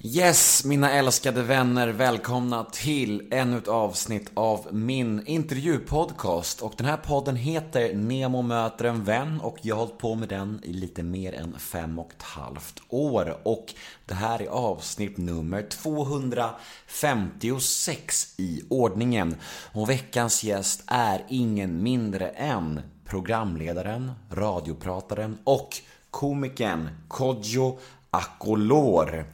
Yes, 0.00 0.64
mina 0.64 0.92
älskade 0.92 1.42
vänner, 1.42 1.88
välkomna 1.88 2.64
till 2.64 3.28
ännu 3.30 3.58
ett 3.58 3.68
avsnitt 3.68 4.30
av 4.34 4.68
min 4.72 5.26
intervjupodcast. 5.26 6.62
Och 6.62 6.74
den 6.76 6.86
här 6.86 6.96
podden 6.96 7.36
heter 7.36 7.94
Nemo 7.94 8.42
möter 8.42 8.84
en 8.84 9.04
vän 9.04 9.40
och 9.40 9.58
jag 9.62 9.76
har 9.76 9.80
hållit 9.80 9.98
på 9.98 10.14
med 10.14 10.28
den 10.28 10.60
i 10.62 10.72
lite 10.72 11.02
mer 11.02 11.34
än 11.34 11.58
fem 11.58 11.98
och 11.98 12.12
ett 12.16 12.22
halvt 12.22 12.82
år. 12.88 13.38
Och 13.42 13.74
det 14.06 14.14
här 14.14 14.42
är 14.42 14.46
avsnitt 14.46 15.16
nummer 15.16 15.62
256 15.62 18.34
i 18.36 18.62
ordningen. 18.68 19.36
Och 19.72 19.90
veckans 19.90 20.44
gäst 20.44 20.82
är 20.86 21.24
ingen 21.28 21.82
mindre 21.82 22.28
än 22.28 22.80
programledaren, 23.04 24.12
radioprataren 24.30 25.38
och 25.44 25.76
komikern 26.10 26.88
Kodjo 27.08 27.78
Akolor. 28.10 29.26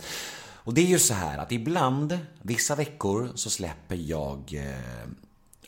Och 0.64 0.74
det 0.74 0.80
är 0.80 0.86
ju 0.86 0.98
så 0.98 1.14
här 1.14 1.38
att 1.38 1.52
ibland, 1.52 2.18
vissa 2.42 2.74
veckor, 2.74 3.32
så 3.34 3.50
släpper 3.50 3.96
jag 3.96 4.54
eh, 4.54 5.08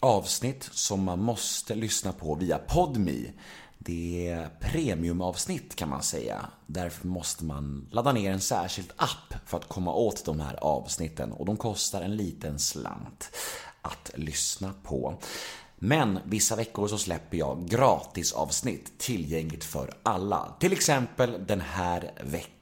avsnitt 0.00 0.68
som 0.72 1.04
man 1.04 1.22
måste 1.22 1.74
lyssna 1.74 2.12
på 2.12 2.34
via 2.34 2.58
Podme. 2.58 3.32
Det 3.78 4.28
är 4.28 4.48
premiumavsnitt 4.60 5.76
kan 5.76 5.88
man 5.88 6.02
säga. 6.02 6.46
Därför 6.66 7.06
måste 7.06 7.44
man 7.44 7.88
ladda 7.90 8.12
ner 8.12 8.32
en 8.32 8.40
särskild 8.40 8.92
app 8.96 9.34
för 9.46 9.56
att 9.56 9.68
komma 9.68 9.94
åt 9.94 10.24
de 10.24 10.40
här 10.40 10.54
avsnitten 10.54 11.32
och 11.32 11.46
de 11.46 11.56
kostar 11.56 12.02
en 12.02 12.16
liten 12.16 12.58
slant 12.58 13.30
att 13.82 14.10
lyssna 14.14 14.74
på. 14.82 15.18
Men 15.78 16.18
vissa 16.24 16.56
veckor 16.56 16.88
så 16.88 16.98
släpper 16.98 17.36
jag 17.36 17.68
gratisavsnitt 17.68 18.98
tillgängligt 18.98 19.64
för 19.64 19.94
alla. 20.02 20.54
Till 20.60 20.72
exempel 20.72 21.46
den 21.46 21.60
här 21.60 22.12
veckan. 22.24 22.55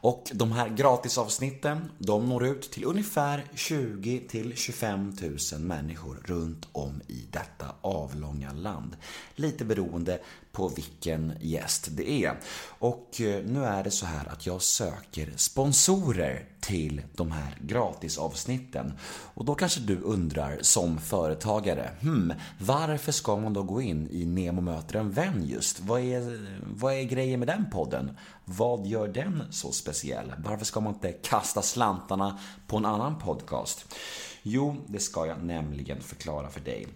Och 0.00 0.30
de 0.32 0.52
här 0.52 0.68
gratisavsnitten, 0.68 1.90
de 1.98 2.28
når 2.28 2.46
ut 2.46 2.70
till 2.70 2.84
ungefär 2.84 3.44
20 3.54 4.20
till 4.28 4.56
25 4.56 5.16
000 5.52 5.60
människor 5.60 6.22
runt 6.24 6.68
om 6.72 7.00
i 7.08 7.26
detta 7.30 7.66
avlånga 7.80 8.52
land. 8.52 8.96
Lite 9.34 9.64
beroende 9.64 10.18
på 10.52 10.68
vilken 10.68 11.32
gäst 11.40 11.88
det 11.90 12.10
är. 12.10 12.40
Och 12.78 13.20
eh, 13.20 13.44
nu 13.44 13.64
är 13.64 13.84
det 13.84 13.90
så 13.90 14.06
här 14.06 14.28
att 14.28 14.46
jag 14.46 14.62
söker 14.62 15.32
sponsorer 15.36 16.48
till 16.60 17.02
de 17.14 17.32
här 17.32 17.58
gratisavsnitten. 17.60 18.92
Och 19.34 19.44
då 19.44 19.54
kanske 19.54 19.80
du 19.80 20.00
undrar 20.00 20.58
som 20.60 20.98
företagare, 20.98 21.90
hmm, 22.00 22.32
varför 22.58 23.12
ska 23.12 23.36
man 23.36 23.52
då 23.52 23.62
gå 23.62 23.82
in 23.82 24.08
i 24.10 24.24
Nemo 24.26 24.60
möter 24.60 24.98
en 24.98 25.10
vän 25.10 25.44
just? 25.46 25.80
Vad 25.80 26.00
är, 26.00 26.46
vad 26.76 26.94
är 26.94 27.02
grejen 27.02 27.38
med 27.38 27.48
den 27.48 27.70
podden? 27.70 28.16
Vad 28.56 28.86
gör 28.86 29.08
den 29.08 29.42
så 29.50 29.72
speciell? 29.72 30.32
Varför 30.44 30.64
ska 30.64 30.80
man 30.80 30.94
inte 30.94 31.12
kasta 31.12 31.62
slantarna 31.62 32.38
på 32.66 32.76
en 32.76 32.84
annan 32.84 33.18
podcast? 33.18 33.94
Jo, 34.42 34.76
det 34.86 34.98
ska 34.98 35.26
jag 35.26 35.44
nämligen 35.44 36.00
förklara 36.00 36.50
för 36.50 36.60
dig. 36.60 36.86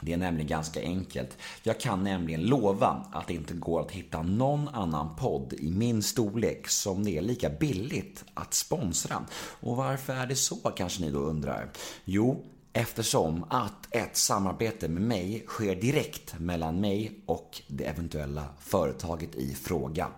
Det 0.00 0.12
är 0.12 0.16
nämligen 0.16 0.48
ganska 0.48 0.80
enkelt. 0.80 1.38
Jag 1.62 1.80
kan 1.80 2.04
nämligen 2.04 2.42
lova 2.42 3.06
att 3.12 3.26
det 3.26 3.34
inte 3.34 3.54
går 3.54 3.80
att 3.80 3.90
hitta 3.90 4.22
någon 4.22 4.68
annan 4.68 5.16
podd 5.16 5.52
i 5.52 5.70
min 5.70 6.02
storlek 6.02 6.68
som 6.68 7.04
det 7.04 7.18
är 7.18 7.22
lika 7.22 7.50
billigt 7.50 8.24
att 8.34 8.54
sponsra. 8.54 9.24
Och 9.60 9.76
varför 9.76 10.12
är 10.12 10.26
det 10.26 10.36
så 10.36 10.56
kanske 10.56 11.02
ni 11.02 11.10
då 11.10 11.18
undrar? 11.18 11.70
Jo, 12.04 12.44
eftersom 12.72 13.44
att 13.48 13.94
ett 13.94 14.16
samarbete 14.16 14.88
med 14.88 15.02
mig 15.02 15.44
sker 15.46 15.74
direkt 15.74 16.38
mellan 16.38 16.80
mig 16.80 17.22
och 17.26 17.62
det 17.66 17.84
eventuella 17.84 18.44
företaget 18.58 19.34
i 19.34 19.54
fråga. 19.54 20.08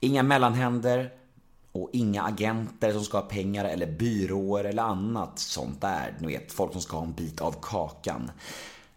Inga 0.00 0.22
mellanhänder, 0.22 1.10
och 1.74 1.90
inga 1.92 2.22
agenter 2.22 2.92
som 2.92 3.04
ska 3.04 3.18
ha 3.18 3.24
pengar 3.24 3.64
eller 3.64 3.86
byråer 3.86 4.64
eller 4.64 4.82
annat 4.82 5.38
sånt 5.38 5.80
där. 5.80 6.14
Ni 6.18 6.26
vet, 6.26 6.52
folk 6.52 6.72
som 6.72 6.80
ska 6.80 6.96
ha 6.96 7.04
en 7.04 7.12
bit 7.12 7.40
av 7.40 7.54
kakan. 7.62 8.30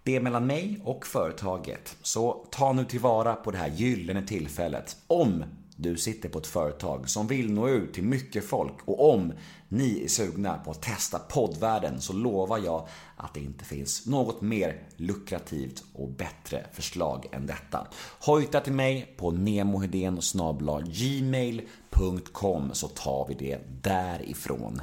Det 0.03 0.15
är 0.15 0.21
mellan 0.21 0.47
mig 0.47 0.81
och 0.83 1.05
företaget. 1.05 1.97
Så 2.01 2.45
ta 2.51 2.73
nu 2.73 2.85
tillvara 2.85 3.33
på 3.35 3.51
det 3.51 3.57
här 3.57 3.67
gyllene 3.67 4.21
tillfället. 4.21 4.97
Om 5.07 5.43
du 5.79 5.97
sitter 5.97 6.29
på 6.29 6.39
ett 6.39 6.47
företag 6.47 7.09
som 7.09 7.27
vill 7.27 7.53
nå 7.53 7.69
ut 7.69 7.93
till 7.93 8.03
mycket 8.03 8.45
folk 8.45 8.73
och 8.85 9.13
om 9.13 9.33
ni 9.69 10.03
är 10.03 10.07
sugna 10.07 10.57
på 10.57 10.71
att 10.71 10.81
testa 10.81 11.19
poddvärlden 11.19 12.01
så 12.01 12.13
lovar 12.13 12.57
jag 12.57 12.87
att 13.15 13.33
det 13.33 13.39
inte 13.39 13.65
finns 13.65 14.05
något 14.05 14.41
mer 14.41 14.83
lukrativt 14.95 15.83
och 15.93 16.09
bättre 16.09 16.65
förslag 16.73 17.25
än 17.31 17.45
detta. 17.45 17.87
Hojta 18.19 18.59
till 18.59 18.73
mig 18.73 19.15
på 19.17 19.31
nemohedén 19.31 20.19
gmail.com 20.85 22.69
så 22.73 22.87
tar 22.87 23.27
vi 23.27 23.33
det 23.33 23.59
därifrån. 23.81 24.81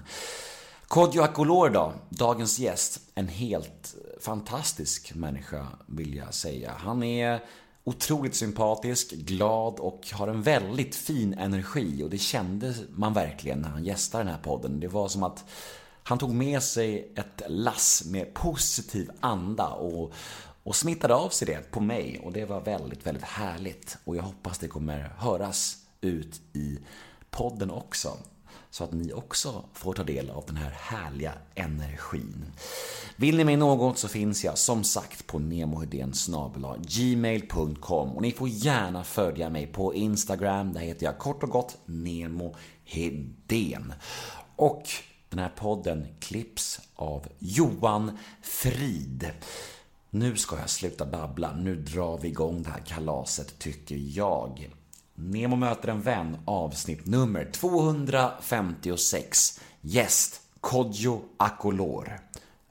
Kodjo 0.89 1.23
Akolor 1.23 1.71
då, 1.71 1.93
dagens 2.09 2.59
gäst. 2.59 3.01
En 3.15 3.29
helt 3.29 3.95
fantastisk 4.21 5.15
människa 5.15 5.67
vill 5.87 6.15
jag 6.15 6.35
säga. 6.35 6.73
Han 6.79 7.03
är 7.03 7.41
otroligt 7.85 8.35
sympatisk, 8.35 9.11
glad 9.11 9.81
och 9.81 10.09
har 10.13 10.29
en 10.29 10.43
väldigt 10.43 10.97
fin 10.97 11.35
energi. 11.35 12.03
Och 12.03 12.11
det 12.11 12.19
kände 12.19 12.75
man 12.91 13.13
verkligen 13.13 13.59
när 13.59 13.69
han 13.69 13.85
gästade 13.85 14.25
den 14.25 14.33
här 14.33 14.43
podden. 14.43 14.81
Det 14.81 14.89
var 14.89 15.09
som 15.09 15.23
att 15.23 15.45
han 16.03 16.19
tog 16.19 16.35
med 16.35 16.63
sig 16.63 17.13
ett 17.17 17.43
lass 17.49 18.05
med 18.07 18.35
positiv 18.35 19.11
anda 19.21 19.69
och, 19.69 20.13
och 20.63 20.77
smittade 20.77 21.15
av 21.15 21.29
sig 21.29 21.47
det 21.47 21.71
på 21.71 21.81
mig. 21.81 22.21
Och 22.25 22.33
det 22.33 22.45
var 22.45 22.61
väldigt, 22.61 23.07
väldigt 23.07 23.25
härligt. 23.25 23.99
Och 24.05 24.17
jag 24.17 24.23
hoppas 24.23 24.59
det 24.59 24.69
kommer 24.69 25.15
höras 25.19 25.77
ut 26.01 26.41
i 26.53 26.79
podden 27.31 27.71
också 27.71 28.19
så 28.75 28.85
att 28.85 28.93
ni 28.93 29.13
också 29.13 29.65
får 29.73 29.93
ta 29.93 30.03
del 30.03 30.31
av 30.31 30.45
den 30.47 30.57
här 30.57 30.71
härliga 30.71 31.33
energin. 31.55 32.45
Vill 33.17 33.37
ni 33.37 33.45
mig 33.45 33.57
något 33.57 33.99
så 33.99 34.09
finns 34.09 34.45
jag 34.45 34.59
som 34.59 34.85
sagt 34.85 35.27
på 35.27 35.39
gmail.com 36.89 38.11
och 38.11 38.23
ni 38.23 38.33
får 38.33 38.49
gärna 38.49 39.05
följa 39.05 39.51
mig 39.51 39.67
på 39.67 39.95
Instagram. 39.95 40.73
Där 40.73 40.81
heter 40.81 41.07
jag 41.07 41.19
kort 41.19 41.43
och 41.43 41.51
gott 41.51 41.77
Nemo 41.85 42.57
Hedén. 42.85 43.93
Och 44.57 44.83
den 45.29 45.39
här 45.39 45.53
podden 45.57 46.07
klipps 46.21 46.81
av 46.95 47.27
Johan 47.39 48.19
Frid. 48.43 49.31
Nu 50.11 50.37
ska 50.37 50.59
jag 50.59 50.71
sluta 50.71 51.07
babbla. 51.07 51.53
Nu 51.53 51.77
drar 51.77 52.19
vi 52.19 52.29
igång 52.29 52.63
det 52.63 52.71
här 52.71 52.83
kalaset, 52.87 53.59
tycker 53.59 53.97
jag. 53.97 54.71
Nemo 55.15 55.57
möter 55.57 55.89
en 55.89 56.01
vän 56.01 56.37
avsnitt 56.45 57.07
nummer 57.07 57.45
256. 57.45 59.61
Gäst 59.81 60.41
Kodjo 60.61 61.23
Akolor. 61.37 62.21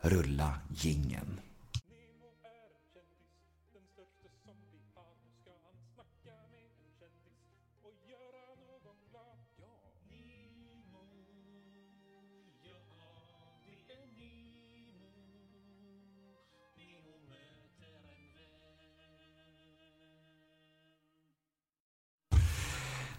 Rulla 0.01 0.53
gingen. 0.69 1.39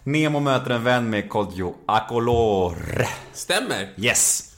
Nemo 0.07 0.41
möter 0.41 0.71
en 0.71 0.85
vän 0.85 1.11
med 1.11 1.29
Kodjo 1.29 1.75
Akolor. 1.87 2.77
Stämmer. 3.33 3.95
Yes. 3.97 4.55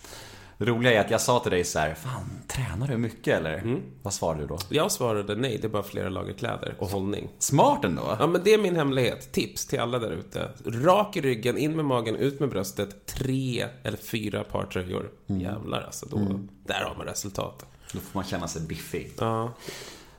Det 0.59 0.65
roliga 0.65 0.93
är 0.93 1.01
att 1.01 1.11
jag 1.11 1.21
sa 1.21 1.41
till 1.41 1.51
dig 1.51 1.65
så 1.65 1.79
här, 1.79 1.95
fan, 1.95 2.43
tränar 2.49 2.89
du 2.89 2.97
mycket 2.97 3.39
eller? 3.39 3.59
Mm. 3.59 3.83
Vad 4.03 4.15
svarade 4.15 4.41
du 4.41 4.47
då? 4.47 4.59
Jag 4.71 4.93
svarade 4.93 5.37
nej, 5.37 5.59
det 5.61 5.67
är 5.67 5.69
bara 5.69 5.83
flera 5.83 6.09
lager 6.09 6.33
kläder 6.33 6.75
och 6.79 6.89
hållning. 6.89 7.29
Smart 7.39 7.85
ändå. 7.85 8.17
Ja, 8.21 8.27
men 8.27 8.41
det 8.45 8.55
är 8.55 8.59
min 8.59 8.77
hemlighet. 8.77 9.33
Tips 9.33 9.67
till 9.67 9.81
alla 9.81 9.99
där 9.99 10.11
ute. 10.11 10.51
Rak 10.65 11.17
i 11.17 11.21
ryggen, 11.21 11.59
in 11.59 11.77
med 11.77 11.85
magen, 11.85 12.17
ut 12.17 12.41
med 12.41 12.49
bröstet. 12.49 13.07
Tre 13.07 13.67
eller 13.83 13.99
fyra 13.99 14.45
par 14.45 14.65
tröjor. 14.65 15.11
Mm. 15.29 15.41
Jävlar 15.41 15.83
alltså, 15.83 16.07
då, 16.07 16.17
mm. 16.17 16.49
där 16.65 16.85
har 16.85 16.95
man 16.97 17.07
resultat. 17.07 17.67
Då 17.93 17.99
får 17.99 18.19
man 18.19 18.25
känna 18.25 18.49
sig 18.49 18.63
biffig. 18.63 19.13
Ja. 19.19 19.53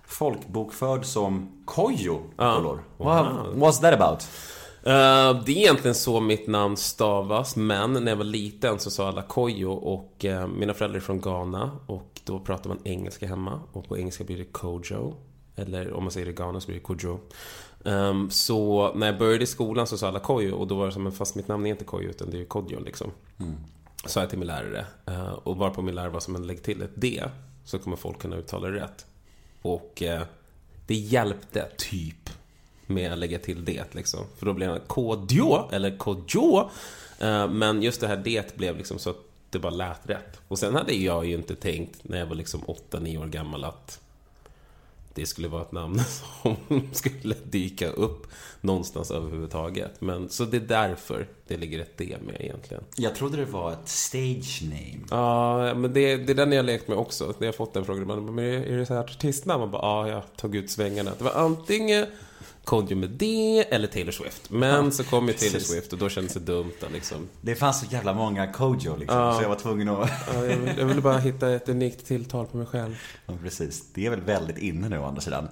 Folkbokförd 0.06 1.06
som 1.06 1.64
Kojo 1.66 2.22
ja. 2.38 2.80
What, 2.98 3.28
what's 3.56 3.82
that 3.82 4.02
about? 4.02 4.28
Uh, 4.88 5.44
det 5.46 5.52
är 5.52 5.58
egentligen 5.58 5.96
så 5.96 6.20
mitt 6.20 6.48
namn 6.48 6.78
stavas, 6.78 7.56
men 7.56 7.94
när 7.94 8.12
jag 8.12 8.16
var 8.16 8.24
liten 8.24 8.80
så 8.80 8.92
sa 8.92 9.08
alla 9.08 9.22
Kojo 9.22 9.72
och 9.72 10.26
uh, 10.26 10.48
mina 10.48 10.74
föräldrar 10.74 10.98
är 10.98 11.02
från 11.02 11.22
Ghana 11.22 11.72
och 11.86 12.22
då 12.24 12.40
pratar 12.40 12.70
man 12.70 12.80
engelska 12.84 13.28
hemma 13.28 13.62
och 13.72 13.88
på 13.88 13.98
engelska 13.98 14.24
blir 14.24 14.38
det 14.38 14.46
Kojo. 14.46 15.14
Eller 15.56 15.94
om 15.94 16.04
man 16.04 16.12
säger 16.12 16.26
det 16.26 16.32
i 16.32 16.36
Ghana 16.36 16.60
så 16.60 16.68
blir 16.68 16.76
det 16.76 16.84
Kojo. 16.84 17.20
Um, 17.84 18.30
så 18.30 18.92
när 18.94 19.08
jag 19.08 19.18
började 19.18 19.44
i 19.44 19.48
skolan 19.48 19.88
så 19.88 19.98
sa 19.98 20.08
alla 20.08 20.20
Kojo 20.20 20.56
och 20.56 20.68
då 20.68 20.76
var 20.76 20.86
det 20.86 20.92
som, 20.92 21.12
fast 21.12 21.36
mitt 21.36 21.48
namn 21.48 21.66
är 21.66 21.70
inte 21.70 21.86
Kojo 21.86 22.10
utan 22.10 22.30
det 22.30 22.42
är 22.42 22.46
Kodjo 22.46 22.80
liksom. 22.80 23.12
Mm. 23.40 23.56
Sa 24.06 24.20
jag 24.20 24.30
till 24.30 24.40
min 24.40 24.48
lärare. 24.48 24.86
Uh, 25.10 25.32
och 25.32 25.58
varpå 25.58 25.82
min 25.82 25.96
lärare 25.96 26.10
var 26.10 26.20
som 26.20 26.36
en 26.36 26.48
lägg 26.48 26.64
till 26.64 26.82
ett 26.82 26.92
D 26.96 27.24
så 27.66 27.80
kommer 27.80 27.98
folk 27.98 28.20
kunna 28.20 28.36
uttala 28.36 28.68
det 28.68 28.80
rätt. 28.80 29.06
Och 29.62 30.04
det 30.88 30.96
hjälpte 30.96 31.68
typ 31.78 32.27
med 32.88 33.14
att 33.14 33.20
lägga 33.20 33.40
till 33.40 33.66
det 33.66 33.96
liksom. 33.96 34.26
För 34.38 34.46
då 34.46 34.54
blir 34.54 34.68
det 34.68 34.82
Kodjo, 34.88 35.70
eller 35.72 35.98
Kodjo. 35.98 36.70
Eh, 37.20 37.48
Men 37.50 37.82
just 37.84 38.02
det 38.02 38.08
här 38.08 38.18
det 38.18 38.56
blev 38.58 38.78
liksom 38.78 39.00
så 39.00 39.10
att 39.10 39.18
det 39.50 39.60
bara 39.60 39.70
lät 39.70 40.10
rätt. 40.10 40.40
Och 40.48 40.60
sen 40.60 40.76
hade 40.76 40.94
jag 40.94 41.26
ju 41.26 41.34
inte 41.34 41.56
tänkt 41.56 42.00
när 42.04 42.18
jag 42.20 42.26
var 42.26 42.36
liksom 42.36 42.62
8-9 42.92 43.22
år 43.22 43.26
gammal 43.26 43.64
att 43.64 44.00
det 45.14 45.26
skulle 45.26 45.48
vara 45.48 45.62
ett 45.62 45.72
namn 45.72 46.00
som 46.44 46.56
skulle 46.94 47.36
dyka 47.44 47.90
upp 47.90 48.28
någonstans 48.62 49.12
överhuvudtaget. 49.12 50.02
Men 50.02 50.30
så 50.30 50.46
det 50.46 50.58
är 50.58 50.62
därför 50.62 51.28
det 51.48 51.58
ligger 51.58 51.80
ett 51.80 51.98
D 51.98 52.18
med 52.26 52.36
egentligen. 52.40 52.84
Jag 52.96 53.16
trodde 53.16 53.38
det 53.38 53.46
var 53.46 53.72
ett 53.72 53.88
stage 53.90 54.62
name. 54.64 55.00
Ja, 55.10 55.74
men 55.74 55.94
det, 55.94 56.18
det 56.18 56.34
är 56.34 56.36
den 56.36 56.52
jag 56.52 56.60
har 56.60 56.64
lekt 56.64 56.88
med 56.88 56.98
också. 56.98 57.34
När 57.38 57.48
jag 57.48 57.56
fått 57.56 57.74
den 57.74 57.86
frågan. 57.86 58.08
Man 58.08 58.26
bara, 58.26 58.32
men 58.32 58.46
är 58.46 58.78
det 58.78 58.86
så 58.86 58.94
här 58.94 59.02
artistnamn? 59.02 59.60
Man 59.60 59.72
bara, 59.72 59.82
ja, 59.82 60.10
jag 60.10 60.24
tog 60.38 60.56
ut 60.56 60.72
svängarna. 60.72 61.12
Det 61.18 61.24
var 61.24 61.32
antingen 61.32 62.06
Kodjo 62.64 62.98
med 62.98 63.10
D 63.10 63.60
eller 63.70 63.88
Taylor 63.88 64.12
Swift. 64.12 64.50
Men 64.50 64.86
Ja, 64.86 64.92
så 64.92 65.04
kom 65.04 65.28
ju 65.28 65.34
Taylor 65.34 65.54
precis. 65.54 65.72
Swift 65.72 65.94
och 65.94 66.00
då 66.00 66.10
kändes 66.10 66.34
det 66.34 66.40
dumt 66.40 66.72
att 66.86 66.92
liksom... 66.92 67.28
Det 67.42 67.56
fanns 67.56 67.80
så 67.80 67.86
jävla 67.86 68.14
många 68.14 68.48
Kojo 68.52 68.98
liksom, 68.98 69.18
Ja. 69.20 69.36
så 69.36 69.42
jag 69.42 69.50
var 69.50 69.56
tvungen 69.56 69.90
att... 69.90 70.10
Ja, 70.34 70.46
jag, 70.46 70.58
vill, 70.58 70.78
jag 70.78 70.86
ville 70.86 71.02
bara 71.02 71.18
hitta 71.18 71.50
ett 71.50 71.70
unikt 71.70 72.06
tilltal 72.08 72.46
på 72.46 72.58
mig 72.58 72.66
själv. 72.66 72.96
Ja, 73.26 73.34
precis. 73.44 73.84
Det 73.94 74.06
är 74.06 74.10
väl 74.10 74.22
väldigt 74.22 74.58
inne 74.58 74.90
nu 74.90 75.00
å 75.00 75.06
andra 75.06 75.22
sidan. 75.22 75.48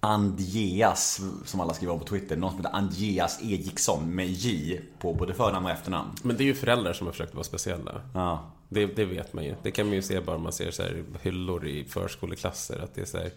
Andreas, 0.00 1.20
som 1.44 1.60
alla 1.60 1.74
skriver 1.74 1.92
om 1.92 1.98
på 2.00 2.06
Twitter, 2.06 2.36
någon 2.36 2.50
som 2.50 2.58
heter 2.58 2.76
Andreas 2.76 3.40
Egiksson 3.42 4.14
med 4.14 4.26
J 4.28 4.80
på 4.98 5.14
både 5.14 5.34
förnamn 5.34 5.66
och 5.66 5.72
efternamn. 5.72 6.10
Men 6.22 6.36
det 6.36 6.42
är 6.42 6.46
ju 6.46 6.54
föräldrar 6.54 6.92
som 6.92 7.06
har 7.06 7.12
försökt 7.12 7.34
vara 7.34 7.44
speciella. 7.44 8.00
Ja. 8.14 8.52
Det, 8.68 8.86
det 8.86 9.04
vet 9.04 9.32
man 9.32 9.44
ju. 9.44 9.54
Det 9.62 9.70
kan 9.70 9.86
man 9.86 9.94
ju 9.94 10.02
se 10.02 10.20
bara 10.20 10.38
man 10.38 10.52
ser 10.52 10.70
så 10.70 10.82
här 10.82 11.04
hyllor 11.22 11.66
i 11.66 11.84
förskoleklasser. 11.84 12.78
Att 12.78 12.94
det, 12.94 13.00
är 13.00 13.04
så 13.04 13.18
här, 13.18 13.30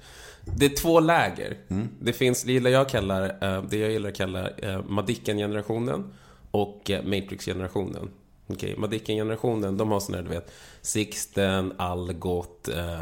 det 0.58 0.66
är 0.66 0.76
två 0.76 1.00
läger. 1.00 1.58
Det 2.00 2.14
finns, 2.14 2.44
det, 2.44 2.52
gillar 2.52 2.70
jag 2.70 2.90
kallar, 2.90 3.24
eh, 3.42 3.64
det 3.64 3.78
jag 3.78 3.92
gillar 3.92 4.10
att 4.10 4.18
kalla 4.18 4.50
eh, 4.50 4.84
Madicken-generationen 4.88 6.14
och 6.52 6.90
eh, 6.90 7.04
Matrix-generationen. 7.04 8.10
Okej, 8.48 8.76
Madicken-generationen, 8.78 9.78
de 9.78 9.92
har 9.92 10.00
sån 10.00 10.16
här, 10.16 10.22
du 10.22 10.30
vet, 10.30 10.52
Sixten, 10.82 11.74
Algot, 11.78 12.68
eh, 12.68 13.02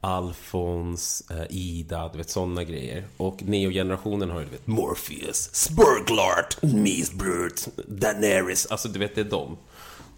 Alfons, 0.00 1.30
eh, 1.30 1.46
Ida, 1.50 2.08
du 2.12 2.18
vet 2.18 2.30
sådana 2.30 2.64
grejer. 2.64 3.04
Och 3.16 3.42
Neo-generationen 3.42 4.30
har 4.30 4.40
ju, 4.40 4.44
du 4.44 4.50
vet, 4.50 4.66
Morpheus, 4.66 5.54
Spurglart, 5.54 6.62
Misbrut, 6.62 7.68
Daenerys. 7.86 8.66
Alltså, 8.66 8.88
du 8.88 8.98
vet, 8.98 9.14
det 9.14 9.20
är 9.20 9.24
de. 9.24 9.56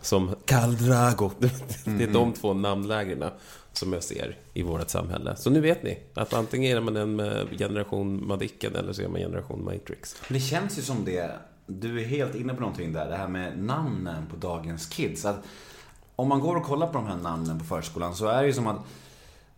Som 0.00 0.34
Khal 0.44 0.76
Drago. 0.76 1.30
Det 1.84 2.04
är 2.04 2.12
de 2.12 2.32
två 2.32 2.54
namnlägren 2.54 3.30
som 3.72 3.92
jag 3.92 4.02
ser 4.02 4.36
i 4.54 4.62
vårt 4.62 4.90
samhälle. 4.90 5.36
Så 5.36 5.50
nu 5.50 5.60
vet 5.60 5.82
ni 5.82 5.98
att 6.14 6.34
antingen 6.34 6.76
är 6.76 6.80
man 6.80 6.96
en 6.96 7.48
generation 7.58 8.26
Madicken 8.26 8.76
eller 8.76 8.92
så 8.92 9.02
är 9.02 9.08
man 9.08 9.20
generation 9.20 9.64
Matrix. 9.64 10.16
Det 10.28 10.40
känns 10.40 10.78
ju 10.78 10.82
som 10.82 11.04
det, 11.04 11.30
du 11.66 12.00
är 12.00 12.04
helt 12.04 12.34
inne 12.34 12.54
på 12.54 12.60
någonting 12.60 12.92
där, 12.92 13.08
det 13.08 13.16
här 13.16 13.28
med 13.28 13.58
namnen 13.58 14.26
på 14.26 14.36
dagens 14.36 14.86
kids. 14.86 15.24
Att 15.24 15.44
om 16.16 16.28
man 16.28 16.40
går 16.40 16.56
och 16.56 16.64
kollar 16.64 16.86
på 16.86 16.92
de 16.92 17.06
här 17.06 17.16
namnen 17.16 17.58
på 17.58 17.64
förskolan 17.64 18.14
så 18.14 18.26
är 18.26 18.40
det 18.40 18.46
ju 18.46 18.52
som 18.52 18.66
att 18.66 18.80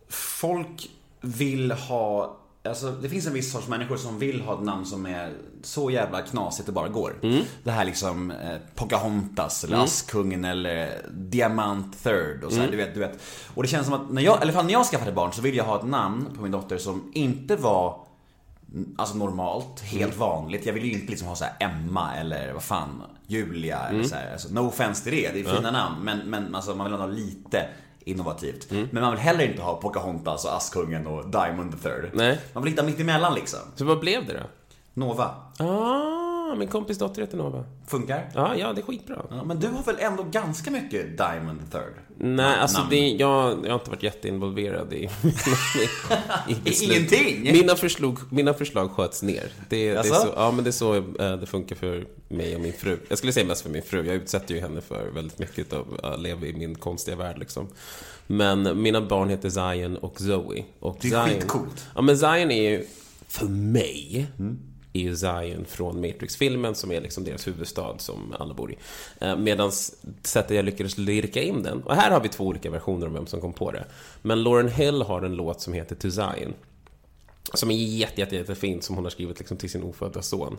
folk 0.09 0.89
vill 1.21 1.71
ha 1.71 2.37
Alltså, 2.63 2.91
det 2.91 3.09
finns 3.09 3.27
en 3.27 3.33
viss 3.33 3.51
sorts 3.51 3.67
människor 3.67 3.97
som 3.97 4.19
vill 4.19 4.41
ha 4.41 4.53
ett 4.53 4.63
namn 4.63 4.85
som 4.85 5.05
är 5.05 5.33
så 5.63 5.91
jävla 5.91 6.21
knasigt 6.21 6.65
det 6.65 6.71
bara 6.71 6.87
går. 6.89 7.13
Det 7.63 7.71
här 7.71 7.85
liksom 7.85 8.31
eh, 8.31 8.57
Pocahontas 8.75 9.63
eller 9.63 9.77
Askungen 9.83 10.45
eller 10.45 11.01
Diamant 11.11 12.03
Third 12.03 12.43
och 12.43 12.51
så 12.51 12.59
här, 12.61 12.71
du 12.71 12.77
vet, 12.77 12.93
du 12.93 12.99
vet. 12.99 13.19
Och 13.53 13.63
det 13.63 13.69
känns 13.69 13.85
som 13.85 13.93
att 13.93 14.11
när 14.11 14.21
jag, 14.21 14.41
eller 14.41 14.53
fall 14.53 14.65
när 14.65 14.73
jag 14.73 14.85
skaffade 14.85 15.11
barn 15.11 15.33
så 15.33 15.41
ville 15.41 15.57
jag 15.57 15.63
ha 15.63 15.79
ett 15.79 15.85
namn 15.85 16.27
på 16.35 16.41
min 16.41 16.51
dotter 16.51 16.77
som 16.77 17.11
inte 17.13 17.55
var 17.55 18.05
Alltså 18.97 19.17
normalt, 19.17 19.79
helt 19.81 20.17
vanligt. 20.17 20.65
Jag 20.65 20.73
vill 20.73 20.85
ju 20.85 20.91
inte 20.91 21.07
liksom 21.11 21.27
ha 21.27 21.35
så 21.35 21.43
här 21.43 21.53
Emma 21.59 22.15
eller 22.15 22.53
vad 22.53 22.63
fan, 22.63 23.03
Julia 23.27 23.79
eller 23.89 24.03
så 24.03 24.15
här. 24.15 24.31
Alltså, 24.31 24.53
no 24.53 24.59
offense 24.59 25.03
till 25.03 25.11
det, 25.11 25.31
det 25.33 25.39
är 25.39 25.55
fina 25.55 25.71
namn. 25.71 25.95
Men, 26.03 26.17
men 26.19 26.55
alltså, 26.55 26.75
man 26.75 26.91
vill 26.91 26.99
ha 26.99 27.05
lite 27.07 27.65
innovativt. 28.05 28.71
Men 28.71 29.01
man 29.01 29.11
vill 29.11 29.19
heller 29.19 29.45
inte 29.45 29.61
ha 29.61 29.81
Pocahontas 29.81 30.45
och 30.45 30.55
Askungen 30.55 31.07
och 31.07 31.29
Diamond 31.29 31.71
the 31.71 31.89
third. 31.89 32.09
Nej. 32.13 32.39
Man 32.53 32.63
vill 32.63 32.71
hitta 32.71 32.83
mitt 32.83 32.99
emellan 32.99 33.33
liksom. 33.33 33.59
Så 33.75 33.85
vad 33.85 33.99
blev 33.99 34.25
det 34.27 34.33
då? 34.33 34.43
Nova. 34.93 35.35
Ah, 35.59 36.20
min 36.55 36.67
kompis 36.67 36.97
dotter 36.97 37.21
heter 37.21 37.37
Nova. 37.37 37.63
Funkar? 37.87 38.29
Ja, 38.35 38.55
ja, 38.55 38.73
det 38.73 38.81
är 38.81 38.85
skitbra. 38.85 39.25
Ja, 39.29 39.43
men 39.43 39.59
du 39.59 39.67
har 39.67 39.83
väl 39.83 39.95
ändå 39.99 40.23
ganska 40.23 40.71
mycket 40.71 41.17
Diamond 41.17 41.59
the 41.59 41.77
third? 41.77 41.93
Nej, 42.17 42.55
alltså 42.59 42.81
det, 42.89 43.09
jag, 43.09 43.57
jag 43.63 43.71
har 43.71 43.79
inte 43.79 43.89
varit 43.89 44.03
jätteinvolverad 44.03 44.93
i, 44.93 45.09
i, 46.47 46.69
i. 46.69 46.83
Ingenting? 46.83 47.43
Mina 47.43 47.75
förslag, 47.75 48.17
mina 48.29 48.53
förslag 48.53 48.91
sköts 48.91 49.23
ner. 49.23 49.51
Det, 49.69 49.93
det 49.93 49.99
är 49.99 50.03
så, 50.03 50.27
ja, 50.35 50.51
men 50.51 50.63
det 50.63 50.69
är 50.69 50.71
så 50.71 50.95
eh, 50.95 51.37
det 51.37 51.45
funkar 51.45 51.75
för 51.75 52.05
mig 52.27 52.55
och 52.55 52.61
min 52.61 52.73
fru. 52.73 52.97
Jag 53.09 53.17
skulle 53.17 53.33
säga 53.33 53.45
mest 53.45 53.61
för 53.61 53.69
min 53.69 53.83
fru. 53.83 54.07
Jag 54.07 54.15
utsätter 54.15 54.55
ju 54.55 54.61
henne 54.61 54.81
för 54.81 55.09
väldigt 55.09 55.39
mycket 55.39 55.73
av 55.73 55.99
att 56.03 56.21
leva 56.21 56.45
i 56.45 56.53
min 56.53 56.75
konstiga 56.75 57.17
värld 57.17 57.37
liksom. 57.39 57.67
Men 58.27 58.81
mina 58.81 59.01
barn 59.01 59.29
heter 59.29 59.49
Zion 59.49 59.97
och 59.97 60.21
Zoe. 60.21 60.63
Och 60.79 60.97
Det 61.01 61.07
är 61.07 61.25
Zion, 61.25 61.39
skitcoolt. 61.39 61.85
Ja, 61.95 62.01
men 62.01 62.17
Zion 62.17 62.51
är 62.51 62.69
ju, 62.69 62.85
för 63.27 63.45
mig, 63.45 64.27
är 64.93 65.01
ju 65.01 65.15
Zion 65.15 65.65
från 65.65 66.01
Matrix-filmen 66.01 66.75
som 66.75 66.91
är 66.91 67.01
liksom 67.01 67.23
deras 67.23 67.47
huvudstad 67.47 67.97
som 67.97 68.35
alla 68.39 68.53
bor 68.53 68.71
i. 68.71 68.77
Eh, 69.19 69.37
Medan 69.37 69.71
sättet 70.23 70.55
jag 70.55 70.65
lyckades 70.65 70.97
lirka 70.97 71.41
in 71.41 71.63
den, 71.63 71.83
och 71.83 71.95
här 71.95 72.11
har 72.11 72.21
vi 72.21 72.29
två 72.29 72.43
olika 72.43 72.69
versioner 72.69 73.07
om 73.07 73.13
vem 73.13 73.27
som 73.27 73.41
kom 73.41 73.53
på 73.53 73.71
det. 73.71 73.85
Men 74.21 74.43
Lauren 74.43 74.69
Hill 74.69 75.01
har 75.01 75.21
en 75.21 75.35
låt 75.35 75.61
som 75.61 75.73
heter 75.73 75.95
To 75.95 76.11
Zion. 76.11 76.53
Som 77.53 77.71
är 77.71 77.75
jätte, 77.75 78.21
jätte, 78.21 78.35
jättefint, 78.35 78.83
som 78.83 78.95
hon 78.95 79.05
har 79.05 79.09
skrivit 79.09 79.39
liksom 79.39 79.57
till 79.57 79.69
sin 79.69 79.83
ofödda 79.83 80.21
son. 80.21 80.57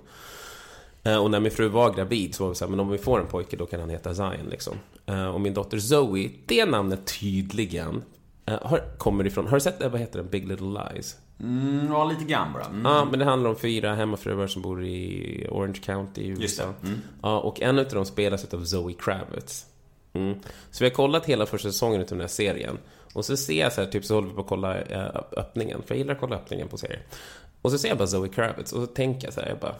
Eh, 1.03 1.17
och 1.17 1.31
när 1.31 1.41
min 1.41 1.53
fru 1.53 1.69
var 1.69 1.95
gravid 1.95 2.35
så 2.35 2.43
var 2.45 2.51
vi 2.51 2.55
så 2.55 2.65
här, 2.65 2.71
men 2.71 2.81
om 2.81 2.89
vi 2.89 2.99
får 2.99 3.21
en 3.21 3.27
pojke 3.27 3.57
då 3.57 3.67
kan 3.67 3.81
han 3.81 3.91
heta 3.91 4.15
Zion 4.15 4.49
liksom. 4.51 4.75
Eh, 5.07 5.27
och 5.27 5.41
min 5.41 5.55
dotter 5.55 5.79
Zoe, 5.79 6.31
det 6.47 6.65
namnet 6.65 7.19
tydligen 7.21 8.03
har, 8.45 8.99
kommer 8.99 9.27
ifrån, 9.27 9.47
har 9.47 9.57
du 9.57 9.61
sett, 9.61 9.81
vad 9.81 10.01
heter 10.01 10.19
den, 10.19 10.29
Big 10.29 10.49
Little 10.49 10.67
Lies? 10.67 11.17
Mm, 11.43 11.87
ja, 11.91 12.05
lite 12.05 12.25
grann 12.25 12.53
bara. 12.53 12.65
Mm. 12.65 12.85
Ja, 12.85 13.05
men 13.05 13.19
det 13.19 13.25
handlar 13.25 13.51
om 13.51 13.57
fyra 13.57 13.95
hemmafruar 13.95 14.47
som 14.47 14.63
bor 14.63 14.85
i 14.85 15.47
Orange 15.51 15.79
County 15.85 16.23
i 16.23 16.29
USA. 16.29 16.63
Mm. 16.63 17.01
Ja, 17.23 17.41
och 17.41 17.63
en 17.63 17.79
av 17.79 17.85
dem 17.85 18.05
spelas 18.05 18.55
av 18.55 18.65
Zoe 18.65 18.93
Kravitz. 18.93 19.67
Mm. 20.13 20.39
Så 20.71 20.85
vi 20.85 20.91
har 20.91 20.95
kollat 20.95 21.27
hela 21.27 21.47
första 21.47 21.69
säsongen 21.69 22.01
av 22.01 22.07
den 22.07 22.21
här 22.21 22.27
serien. 22.27 22.79
Och 23.13 23.25
så 23.25 23.37
ser 23.37 23.61
jag 23.61 23.73
så 23.73 23.81
här, 23.81 23.89
typ 23.89 24.05
så 24.05 24.15
håller 24.15 24.29
vi 24.29 24.35
på 24.35 24.41
att 24.41 24.47
kolla 24.47 24.81
eh, 24.81 25.23
öppningen. 25.37 25.83
För 25.83 25.95
jag 25.95 25.99
gillar 25.99 26.15
att 26.15 26.21
kolla 26.21 26.37
öppningen 26.37 26.69
på 26.69 26.77
serier. 26.77 27.03
Och 27.63 27.71
så 27.71 27.79
ser 27.79 27.89
jag 27.89 27.99
bara 27.99 28.07
Zoe 28.07 28.29
Kravitz 28.29 28.73
och 28.73 28.81
så 28.81 28.87
tänker 28.87 29.27
jag 29.27 29.35
så 29.35 29.41
här, 29.41 29.49
jag 29.49 29.59
bara... 29.59 29.75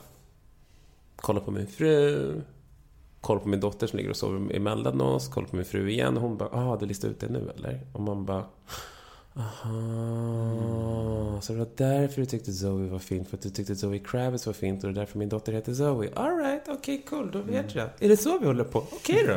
Kollar 1.17 1.41
på 1.41 1.51
min 1.51 1.67
fru. 1.67 2.41
Kollar 3.21 3.41
på 3.41 3.49
min 3.49 3.61
dotter 3.61 3.87
som 3.87 3.97
ligger 3.97 4.11
och 4.11 4.17
sover 4.17 4.57
emellan 4.57 5.01
oss. 5.01 5.29
Kollar 5.29 5.49
på 5.49 5.57
min 5.57 5.65
fru 5.65 5.91
igen. 5.91 6.17
Och 6.17 6.23
hon 6.23 6.37
bara, 6.37 6.49
ah, 6.53 6.77
du 6.77 6.87
listar 6.87 7.09
ut 7.09 7.21
det 7.21 7.29
nu 7.29 7.53
eller? 7.57 7.81
Och 7.93 8.01
man 8.01 8.25
bara... 8.25 8.45
Aha, 9.37 9.81
så 11.41 11.53
det 11.53 11.59
var 11.59 11.69
därför 11.77 12.21
du 12.21 12.27
tyckte 12.27 12.53
Zoe 12.53 12.89
var 12.89 12.99
fint, 12.99 13.29
för 13.29 13.37
att 13.37 13.43
du 13.43 13.51
tyckte 13.51 13.77
Zoe 13.77 13.99
Kravitz 13.99 14.47
var 14.47 14.53
fint 14.53 14.85
och 14.85 14.93
det 14.93 15.01
är 15.01 15.01
därför 15.01 15.19
min 15.19 15.29
dotter 15.29 15.53
heter 15.53 15.75
Zoe. 15.75 16.11
Alright, 16.15 16.63
okej, 16.63 16.75
okay, 16.75 17.03
cool, 17.03 17.31
då 17.33 17.39
vet 17.39 17.75
jag. 17.75 17.89
Är 17.99 18.09
det 18.09 18.17
så 18.17 18.39
vi 18.39 18.47
håller 18.47 18.65
på? 18.65 18.79
Okej 18.79 19.25
då. 19.27 19.37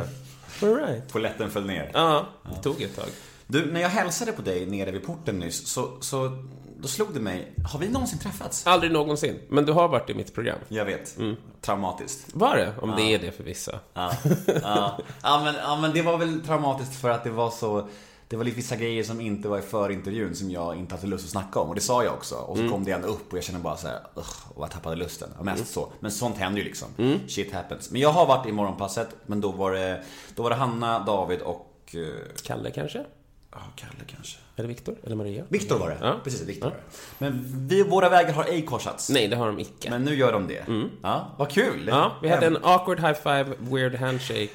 Alright. 0.66 1.08
Toaletten 1.08 1.50
föll 1.50 1.66
ner. 1.66 1.90
Ja, 1.94 2.26
det 2.54 2.62
tog 2.62 2.82
ett 2.82 2.96
tag. 2.96 3.08
Du, 3.46 3.72
när 3.72 3.80
jag 3.80 3.88
hälsade 3.88 4.32
på 4.32 4.42
dig 4.42 4.66
nere 4.66 4.90
vid 4.90 5.06
porten 5.06 5.38
nyss 5.38 5.66
så, 5.68 5.96
så 6.00 6.44
då 6.80 6.88
slog 6.88 7.14
det 7.14 7.20
mig, 7.20 7.52
har 7.72 7.78
vi 7.78 7.88
någonsin 7.88 8.18
träffats? 8.18 8.66
Aldrig 8.66 8.92
någonsin, 8.92 9.38
men 9.48 9.66
du 9.66 9.72
har 9.72 9.88
varit 9.88 10.10
i 10.10 10.14
mitt 10.14 10.34
program. 10.34 10.58
Jag 10.68 10.84
vet. 10.84 11.18
Traumatiskt. 11.60 12.34
Var 12.34 12.56
det? 12.56 12.72
Om 12.80 12.94
det 12.96 13.02
är 13.02 13.18
det 13.18 13.30
för 13.30 13.44
vissa. 13.44 13.80
Ja, 13.94 14.12
ja. 14.46 14.98
Ja, 15.22 15.40
men, 15.44 15.54
ja, 15.54 15.78
men 15.80 15.92
det 15.92 16.02
var 16.02 16.18
väl 16.18 16.40
traumatiskt 16.40 17.00
för 17.00 17.10
att 17.10 17.24
det 17.24 17.30
var 17.30 17.50
så 17.50 17.88
det 18.28 18.36
var 18.36 18.44
lite 18.44 18.56
vissa 18.56 18.76
grejer 18.76 19.02
som 19.04 19.20
inte 19.20 19.48
var 19.48 19.58
i 19.58 19.62
förintervjun 19.62 20.34
som 20.34 20.50
jag 20.50 20.76
inte 20.76 20.94
hade 20.94 21.06
lust 21.06 21.24
att 21.24 21.30
snacka 21.30 21.60
om. 21.60 21.68
Och 21.68 21.74
det 21.74 21.80
sa 21.80 22.04
jag 22.04 22.14
också. 22.14 22.34
Och 22.34 22.56
så 22.58 22.68
kom 22.68 22.84
det 22.84 22.90
ändå 22.92 23.08
upp 23.08 23.32
och 23.32 23.36
jag 23.38 23.44
kände 23.44 23.60
bara 23.60 23.76
så 23.76 23.86
här, 23.88 23.98
Ugh, 24.16 24.26
och 24.54 24.62
jag 24.64 24.70
tappade 24.70 24.96
lusten. 24.96 25.28
Och 25.38 25.44
mest 25.44 25.72
så. 25.72 25.88
Men 26.00 26.10
sånt 26.10 26.36
händer 26.36 26.58
ju 26.58 26.64
liksom. 26.64 26.88
Shit 27.28 27.52
happens. 27.52 27.90
Men 27.90 28.00
jag 28.00 28.10
har 28.12 28.26
varit 28.26 28.46
i 28.46 28.52
morgonpasset, 28.52 29.08
men 29.26 29.40
då 29.40 29.52
var 29.52 29.72
det, 29.72 30.02
då 30.34 30.42
var 30.42 30.50
det 30.50 30.56
Hanna, 30.56 30.98
David 30.98 31.40
och... 31.40 31.94
eh, 31.94 32.00
Kalle 32.44 32.70
kanske? 32.70 33.04
Ja, 33.52 33.58
Kalle 33.76 34.04
kanske. 34.06 34.38
Eller 34.56 34.68
Viktor? 34.68 34.96
Eller 35.04 35.16
Maria? 35.16 35.44
Viktor 35.48 35.78
var 35.78 35.88
det. 35.88 35.96
Ja. 36.00 36.16
Precis, 36.24 36.42
Viktor 36.42 36.66
var 36.68 36.76
det. 36.76 36.82
Men 37.18 37.44
vi, 37.68 37.82
våra 37.82 38.08
vägar 38.08 38.32
har 38.32 38.44
ej 38.44 38.62
korsats. 38.66 39.10
Nej, 39.10 39.28
det 39.28 39.36
har 39.36 39.46
de 39.46 39.58
icke. 39.60 39.90
Men 39.90 40.04
nu 40.04 40.14
gör 40.14 40.32
de 40.32 40.46
det. 40.48 40.64
Ja, 41.02 41.34
vad 41.38 41.50
kul. 41.50 41.86
Ja, 41.88 42.12
vi 42.22 42.28
hade 42.28 42.46
en 42.46 42.56
awkward 42.62 43.00
high 43.00 43.12
five, 43.22 43.46
weird 43.58 43.94
handshake. 43.94 44.48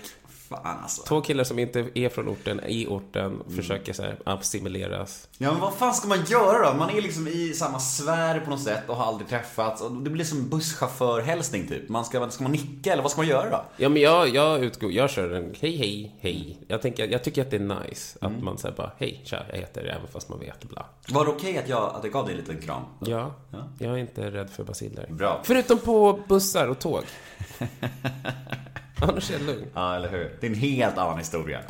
Fan 0.51 0.77
alltså. 0.84 1.01
Två 1.03 1.22
killar 1.22 1.43
som 1.43 1.60
inte 1.60 1.89
är 1.96 2.10
från 2.10 2.27
orten, 2.29 2.62
i 2.67 2.88
orten, 2.88 3.43
försöker 3.55 3.93
så 3.93 4.03
här 4.03 4.17
assimileras. 4.25 5.27
Ja 5.38 5.51
men 5.51 5.62
vad 5.62 5.74
fan 5.74 5.93
ska 5.93 6.08
man 6.08 6.25
göra 6.25 6.72
då? 6.72 6.77
Man 6.77 6.89
är 6.89 7.01
liksom 7.01 7.27
i 7.27 7.53
samma 7.53 7.79
sfär 7.79 8.39
på 8.39 8.50
något 8.50 8.62
sätt 8.63 8.84
och 8.89 8.96
har 8.96 9.05
aldrig 9.05 9.29
träffats. 9.29 9.81
Och 9.81 9.91
det 9.91 10.10
blir 10.10 10.25
som 10.25 10.50
busschaufförhälsning 10.50 11.67
typ. 11.67 11.89
Man 11.89 12.05
ska, 12.05 12.29
ska 12.29 12.43
man 12.43 12.51
nicka 12.51 12.93
eller 12.93 13.01
vad 13.03 13.12
ska 13.12 13.22
man 13.22 13.27
göra 13.27 13.50
då? 13.50 13.63
Ja, 13.77 13.89
men 13.89 14.01
jag, 14.01 14.29
jag 14.29 14.63
utgår, 14.63 14.91
jag 14.91 15.10
kör 15.10 15.31
en 15.34 15.55
hej, 15.60 15.77
hej, 15.77 16.15
hej. 16.20 16.58
Jag, 16.67 16.81
tänker, 16.81 17.08
jag 17.08 17.24
tycker 17.24 17.41
att 17.41 17.51
det 17.51 17.58
är 17.58 17.81
nice 17.89 18.17
att 18.22 18.43
man 18.43 18.58
säger 18.58 18.75
bara 18.75 18.91
hej, 18.98 19.22
tja, 19.25 19.38
jag 19.50 19.58
heter 19.58 19.81
även 19.86 20.08
fast 20.13 20.29
man 20.29 20.39
vet 20.39 20.63
bla. 20.63 20.86
Var 21.10 21.25
det 21.25 21.31
okej 21.31 21.58
att, 21.58 21.70
jag, 21.70 21.84
att 21.96 22.03
jag 22.03 22.13
gav 22.13 22.25
dig 22.25 22.34
en 22.34 22.39
liten 22.39 22.62
kram? 22.62 22.81
Ja, 23.00 23.31
Ja. 23.51 23.58
jag 23.79 23.93
är 23.93 23.98
inte 23.98 24.31
rädd 24.31 24.50
för 24.50 24.63
basiller. 24.63 25.08
Bra. 25.10 25.41
Förutom 25.43 25.77
på 25.79 26.20
bussar 26.27 26.67
och 26.67 26.79
tåg. 26.79 27.03
Annars 29.10 29.29
är 29.29 29.34
jag 29.34 29.41
lugn. 29.41 29.65
Ja, 29.74 29.96
eller 29.96 30.10
hur? 30.10 30.38
Det 30.39 30.48
är 30.48 30.51
en 30.51 30.58
helt 30.58 30.98
annan 30.98 31.17
historia. 31.17 31.62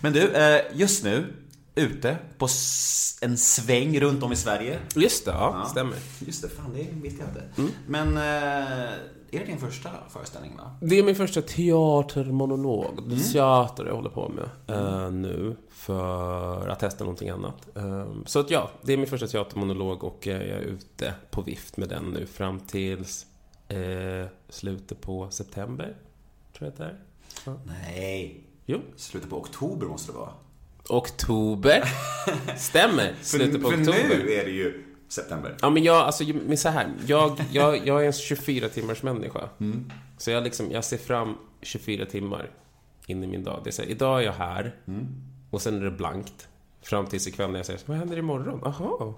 Men 0.00 0.12
du, 0.12 0.32
eh, 0.32 0.60
just 0.72 1.04
nu, 1.04 1.26
ute 1.74 2.16
på 2.38 2.48
en 3.20 3.38
sväng 3.38 4.00
runt 4.00 4.22
om 4.22 4.32
i 4.32 4.36
Sverige. 4.36 4.78
Just 4.94 5.24
det, 5.24 5.30
ja, 5.30 5.66
stämmer. 5.70 5.96
Just 6.18 6.42
det, 6.42 6.48
fan 6.48 6.74
det 6.74 6.86
visste 7.02 7.22
jag 7.22 7.28
inte. 7.28 7.72
Men, 7.86 8.16
eh, 8.16 8.92
är 9.30 9.38
det 9.38 9.44
din 9.44 9.58
första 9.58 9.90
föreställning 10.08 10.56
va? 10.56 10.76
Det 10.80 10.98
är 10.98 11.02
min 11.02 11.16
första 11.16 11.42
teatermonolog. 11.42 13.12
Är 13.12 13.32
teater 13.32 13.86
jag 13.86 13.94
håller 13.94 14.10
på 14.10 14.28
med 14.28 14.76
eh, 14.76 15.10
nu 15.10 15.56
för 15.70 16.68
att 16.68 16.80
testa 16.80 17.04
någonting 17.04 17.28
annat. 17.28 17.76
Eh, 17.76 18.06
så 18.26 18.40
att 18.40 18.50
ja, 18.50 18.70
det 18.82 18.92
är 18.92 18.96
min 18.96 19.06
första 19.06 19.26
teatermonolog 19.26 20.04
och 20.04 20.28
eh, 20.28 20.42
jag 20.42 20.58
är 20.58 20.62
ute 20.62 21.14
på 21.30 21.42
vift 21.42 21.76
med 21.76 21.88
den 21.88 22.04
nu 22.04 22.26
fram 22.26 22.60
tills 22.60 23.26
slutet 24.48 25.00
på 25.00 25.30
september. 25.30 25.96
Tror 26.56 26.66
jag 26.66 26.72
att 26.72 26.76
det 26.76 26.84
är. 26.84 27.58
Nej, 27.64 28.44
Jo. 28.66 28.80
slutet 28.96 29.30
på 29.30 29.36
oktober 29.40 29.86
måste 29.86 30.12
det 30.12 30.18
vara. 30.18 30.32
Oktober. 30.88 31.82
Stämmer. 32.56 33.14
Slutet 33.22 33.62
på 33.62 33.70
för 33.70 33.76
oktober. 33.80 34.08
nu 34.08 34.32
är 34.32 34.44
det 34.44 34.50
ju 34.50 34.84
september. 35.08 35.56
Ja, 35.62 35.70
men 35.70 35.84
jag, 35.84 35.96
alltså, 35.96 36.24
men 36.24 36.56
så 36.56 36.68
här. 36.68 36.94
Jag, 37.06 37.40
jag, 37.52 37.86
jag 37.86 38.02
är 38.02 38.06
en 38.06 38.12
24 38.12 38.68
timmars 38.68 39.02
människa. 39.02 39.48
Så 40.18 40.30
jag, 40.30 40.44
liksom, 40.44 40.70
jag 40.70 40.84
ser 40.84 40.98
fram 40.98 41.34
24 41.62 42.06
timmar 42.06 42.50
in 43.06 43.24
i 43.24 43.26
min 43.26 43.44
dag. 43.44 43.60
Det 43.64 43.70
är 43.70 43.72
så 43.72 43.82
här, 43.82 43.88
idag 43.88 44.20
är 44.20 44.24
jag 44.24 44.32
här 44.32 44.74
och 45.50 45.62
sen 45.62 45.76
är 45.76 45.80
det 45.84 45.90
blankt. 45.90 46.48
Fram 46.82 47.06
tills 47.06 47.26
ikväll 47.28 47.50
när 47.50 47.58
jag 47.58 47.66
säger, 47.66 47.80
vad 47.86 47.96
händer 47.96 48.16
imorgon? 48.18 48.60
Aha. 48.64 49.14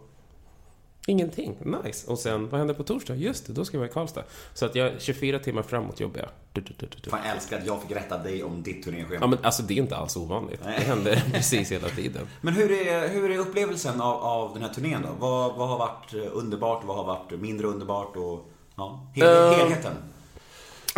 Ingenting. 1.09 1.57
Nice. 1.85 2.11
Och 2.11 2.19
sen, 2.19 2.49
vad 2.49 2.59
händer 2.59 2.75
på 2.75 2.83
torsdag? 2.83 3.15
Just 3.15 3.47
det, 3.47 3.53
då 3.53 3.65
ska 3.65 3.77
jag 3.77 3.81
vara 3.81 3.91
i 3.91 3.93
Karlstad. 3.93 4.23
Så 4.55 4.67
att 4.67 4.75
jag, 4.75 4.93
24 4.99 5.39
timmar 5.39 5.63
framåt 5.63 6.01
jobbar 6.01 6.19
jag. 6.21 6.29
Du, 6.53 6.61
du, 6.61 6.75
du, 6.79 6.87
du. 7.03 7.11
Fan, 7.11 7.21
jag 7.25 7.35
älskar 7.35 7.59
att 7.59 7.67
jag 7.67 7.83
fick 7.83 7.97
rätta 7.97 8.19
dig 8.19 8.45
om 8.45 8.63
ditt 8.63 8.85
turnéschema. 8.85 9.19
Ja, 9.21 9.27
men 9.27 9.39
alltså 9.43 9.63
det 9.63 9.75
är 9.75 9.79
inte 9.79 9.97
alls 9.97 10.17
ovanligt. 10.17 10.61
Det 10.65 10.71
händer 10.71 11.25
precis 11.33 11.73
hela 11.73 11.89
tiden. 11.89 12.27
Men 12.41 12.55
hur 12.55 12.71
är, 12.71 13.09
hur 13.09 13.31
är 13.31 13.39
upplevelsen 13.39 14.01
av, 14.01 14.17
av 14.23 14.55
den 14.55 14.63
här 14.63 14.75
turnén 14.75 15.03
då? 15.03 15.09
Vad, 15.27 15.55
vad 15.55 15.69
har 15.69 15.79
varit 15.79 16.15
eh, 16.15 16.21
underbart, 16.33 16.85
vad 16.85 16.97
har 16.97 17.05
varit 17.05 17.41
mindre 17.41 17.67
underbart 17.67 18.17
och 18.17 18.51
ja, 18.77 19.07
hel, 19.15 19.27
Eh, 19.27 19.59
helheten? 19.59 19.93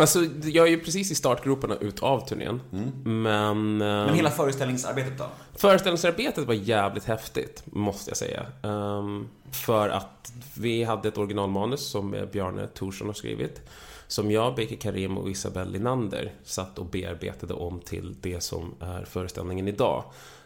Alltså, 0.01 0.25
jag 0.43 0.67
är 0.67 0.71
ju 0.71 0.79
precis 0.79 1.11
i 1.11 1.15
startgroparna 1.15 1.75
utav 1.75 2.27
turnén. 2.27 2.61
Men... 3.03 3.77
Men 3.77 4.15
hela 4.15 4.29
föreställningsarbetet 4.29 5.17
då? 5.17 5.25
Föreställningsarbetet 5.55 6.47
var 6.47 6.53
jävligt 6.53 7.05
häftigt, 7.05 7.63
måste 7.65 8.09
jag 8.09 8.17
säga. 8.17 8.45
Ehm, 8.63 9.27
för 9.51 9.89
att 9.89 10.33
vi 10.53 10.83
hade 10.83 11.07
ett 11.07 11.17
originalmanus 11.17 11.81
som 11.81 12.13
eh, 12.13 12.25
Bjarne 12.25 12.67
Thorsson 12.67 13.07
har 13.07 13.13
skrivit. 13.13 13.61
Som 14.07 14.31
jag, 14.31 14.55
Beike 14.55 14.75
Karim 14.75 15.17
och 15.17 15.29
Isabelle 15.29 15.71
Linander 15.71 16.33
satt 16.43 16.79
och 16.79 16.85
bearbetade 16.85 17.53
om 17.53 17.79
till 17.79 18.15
det 18.21 18.43
som 18.43 18.73
är 18.79 19.05
föreställningen 19.05 19.67
idag. 19.67 20.03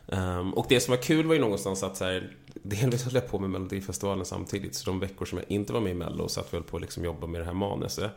Ehm, 0.07 0.53
och 0.53 0.65
det 0.69 0.79
som 0.79 0.91
var 0.91 1.01
kul 1.01 1.25
var 1.25 1.33
ju 1.33 1.41
någonstans 1.41 1.83
att 1.83 1.97
så 1.97 2.05
här, 2.05 2.31
delvis 2.53 3.03
höll 3.03 3.13
jag 3.13 3.31
på 3.31 3.39
med 3.39 3.49
Melodifestivalen 3.49 4.25
samtidigt, 4.25 4.75
så 4.75 4.85
de 4.85 4.99
veckor 4.99 5.25
som 5.25 5.37
jag 5.37 5.51
inte 5.51 5.73
var 5.73 5.81
med 5.81 5.91
i 5.91 5.95
Mello 5.95 6.27
satt 6.27 6.53
vi 6.53 6.57
väl 6.57 6.67
på 6.67 6.77
att 6.77 6.81
liksom 6.81 7.05
jobba 7.05 7.27
med 7.27 7.41
det 7.41 7.45
här 7.45 7.53
manuset. 7.53 8.11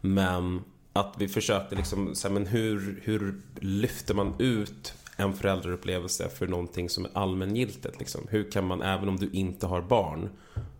Men 0.00 0.64
att 0.98 1.14
vi 1.18 1.28
försökte 1.28 1.76
liksom, 1.76 2.14
så 2.14 2.28
här, 2.28 2.34
men 2.34 2.46
hur, 2.46 3.00
hur 3.04 3.40
lyfter 3.60 4.14
man 4.14 4.34
ut 4.38 4.94
en 5.16 5.32
föräldraupplevelse 5.32 6.28
för 6.28 6.46
någonting 6.46 6.88
som 6.88 7.04
är 7.04 7.10
allmängiltigt? 7.14 7.98
Liksom? 7.98 8.26
Hur 8.30 8.50
kan 8.50 8.66
man, 8.66 8.82
även 8.82 9.08
om 9.08 9.16
du 9.16 9.30
inte 9.32 9.66
har 9.66 9.80
barn, 9.80 10.28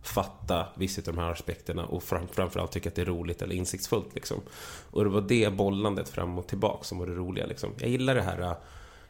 fatta 0.03 0.67
vissa 0.75 1.01
av 1.01 1.05
de 1.05 1.17
här 1.17 1.31
aspekterna 1.31 1.85
och 1.85 2.03
fram, 2.03 2.27
framförallt 2.31 2.71
tycka 2.71 2.89
att 2.89 2.95
det 2.95 3.01
är 3.01 3.05
roligt 3.05 3.41
eller 3.41 3.55
insiktsfullt? 3.55 4.15
Liksom? 4.15 4.41
Och 4.91 5.03
det 5.03 5.09
var 5.09 5.21
det 5.21 5.53
bollandet 5.53 6.09
fram 6.09 6.37
och 6.37 6.47
tillbaka 6.47 6.83
som 6.83 6.97
var 6.97 7.07
det 7.07 7.13
roliga. 7.13 7.45
Liksom. 7.45 7.69
Jag 7.77 7.89
gillar 7.89 8.15
det 8.15 8.21
här 8.21 8.41
äh, 8.41 8.53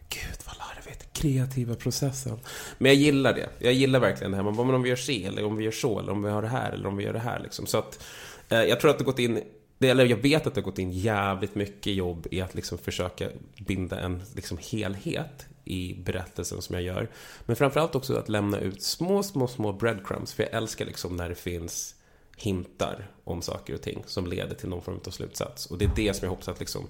Gud 0.10 0.40
vad 0.46 0.56
larvigt. 0.58 1.14
Kreativa 1.14 1.76
processen. 1.76 2.40
Men 2.78 2.92
jag 2.92 3.02
gillar 3.02 3.34
det. 3.34 3.50
Jag 3.60 3.74
gillar 3.74 4.00
verkligen 4.00 4.32
det 4.32 4.38
här. 4.38 4.44
Man 4.44 4.56
bara, 4.56 4.66
men 4.66 4.76
om 4.76 4.84
vi 4.84 4.90
gör 4.90 4.96
så 4.96 5.12
eller 5.12 5.46
om 5.46 5.56
vi 5.56 5.64
gör 5.64 5.72
så, 5.72 6.00
eller 6.00 6.12
om 6.12 6.24
vi 6.24 6.30
har 6.30 6.42
det 6.42 6.48
här, 6.48 6.72
eller 6.72 6.88
om 6.88 6.98
vi 6.98 7.04
gör 7.04 7.14
det 7.14 7.20
här. 7.20 7.40
Liksom. 7.40 7.66
Så 7.66 7.78
att 7.78 8.04
eh, 8.50 8.64
jag 8.64 8.80
tror 8.80 8.92
att 8.92 8.98
det 8.98 9.04
gått 9.04 9.20
in 9.20 9.44
det, 9.80 9.90
eller 9.90 10.06
jag 10.06 10.18
vet 10.18 10.48
att 10.48 10.56
det 10.56 10.62
har 10.62 10.66
gått 10.66 10.80
in 10.80 10.92
jävligt 10.92 11.56
mycket 11.56 11.94
jobb 11.94 12.28
i 12.32 12.42
att 12.42 12.56
liksom 12.56 12.78
försöka 12.78 13.30
binda 13.60 14.00
en 14.00 14.24
liksom 14.36 14.58
helhet 14.62 15.46
i 15.66 15.94
berättelsen 15.94 16.62
som 16.62 16.76
jag 16.76 16.84
gör. 16.84 17.10
Men 17.46 17.56
framförallt 17.56 17.96
också 17.96 18.16
att 18.16 18.30
lämna 18.30 18.60
ut 18.60 18.84
små, 18.84 19.24
små, 19.24 19.48
små 19.48 19.74
breadcrumbs. 19.74 20.34
För 20.34 20.44
jag 20.44 20.54
älskar 20.54 20.86
liksom 20.86 21.16
när 21.16 21.30
det 21.30 21.36
finns 21.36 21.96
hintar 22.36 23.12
om 23.24 23.42
saker 23.42 23.74
och 23.74 23.82
ting 23.82 24.04
som 24.06 24.28
leder 24.28 24.56
till 24.56 24.70
någon 24.70 24.82
form 24.82 25.00
av 25.08 25.12
slutsats. 25.12 25.66
Och 25.66 25.78
det 25.78 25.86
är 25.86 25.92
det 25.96 26.14
som 26.14 26.26
jag 26.26 26.30
hoppas 26.30 26.48
att 26.48 26.60
liksom 26.60 26.88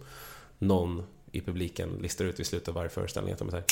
någon 0.57 1.03
i 1.31 1.41
publiken 1.41 1.89
listar 2.01 2.25
ut 2.25 2.39
vid 2.39 2.47
slutet 2.47 2.67
av 2.67 2.73
varje 2.73 2.89
föreställning. 2.89 3.33
Att 3.33 3.39
de 3.39 3.51
säger 3.51 3.65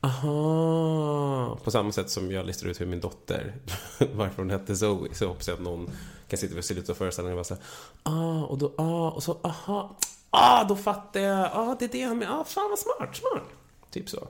Aha! 0.00 1.58
På 1.64 1.70
samma 1.70 1.92
sätt 1.92 2.10
som 2.10 2.30
jag 2.30 2.46
listar 2.46 2.68
ut 2.68 2.80
hur 2.80 2.86
min 2.86 3.00
dotter, 3.00 3.54
varför 4.14 4.36
hon 4.36 4.50
hette 4.50 4.76
Zoe, 4.76 5.14
så 5.14 5.26
hoppas 5.28 5.48
jag 5.48 5.54
att 5.54 5.62
någon 5.62 5.90
kan 6.30 6.38
sitta 6.38 6.54
vid 6.54 6.64
slutet 6.64 6.90
av 6.90 6.94
föreställningen 6.94 7.38
och 7.38 7.44
bara 7.44 7.56
säga 7.56 7.60
Ah, 8.02 8.42
och 8.44 8.58
då, 8.58 8.72
ah, 8.76 9.10
och 9.10 9.22
så, 9.22 9.38
aha, 9.42 9.96
ah, 10.30 10.64
då 10.64 10.76
fattar 10.76 11.20
jag, 11.20 11.50
ah, 11.52 11.76
det 11.78 11.84
är 11.84 11.88
det 11.88 12.02
han 12.02 12.18
menar, 12.18 12.40
ah, 12.40 12.44
fan 12.44 12.70
vad 12.70 12.78
smart, 12.78 13.16
smart. 13.16 13.48
Typ 13.90 14.08
så. 14.08 14.28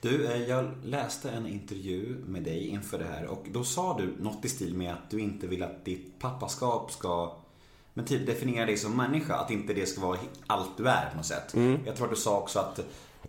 Du, 0.00 0.26
eh, 0.26 0.48
jag 0.48 0.70
läste 0.84 1.30
en 1.30 1.46
intervju 1.46 2.16
med 2.26 2.42
dig 2.42 2.66
inför 2.66 2.98
det 2.98 3.04
här 3.04 3.26
och 3.26 3.46
då 3.50 3.64
sa 3.64 3.98
du 3.98 4.22
något 4.22 4.44
i 4.44 4.48
stil 4.48 4.74
med 4.74 4.92
att 4.92 5.10
du 5.10 5.20
inte 5.20 5.46
vill 5.46 5.62
att 5.62 5.84
ditt 5.84 6.18
pappaskap 6.18 6.92
ska 6.92 7.36
men 7.94 8.04
typ 8.04 8.26
definiera 8.26 8.66
dig 8.66 8.76
som 8.76 8.96
människa, 8.96 9.34
att 9.34 9.50
inte 9.50 9.74
det 9.74 9.86
ska 9.86 10.00
vara 10.00 10.18
allt 10.46 10.76
du 10.76 10.88
är 10.88 11.10
på 11.10 11.16
något 11.16 11.26
sätt. 11.26 11.54
Jag 11.86 11.96
tror 11.96 12.06
att 12.06 12.14
du 12.14 12.20
sa 12.20 12.38
också 12.38 12.58
att 12.58 12.80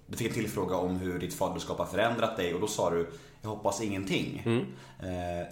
du 0.07 0.17
fick 0.17 0.27
en 0.27 0.33
tillfråga 0.33 0.75
om 0.75 0.95
hur 0.95 1.19
ditt 1.19 1.33
faderskap 1.33 1.77
har 1.77 1.85
förändrat 1.85 2.37
dig 2.37 2.53
och 2.53 2.61
då 2.61 2.67
sa 2.67 2.89
du 2.89 3.09
jag 3.43 3.49
hoppas 3.49 3.81
ingenting. 3.81 4.39
Eh, 4.99 5.05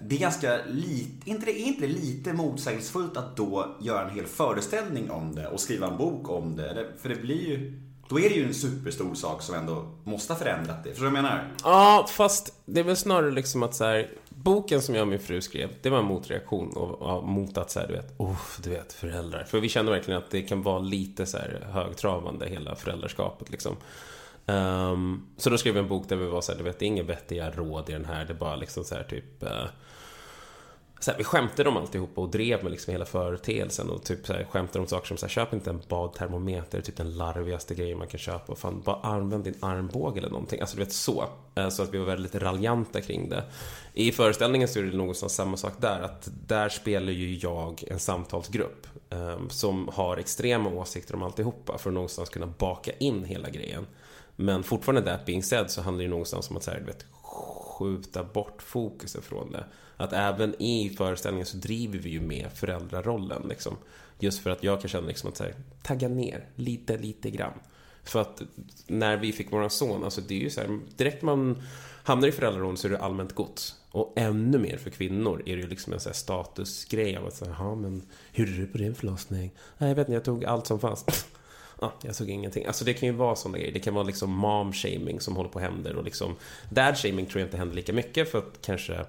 Det 0.03 0.15
är 0.15 0.19
ganska 0.19 0.59
lite, 0.67 1.29
inte 1.29 1.45
det, 1.45 1.51
är 1.61 1.63
inte 1.65 1.81
det 1.81 1.87
lite 1.93 2.33
motsägelsefullt 2.33 3.17
att 3.17 3.35
då 3.37 3.75
göra 3.81 4.09
en 4.09 4.15
hel 4.15 4.25
föreställning 4.25 5.11
om 5.11 5.35
det 5.35 5.47
och 5.47 5.59
skriva 5.59 5.87
en 5.87 5.97
bok 5.97 6.29
om 6.29 6.55
det? 6.55 6.73
Det- 6.73 6.89
För 7.01 7.09
det 7.09 7.15
blir 7.15 7.47
ju, 7.47 7.81
då 8.09 8.19
är 8.19 8.29
det 8.29 8.35
ju 8.35 8.45
en 8.47 8.53
superstor 8.53 9.13
sak 9.15 9.41
som 9.41 9.55
ändå 9.55 9.85
måste 10.03 10.33
ha 10.33 10.39
förändrat 10.39 10.83
det. 10.83 10.89
Förstår 10.89 11.05
du 11.05 11.11
vad 11.11 11.17
jag 11.17 11.23
menar? 11.23 11.51
Ja, 11.63 12.05
fast 12.09 12.53
det 12.65 12.79
är 12.79 12.83
väl 12.83 12.95
snarare 12.97 13.31
liksom 13.31 13.63
att 13.63 13.75
så 13.75 13.83
här, 13.85 14.09
boken 14.29 14.81
som 14.81 14.95
jag 14.95 15.01
och 15.01 15.07
min 15.07 15.19
fru 15.19 15.41
skrev, 15.41 15.69
det 15.81 15.89
var 15.89 15.99
en 15.99 16.05
motreaktion 16.05 16.69
och, 16.77 17.01
och 17.01 17.23
mot 17.23 17.57
att 17.57 17.71
så 17.71 17.79
här, 17.79 17.87
du 17.87 17.93
vet, 17.93 18.13
oh, 18.17 18.37
du 18.63 18.69
vet, 18.69 18.93
föräldrar. 18.93 19.43
För 19.43 19.59
vi 19.59 19.69
känner 19.69 19.91
verkligen 19.91 20.17
att 20.17 20.31
det 20.31 20.41
kan 20.41 20.61
vara 20.61 20.79
lite 20.79 21.25
så 21.25 21.37
här 21.37 21.67
högtravande, 21.71 22.49
hela 22.49 22.75
föräldraskapet 22.75 23.49
liksom. 23.51 23.75
Um, 24.49 25.27
så 25.37 25.49
då 25.49 25.57
skrev 25.57 25.73
vi 25.73 25.79
en 25.79 25.87
bok 25.87 26.09
där 26.09 26.15
vi 26.15 26.27
var 26.27 26.41
så 26.41 26.51
här, 26.51 26.57
du 26.57 26.63
vet, 26.63 26.79
det 26.79 26.85
är 26.85 26.87
inga 26.87 27.03
vettiga 27.03 27.51
råd 27.51 27.89
i 27.89 27.91
den 27.91 28.05
här, 28.05 28.25
det 28.25 28.33
är 28.33 28.37
bara 28.37 28.55
liksom 28.55 28.83
så 28.83 28.95
här 28.95 29.03
typ 29.03 29.43
Uh, 29.43 29.65
så 30.99 31.11
här, 31.11 31.17
vi 31.17 31.23
skämtade 31.23 31.69
om 31.69 31.77
alltihopa 31.77 32.21
och 32.21 32.29
drev 32.29 32.63
med 32.63 32.71
liksom 32.71 32.91
hela 32.91 33.05
företeelsen 33.05 33.89
och 33.89 34.03
typ 34.03 34.27
så 34.27 34.33
här, 34.33 34.43
skämtade 34.43 34.79
om 34.79 34.87
saker 34.87 35.07
som 35.07 35.17
så 35.17 35.25
här, 35.25 35.29
köp 35.29 35.53
inte 35.53 35.69
en 35.69 35.81
badtermometer, 35.87 36.71
det 36.71 36.77
är 36.77 36.81
typ 36.81 36.97
den 36.97 37.17
larvigaste 37.17 37.75
grejen 37.75 37.97
man 37.97 38.07
kan 38.07 38.19
köpa. 38.19 38.55
Fan, 38.55 38.81
bara 38.85 38.99
använd 39.01 39.43
din 39.43 39.55
armbåge 39.59 40.19
eller 40.19 40.29
någonting. 40.29 40.61
Alltså 40.61 40.77
du 40.77 40.83
vet 40.83 40.93
så. 40.93 41.25
Eh, 41.55 41.69
så 41.69 41.83
att 41.83 41.93
vi 41.93 41.97
var 41.97 42.05
väldigt 42.05 42.35
raljanta 42.35 43.01
kring 43.01 43.29
det. 43.29 43.43
I 43.93 44.11
föreställningen 44.11 44.67
så 44.67 44.79
är 44.79 44.83
det 44.83 44.97
någonstans 44.97 45.35
samma 45.35 45.57
sak 45.57 45.73
där, 45.77 46.01
att 46.01 46.29
där 46.47 46.69
spelar 46.69 47.11
ju 47.11 47.35
jag 47.35 47.83
en 47.87 47.99
samtalsgrupp 47.99 48.87
eh, 49.09 49.39
som 49.49 49.89
har 49.93 50.17
extrema 50.17 50.69
åsikter 50.69 51.15
om 51.15 51.23
alltihopa 51.23 51.77
för 51.77 51.89
att 51.89 51.93
någonstans 51.93 52.29
kunna 52.29 52.47
baka 52.47 52.91
in 52.91 53.23
hela 53.23 53.49
grejen. 53.49 53.85
Men 54.41 54.63
fortfarande 54.63 55.11
that 55.11 55.25
being 55.25 55.43
said 55.43 55.71
så 55.71 55.81
handlar 55.81 56.03
det 56.03 56.09
någonstans 56.09 56.49
om 56.49 56.57
att 56.57 56.63
så 56.63 56.71
här, 56.71 56.79
vet, 56.79 57.05
skjuta 57.11 58.23
bort 58.23 58.61
fokuset 58.61 59.23
från 59.23 59.51
det. 59.51 59.63
Att 59.97 60.13
även 60.13 60.61
i 60.61 60.89
föreställningen 60.97 61.45
så 61.45 61.57
driver 61.57 61.99
vi 61.99 62.09
ju 62.09 62.21
med 62.21 62.47
föräldrarollen 62.53 63.45
liksom. 63.49 63.77
Just 64.19 64.39
för 64.39 64.49
att 64.49 64.63
jag 64.63 64.81
kan 64.81 64.89
känna 64.89 65.07
liksom 65.07 65.29
att 65.29 65.37
så 65.37 65.43
här, 65.43 65.55
tagga 65.83 66.07
ner 66.07 66.45
lite, 66.55 66.97
lite 66.97 67.29
grann. 67.29 67.53
För 68.03 68.21
att 68.21 68.41
när 68.87 69.17
vi 69.17 69.31
fick 69.31 69.51
våran 69.51 69.69
son, 69.69 70.03
alltså 70.03 70.21
det 70.21 70.35
är 70.35 70.39
ju 70.39 70.49
så 70.49 70.61
här, 70.61 70.79
direkt 70.97 71.21
man 71.21 71.61
hamnar 72.03 72.27
i 72.27 72.31
föräldrarollen 72.31 72.77
så 72.77 72.87
är 72.87 72.91
det 72.91 72.99
allmänt 72.99 73.35
gods. 73.35 73.75
Och 73.91 74.13
ännu 74.15 74.57
mer 74.57 74.77
för 74.77 74.89
kvinnor 74.89 75.43
är 75.45 75.55
det 75.55 75.61
ju 75.61 75.67
liksom 75.67 75.93
en 75.93 75.99
så 75.99 76.09
här 76.09 76.15
statusgrej 76.15 77.17
av 77.17 77.27
att 77.27 77.35
säga, 77.35 77.75
men 77.75 78.01
hur 78.31 78.53
är 78.57 78.61
det 78.61 78.67
på 78.67 78.77
din 78.77 78.95
förlossning? 78.95 79.51
Nej, 79.77 79.89
jag 79.89 79.95
vet 79.95 80.07
inte, 80.07 80.13
jag 80.13 80.23
tog 80.23 80.45
allt 80.45 80.67
som 80.67 80.79
fanns. 80.79 81.05
Ja, 81.81 81.93
jag 82.01 82.15
såg 82.15 82.29
ingenting. 82.29 82.65
Alltså 82.65 82.85
det 82.85 82.93
kan 82.93 83.09
ju 83.09 83.15
vara 83.15 83.35
sådana 83.35 83.57
grejer. 83.57 83.73
Det 83.73 83.79
kan 83.79 83.93
vara 83.93 84.03
liksom 84.03 84.45
mom-shaming 84.45 85.19
som 85.19 85.35
håller 85.35 85.49
på 85.49 85.59
att 85.59 85.65
hända 85.65 85.97
och 85.97 86.03
liksom 86.03 86.35
dad-shaming 86.69 87.25
tror 87.25 87.39
jag 87.39 87.47
inte 87.47 87.57
händer 87.57 87.75
lika 87.75 87.93
mycket 87.93 88.31
för 88.31 88.37
att 88.37 88.61
kanske 88.61 89.05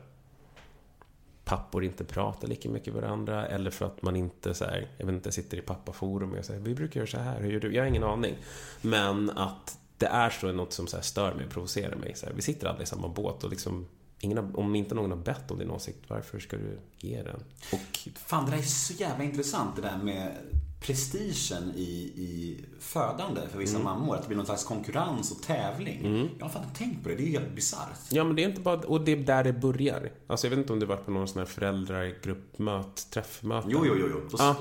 pappor 1.44 1.84
inte 1.84 2.04
pratar 2.04 2.48
lika 2.48 2.68
mycket 2.68 2.94
med 2.94 3.02
varandra 3.02 3.46
eller 3.46 3.70
för 3.70 3.86
att 3.86 4.02
man 4.02 4.16
inte 4.16 4.54
så 4.54 4.64
här, 4.64 4.88
jag 4.98 5.06
vet 5.06 5.14
inte, 5.14 5.32
sitter 5.32 5.56
i 5.56 5.60
pappaforum 5.60 6.32
och 6.32 6.44
säger 6.44 6.60
vi 6.60 6.74
brukar 6.74 7.00
göra 7.00 7.10
så 7.10 7.18
här, 7.18 7.40
hur 7.40 7.52
gör 7.52 7.60
du? 7.60 7.74
Jag 7.74 7.82
har 7.82 7.88
ingen 7.88 8.04
aning. 8.04 8.34
Men 8.80 9.30
att 9.30 9.78
det 9.98 10.06
är 10.06 10.30
så 10.30 10.52
något 10.52 10.72
som 10.72 10.86
så 10.86 10.96
här 10.96 11.02
stör 11.02 11.34
mig 11.34 11.44
och 11.46 11.52
provocerar 11.52 11.96
mig. 11.96 12.14
Så 12.14 12.26
här, 12.26 12.32
vi 12.32 12.42
sitter 12.42 12.66
alla 12.66 12.82
i 12.82 12.86
samma 12.86 13.08
båt 13.08 13.44
och 13.44 13.50
liksom 13.50 13.86
ingen 14.20 14.38
har, 14.38 14.58
om 14.58 14.74
inte 14.74 14.94
någon 14.94 15.10
har 15.10 15.18
bett 15.18 15.50
om 15.50 15.58
din 15.58 15.70
åsikt, 15.70 15.98
varför 16.08 16.38
ska 16.38 16.56
du 16.56 16.78
ge 16.98 17.22
den? 17.22 17.44
Och 17.72 17.98
Fan, 18.14 18.44
det 18.44 18.50
där 18.50 18.58
är 18.58 18.62
så 18.62 18.92
jävla 18.92 19.24
intressant 19.24 19.76
det 19.76 19.82
där 19.82 19.98
med 19.98 20.32
prestigen 20.80 21.72
i, 21.76 21.82
i 22.16 22.56
födande 22.80 23.40
för 23.52 23.58
vissa 23.58 23.78
mammor. 23.78 24.14
Att 24.16 24.22
det 24.22 24.28
blir 24.28 24.36
någon 24.36 24.46
slags 24.46 24.64
konkurrens 24.64 25.30
och 25.32 25.42
tävling. 25.42 26.30
Jag 26.38 26.44
har 26.46 26.50
fan 26.52 26.62
inte 26.64 26.78
tänkt 26.78 27.02
på 27.02 27.08
det. 27.08 27.14
Det 27.14 27.22
är 27.22 27.26
ju 27.26 27.32
helt 27.38 27.54
bisarrt. 27.54 27.98
Ja, 28.10 28.24
men 28.24 28.36
det 28.36 28.44
är 28.44 28.48
inte 28.48 28.60
bara... 28.60 28.76
Och 28.80 29.00
det 29.00 29.12
är 29.12 29.16
där 29.16 29.44
det 29.44 29.52
börjar. 29.52 30.10
Alltså, 30.26 30.46
jag 30.46 30.50
vet 30.50 30.58
inte 30.58 30.72
om 30.72 30.80
du 30.80 30.86
varit 30.86 31.04
på 31.04 31.10
någon 31.10 31.28
sån 31.28 31.38
här 31.38 31.46
föräldragruppmöte, 31.46 33.02
träffmöte. 33.10 33.68
Jo, 33.70 33.84
jo, 33.86 33.94
jo. 34.00 34.06
jo. 34.10 34.30
Så- 34.30 34.36
Ja. 34.42 34.56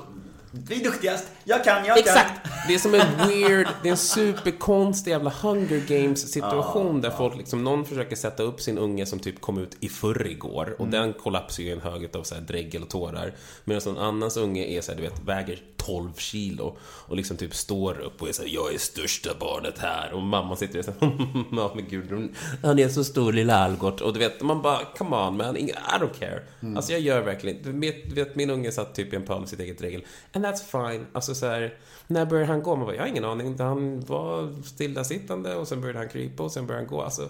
Vi 0.52 0.80
är 0.80 0.84
duktigast. 0.84 1.24
Jag 1.44 1.64
kan, 1.64 1.84
jag 1.84 1.98
Exakt! 1.98 2.48
Det 2.68 2.74
är 2.74 2.78
som 2.78 2.94
en 2.94 3.28
weird, 3.28 3.68
det 3.82 3.88
är 3.88 3.92
en 3.92 3.96
superkonstig 3.96 5.10
jävla 5.10 5.30
Hunger 5.30 5.84
Games 5.88 6.32
situation 6.32 7.00
där 7.00 7.10
folk 7.10 7.36
liksom, 7.36 7.64
någon 7.64 7.84
försöker 7.84 8.16
sätta 8.16 8.42
upp 8.42 8.60
sin 8.60 8.78
unge 8.78 9.06
som 9.06 9.18
typ 9.18 9.40
kom 9.40 9.58
ut 9.58 9.76
i 9.80 9.88
förrgår 9.88 10.76
och 10.78 10.88
den 10.88 11.12
kollapsar 11.12 11.62
ju 11.62 11.68
i 11.68 11.72
en 11.72 11.80
hög 11.80 12.16
av 12.16 12.22
så 12.22 12.34
här 12.34 12.42
dregel 12.42 12.82
och 12.82 12.88
tårar. 12.88 13.34
Medan 13.64 13.82
någon 13.94 13.98
annans 14.04 14.36
unge 14.36 14.64
är 14.64 14.80
så 14.80 14.92
här, 14.92 14.96
du 14.96 15.02
vet, 15.02 15.24
väger 15.24 15.62
12 15.86 16.12
kilo 16.16 16.76
och 16.82 17.16
liksom 17.16 17.36
typ 17.36 17.54
står 17.54 18.00
upp 18.00 18.22
och 18.22 18.28
är 18.28 18.32
så 18.32 18.42
här, 18.42 18.48
jag 18.48 18.74
är 18.74 18.78
största 18.78 19.30
barnet 19.40 19.78
här 19.78 20.12
och 20.12 20.22
mamma 20.22 20.56
sitter 20.56 20.78
och 20.78 20.84
så 20.84 20.90
här, 21.00 21.12
ja 21.52 21.72
men 21.74 21.88
gud, 21.88 22.34
han 22.62 22.78
är 22.78 22.88
så 22.88 23.04
stor 23.04 23.32
lilla 23.32 23.54
Algot 23.58 24.00
och 24.00 24.12
du 24.12 24.18
vet, 24.18 24.42
man 24.42 24.62
bara, 24.62 24.78
come 24.98 25.16
on 25.16 25.36
man, 25.36 25.56
I 25.56 25.72
don't 26.00 26.18
care. 26.18 26.42
Alltså 26.76 26.92
jag 26.92 27.00
gör 27.00 27.20
verkligen, 27.22 27.62
du 27.62 27.72
vet, 27.80 28.08
du 28.08 28.14
vet 28.14 28.36
min 28.36 28.50
unge 28.50 28.72
satt 28.72 28.94
typ 28.94 29.12
i 29.12 29.16
en 29.16 29.22
pöl 29.22 29.40
med 29.40 29.48
sitt 29.48 29.60
eget 29.60 29.82
regel. 29.82 30.02
And 30.32 30.44
that's 30.46 30.90
fine. 30.90 31.06
Alltså 31.12 31.34
så 31.34 31.46
här, 31.46 31.74
när 32.06 32.26
började 32.26 32.52
han 32.52 32.62
gå? 32.62 32.76
Man 32.76 32.86
bara, 32.86 32.94
jag 32.96 33.02
har 33.02 33.08
ingen 33.08 33.24
aning. 33.24 33.58
Han 33.58 34.00
var 34.00 34.62
stillasittande 34.64 35.54
och 35.56 35.68
sen 35.68 35.80
började 35.80 35.98
han 35.98 36.08
krypa 36.08 36.42
och 36.42 36.52
sen 36.52 36.66
började 36.66 36.86
han 36.86 36.96
gå. 36.96 37.02
Alltså, 37.02 37.28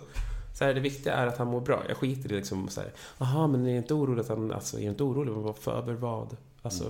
så 0.58 0.64
här, 0.64 0.74
det 0.74 0.80
viktiga 0.80 1.14
är 1.14 1.26
att 1.26 1.38
han 1.38 1.46
mår 1.46 1.60
bra. 1.60 1.82
Jag 1.88 1.96
skiter 1.96 2.32
i 2.32 2.36
liksom 2.36 2.68
så 2.68 2.80
här, 2.80 2.90
jaha, 3.18 3.46
men 3.46 3.66
är 3.66 3.76
inte 3.76 3.94
orolig 3.94 4.20
att 4.20 4.28
han, 4.28 4.52
alltså, 4.52 4.78
är 4.78 4.82
inte 4.82 5.02
orolig 5.02 5.32
vad- 5.32 5.56
för 5.58 5.78
över 5.78 5.92
vad? 5.92 6.36
Alltså, 6.62 6.84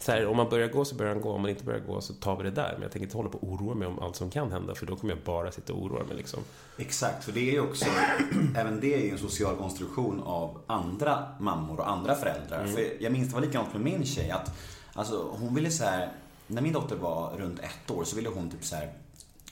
så 0.00 0.12
här, 0.12 0.26
om 0.26 0.36
man 0.36 0.48
börjar 0.48 0.68
gå 0.68 0.84
så 0.84 0.94
börjar 0.94 1.12
han 1.12 1.22
gå, 1.22 1.32
om 1.32 1.40
man 1.40 1.50
inte 1.50 1.64
börjar 1.64 1.80
gå 1.80 2.00
så 2.00 2.14
tar 2.14 2.36
vi 2.36 2.42
det 2.42 2.50
där. 2.50 2.72
Men 2.72 2.82
jag 2.82 2.92
tänker 2.92 3.06
inte 3.06 3.16
hålla 3.16 3.28
på 3.28 3.38
och 3.38 3.52
oroa 3.52 3.74
mig 3.74 3.88
om 3.88 3.98
allt 3.98 4.16
som 4.16 4.30
kan 4.30 4.52
hända, 4.52 4.74
för 4.74 4.86
då 4.86 4.96
kommer 4.96 5.14
jag 5.14 5.22
bara 5.24 5.52
sitta 5.52 5.72
och 5.72 5.82
oroa 5.82 6.04
mig 6.04 6.16
liksom. 6.16 6.40
Exakt, 6.78 7.24
för 7.24 7.32
det 7.32 7.40
är 7.40 7.52
ju 7.52 7.60
också, 7.60 7.84
även 8.56 8.80
det 8.80 8.94
är 8.94 8.98
ju 8.98 9.10
en 9.10 9.18
social 9.18 9.56
konstruktion 9.56 10.22
av 10.22 10.60
andra 10.66 11.28
mammor 11.40 11.80
och 11.80 11.90
andra 11.90 12.14
föräldrar. 12.14 12.62
Mm. 12.62 12.74
För 12.74 12.84
jag 13.00 13.12
minns 13.12 13.28
det 13.28 13.34
var 13.34 13.40
likadant 13.40 13.72
med 13.72 13.82
min 13.82 14.06
tjej, 14.06 14.30
att 14.30 14.52
alltså, 14.92 15.36
hon 15.38 15.54
ville 15.54 15.70
så 15.70 15.84
här, 15.84 16.12
när 16.46 16.62
min 16.62 16.72
dotter 16.72 16.96
var 16.96 17.36
runt 17.36 17.58
ett 17.58 17.90
år 17.90 18.04
så 18.04 18.16
ville 18.16 18.28
hon 18.28 18.50
typ 18.50 18.64
så 18.64 18.76
här 18.76 18.92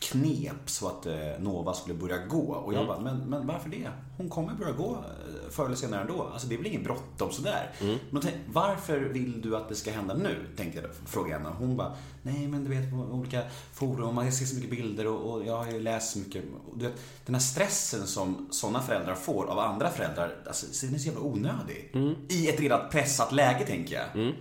knep 0.00 0.71
så 0.71 0.88
att 0.88 1.07
eh, 1.07 1.14
Nova 1.40 1.75
skulle 1.75 1.95
börja 1.95 2.26
gå. 2.26 2.52
Och 2.52 2.75
jag 2.75 2.87
bara, 2.87 3.00
men, 3.00 3.17
men 3.17 3.47
varför 3.47 3.69
det? 3.69 3.90
Hon 4.17 4.28
kommer 4.28 4.55
börja 4.55 4.73
gå 4.73 4.90
eh, 4.93 5.50
förr 5.50 5.64
eller 5.67 5.76
senare 5.76 6.00
ändå. 6.00 6.23
Alltså 6.33 6.49
det 6.49 6.55
är 6.55 6.57
väl 6.57 6.67
ingen 6.67 6.83
bråttom 6.83 7.31
sådär. 7.33 7.71
Men 8.11 8.23
tänk, 8.23 8.35
varför 8.52 9.00
vill 9.00 9.40
du 9.43 9.57
att 9.57 9.69
det 9.69 9.75
ska 9.75 9.90
hända 9.90 10.14
nu? 10.14 10.37
Tänkte 10.57 10.81
jag 10.81 10.90
fråga 11.07 11.38
henne. 11.38 11.49
Hon 11.59 11.76
bara, 11.76 11.93
nej 12.23 12.49
men 12.49 12.64
du 12.64 12.71
vet 12.71 12.90
på 12.90 12.97
olika 12.97 13.43
forum, 13.73 14.14
man 14.14 14.33
ser 14.33 14.47
så 14.47 14.55
mycket 14.55 14.71
bilder 14.71 15.07
och, 15.07 15.33
och 15.33 15.47
jag 15.47 15.57
har 15.57 15.73
ju 15.73 15.81
läst 15.81 16.12
så 16.12 16.19
mycket. 16.19 16.45
Du 16.75 16.85
vet, 16.85 16.95
den 17.26 17.35
här 17.35 17.43
stressen 17.43 18.07
som 18.07 18.49
sådana 18.50 18.81
föräldrar 18.81 19.14
får 19.14 19.47
av 19.47 19.59
andra 19.59 19.90
föräldrar, 19.90 20.35
alltså 20.47 20.67
så 20.73 20.87
den 20.87 20.95
är 20.95 20.99
så 20.99 21.07
jävla 21.07 21.21
onödig. 21.23 21.90
I 22.28 22.49
ett 22.49 22.61
redan 22.61 22.81
pressat 22.90 23.33
läge 23.33 23.67
tänker 23.67 23.95
jag. 23.95 24.33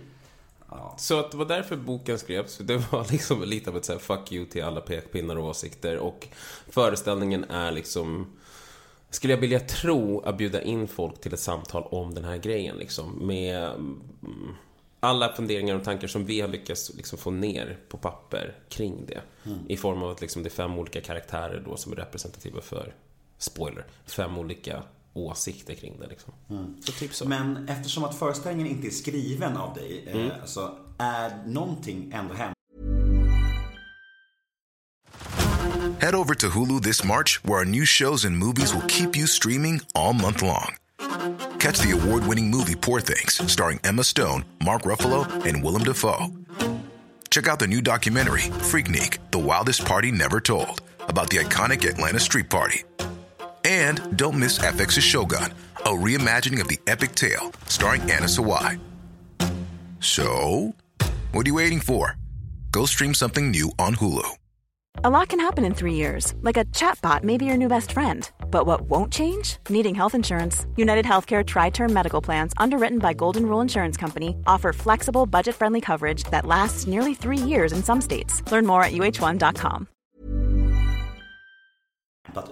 Så 0.96 1.20
att 1.20 1.30
det 1.30 1.36
var 1.36 1.44
därför 1.44 1.76
boken 1.76 2.18
skrevs. 2.18 2.58
Det 2.58 2.76
var 2.76 3.06
liksom 3.12 3.42
lite 3.42 3.70
av 3.70 3.76
ett 3.76 3.84
så 3.84 3.92
här 3.92 3.98
fuck 3.98 4.32
you 4.32 4.46
till 4.46 4.64
alla 4.64 4.80
pekpinnar 4.80 5.36
och 5.36 5.44
åsikter. 5.44 5.96
Och 5.96 6.28
föreställningen 6.68 7.44
är 7.44 7.72
liksom... 7.72 8.26
Skulle 9.10 9.32
jag 9.32 9.40
vilja 9.40 9.60
tro 9.60 10.20
att 10.20 10.38
bjuda 10.38 10.62
in 10.62 10.88
folk 10.88 11.20
till 11.20 11.34
ett 11.34 11.40
samtal 11.40 11.82
om 11.82 12.14
den 12.14 12.24
här 12.24 12.36
grejen 12.36 12.76
liksom. 12.76 13.26
Med 13.26 13.64
mm, 13.64 14.54
alla 15.00 15.32
funderingar 15.32 15.74
och 15.74 15.84
tankar 15.84 16.08
som 16.08 16.24
vi 16.26 16.40
har 16.40 16.48
lyckats 16.48 16.94
liksom 16.94 17.18
få 17.18 17.30
ner 17.30 17.78
på 17.88 17.96
papper 17.96 18.54
kring 18.68 19.06
det. 19.06 19.20
I 19.68 19.76
form 19.76 20.02
av 20.02 20.10
att 20.10 20.20
liksom 20.20 20.42
det 20.42 20.48
är 20.48 20.50
fem 20.50 20.78
olika 20.78 21.00
karaktärer 21.00 21.62
då 21.64 21.76
som 21.76 21.92
är 21.92 21.96
representativa 21.96 22.60
för, 22.60 22.94
spoiler, 23.38 23.86
fem 24.06 24.38
olika 24.38 24.82
åsikter 25.26 25.74
kring 25.74 26.00
det 26.00 26.06
liksom. 26.06 26.34
Så 26.80 26.92
typ 26.92 27.14
så. 27.14 27.28
Men 27.28 27.68
eftersom 27.68 28.04
att 28.04 28.14
föreställningen 28.14 28.72
inte 28.72 28.86
är 28.86 28.90
skriven 28.90 29.56
av 29.56 29.74
dig, 29.74 30.04
eh, 30.06 30.44
så 30.44 30.70
är 30.98 31.42
någonting 31.46 32.12
ändå 32.14 32.34
hemligt 32.34 32.58
Head 36.00 36.14
over 36.14 36.34
to 36.34 36.48
Hulu 36.50 36.80
this 36.80 37.04
March, 37.04 37.44
where 37.44 37.58
our 37.58 37.64
new 37.64 37.84
shows 37.84 38.24
and 38.24 38.36
movies 38.36 38.72
will 38.72 38.86
keep 38.86 39.16
you 39.16 39.26
streaming 39.26 39.80
all 39.94 40.12
month 40.12 40.42
long. 40.42 40.76
Catch 41.58 41.80
the 41.80 41.90
award 41.90 42.24
winning 42.24 42.50
movie 42.50 42.76
Poor 42.76 43.00
Things, 43.00 43.40
starring 43.50 43.80
Emma 43.82 44.04
Stone, 44.04 44.44
Mark 44.64 44.82
Ruffalo, 44.82 45.26
and 45.44 45.64
Willem 45.64 45.82
Dafoe. 45.82 46.28
Check 47.30 47.48
out 47.48 47.58
the 47.58 47.66
new 47.66 47.80
documentary, 47.80 48.42
Freaknik 48.70 49.18
The 49.32 49.38
Wildest 49.38 49.84
Party 49.84 50.10
Never 50.10 50.40
Told, 50.40 50.82
about 51.08 51.30
the 51.30 51.38
iconic 51.38 51.84
Atlanta 51.88 52.20
Street 52.20 52.48
Party. 52.48 52.84
And 53.68 54.16
don't 54.16 54.38
miss 54.38 54.56
FX's 54.58 55.04
Shogun, 55.04 55.52
a 55.76 55.90
reimagining 55.90 56.62
of 56.62 56.68
the 56.68 56.78
epic 56.86 57.14
tale, 57.14 57.52
starring 57.66 58.00
Anna 58.10 58.26
Sawai. 58.26 58.80
So, 60.00 60.74
what 61.32 61.44
are 61.46 61.50
you 61.50 61.56
waiting 61.56 61.80
for? 61.80 62.16
Go 62.72 62.86
stream 62.86 63.12
something 63.12 63.50
new 63.50 63.70
on 63.78 63.96
Hulu. 63.96 64.26
A 65.04 65.10
lot 65.10 65.28
can 65.28 65.38
happen 65.38 65.66
in 65.66 65.74
three 65.74 65.94
years, 65.94 66.32
like 66.40 66.56
a 66.56 66.64
chatbot 66.64 67.22
may 67.22 67.36
be 67.36 67.44
your 67.44 67.58
new 67.58 67.68
best 67.68 67.92
friend. 67.92 68.28
But 68.50 68.64
what 68.64 68.80
won't 68.88 69.12
change? 69.12 69.58
Needing 69.68 69.94
health 69.94 70.14
insurance. 70.14 70.66
United 70.76 71.04
Healthcare 71.04 71.44
Tri 71.44 71.68
Term 71.68 71.92
Medical 71.92 72.22
Plans, 72.22 72.54
underwritten 72.56 72.98
by 72.98 73.12
Golden 73.12 73.44
Rule 73.44 73.60
Insurance 73.60 73.98
Company, 73.98 74.34
offer 74.46 74.72
flexible, 74.72 75.26
budget 75.26 75.54
friendly 75.54 75.82
coverage 75.82 76.24
that 76.30 76.46
lasts 76.46 76.86
nearly 76.86 77.12
three 77.12 77.36
years 77.36 77.72
in 77.72 77.82
some 77.82 78.00
states. 78.00 78.42
Learn 78.50 78.64
more 78.64 78.82
at 78.82 78.92
uh1.com. 78.92 79.88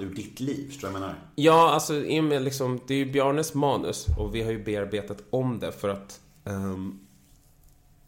ur 0.01 0.15
ditt 0.15 0.41
liv. 0.41 0.69
Förstår 0.69 0.89
du 0.89 0.93
vad 0.93 1.03
jag 1.03 1.09
menar? 1.09 1.21
Ja, 1.35 1.71
alltså 1.71 1.95
i 1.95 2.21
och 2.21 2.25
med 2.25 2.43
liksom, 2.43 2.81
det 2.87 2.95
är 2.95 2.99
ju 2.99 3.13
Bjarnes 3.13 3.55
manus 3.55 4.07
och 4.19 4.35
vi 4.35 4.43
har 4.43 4.51
ju 4.51 4.65
bearbetat 4.65 5.23
om 5.31 5.59
det 5.59 5.73
för 5.73 5.89
att 5.89 6.21
ehm, 6.45 7.01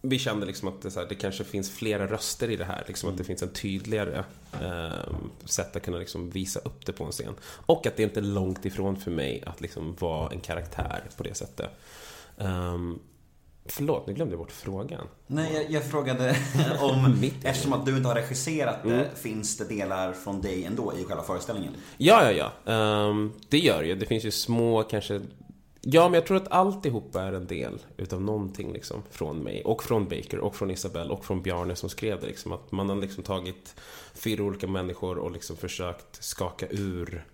vi 0.03 0.19
kände 0.19 0.47
liksom 0.47 0.69
att 0.69 0.83
det, 0.83 0.97
här, 0.97 1.07
det 1.09 1.15
kanske 1.15 1.45
finns 1.45 1.71
flera 1.71 2.07
röster 2.07 2.51
i 2.51 2.57
det 2.57 2.65
här. 2.65 2.85
Liksom 2.87 3.11
att 3.11 3.19
det 3.19 3.25
finns 3.25 3.43
en 3.43 3.53
tydligare 3.53 4.25
ehm, 4.63 5.31
sätt 5.45 5.77
att 5.77 5.83
kunna 5.83 5.99
liksom 5.99 6.31
visa 6.31 6.61
upp 6.61 6.87
det 6.87 6.93
på 6.93 7.05
en 7.05 7.13
scen. 7.13 7.35
Och 7.43 7.87
att 7.87 7.97
det 7.97 8.03
inte 8.03 8.21
är 8.21 8.25
långt 8.25 8.65
ifrån 8.65 8.97
för 8.97 9.11
mig 9.11 9.43
att 9.47 9.61
liksom 9.61 9.97
vara 9.99 10.31
en 10.33 10.41
karaktär 10.41 11.03
på 11.17 11.23
det 11.23 11.35
sättet. 11.35 11.71
Um, 12.37 12.99
förlåt, 13.69 14.07
nu 14.07 14.13
glömde 14.13 14.33
jag 14.33 14.39
bort 14.39 14.53
frågan. 14.53 15.09
Nej, 15.27 15.55
jag, 15.55 15.71
jag 15.71 15.85
frågade 15.85 16.37
om, 16.81 17.21
Mitt 17.21 17.45
eftersom 17.45 17.73
att 17.73 17.87
du 17.87 17.97
inte 17.97 18.09
har 18.09 18.15
regisserat 18.15 18.83
det, 18.85 19.11
finns 19.15 19.57
det 19.57 19.65
delar 19.65 20.13
från 20.13 20.41
dig 20.41 20.65
ändå 20.65 20.93
i 20.99 21.05
själva 21.05 21.23
föreställningen? 21.23 21.73
Ja, 21.97 22.31
ja, 22.33 22.53
ja. 22.65 22.73
Ehm, 22.73 23.33
det 23.49 23.59
gör 23.59 23.83
det 23.83 23.89
ju. 23.89 23.95
Det 23.95 24.07
finns 24.07 24.25
ju 24.25 24.31
små, 24.31 24.83
kanske... 24.83 25.21
Ja, 25.81 26.09
men 26.09 26.15
jag 26.15 26.27
tror 26.27 26.37
att 26.37 26.53
alltihopa 26.53 27.23
är 27.23 27.33
en 27.33 27.47
del 27.47 27.79
utav 27.97 28.23
någonting 28.23 28.73
liksom 28.73 29.03
från 29.11 29.39
mig. 29.39 29.63
Och 29.65 29.83
från 29.83 30.09
Baker, 30.09 30.39
och 30.39 30.57
från 30.57 30.71
Isabelle, 30.71 31.11
och 31.11 31.25
från 31.25 31.43
Bjarne 31.43 31.77
som 31.77 31.89
skrev 31.89 32.21
det. 32.21 32.27
Liksom, 32.27 32.53
att 32.53 32.73
man 32.73 32.89
har 32.89 32.97
liksom 32.97 33.23
tagit 33.23 33.75
fyra 34.15 34.43
olika 34.43 34.67
människor 34.67 35.19
och 35.19 35.31
liksom 35.31 35.57
försökt 35.57 36.25
skaka 36.25 36.67
ur 36.71 37.25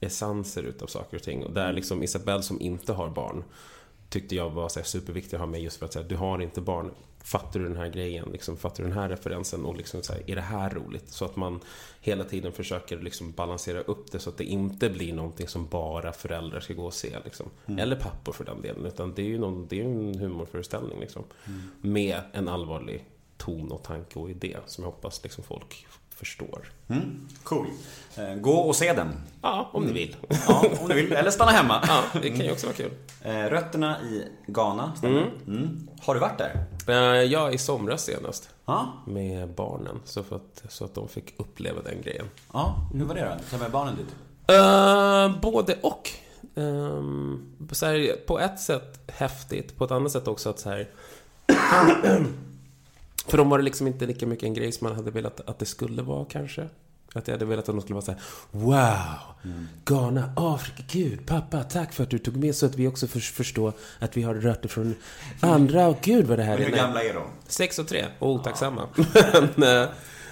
essenser 0.00 0.62
utav 0.62 0.86
saker 0.86 1.16
och 1.16 1.22
ting. 1.22 1.44
Och 1.44 1.52
där 1.52 1.72
liksom 1.72 2.02
Isabelle 2.02 2.42
som 2.42 2.60
inte 2.60 2.92
har 2.92 3.08
barn 3.08 3.44
tyckte 4.08 4.34
jag 4.34 4.50
var 4.50 4.68
så 4.68 4.80
här, 4.80 4.86
superviktig 4.86 5.36
att 5.36 5.40
ha 5.40 5.46
med 5.46 5.62
just 5.62 5.76
för 5.76 5.86
att 5.86 5.92
säga, 5.92 6.06
du 6.08 6.16
har 6.16 6.42
inte 6.42 6.60
barn. 6.60 6.90
Fattar 7.24 7.60
du 7.60 7.66
den 7.68 7.76
här 7.76 7.88
grejen? 7.88 8.28
Liksom, 8.32 8.56
fattar 8.56 8.82
du 8.82 8.88
den 8.88 8.98
här 8.98 9.08
referensen? 9.08 9.64
Och 9.64 9.76
liksom 9.76 10.02
så 10.02 10.12
här, 10.12 10.22
är 10.26 10.34
det 10.34 10.40
här 10.40 10.70
roligt? 10.70 11.08
Så 11.08 11.24
att 11.24 11.36
man 11.36 11.60
hela 12.00 12.24
tiden 12.24 12.52
försöker 12.52 12.98
liksom 13.00 13.32
balansera 13.32 13.80
upp 13.80 14.12
det 14.12 14.18
så 14.18 14.30
att 14.30 14.38
det 14.38 14.44
inte 14.44 14.90
blir 14.90 15.12
någonting 15.12 15.48
som 15.48 15.66
bara 15.66 16.12
föräldrar 16.12 16.60
ska 16.60 16.74
gå 16.74 16.86
och 16.86 16.94
se. 16.94 17.16
Liksom. 17.24 17.46
Eller 17.78 17.96
pappor 17.96 18.32
för 18.32 18.44
den 18.44 18.62
delen. 18.62 18.86
Utan 18.86 19.14
det 19.14 19.22
är 19.22 19.26
ju 19.26 19.38
någon, 19.38 19.66
det 19.66 19.80
är 19.80 19.84
en 19.84 20.18
humorföreställning. 20.18 21.00
Liksom. 21.00 21.24
Med 21.80 22.20
en 22.32 22.48
allvarlig 22.48 23.04
ton 23.36 23.72
och 23.72 23.82
tanke 23.82 24.18
och 24.18 24.30
idé 24.30 24.56
som 24.66 24.84
jag 24.84 24.90
hoppas 24.90 25.22
liksom, 25.22 25.44
folk 25.44 25.86
förstår. 26.18 26.68
Mm, 26.88 27.28
cool. 27.42 27.66
Eh, 28.16 28.34
Gå 28.34 28.52
och 28.52 28.76
se 28.76 28.92
den. 28.92 29.08
Ja, 29.42 29.70
om 29.72 29.84
ni 29.84 29.92
vill. 29.92 30.16
Ja, 30.48 30.64
om 30.80 30.88
du 30.88 30.94
vill. 30.94 31.12
Eller 31.12 31.30
stanna 31.30 31.50
hemma. 31.50 31.84
Ja, 31.88 32.02
det 32.22 32.28
kan 32.30 32.40
ju 32.46 32.52
också 32.52 32.66
vara 32.66 32.76
kul. 32.76 32.90
Eh, 33.22 33.32
Rötterna 33.44 34.00
i 34.02 34.24
Ghana, 34.46 34.92
stämmer? 34.96 35.30
Mm. 35.46 35.88
Har 36.02 36.14
du 36.14 36.20
varit 36.20 36.38
där? 36.38 36.64
Eh, 36.88 37.22
Jag 37.22 37.54
i 37.54 37.58
somras 37.58 38.04
senast. 38.04 38.48
Ja. 38.66 38.92
med 39.06 39.48
barnen 39.54 40.00
så, 40.04 40.22
för 40.22 40.36
att, 40.36 40.62
så 40.68 40.84
att 40.84 40.94
de 40.94 41.08
fick 41.08 41.34
uppleva 41.40 41.82
den 41.82 42.02
grejen. 42.02 42.26
Ja, 42.52 42.88
hur 42.94 43.04
var 43.04 43.14
det 43.14 43.20
då? 43.24 43.36
Ta 43.50 43.58
med 43.62 43.70
barnen 43.70 43.94
dit? 43.96 44.14
Uh, 44.56 45.40
både 45.40 45.78
och. 45.82 46.10
Ehm, 46.54 47.46
så 47.72 47.86
här, 47.86 48.16
på 48.26 48.40
ett 48.40 48.60
sätt 48.60 49.00
häftigt, 49.06 49.76
på 49.76 49.84
ett 49.84 49.90
annat 49.90 50.12
sätt 50.12 50.28
också 50.28 50.50
att 50.50 50.58
så 50.58 50.70
här... 50.70 50.88
för 53.28 53.38
dem 53.38 53.48
var 53.48 53.58
det 53.58 53.64
liksom 53.64 53.86
inte 53.86 54.06
lika 54.06 54.26
mycket 54.26 54.44
en 54.44 54.54
grej 54.54 54.72
som 54.72 54.86
man 54.86 54.96
hade 54.96 55.10
velat 55.10 55.40
att 55.48 55.58
det 55.58 55.66
skulle 55.66 56.02
vara 56.02 56.24
kanske. 56.24 56.68
Att 57.14 57.28
jag 57.28 57.34
hade 57.34 57.44
velat 57.44 57.68
att 57.68 57.74
de 57.74 57.80
skulle 57.80 57.94
vara 57.94 58.04
så 58.04 58.12
här, 58.12 58.20
wow, 58.50 59.52
Ghana, 59.84 60.32
Afrika, 60.36 60.82
gud, 60.92 61.26
pappa, 61.26 61.62
tack 61.62 61.92
för 61.92 62.02
att 62.02 62.10
du 62.10 62.18
tog 62.18 62.36
med 62.36 62.54
så 62.54 62.66
att 62.66 62.74
vi 62.74 62.86
också 62.86 63.06
för, 63.06 63.20
förstår 63.20 63.72
att 63.98 64.16
vi 64.16 64.22
har 64.22 64.34
rötter 64.34 64.68
från 64.68 64.94
andra, 65.40 65.86
och 65.88 65.98
gud 66.02 66.26
vad 66.26 66.38
det 66.38 66.42
här 66.42 66.58
Men 66.58 66.66
hur 66.66 66.76
gamla 66.76 67.02
är 67.02 67.14
de? 67.14 67.22
Sex 67.46 67.78
och 67.78 67.88
tre, 67.88 68.04
och 68.18 68.30
otacksamma. 68.30 68.88
men, 69.54 69.82
eh, 69.82 69.88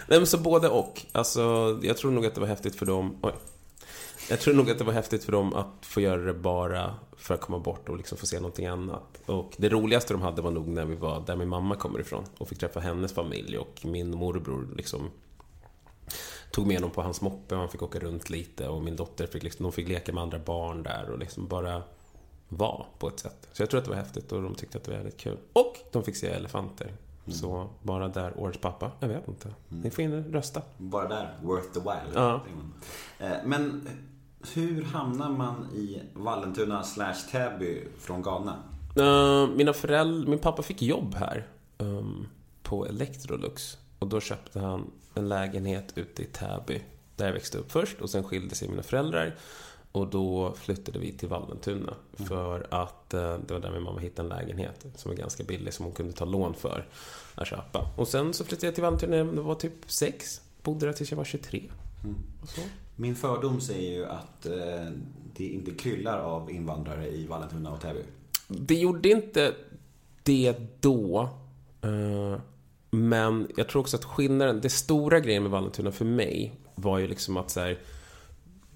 nej, 0.07 0.19
men 0.19 0.27
så 0.27 0.39
både 0.39 0.69
och. 0.69 1.03
Alltså, 1.13 1.41
jag 1.83 1.97
tror 1.97 2.11
nog 2.11 2.27
att 2.27 2.35
det 2.35 2.41
var 2.41 2.49
häftigt 2.49 2.77
för 2.77 2.87
dem. 2.87 3.19
Oj. 3.23 3.33
Jag 4.31 4.41
tror 4.41 4.55
nog 4.55 4.71
att 4.71 4.79
det 4.79 4.85
var 4.85 4.93
häftigt 4.93 5.25
för 5.25 5.33
dem 5.33 5.55
att 5.55 5.67
få 5.87 6.01
göra 6.01 6.23
det 6.23 6.35
bara 6.35 6.95
för 7.17 7.35
att 7.35 7.41
komma 7.41 7.59
bort 7.59 7.89
och 7.89 7.97
liksom 7.97 8.19
få 8.19 8.27
se 8.27 8.37
någonting 8.37 8.67
annat. 8.67 9.23
Och 9.27 9.55
det 9.57 9.69
roligaste 9.69 10.15
de 10.15 10.23
hade 10.23 10.43
var 10.43 10.51
nog 10.51 10.67
när 10.69 10.85
vi 10.85 10.95
var 10.95 11.21
där 11.27 11.37
min 11.37 11.49
mamma 11.49 11.75
kommer 11.77 12.01
ifrån 12.01 12.25
och 12.39 12.49
fick 12.49 12.59
träffa 12.59 12.81
hennes 12.81 13.13
familj 13.13 13.59
och 13.59 13.81
min 13.85 14.17
morbror 14.17 14.69
liksom 14.77 15.11
tog 16.51 16.67
med 16.67 16.83
dem 16.83 16.91
på 16.91 17.03
hans 17.03 17.21
moppe 17.21 17.55
och 17.55 17.61
han 17.61 17.69
fick 17.71 17.83
åka 17.83 17.99
runt 17.99 18.31
lite 18.31 18.69
och 18.69 18.83
min 18.83 18.97
dotter 18.97 19.27
fick 19.27 19.43
liksom, 19.43 19.63
de 19.63 19.73
fick 19.73 19.89
leka 19.89 20.13
med 20.13 20.23
andra 20.23 20.39
barn 20.39 20.83
där 20.83 21.11
och 21.11 21.19
liksom 21.19 21.47
bara 21.47 21.83
vara 22.49 22.85
på 22.99 23.09
ett 23.09 23.19
sätt. 23.21 23.49
Så 23.53 23.63
jag 23.63 23.71
tror 23.71 23.79
att 23.79 23.85
det 23.85 23.91
var 23.91 23.99
häftigt 23.99 24.33
och 24.33 24.43
de 24.43 24.55
tyckte 24.55 24.79
att 24.79 24.85
det 24.85 24.91
var 24.91 24.99
väldigt 24.99 25.17
kul. 25.21 25.39
Och 25.53 25.77
de 25.93 26.03
fick 26.05 26.17
se 26.17 26.27
elefanter. 26.27 26.93
Så 27.29 27.69
bara 27.83 28.09
där, 28.09 28.33
årets 28.41 28.59
pappa, 28.61 28.91
jag 29.01 29.09
vet 29.09 29.29
inte. 29.29 29.49
Ni 29.69 29.91
får 29.91 30.05
in 30.05 30.25
rösta. 30.25 30.63
Bara 30.79 31.09
där, 31.09 31.37
worth 31.43 31.73
the 31.73 31.81
while. 31.81 32.03
Ja. 32.15 32.41
Eh, 33.19 33.31
Men 33.45 33.89
hur 34.55 34.85
hamnar 34.85 35.31
man 35.31 35.69
i 35.75 36.03
Vallentuna 36.15 36.83
slash 36.83 37.15
Täby 37.31 37.85
från 37.99 38.23
Ghana? 38.23 38.57
Eh, 38.97 39.49
mina 39.49 39.73
föräldrar, 39.73 40.31
min 40.31 40.39
pappa 40.39 40.63
fick 40.63 40.83
jobb 40.83 41.15
här 41.15 41.47
ehm, 41.79 42.27
på 42.63 42.87
Electrolux. 42.87 43.79
Och 43.99 44.07
då 44.07 44.21
köpte 44.21 44.61
han 44.61 44.91
en 45.15 45.29
lägenhet 45.29 45.93
ute 45.95 46.23
i 46.23 46.25
Täby. 46.25 46.83
Där 47.17 47.27
jag 47.27 47.33
växte 47.33 47.59
upp 47.59 47.73
först 47.73 48.01
och 48.01 48.11
sen 48.11 48.25
skilde 48.25 48.55
sig 48.55 48.69
mina 48.69 48.83
föräldrar. 48.83 49.37
Och 49.93 50.07
då 50.07 50.55
flyttade 50.57 50.99
vi 50.99 51.13
till 51.13 51.29
Vallentuna. 51.29 51.95
För 52.13 52.67
att 52.71 53.15
eh, 53.15 53.39
det 53.47 53.55
var 53.55 53.61
där 53.61 53.73
min 53.73 53.83
mamma 53.83 54.01
hittade 54.01 54.29
en 54.29 54.39
lägenhet 54.39 54.87
som 54.97 55.11
var 55.11 55.17
ganska 55.17 55.45
billig 55.45 55.75
som 55.75 55.85
hon 55.85 55.95
kunde 55.95 56.13
ta 56.13 56.25
lån 56.25 56.55
för 56.55 56.87
att 57.35 57.47
köpa. 57.47 57.91
Och 57.97 58.09
sen 58.09 58.35
så 58.35 58.45
flyttade 58.45 58.67
jag 58.67 58.75
till 58.75 58.85
Vallentuna 58.85 59.17
när 59.17 59.35
jag 59.35 59.43
var 59.43 59.55
typ 59.55 59.73
sex. 59.87 60.41
Bodde 60.63 60.87
där 60.87 60.93
tills 60.93 61.11
jag 61.11 61.17
var 61.17 61.25
23. 61.25 61.63
Och 62.43 62.49
så. 62.49 62.61
Min 62.97 63.15
fördom 63.17 63.61
säger 63.61 63.93
ju 63.93 64.07
att 64.07 64.47
eh, 64.47 64.91
det 65.37 65.45
inte 65.47 65.71
kryllar 65.71 66.19
av 66.19 66.51
invandrare 66.51 67.09
i 67.09 67.27
Vallentuna 67.27 67.71
och 67.73 67.81
Täby. 67.81 68.01
Det 68.49 68.75
gjorde 68.75 69.09
inte 69.09 69.55
det 70.23 70.55
då. 70.81 71.29
eh, 71.83 72.41
Men 72.91 73.49
jag 73.57 73.69
tror 73.69 73.81
också 73.83 73.97
att 73.97 74.05
skillnaden, 74.05 74.61
det 74.61 74.71
stora 74.71 75.21
grejen 75.21 75.43
med 75.43 75.53
Vallentuna 75.53 75.93
för 75.93 76.05
mig 76.05 76.61
var 76.75 76.99
ju 76.99 77.07
liksom 77.09 77.37
att 77.37 77.51
så 77.51 77.61
här, 77.61 77.79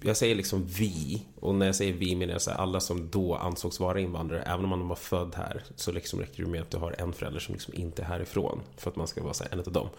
jag 0.03 0.17
säger 0.17 0.35
liksom 0.35 0.65
vi, 0.65 1.25
och 1.39 1.55
när 1.55 1.65
jag 1.65 1.75
säger 1.75 1.93
vi 1.93 2.15
menar 2.15 2.33
jag 2.33 2.41
så 2.41 2.51
här, 2.51 2.57
alla 2.57 2.79
som 2.79 3.09
då 3.09 3.35
ansågs 3.35 3.79
vara 3.79 3.99
invandrare, 3.99 4.41
även 4.41 4.63
om 4.63 4.69
man 4.69 4.87
var 4.87 4.95
född 4.95 5.35
här, 5.35 5.63
så 5.75 5.91
liksom 5.91 6.19
räcker 6.19 6.43
det 6.43 6.49
med 6.49 6.61
att 6.61 6.71
du 6.71 6.77
har 6.77 6.95
en 6.97 7.13
förälder 7.13 7.39
som 7.39 7.53
liksom 7.53 7.73
inte 7.73 8.01
är 8.01 8.05
härifrån, 8.05 8.61
för 8.77 8.89
att 8.89 8.95
man 8.95 9.07
ska 9.07 9.23
vara 9.23 9.33
så 9.33 9.43
här, 9.43 9.53
en 9.53 9.59
av 9.59 9.71
dem. 9.71 9.89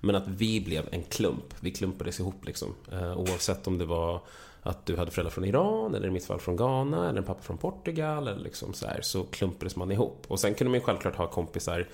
Men 0.00 0.14
att 0.14 0.28
vi 0.28 0.60
blev 0.60 0.88
en 0.90 1.02
klump, 1.02 1.54
vi 1.60 1.70
klumpades 1.70 2.20
ihop 2.20 2.46
liksom, 2.46 2.74
Eh, 2.92 3.18
oavsett 3.18 3.66
om 3.66 3.78
det 3.78 3.84
var 3.84 4.20
att 4.62 4.86
du 4.86 4.96
hade 4.96 5.10
föräldrar 5.10 5.30
från 5.30 5.44
Iran, 5.44 5.94
eller 5.94 6.08
i 6.08 6.10
mitt 6.10 6.24
fall 6.24 6.40
från 6.40 6.56
Ghana, 6.56 7.08
eller 7.08 7.18
en 7.18 7.24
pappa 7.24 7.42
från 7.42 7.58
Portugal, 7.58 8.28
eller 8.28 8.42
liksom 8.42 8.72
så 8.72 8.86
här, 8.86 9.00
så 9.02 9.24
klumpades 9.24 9.76
man 9.76 9.92
ihop. 9.92 10.24
Och 10.28 10.40
sen 10.40 10.54
kunde 10.54 10.70
man 10.70 10.80
ju 10.80 10.84
självklart 10.84 11.16
ha 11.16 11.26
kompisar 11.26 11.88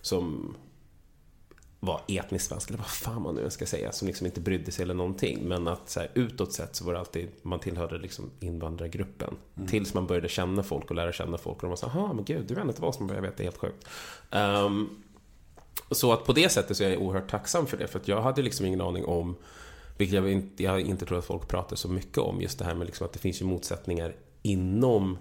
som 0.00 0.54
var 1.80 2.00
etnisk 2.08 2.46
svensk, 2.46 2.68
eller 2.68 2.78
vad 2.78 2.86
fan 2.86 3.22
man 3.22 3.34
nu 3.34 3.50
ska 3.50 3.66
säga, 3.66 3.92
som 3.92 4.08
liksom 4.08 4.26
inte 4.26 4.40
brydde 4.40 4.72
sig 4.72 4.82
eller 4.82 4.94
någonting. 4.94 5.48
Men 5.48 5.68
att 5.68 5.90
så 5.90 6.00
här, 6.00 6.10
utåt 6.14 6.52
sett 6.52 6.76
så 6.76 6.84
var 6.84 6.92
det 6.92 6.98
alltid, 6.98 7.28
man 7.42 7.58
tillhörde 7.60 7.98
liksom 7.98 8.30
invandrargruppen. 8.40 9.36
Tills 9.68 9.94
man 9.94 10.06
började 10.06 10.28
känna 10.28 10.62
folk 10.62 10.90
och 10.90 10.96
lära 10.96 11.12
känna 11.12 11.38
folk. 11.38 11.56
Och 11.56 11.62
de 11.62 11.68
var 11.68 11.76
så 11.76 11.88
här, 11.88 12.14
men 12.14 12.24
gud, 12.24 12.46
du 12.46 12.54
är 12.54 12.60
en 12.60 12.68
av 12.68 12.84
oss. 12.84 12.98
Man 12.98 13.08
bara, 13.08 13.14
jag 13.14 13.22
vet, 13.22 13.36
det 13.36 13.42
är 13.42 13.44
helt 13.44 13.58
sjukt. 13.58 13.88
Ehm, 14.30 14.88
så 15.90 16.12
att 16.12 16.24
på 16.24 16.32
det 16.32 16.48
sättet 16.48 16.76
så 16.76 16.84
är 16.84 16.90
jag 16.90 17.02
oerhört 17.02 17.30
tacksam 17.30 17.66
för 17.66 17.76
det. 17.76 17.86
För 17.86 17.98
att 17.98 18.08
jag 18.08 18.22
hade 18.22 18.42
liksom 18.42 18.66
ingen 18.66 18.80
aning 18.80 19.04
om, 19.04 19.36
vilket 19.98 20.16
jag 20.16 20.32
inte, 20.32 20.62
jag 20.62 20.80
inte 20.80 21.06
tror 21.06 21.18
att 21.18 21.24
folk 21.24 21.48
pratar 21.48 21.76
så 21.76 21.88
mycket 21.88 22.18
om, 22.18 22.40
just 22.40 22.58
det 22.58 22.64
här 22.64 22.74
med 22.74 22.86
liksom 22.86 23.06
att 23.06 23.12
det 23.12 23.18
finns 23.18 23.40
ju 23.40 23.44
motsättningar 23.44 24.16
inom, 24.42 25.18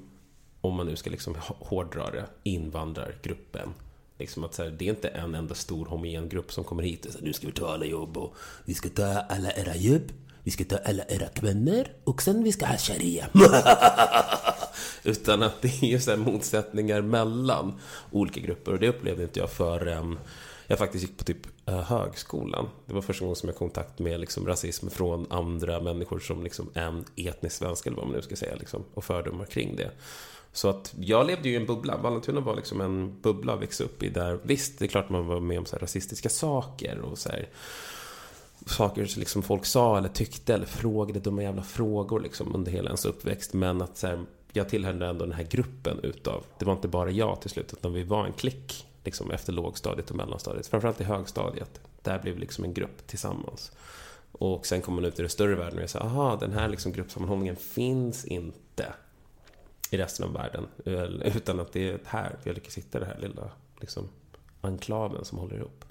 om 0.62 0.76
man 0.76 0.86
nu 0.88 0.96
ska 0.96 1.10
liksom 1.10 1.36
hårdra 1.46 2.12
det, 2.12 2.26
invandrargruppen. 2.44 3.74
Liksom 4.20 4.44
att 4.44 4.54
så 4.54 4.64
här, 4.64 4.70
det 4.70 4.86
är 4.86 4.90
inte 4.90 5.08
en 5.08 5.36
enda 5.36 5.56
stor 5.56 5.86
homogen 5.86 6.30
grupp 6.30 6.52
som 6.52 6.64
kommer 6.64 6.84
hit 6.84 7.06
och 7.06 7.12
säger 7.12 7.26
nu 7.26 7.34
ska 7.34 7.48
vi 7.48 7.54
ta 7.54 7.74
alla 7.74 7.86
jobb 7.86 8.18
och 8.18 8.36
vi 8.66 8.74
ska 8.74 8.90
ta 8.90 9.06
alla 9.06 9.52
era 9.52 9.76
jobb, 9.76 10.12
vi 10.44 10.52
ska 10.52 10.64
ta 10.64 10.78
alla 10.78 11.04
era 11.08 11.28
kvinnor 11.28 11.88
och 12.04 12.22
sen 12.22 12.44
vi 12.44 12.52
ska 12.52 12.66
ha 12.66 12.78
sharia. 12.78 13.30
Utan 15.04 15.44
att 15.44 15.62
det 15.62 15.84
är 15.84 16.00
så 16.00 16.12
här 16.12 16.18
motsättningar 16.18 17.02
mellan 17.02 17.74
olika 18.12 18.40
grupper 18.40 18.72
och 18.72 18.80
det 18.80 18.90
upplevde 18.90 19.24
inte 19.24 19.40
jag 19.40 19.52
förrän 19.52 20.20
jag 20.68 20.80
faktiskt 20.80 21.08
gick 21.08 21.18
på 21.18 21.24
typ 21.24 21.48
eh, 21.66 21.82
högskolan. 21.82 22.70
Det 22.86 22.94
var 22.94 23.02
första 23.02 23.26
gången 23.26 23.36
som 23.36 23.50
jag 23.50 23.56
kom 23.56 23.68
i 23.68 23.70
kontakt 23.70 24.00
med 24.00 24.20
liksom, 24.20 24.48
rasism 24.48 24.90
från 24.90 25.32
andra 25.32 25.80
människor 25.80 26.20
som 26.20 26.44
liksom 26.44 26.70
en 26.74 27.06
etnisk 27.16 27.56
svensk 27.56 27.88
eller 27.88 27.98
vad 27.98 28.08
man 28.08 28.16
nu 28.16 28.22
ska 28.22 28.36
säga 28.36 28.56
liksom, 28.56 28.84
och 28.94 29.04
fördomar 29.04 29.46
kring 29.46 29.76
det. 29.76 29.92
Så 30.54 30.70
att 30.70 30.94
jag 31.00 31.28
levde 31.28 31.50
ju 31.50 31.54
i 31.54 31.58
en 31.58 31.66
bubbla. 31.66 31.98
Vallentuna 31.98 32.40
var 32.40 32.56
liksom 32.56 32.82
en 32.82 33.22
bubbla 33.22 33.54
att 33.54 33.62
växa 33.62 33.84
upp 33.84 34.04
i 34.04 34.10
där, 34.10 34.40
visst, 34.44 34.80
det 34.80 34.86
är 34.86 34.90
klart 34.90 35.10
man 35.10 35.28
var 35.28 35.40
med 35.40 35.60
om 35.60 35.66
så 35.66 35.76
här 35.76 35.80
rasistiska 35.80 36.30
saker 36.30 37.00
och 37.00 37.18
så 37.18 37.30
här, 37.30 37.50
saker 38.66 39.06
som 39.06 39.20
liksom 39.20 39.44
folk 39.44 39.66
sa 39.66 39.98
eller 39.98 40.10
tyckte 40.10 40.54
eller 40.54 40.66
frågade 40.66 41.20
dumma 41.20 41.44
jävla 41.44 41.64
frågor 41.64 42.20
liksom 42.20 42.56
under 42.56 42.72
hela 42.72 42.90
ens 42.90 43.06
uppväxt. 43.06 43.54
Men 43.54 43.82
att 43.82 43.98
så 43.98 44.08
här, 44.08 44.26
jag 44.54 44.70
tillhörde 44.70 45.08
ändå 45.08 45.26
den 45.26 45.36
här 45.36 45.48
gruppen 45.50 46.00
utav, 46.04 46.44
det 46.60 46.66
var 46.66 46.74
inte 46.74 46.88
bara 46.88 47.12
jag 47.12 47.42
till 47.42 47.50
slut, 47.50 47.74
utan 47.74 47.94
vi 47.94 48.04
var 48.04 48.26
en 48.26 48.34
klick 48.34 48.86
liksom 49.04 49.32
efter 49.32 49.54
lågstadiet 49.54 50.10
och 50.10 50.16
mellanstadiet. 50.16 50.68
Framförallt 50.68 51.02
i 51.02 51.04
högstadiet. 51.04 51.82
Där 52.02 52.20
blev 52.20 52.34
vi 52.34 52.40
liksom 52.40 52.64
en 52.64 52.74
grupp 52.74 53.08
tillsammans. 53.08 53.72
Och 54.32 54.66
sen 54.66 54.82
kom 54.82 54.96
man 54.96 55.06
ut 55.06 55.20
i 55.20 55.22
den 55.22 55.30
större 55.30 55.56
världen 55.56 55.78
och 55.78 55.84
jag 55.84 55.90
sa, 55.90 56.00
aha, 56.00 56.36
den 56.36 56.52
här 56.52 56.68
liksom 56.68 56.92
gruppsammanhållningen 56.92 57.56
finns 57.56 58.26
inte 58.26 58.94
i 59.90 59.98
resten 59.98 60.26
av 60.26 60.34
världen. 60.34 60.68
Utan 61.36 61.60
att 61.60 61.74
det 61.74 61.90
är 61.90 62.00
här 62.06 62.36
vi 62.44 62.54
lyckas 62.54 62.78
hitta 62.78 63.00
det 63.00 63.06
här 63.06 63.18
lilla 63.22 63.52
liksom, 63.80 64.10
enklaven 64.62 65.26
som 65.26 65.38
håller 65.38 65.56
ihop. 65.56 65.86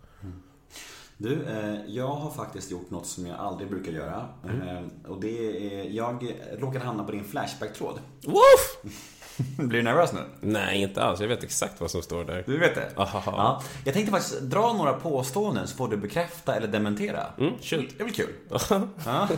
Du, 1.21 1.45
eh, 1.45 1.81
jag 1.87 2.09
har 2.09 2.31
faktiskt 2.31 2.71
gjort 2.71 2.91
något 2.91 3.07
som 3.07 3.27
jag 3.27 3.39
aldrig 3.39 3.71
brukar 3.71 3.93
göra. 3.93 4.29
Mm. 4.45 4.69
Eh, 4.69 4.83
och 5.11 5.21
det 5.21 5.39
är, 5.75 5.91
jag 5.91 6.35
råkade 6.59 6.85
hamna 6.85 7.05
på 7.05 7.13
din 7.13 7.25
Flashback-tråd. 7.25 7.99
Woof! 8.25 8.93
Blir 9.57 9.79
du 9.79 9.83
nervös 9.83 10.13
nu? 10.13 10.21
Nej, 10.41 10.83
inte 10.83 11.03
alls. 11.03 11.21
Jag 11.21 11.29
vet 11.29 11.45
exakt 11.45 11.81
vad 11.81 11.91
som 11.91 12.03
står 12.03 12.25
där. 12.25 12.45
Du 12.47 12.59
vet 12.59 12.75
det? 12.75 12.91
Ja. 12.97 13.63
Jag 13.85 13.95
tänkte 13.95 14.13
faktiskt 14.13 14.41
dra 14.41 14.73
några 14.73 14.93
påståenden 14.93 15.69
så 15.69 15.77
får 15.77 15.89
du 15.89 15.97
bekräfta 15.97 16.55
eller 16.55 16.69
dementera. 16.69 17.27
Mm, 17.39 17.53
shoot. 17.63 17.99
Det 17.99 18.05
blir 18.05 18.15
kul. 18.15 18.33
ja. 19.07 19.29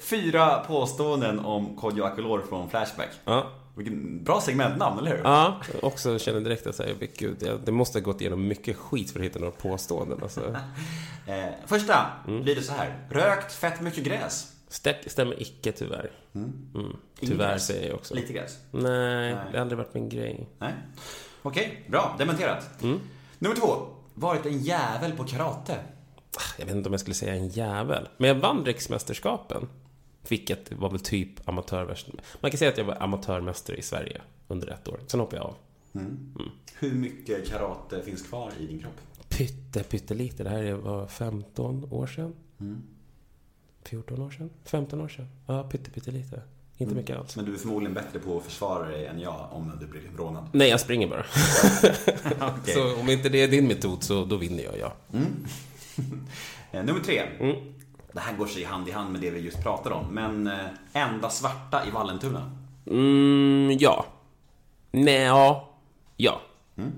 Fyra 0.00 0.58
påståenden 0.58 1.38
om 1.38 1.76
Kodjo 1.76 2.04
Akolor 2.04 2.42
från 2.48 2.70
Flashback. 2.70 3.10
Ja. 3.24 3.46
Vilken 3.74 4.24
bra 4.24 4.40
segmentnamn, 4.40 4.98
eller 4.98 5.10
hur? 5.16 5.20
Ja, 5.24 5.56
också 5.82 6.18
känner 6.18 6.40
direkt 6.40 6.66
att 6.66 6.74
säga, 6.76 6.94
gud, 7.18 7.58
det 7.64 7.72
måste 7.72 7.98
ha 7.98 8.02
gått 8.04 8.20
igenom 8.20 8.48
mycket 8.48 8.76
skit 8.76 9.10
för 9.10 9.20
att 9.20 9.26
hitta 9.26 9.38
några 9.38 9.52
påståenden. 9.52 10.18
Alltså. 10.22 10.56
Eh, 11.26 11.44
första 11.66 12.06
Mm. 12.28 12.42
lyder 12.44 12.62
så 12.62 12.72
här. 12.72 12.98
Rökt 13.10 13.52
fett 13.52 13.80
mycket 13.80 14.04
gräs. 14.04 14.52
Stäm, 14.68 14.94
stämmer 15.06 15.42
icke 15.42 15.72
tyvärr. 15.72 16.10
Mm. 16.34 16.52
Tyvärr 17.20 17.52
gräs. 17.52 17.66
säger 17.66 17.88
jag 17.88 17.94
också. 17.96 18.14
Lite 18.14 18.32
gräs. 18.32 18.58
Nej, 18.70 19.36
det 19.52 19.56
har 19.58 19.60
aldrig 19.62 19.78
varit 19.78 19.94
min 19.94 20.08
grej. 20.08 20.48
Nej. 20.58 20.72
Okej, 21.42 21.84
bra. 21.88 22.14
Dementerat. 22.18 22.82
Mm. 22.82 23.00
Nummer 23.38 23.56
två. 23.56 23.74
Varit 24.14 24.46
en 24.46 24.58
jävel 24.58 25.12
på 25.12 25.24
karate. 25.24 25.78
Jag 26.58 26.66
vet 26.66 26.74
inte 26.74 26.88
om 26.88 26.92
jag 26.92 27.00
skulle 27.00 27.14
säga 27.14 27.34
en 27.34 27.48
jävel. 27.48 28.08
Men 28.16 28.28
jag 28.28 28.34
vann 28.34 28.64
riksmästerskapen. 28.64 29.68
Vilket 30.28 30.72
var 30.72 30.90
väl 30.90 31.00
typ 31.00 31.48
amatörmästare. 31.48 32.16
Man 32.40 32.50
kan 32.50 32.58
säga 32.58 32.70
att 32.70 32.78
jag 32.78 32.84
var 32.84 33.02
amatörmästare 33.02 33.76
i 33.76 33.82
Sverige 33.82 34.20
under 34.48 34.68
ett 34.68 34.88
år. 34.88 35.00
Sen 35.06 35.20
hoppade 35.20 35.36
jag 35.36 35.46
av. 35.46 35.54
Hur 36.78 36.92
mycket 36.94 37.48
karate 37.50 38.02
finns 38.02 38.22
kvar 38.22 38.52
i 38.60 38.66
din 38.66 38.78
kropp? 38.78 39.00
Pytte, 39.28 39.82
pyttelite. 39.82 40.42
Det 40.44 40.50
här 40.50 40.72
var 40.72 41.06
15 41.06 41.88
år 41.90 42.06
sedan. 42.06 42.32
Mm. 42.60 42.82
14 43.84 44.22
år 44.22 44.30
sedan? 44.30 44.50
15 44.64 45.00
år 45.00 45.08
sedan? 45.08 45.28
Ja, 45.46 45.62
pytte, 45.62 45.90
pyttelite. 45.90 46.42
Inte 46.76 46.94
mycket 46.94 47.16
alls. 47.16 47.36
Men 47.36 47.44
du 47.44 47.54
är 47.54 47.58
förmodligen 47.58 47.94
bättre 47.94 48.18
på 48.18 48.38
att 48.38 48.44
försvara 48.44 48.88
dig 48.88 49.06
än 49.06 49.20
jag 49.20 49.48
om 49.52 49.72
du 49.80 49.86
blir 49.86 50.02
rånad. 50.16 50.48
Nej, 50.52 50.68
jag 50.68 50.80
springer 50.80 51.08
bara. 51.08 51.24
Okej. 52.60 52.74
Så 52.74 53.00
om 53.00 53.10
inte 53.10 53.28
det 53.28 53.42
är 53.42 53.48
din 53.48 53.66
metod 53.68 54.02
så 54.02 54.24
då 54.24 54.36
vinner 54.36 54.62
jag, 54.62 54.78
ja. 54.78 54.92
Eh, 56.74 56.84
Nummer 56.84 57.00
tre. 57.00 57.22
Mm. 58.12 58.24
Det 58.24 58.30
här 58.30 58.36
går 58.38 58.46
sig 58.46 58.64
hand 58.64 58.88
i 58.88 58.92
hand 58.92 59.12
med 59.12 59.20
det 59.20 59.30
vi 59.30 59.40
just 59.40 59.62
pratade 59.62 59.94
om. 59.94 60.06
Men 60.06 60.46
eh, 60.46 60.58
enda 60.92 61.30
svarta 61.30 61.86
i 61.86 61.90
Vallentuna. 61.90 62.50
Mm, 62.86 63.76
ja. 63.80 64.06
Nej, 64.92 65.14
ja. 65.22 65.68
Ja. 66.16 66.40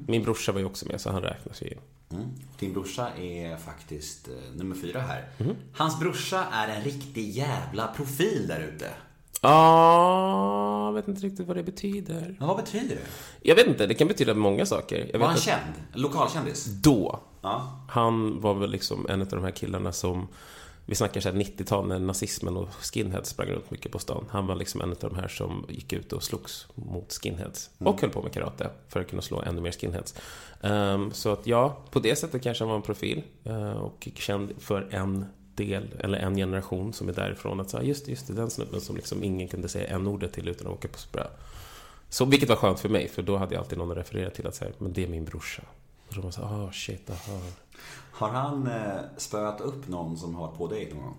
Min 0.06 0.22
brorsa 0.22 0.52
var 0.52 0.60
ju 0.60 0.66
också 0.66 0.86
med 0.86 1.00
så 1.00 1.10
han 1.10 1.22
räknas 1.22 1.62
ju. 1.62 1.74
Mm. 2.12 2.24
Din 2.58 2.72
brorsa 2.72 3.08
är 3.16 3.56
faktiskt 3.56 4.28
eh, 4.28 4.34
nummer 4.56 4.76
fyra 4.76 5.00
här. 5.00 5.28
Mhm. 5.38 5.56
Hans 5.76 6.00
brorsa 6.00 6.44
är 6.52 6.68
en 6.68 6.82
riktig 6.82 7.30
jävla 7.30 7.86
profil 7.86 8.46
där 8.48 8.60
ute. 8.74 8.90
Ja, 9.42 10.86
jag 10.86 10.92
vet 10.92 11.08
inte 11.08 11.26
riktigt 11.26 11.46
vad 11.46 11.56
det 11.56 11.62
betyder. 11.62 12.36
Men 12.38 12.48
vad 12.48 12.56
betyder 12.56 12.94
det? 12.94 13.02
Jag 13.42 13.54
vet 13.56 13.66
inte, 13.66 13.86
det 13.86 13.94
kan 13.94 14.08
betyda 14.08 14.34
många 14.34 14.66
saker. 14.66 15.10
Jag 15.12 15.18
Var 15.18 15.26
han 15.26 15.34
att 15.36 15.42
känd? 15.42 15.72
Lokalkändis? 15.92 16.64
då, 16.64 17.20
Ja. 17.42 17.78
han 17.88 18.40
var 18.40 18.54
väl 18.54 18.70
liksom 18.70 19.06
en 19.08 19.20
av 19.20 19.26
de 19.28 19.44
här 19.44 19.50
killarna 19.50 19.92
som 19.92 20.28
vi 20.86 20.94
snackar 20.94 21.20
så 21.20 21.28
här 21.28 21.36
90-tal 21.36 21.88
när 21.88 21.98
nazismen 21.98 22.56
och 22.56 22.68
skinheads 22.74 23.30
sprang 23.30 23.48
runt 23.48 23.70
mycket 23.70 23.92
på 23.92 23.98
stan. 23.98 24.24
Han 24.30 24.46
var 24.46 24.54
liksom 24.54 24.80
en 24.80 24.90
av 24.90 24.96
de 25.00 25.14
här 25.16 25.28
som 25.28 25.66
gick 25.68 25.92
ut 25.92 26.12
och 26.12 26.22
slogs 26.22 26.66
mot 26.74 27.12
skinheads. 27.12 27.70
Och 27.78 28.00
höll 28.00 28.10
på 28.10 28.22
med 28.22 28.32
karate 28.32 28.70
för 28.88 29.00
att 29.00 29.10
kunna 29.10 29.22
slå 29.22 29.42
ännu 29.42 29.60
mer 29.60 29.72
skinheads. 29.72 30.14
Ehm, 30.62 31.12
så 31.12 31.32
att 31.32 31.46
ja, 31.46 31.78
på 31.90 32.00
det 32.00 32.16
sättet 32.16 32.42
kanske 32.42 32.64
han 32.64 32.68
var 32.68 32.76
en 32.76 32.82
profil. 32.82 33.22
eh, 33.44 33.72
och 33.72 34.08
känd 34.14 34.52
för 34.58 34.88
en 34.90 35.26
del, 35.54 35.88
eller 35.98 36.18
en 36.18 36.36
generation 36.36 36.92
som 36.92 37.08
är 37.08 37.12
därifrån. 37.12 37.60
Att 37.60 37.70
säga, 37.70 37.82
just, 37.82 38.08
just 38.08 38.26
det, 38.26 38.32
den 38.32 38.50
snubben 38.50 38.80
som 38.80 38.96
liksom 38.96 39.24
ingen 39.24 39.48
kunde 39.48 39.68
säga 39.68 39.88
en 39.88 40.06
ordet 40.06 40.32
till 40.32 40.48
utan 40.48 40.66
att 40.66 40.72
åka 40.72 40.88
på 40.88 40.98
spö. 40.98 41.26
Så, 42.08 42.24
vilket 42.24 42.48
var 42.48 42.56
skönt 42.56 42.80
för 42.80 42.88
mig, 42.88 43.08
för 43.08 43.22
då 43.22 43.36
hade 43.36 43.54
jag 43.54 43.60
alltid 43.60 43.78
någon 43.78 43.90
att 43.90 43.96
referera 43.96 44.30
till 44.30 44.46
att 44.46 44.54
säga, 44.54 44.72
men 44.78 44.92
det 44.92 45.04
är 45.04 45.08
min 45.08 45.24
brorsa. 45.24 45.62
Och 46.08 46.14
då 46.14 46.20
var 46.20 46.32
man 46.40 46.48
här, 46.48 46.66
oh 46.66 46.72
shit, 46.72 47.10
aha. 47.10 47.40
Har 48.12 48.28
han 48.28 48.66
eh, 48.66 49.00
spöat 49.16 49.60
upp 49.60 49.88
någon 49.88 50.16
som 50.16 50.34
har 50.34 50.46
varit 50.46 50.58
på 50.58 50.66
dejt 50.66 50.94
någon 50.94 51.04
gång? 51.04 51.16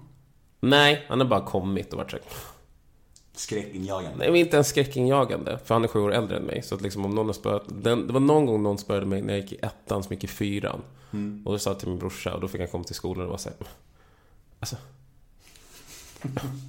Nej, 0.59 1.05
han 1.09 1.19
har 1.19 1.27
bara 1.27 1.45
kommit 1.45 1.93
och 1.93 1.97
varit 1.97 2.11
så 2.11 2.17
Skräckinjagande? 3.33 4.17
Nej, 4.17 4.27
men 4.27 4.35
inte 4.35 4.55
ens 4.55 4.67
skräckinjagande. 4.67 5.59
För 5.65 5.75
han 5.75 5.83
är 5.83 5.87
sju 5.87 5.99
år 5.99 6.13
äldre 6.13 6.37
än 6.37 6.43
mig. 6.43 6.61
Så 6.61 6.75
att 6.75 6.81
liksom 6.81 7.05
om 7.05 7.15
någon 7.15 7.25
har 7.25 7.33
spöat... 7.33 7.63
Den, 7.67 8.07
det 8.07 8.13
var 8.13 8.19
någon 8.19 8.45
gång 8.45 8.63
någon 8.63 8.77
spöade 8.77 9.05
mig 9.05 9.21
när 9.21 9.33
jag 9.33 9.41
gick 9.41 9.51
i 9.51 9.55
ettan 9.55 10.03
som 10.03 10.13
gick 10.13 10.23
i 10.23 10.27
fyran. 10.27 10.81
Och 11.45 11.51
då 11.51 11.59
sa 11.59 11.69
jag 11.69 11.79
till 11.79 11.89
min 11.89 11.99
brorsa 11.99 12.33
och 12.33 12.41
då 12.41 12.47
fick 12.47 12.61
han 12.61 12.69
komma 12.69 12.83
till 12.83 12.95
skolan 12.95 13.23
och 13.23 13.29
vara 13.29 13.37
så 13.37 13.49
här, 13.49 13.67
Alltså... 14.59 14.75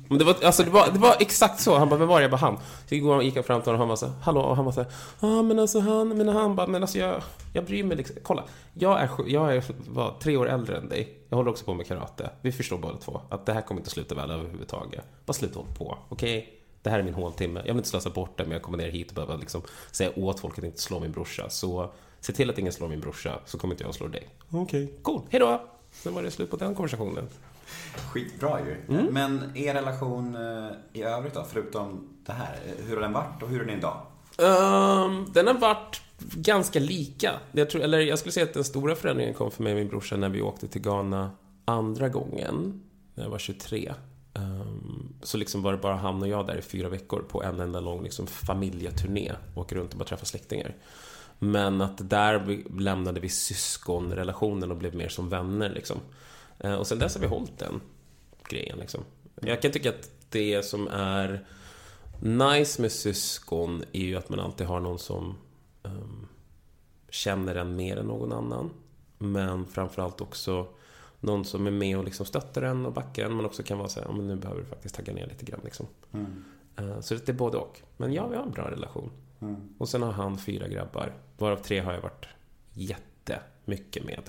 Men 0.08 0.18
det 0.18 0.24
var, 0.24 0.36
alltså 0.44 0.62
det 0.62 0.70
var, 0.70 0.90
det 0.92 0.98
var 0.98 1.16
exakt 1.20 1.60
så. 1.60 1.78
Han 1.78 1.88
bara, 1.88 1.98
vem 1.98 2.08
var 2.08 2.18
det? 2.18 2.22
Jag 2.22 2.30
bara, 2.30 2.36
han. 2.36 2.58
Så 2.88 2.94
igår 2.94 3.22
gick 3.22 3.36
jag 3.36 3.46
fram 3.46 3.62
till 3.62 3.72
honom 3.72 3.80
och 3.80 3.86
han 3.86 3.88
var 3.88 3.96
så 3.96 4.12
hallå? 4.22 4.40
Och 4.40 4.56
han 4.56 4.64
var 4.64 4.72
så 4.72 4.84
ja 5.20 5.42
men 5.42 5.58
alltså 5.58 5.80
han, 5.80 6.08
men 6.08 6.28
han 6.28 6.56
bara, 6.56 6.66
men 6.66 6.82
alltså 6.82 6.98
jag, 6.98 7.22
jag 7.52 7.64
bryr 7.64 7.84
mig 7.84 7.96
liksom. 7.96 8.16
Kolla, 8.22 8.44
jag 8.74 9.00
är, 9.00 9.10
jag 9.26 9.56
är 9.56 9.64
var, 9.88 10.14
tre 10.20 10.36
år 10.36 10.48
äldre 10.48 10.76
än 10.76 10.88
dig. 10.88 11.18
Jag 11.28 11.36
håller 11.36 11.50
också 11.50 11.64
på 11.64 11.74
med 11.74 11.86
karate. 11.86 12.30
Vi 12.40 12.52
förstår 12.52 12.78
båda 12.78 12.96
två 12.98 13.20
att 13.28 13.46
det 13.46 13.52
här 13.52 13.62
kommer 13.62 13.80
inte 13.80 13.90
sluta 13.90 14.14
väl 14.14 14.30
överhuvudtaget. 14.30 15.04
Bara 15.26 15.32
sluta 15.32 15.58
hålla 15.58 15.74
på, 15.74 15.98
okej? 16.08 16.52
Det 16.82 16.90
här 16.90 16.98
är 16.98 17.02
min 17.02 17.14
håltimme. 17.14 17.60
Jag 17.60 17.74
vill 17.74 17.76
inte 17.76 17.88
slösa 17.88 18.10
bort 18.10 18.38
det, 18.38 18.44
men 18.44 18.52
jag 18.52 18.62
kommer 18.62 18.78
ner 18.78 18.90
hit 18.90 19.08
och 19.08 19.14
behöver 19.14 19.38
liksom 19.38 19.62
säga 19.90 20.10
åt 20.16 20.40
folk 20.40 20.58
att 20.58 20.64
inte 20.64 20.80
slå 20.80 21.00
min 21.00 21.12
brorsa. 21.12 21.50
Så 21.50 21.90
se 22.20 22.32
till 22.32 22.50
att 22.50 22.58
ingen 22.58 22.72
slår 22.72 22.88
min 22.88 23.00
brorsa, 23.00 23.40
så 23.46 23.58
kommer 23.58 23.74
inte 23.74 23.84
jag 23.84 23.94
slå 23.94 24.06
dig. 24.08 24.28
Okej. 24.50 24.92
Cool, 25.02 25.20
hejdå! 25.30 25.62
Sen 25.90 26.14
var 26.14 26.22
det 26.22 26.30
slut 26.30 26.50
på 26.50 26.56
den 26.56 26.74
konversationen. 26.74 27.28
Skitbra 28.12 28.60
ju. 28.60 28.94
Mm. 28.96 29.06
Men 29.14 29.56
er 29.56 29.74
relation 29.74 30.34
eh, 30.36 30.70
i 30.92 31.02
övrigt 31.02 31.34
då, 31.34 31.44
förutom 31.52 32.08
det 32.26 32.32
här? 32.32 32.56
eh, 32.66 32.84
Hur 32.86 32.94
har 32.94 33.02
den 33.02 33.12
varit 33.12 33.42
och 33.42 33.48
hur 33.48 33.60
är 33.62 33.64
den 33.64 33.78
idag? 33.78 33.96
Ehm, 34.38 35.26
den 35.32 35.46
har 35.46 35.54
varit 35.54 36.00
ganska 36.34 36.78
lika. 36.80 37.32
Jag, 37.52 37.70
tror, 37.70 37.82
eller 37.82 37.98
jag 38.00 38.18
skulle 38.18 38.32
säga 38.32 38.46
att 38.46 38.54
den 38.54 38.64
stora 38.64 38.94
förändringen 38.94 39.34
kom 39.34 39.50
för 39.50 39.62
mig 39.62 39.72
och 39.72 39.78
min 39.78 39.88
brorsa 39.88 40.16
när 40.16 40.28
vi 40.28 40.42
åkte 40.42 40.68
till 40.68 40.82
Ghana 40.82 41.30
andra 41.64 42.08
gången, 42.08 42.82
när 43.14 43.24
jag 43.24 43.30
var 43.30 43.38
23. 43.38 43.94
Ehm, 44.34 45.12
så 45.22 45.36
liksom 45.38 45.62
var 45.62 45.72
det 45.72 45.78
bara 45.78 45.96
han 45.96 46.22
och 46.22 46.28
jag 46.28 46.46
där 46.46 46.56
i 46.58 46.62
fyra 46.62 46.88
veckor 46.88 47.24
på 47.28 47.42
en 47.42 47.60
enda 47.60 47.80
lång 47.80 48.02
liksom, 48.02 48.26
familjeturné. 48.26 49.32
Åker 49.54 49.76
runt 49.76 49.92
och 49.92 49.98
bara 49.98 50.04
träffar 50.04 50.26
släktingar. 50.26 50.74
Men 51.38 51.80
att 51.80 52.10
där 52.10 52.62
lämnade 52.80 53.20
vi 53.20 53.28
syskonrelationen 53.28 54.70
och 54.70 54.76
blev 54.76 54.94
mer 54.94 55.08
som 55.08 55.28
vänner 55.28 55.70
liksom. 55.70 55.96
Eh, 56.58 56.74
Och 56.74 56.86
sen 56.86 56.98
dess 56.98 57.14
har 57.14 57.20
vi 57.20 57.26
hållit 57.26 57.58
den 57.58 57.80
grejen 58.48 58.78
liksom. 58.78 59.04
Jag 59.40 59.62
kan 59.62 59.72
tycka 59.72 59.88
att 59.90 60.10
det 60.30 60.62
som 60.62 60.88
är 60.88 61.46
nice 62.22 62.82
med 62.82 62.92
syskon 62.92 63.84
är 63.92 64.00
ju 64.04 64.16
att 64.16 64.28
man 64.28 64.40
alltid 64.40 64.66
har 64.66 64.80
någon 64.80 64.98
som 64.98 65.34
ehm, 65.82 66.26
känner 67.10 67.54
en 67.54 67.76
mer 67.76 67.96
än 67.96 68.06
någon 68.06 68.32
annan. 68.32 68.70
Men 69.18 69.66
framförallt 69.66 70.20
också 70.20 70.66
någon 71.20 71.44
som 71.44 71.66
är 71.66 71.70
med 71.70 71.98
och 71.98 72.04
liksom 72.04 72.26
stöttar 72.26 72.62
en 72.62 72.86
och 72.86 72.92
backar 72.92 73.24
en. 73.24 73.36
Men 73.36 73.46
också 73.46 73.62
kan 73.62 73.78
vara 73.78 73.88
så 73.88 74.00
här, 74.00 74.06
"Ja, 74.08 74.14
men 74.16 74.26
nu 74.26 74.36
behöver 74.36 74.60
du 74.60 74.66
faktiskt 74.66 74.94
tagga 74.94 75.12
ner 75.12 75.26
lite 75.26 75.44
grann 75.44 75.60
liksom. 75.64 75.86
Eh, 76.76 77.00
Så 77.00 77.14
det 77.14 77.28
är 77.28 77.32
både 77.34 77.56
och. 77.58 77.80
Men 77.96 78.12
ja, 78.12 78.26
vi 78.26 78.36
har 78.36 78.42
en 78.42 78.50
bra 78.50 78.70
relation. 78.70 79.10
Och 79.78 79.88
sen 79.88 80.02
har 80.02 80.12
han 80.12 80.38
fyra 80.38 80.68
grabbar. 80.68 81.12
Varav 81.38 81.56
tre 81.56 81.80
har 81.80 81.92
jag 81.92 82.00
varit 82.00 82.26
jättemycket 82.72 84.04
med. 84.04 84.22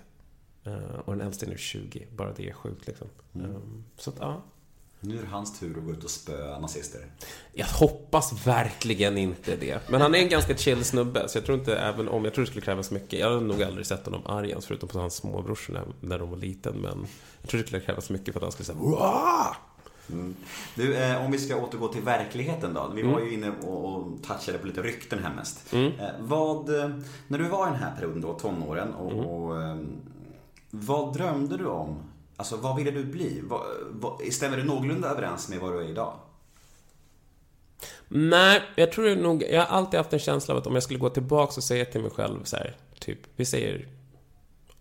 Eh, 0.68 1.00
Och 1.06 1.18
den 1.18 1.28
äldste 1.28 1.46
är 1.46 1.50
nu 1.50 1.58
20. 1.58 2.08
Bara 2.16 2.34
det 2.34 2.50
är 2.50 2.54
sjukt 2.54 2.88
liksom. 2.88 3.08
Ehm, 3.36 3.84
Så 3.98 4.10
att, 4.10 4.16
ja. 4.20 4.42
Nu 5.00 5.18
är 5.18 5.22
det 5.22 5.28
hans 5.28 5.60
tur 5.60 5.78
att 5.78 5.86
gå 5.86 5.92
ut 5.92 6.04
och 6.04 6.10
spöa 6.10 6.60
nazister. 6.60 7.02
Jag 7.54 7.66
hoppas 7.66 8.48
verkligen 8.48 9.18
inte 9.18 9.56
det. 9.56 9.90
Men 9.90 10.02
han 10.02 10.16
är 10.16 10.20
en 10.20 10.30
ganska 10.30 10.58
chill 10.58 10.86
snubbe, 10.86 11.30
så 11.30 11.38
jag 11.38 11.46
tror 11.46 11.60
inte, 11.60 11.78
även 11.78 12.08
om 12.08 12.24
jag 12.26 12.34
tror 12.34 12.46
det 12.46 12.50
skulle 12.52 12.66
krävas 12.66 12.92
mycket. 12.92 13.20
Jag 13.20 13.30
har 13.34 13.42
nog 13.42 13.64
aldrig 13.64 13.86
sett 13.86 14.06
honom 14.06 14.22
arg 14.26 14.50
ens, 14.50 14.66
förutom 14.66 14.90
på 14.90 15.00
hans 15.00 15.16
småbrorsor 15.16 15.74
när, 15.74 15.84
när 16.02 16.20
de 16.20 16.30
var 16.30 16.38
liten. 16.38 16.76
Men 16.76 17.06
jag 17.42 17.50
tror 17.50 17.62
det 17.62 17.68
skulle 17.68 17.82
krävas 17.82 18.10
mycket 18.10 18.34
för 18.34 18.40
att 18.40 18.44
han 18.44 18.52
skulle 18.52 18.66
säga 18.66 18.78
Wah! 18.80 19.56
Du, 20.76 20.96
eh, 20.96 21.26
om 21.26 21.32
vi 21.32 21.38
ska 21.38 21.56
återgå 21.56 21.88
till 21.88 22.02
verkligheten 22.02 22.74
då. 22.74 22.92
Vi 22.96 23.02
var 23.04 23.20
ju 23.20 23.34
inne 23.34 23.52
och, 23.64 23.86
och 23.96 24.24
touchade 24.24 24.58
på 24.58 24.68
lite 24.68 24.82
rykten 24.82 25.20
här 25.24 25.34
mest. 25.36 25.74
Eh, 25.74 26.10
vad, 26.20 26.80
eh, 26.80 26.90
när 27.28 27.38
du 27.38 27.44
var 27.50 27.68
i 27.68 27.72
den 27.72 27.80
här 27.80 27.96
perioden 27.96 28.22
då, 28.22 28.34
tonåren, 28.34 28.94
och, 28.94 29.12
och 29.46 29.62
eh, 29.62 29.78
vad 30.80 31.14
drömde 31.14 31.58
du 31.58 31.66
om? 31.66 32.04
Alltså 32.38 32.58
vad 32.58 32.76
ville 32.76 32.92
du 32.92 33.04
bli? 33.04 33.42
Vad, 33.44 33.62
vad, 33.90 34.22
stämmer 34.32 34.58
det 34.58 34.64
någorlunda 34.64 35.10
överens 35.10 35.50
med 35.50 35.60
vad 35.60 35.74
du 35.74 35.80
är 35.80 35.90
idag? 35.90 36.14
Nej, 38.08 38.62
jag 38.76 38.92
tror 38.92 39.16
nog, 39.16 39.44
jag 39.44 39.62
har 39.62 39.78
alltid 39.78 39.98
haft 39.98 40.14
en 40.14 40.20
känsla 40.20 40.54
av 40.54 40.58
att 40.58 40.68
om 40.68 40.74
jag 40.74 40.84
skulle 40.84 41.00
gå 41.00 41.10
tillbaka 41.10 41.54
och 41.58 41.64
säga 41.64 41.86
till 41.86 42.02
mig 42.02 42.12
själv 42.12 42.44
så 42.44 42.56
här, 42.56 42.76
typ, 43.00 43.20
vi 43.36 43.46
säger 43.46 43.88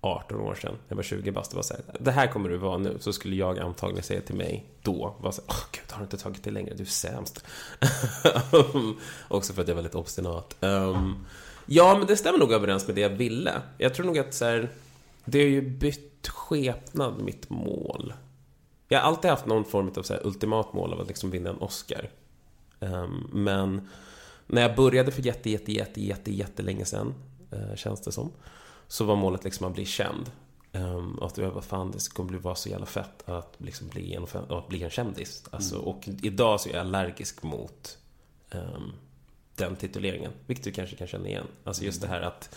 18 0.01 0.41
år 0.41 0.55
sedan, 0.55 0.75
jag 0.89 0.97
var 0.97 1.03
20 1.03 1.31
bast, 1.31 1.51
det 1.51 1.57
var 1.57 1.63
så 1.63 1.75
här, 1.75 1.83
det 2.01 2.11
här 2.11 2.27
kommer 2.27 2.49
du 2.49 2.57
vara 2.57 2.79
nu, 2.79 2.97
så 3.01 3.13
skulle 3.13 3.37
jag 3.37 3.59
antagligen 3.59 4.03
säga 4.03 4.21
till 4.21 4.35
mig 4.35 4.67
då, 4.83 5.17
var 5.21 5.33
så 5.33 5.43
här, 5.43 5.49
åh 5.51 5.65
gud, 5.73 5.93
har 5.93 5.99
du 5.99 6.05
inte 6.05 6.17
tagit 6.17 6.45
det 6.45 6.51
längre, 6.51 6.75
du 6.75 6.83
är 6.83 6.87
sämst. 6.87 7.45
Också 9.29 9.53
för 9.53 9.63
att 9.63 9.69
jag 9.69 9.75
var 9.75 9.83
lite 9.83 9.99
obstinat. 9.99 10.57
Um, 10.61 11.27
ja, 11.67 11.99
men 11.99 12.07
det 12.07 12.17
stämmer 12.17 12.39
nog 12.39 12.53
överens 12.53 12.87
med 12.87 12.97
det 12.97 13.01
jag 13.01 13.11
ville. 13.11 13.53
Jag 13.79 13.95
tror 13.95 14.07
nog 14.07 14.19
att 14.19 14.35
så 14.35 14.45
här, 14.45 14.71
det 15.27 15.39
har 15.39 15.49
ju 15.49 15.61
bytt 15.61 16.29
skepnad, 16.29 17.23
mitt 17.23 17.51
mål. 17.51 18.15
Jag 18.89 19.01
har 19.01 19.09
alltid 19.09 19.31
haft 19.31 19.47
någon 19.47 19.65
form 19.65 19.93
av 19.97 20.03
så 20.03 20.15
här 20.15 20.27
ultimat 20.27 20.73
mål 20.73 20.93
av 20.93 21.01
att 21.01 21.09
liksom 21.09 21.31
vinna 21.31 21.51
en 21.51 21.59
Oscar. 21.59 22.11
Ehm, 22.81 23.29
men 23.33 23.89
när 24.47 24.63
jag 24.63 24.77
började 24.77 25.13
för 25.13 25.23
jätte, 25.23 25.51
jätte, 25.51 25.73
jätte, 25.73 26.01
jätte, 26.01 26.33
jättelänge 26.33 26.85
sedan, 26.85 27.15
eh, 27.51 27.75
känns 27.77 28.01
det 28.01 28.13
som, 28.13 28.33
så 28.89 29.05
var 29.05 29.17
målet 29.17 29.45
liksom 29.45 29.67
att 29.67 29.75
bli 29.75 29.85
känd. 29.85 30.31
Um, 30.73 31.19
att 31.23 31.39
jag 31.39 31.51
var 31.51 31.63
fan, 31.63 31.91
det 31.91 32.09
kommer 32.15 32.29
bli 32.29 32.39
vara 32.39 32.55
så 32.55 32.69
jävla 32.69 32.87
fett 32.87 33.29
att 33.29 33.55
liksom 33.59 33.89
bli 33.89 34.15
en, 34.15 34.27
att 34.49 34.69
bli 34.69 34.83
en 34.83 34.91
kändis. 34.91 35.45
Alltså, 35.51 35.79
Och 35.79 36.09
idag 36.09 36.61
så 36.61 36.69
är 36.69 36.73
jag 36.73 36.81
allergisk 36.81 37.43
mot 37.43 37.99
ehm, 38.51 38.93
den 39.55 39.77
tituleringen, 39.77 40.33
vilket 40.47 40.65
du 40.65 40.73
kanske 40.73 40.97
kan 40.97 41.07
känna 41.07 41.29
igen. 41.29 41.47
Alltså 41.65 41.85
just 41.85 42.01
det 42.01 42.09
här 42.09 42.21
att 42.21 42.57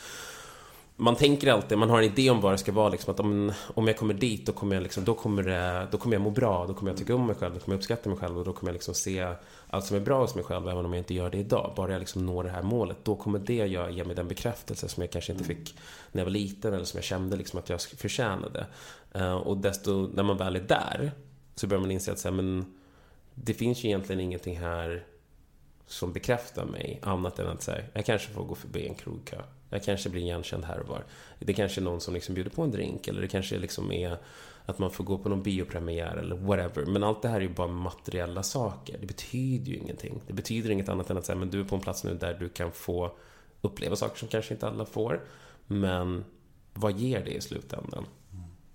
man 1.02 1.16
tänker 1.16 1.52
alltid, 1.52 1.78
man 1.78 1.90
har 1.90 1.98
en 1.98 2.04
idé 2.04 2.30
om 2.30 2.42
vad 2.42 2.54
det 2.54 2.58
ska 2.58 2.72
vara 2.72 2.90
liksom, 2.90 3.14
att 3.14 3.20
om, 3.20 3.54
om 3.74 3.88
jag 3.88 3.98
kommer 3.98 4.14
dit 4.14 4.46
då 4.46 4.52
kommer 4.52 4.76
jag 4.76 4.84
liksom, 4.84 5.04
då 5.04 5.14
kommer, 5.14 5.44
det, 5.44 5.88
då 5.92 5.98
kommer 5.98 6.16
jag 6.16 6.22
må 6.22 6.30
bra, 6.30 6.66
då 6.68 6.74
kommer 6.74 6.92
jag 6.92 6.98
tycka 6.98 7.16
om 7.16 7.28
mig 7.28 7.36
själv, 7.36 7.54
då 7.54 7.60
kommer 7.60 7.76
jag 7.76 7.80
uppskatta 7.80 8.10
mig 8.10 8.18
själv 8.18 8.38
och 8.38 8.46
då 8.46 8.54
kommer 8.54 8.70
jag 8.70 8.74
liksom 8.74 8.94
se 8.94 9.34
allt 9.70 9.86
som 9.86 9.98
är 9.98 10.02
bra 10.02 10.22
hos 10.22 10.36
mig 10.36 10.44
själv 10.44 10.68
även 10.70 10.86
om 10.86 10.94
jag 10.94 11.00
inte 11.00 11.14
gör 11.14 11.30
det 11.30 11.38
idag. 11.38 11.74
Bara 11.76 11.92
jag 11.92 12.00
liksom 12.00 12.26
når 12.26 12.44
det 12.44 12.50
här 12.50 12.62
målet, 12.62 12.98
då 13.04 13.16
kommer 13.16 13.40
det 13.40 13.54
göra, 13.54 13.90
ge 13.90 14.04
mig 14.04 14.16
den 14.16 14.28
bekräftelse 14.28 14.88
som 14.88 15.04
jag 15.04 15.12
kanske 15.12 15.32
inte 15.32 15.44
fick 15.44 15.76
när 16.12 16.20
jag 16.20 16.26
var 16.26 16.32
liten 16.32 16.74
eller 16.74 16.86
som 16.86 16.98
jag 16.98 17.04
kände 17.04 17.38
liksom 17.38 17.60
att 17.60 17.70
jag 17.70 17.82
förtjänade. 17.82 18.66
Eh, 19.12 19.34
och 19.34 19.58
desto, 19.58 20.10
när 20.14 20.24
man 20.24 20.38
väl 20.38 20.56
är 20.56 20.60
där 20.60 21.12
så 21.56 21.68
börjar 21.68 21.82
man 21.82 21.92
inse 21.92 22.12
att 22.12 22.20
så 22.20 22.28
här, 22.28 22.36
men, 22.36 22.66
det 23.34 23.54
finns 23.54 23.84
ju 23.84 23.88
egentligen 23.88 24.20
ingenting 24.22 24.60
här 24.60 25.06
som 25.88 26.14
bekräftar 26.14 26.66
mig 26.66 27.00
annat 27.04 27.40
än 27.40 27.48
att 27.48 27.62
säga, 27.62 27.84
jag 27.94 28.06
kanske 28.06 28.32
får 28.32 28.44
gå 28.44 28.56
förbi 28.56 28.88
en 28.88 28.96
krogkö. 28.96 29.42
Jag 29.70 29.84
kanske 29.84 30.10
blir 30.10 30.22
igenkänd 30.22 30.66
här 30.66 30.80
och 30.80 30.88
var. 30.88 31.04
Det 31.40 31.54
kanske 31.54 31.82
är 31.82 31.84
någon 31.84 32.02
som 32.02 32.14
liksom 32.14 32.36
bjuder 32.36 32.52
på 32.52 32.62
en 32.62 32.72
drink 32.72 33.08
eller 33.08 33.22
det 33.22 33.28
kanske 33.28 33.58
liksom 33.58 33.92
är 33.92 34.18
att 34.66 34.80
man 34.80 34.92
får 34.92 35.04
gå 35.04 35.18
på 35.18 35.30
någon 35.30 35.44
biopremiär 35.44 36.16
eller 36.16 36.36
whatever. 36.36 36.86
Men 36.86 37.04
allt 37.04 37.22
det 37.22 37.30
här 37.30 37.38
är 37.38 37.42
ju 37.42 37.50
bara 37.50 37.68
materiella 37.68 38.44
saker. 38.44 38.98
Det 39.00 39.06
betyder 39.06 39.72
ju 39.72 39.78
ingenting. 39.78 40.22
Det 40.28 40.34
betyder 40.34 40.70
inget 40.70 40.90
annat 40.90 41.10
än 41.10 41.18
att 41.18 41.26
säga, 41.26 41.36
men 41.36 41.50
du 41.50 41.60
är 41.60 41.64
på 41.64 41.76
en 41.76 41.82
plats 41.82 42.04
nu 42.04 42.14
där 42.14 42.34
du 42.34 42.50
kan 42.50 42.72
få 42.72 43.12
uppleva 43.62 43.96
saker 43.96 44.20
som 44.20 44.28
kanske 44.28 44.54
inte 44.54 44.68
alla 44.68 44.86
får. 44.86 45.22
Men 45.68 46.26
vad 46.74 47.00
ger 47.00 47.26
det 47.26 47.32
i 47.32 47.42
slutändan? 47.42 48.06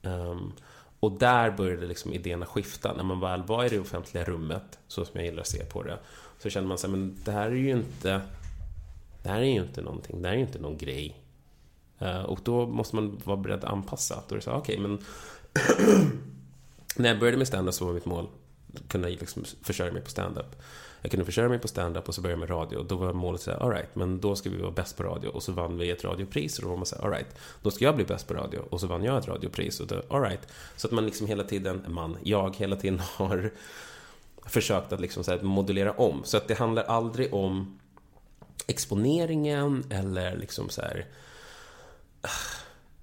Um, 0.02 0.52
och 1.00 1.18
där 1.18 1.50
började 1.50 1.86
liksom 1.86 2.12
idéerna 2.12 2.46
skifta. 2.46 2.92
När 2.92 3.04
man 3.04 3.20
väl 3.20 3.42
var 3.42 3.64
i 3.64 3.68
det 3.68 3.80
offentliga 3.80 4.24
rummet, 4.24 4.78
så 4.88 5.04
som 5.04 5.12
jag 5.14 5.24
gillar 5.24 5.40
att 5.40 5.46
se 5.46 5.64
på 5.64 5.82
det, 5.82 5.98
så 6.38 6.50
kände 6.50 6.68
man 6.68 6.78
sig, 6.78 6.90
men 6.90 7.16
det 7.24 7.32
här 7.32 7.46
är 7.46 7.54
ju 7.54 7.70
inte 7.70 8.20
det 9.24 9.30
här 9.30 9.40
är 9.40 9.44
ju 9.44 9.60
inte 9.60 9.82
någonting, 9.82 10.22
det 10.22 10.28
här 10.28 10.34
är 10.34 10.38
ju 10.38 10.46
inte 10.46 10.58
någon 10.58 10.78
grej. 10.78 11.16
Eh, 11.98 12.22
och 12.22 12.38
då 12.42 12.66
måste 12.66 12.96
man 12.96 13.20
vara 13.24 13.36
beredd 13.36 13.58
att 13.58 13.70
anpassa. 13.70 14.22
Då 14.28 14.34
är 14.34 14.38
det 14.38 14.44
så 14.44 14.52
okej, 14.52 14.78
okay, 14.78 14.88
men 14.88 14.98
när 16.96 17.08
jag 17.08 17.18
började 17.18 17.38
med 17.38 17.46
stand-up 17.46 17.74
så 17.74 17.84
var 17.84 17.92
mitt 17.92 18.06
mål 18.06 18.26
att 18.74 18.88
kunna 18.88 19.08
liksom 19.08 19.44
försörja 19.62 19.92
mig 19.92 20.02
på 20.02 20.10
stand-up. 20.10 20.62
Jag 21.00 21.10
kunde 21.10 21.26
försörja 21.26 21.48
mig 21.48 21.58
på 21.58 21.68
stand-up 21.68 22.08
och 22.08 22.14
så 22.14 22.20
började 22.20 22.42
jag 22.42 22.48
med 22.48 22.56
radio. 22.56 22.82
Då 22.82 22.96
var 22.96 23.12
målet 23.12 23.40
så 23.40 23.50
här, 23.50 23.58
all 23.58 23.66
alright, 23.66 23.94
men 23.94 24.20
då 24.20 24.36
ska 24.36 24.50
vi 24.50 24.56
vara 24.56 24.70
bäst 24.70 24.96
på 24.96 25.02
radio. 25.02 25.28
Och 25.28 25.42
så 25.42 25.52
vann 25.52 25.78
vi 25.78 25.90
ett 25.90 26.04
radiopris. 26.04 26.58
Och 26.58 26.62
då 26.62 26.68
var 26.70 26.76
man 26.76 26.86
så 26.86 26.96
här, 26.96 27.04
alright, 27.04 27.36
då 27.62 27.70
ska 27.70 27.84
jag 27.84 27.96
bli 27.96 28.04
bäst 28.04 28.28
på 28.28 28.34
radio. 28.34 28.58
Och 28.70 28.80
så 28.80 28.86
vann 28.86 29.04
jag 29.04 29.18
ett 29.18 29.28
radiopris. 29.28 29.80
Och 29.80 29.86
då, 29.86 30.02
alright. 30.08 30.48
Så 30.76 30.86
att 30.86 30.92
man 30.92 31.06
liksom 31.06 31.26
hela 31.26 31.44
tiden, 31.44 31.84
man, 31.88 32.16
jag 32.22 32.56
hela 32.56 32.76
tiden 32.76 32.98
har 33.16 33.50
försökt 34.46 34.92
att 34.92 35.00
liksom 35.00 35.24
så 35.24 35.30
här 35.30 35.42
modulera 35.42 35.92
om. 35.92 36.20
Så 36.24 36.36
att 36.36 36.48
det 36.48 36.54
handlar 36.54 36.84
aldrig 36.84 37.34
om 37.34 37.78
exponeringen 38.66 39.84
eller 39.90 40.36
liksom 40.36 40.68
så 40.68 40.82
här 40.82 41.06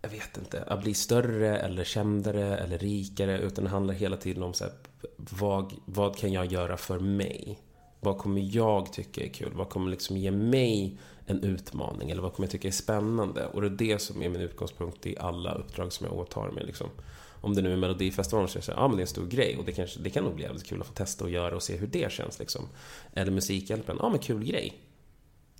jag 0.02 0.10
vet 0.10 0.38
inte, 0.38 0.64
att 0.64 0.84
bli 0.84 0.94
större 0.94 1.58
eller 1.58 1.84
kändare 1.84 2.58
eller 2.58 2.78
rikare. 2.78 3.40
Utan 3.40 3.64
det 3.64 3.70
handlar 3.70 3.94
hela 3.94 4.18
tiden 4.18 4.44
om 4.44 4.54
så 4.54 4.64
här, 4.64 4.74
vad, 5.18 5.74
vad 5.86 6.18
kan 6.18 6.34
jag 6.34 6.46
göra 6.46 6.78
för 6.78 7.00
mig? 7.00 7.60
Vad 8.00 8.18
kommer 8.18 8.56
jag 8.56 8.94
tycka 8.94 9.24
är 9.24 9.28
kul? 9.28 9.52
Vad 9.54 9.70
kommer 9.70 9.92
liksom 9.92 10.18
ge 10.18 10.32
mig 10.32 10.98
en 11.26 11.44
utmaning? 11.44 12.10
Eller 12.10 12.22
vad 12.22 12.34
kommer 12.34 12.48
jag 12.48 12.52
tycka 12.52 12.68
är 12.68 12.72
spännande? 12.72 13.46
Och 13.46 13.62
det 13.62 13.68
är 13.68 13.90
det 13.94 14.02
som 14.02 14.24
är 14.24 14.30
min 14.30 14.42
utgångspunkt 14.42 15.06
i 15.06 15.18
alla 15.18 15.54
uppdrag 15.54 15.94
som 15.94 16.06
jag 16.06 16.18
åtar 16.18 16.52
mig. 16.52 16.66
Liksom. 16.66 16.90
Om 17.42 17.56
det 17.56 17.62
nu 17.62 17.74
är 17.74 17.78
Melodifestivalen 17.78 18.50
så 18.50 18.58
är 18.58 18.60
det 18.60 18.66
så 18.66 18.72
här, 18.72 18.80
ja 18.80 18.88
men 18.88 18.98
det 18.98 19.02
är 19.02 19.06
en 19.06 19.08
stor 19.08 19.28
grej 19.28 19.58
och 19.58 19.66
det, 19.66 19.72
kanske, 19.72 20.00
det 20.00 20.10
kan 20.10 20.24
nog 20.24 20.36
bli 20.36 20.44
jävligt 20.44 20.66
kul 20.66 20.82
att 20.82 20.88
få 20.88 20.94
testa 20.94 21.24
och 21.24 21.30
göra 21.30 21.56
och 21.56 21.64
se 21.64 21.78
hur 21.78 21.88
det 21.88 22.12
känns. 22.12 22.40
Liksom. 22.40 22.68
Eller 23.14 23.32
Musikhjälpen, 23.32 23.98
ja 24.00 24.10
men 24.10 24.20
kul 24.20 24.44
grej. 24.44 24.74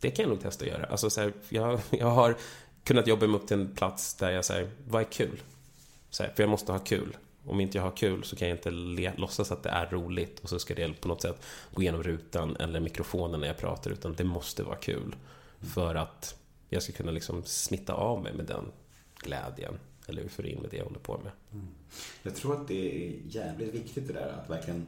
Det 0.02 0.12
kan 0.12 0.24
jag 0.24 0.30
nog 0.30 0.42
testa 0.42 0.66
att 0.66 0.72
göra. 0.72 0.86
Alltså, 0.86 1.10
så 1.10 1.22
här, 1.22 1.34
jag, 1.50 1.80
jag 1.90 2.08
har 2.08 2.38
kunnat 2.84 3.08
jobba 3.08 3.28
mig 3.28 3.36
upp 3.36 3.48
till 3.48 3.60
en 3.60 3.76
plats 3.76 4.14
där 4.14 4.32
jag 4.32 4.46
säger, 4.46 4.70
vad 4.88 5.02
är 5.02 5.06
kul? 5.06 5.42
Så 6.10 6.24
här, 6.24 6.32
för 6.36 6.44
jag 6.44 6.50
måste 6.50 6.72
ha 6.72 6.80
kul. 6.80 7.18
Om 7.46 7.60
inte 7.60 7.78
jag 7.78 7.84
har 7.84 7.98
kul 7.98 8.24
så 8.24 8.36
kan 8.36 8.48
jag 8.48 8.58
inte 8.58 8.72
le, 8.72 9.12
låtsas 9.16 9.52
att 9.52 9.64
det 9.64 9.70
är 9.70 9.90
roligt 9.90 10.40
och 10.40 10.50
så 10.50 10.60
ska 10.60 10.76
det 10.76 11.02
på 11.02 11.08
något 11.08 11.22
sätt 11.22 11.46
gå 11.74 11.82
igenom 11.82 12.04
rutan 12.04 12.56
eller 12.56 12.80
mikrofonen 12.80 13.40
när 13.40 13.48
jag 13.48 13.58
pratar, 13.58 13.92
utan 13.92 14.14
det 14.14 14.24
måste 14.24 14.64
vara 14.64 14.76
kul. 14.76 15.16
För 15.60 15.96
att 15.96 16.36
jag 16.70 16.84
ska 16.84 16.94
kunna 16.94 17.12
liksom 17.12 17.44
smitta 17.46 17.94
av 17.94 18.24
mig 18.24 18.34
med 18.34 18.46
den 18.46 18.72
glädjen 19.16 19.80
eller 20.08 20.22
euforin 20.22 20.60
med 20.62 20.72
det 20.72 20.78
jag 20.78 20.86
håller 20.86 21.00
på 21.00 21.18
med. 21.18 21.32
Mm. 21.54 21.68
Jag 22.24 22.36
tror 22.36 22.62
att 22.62 22.68
det 22.68 23.06
är 23.06 23.14
jävligt 23.28 23.74
viktigt 23.74 24.08
det 24.08 24.14
där 24.14 24.38
att 24.44 24.50
verkligen 24.50 24.88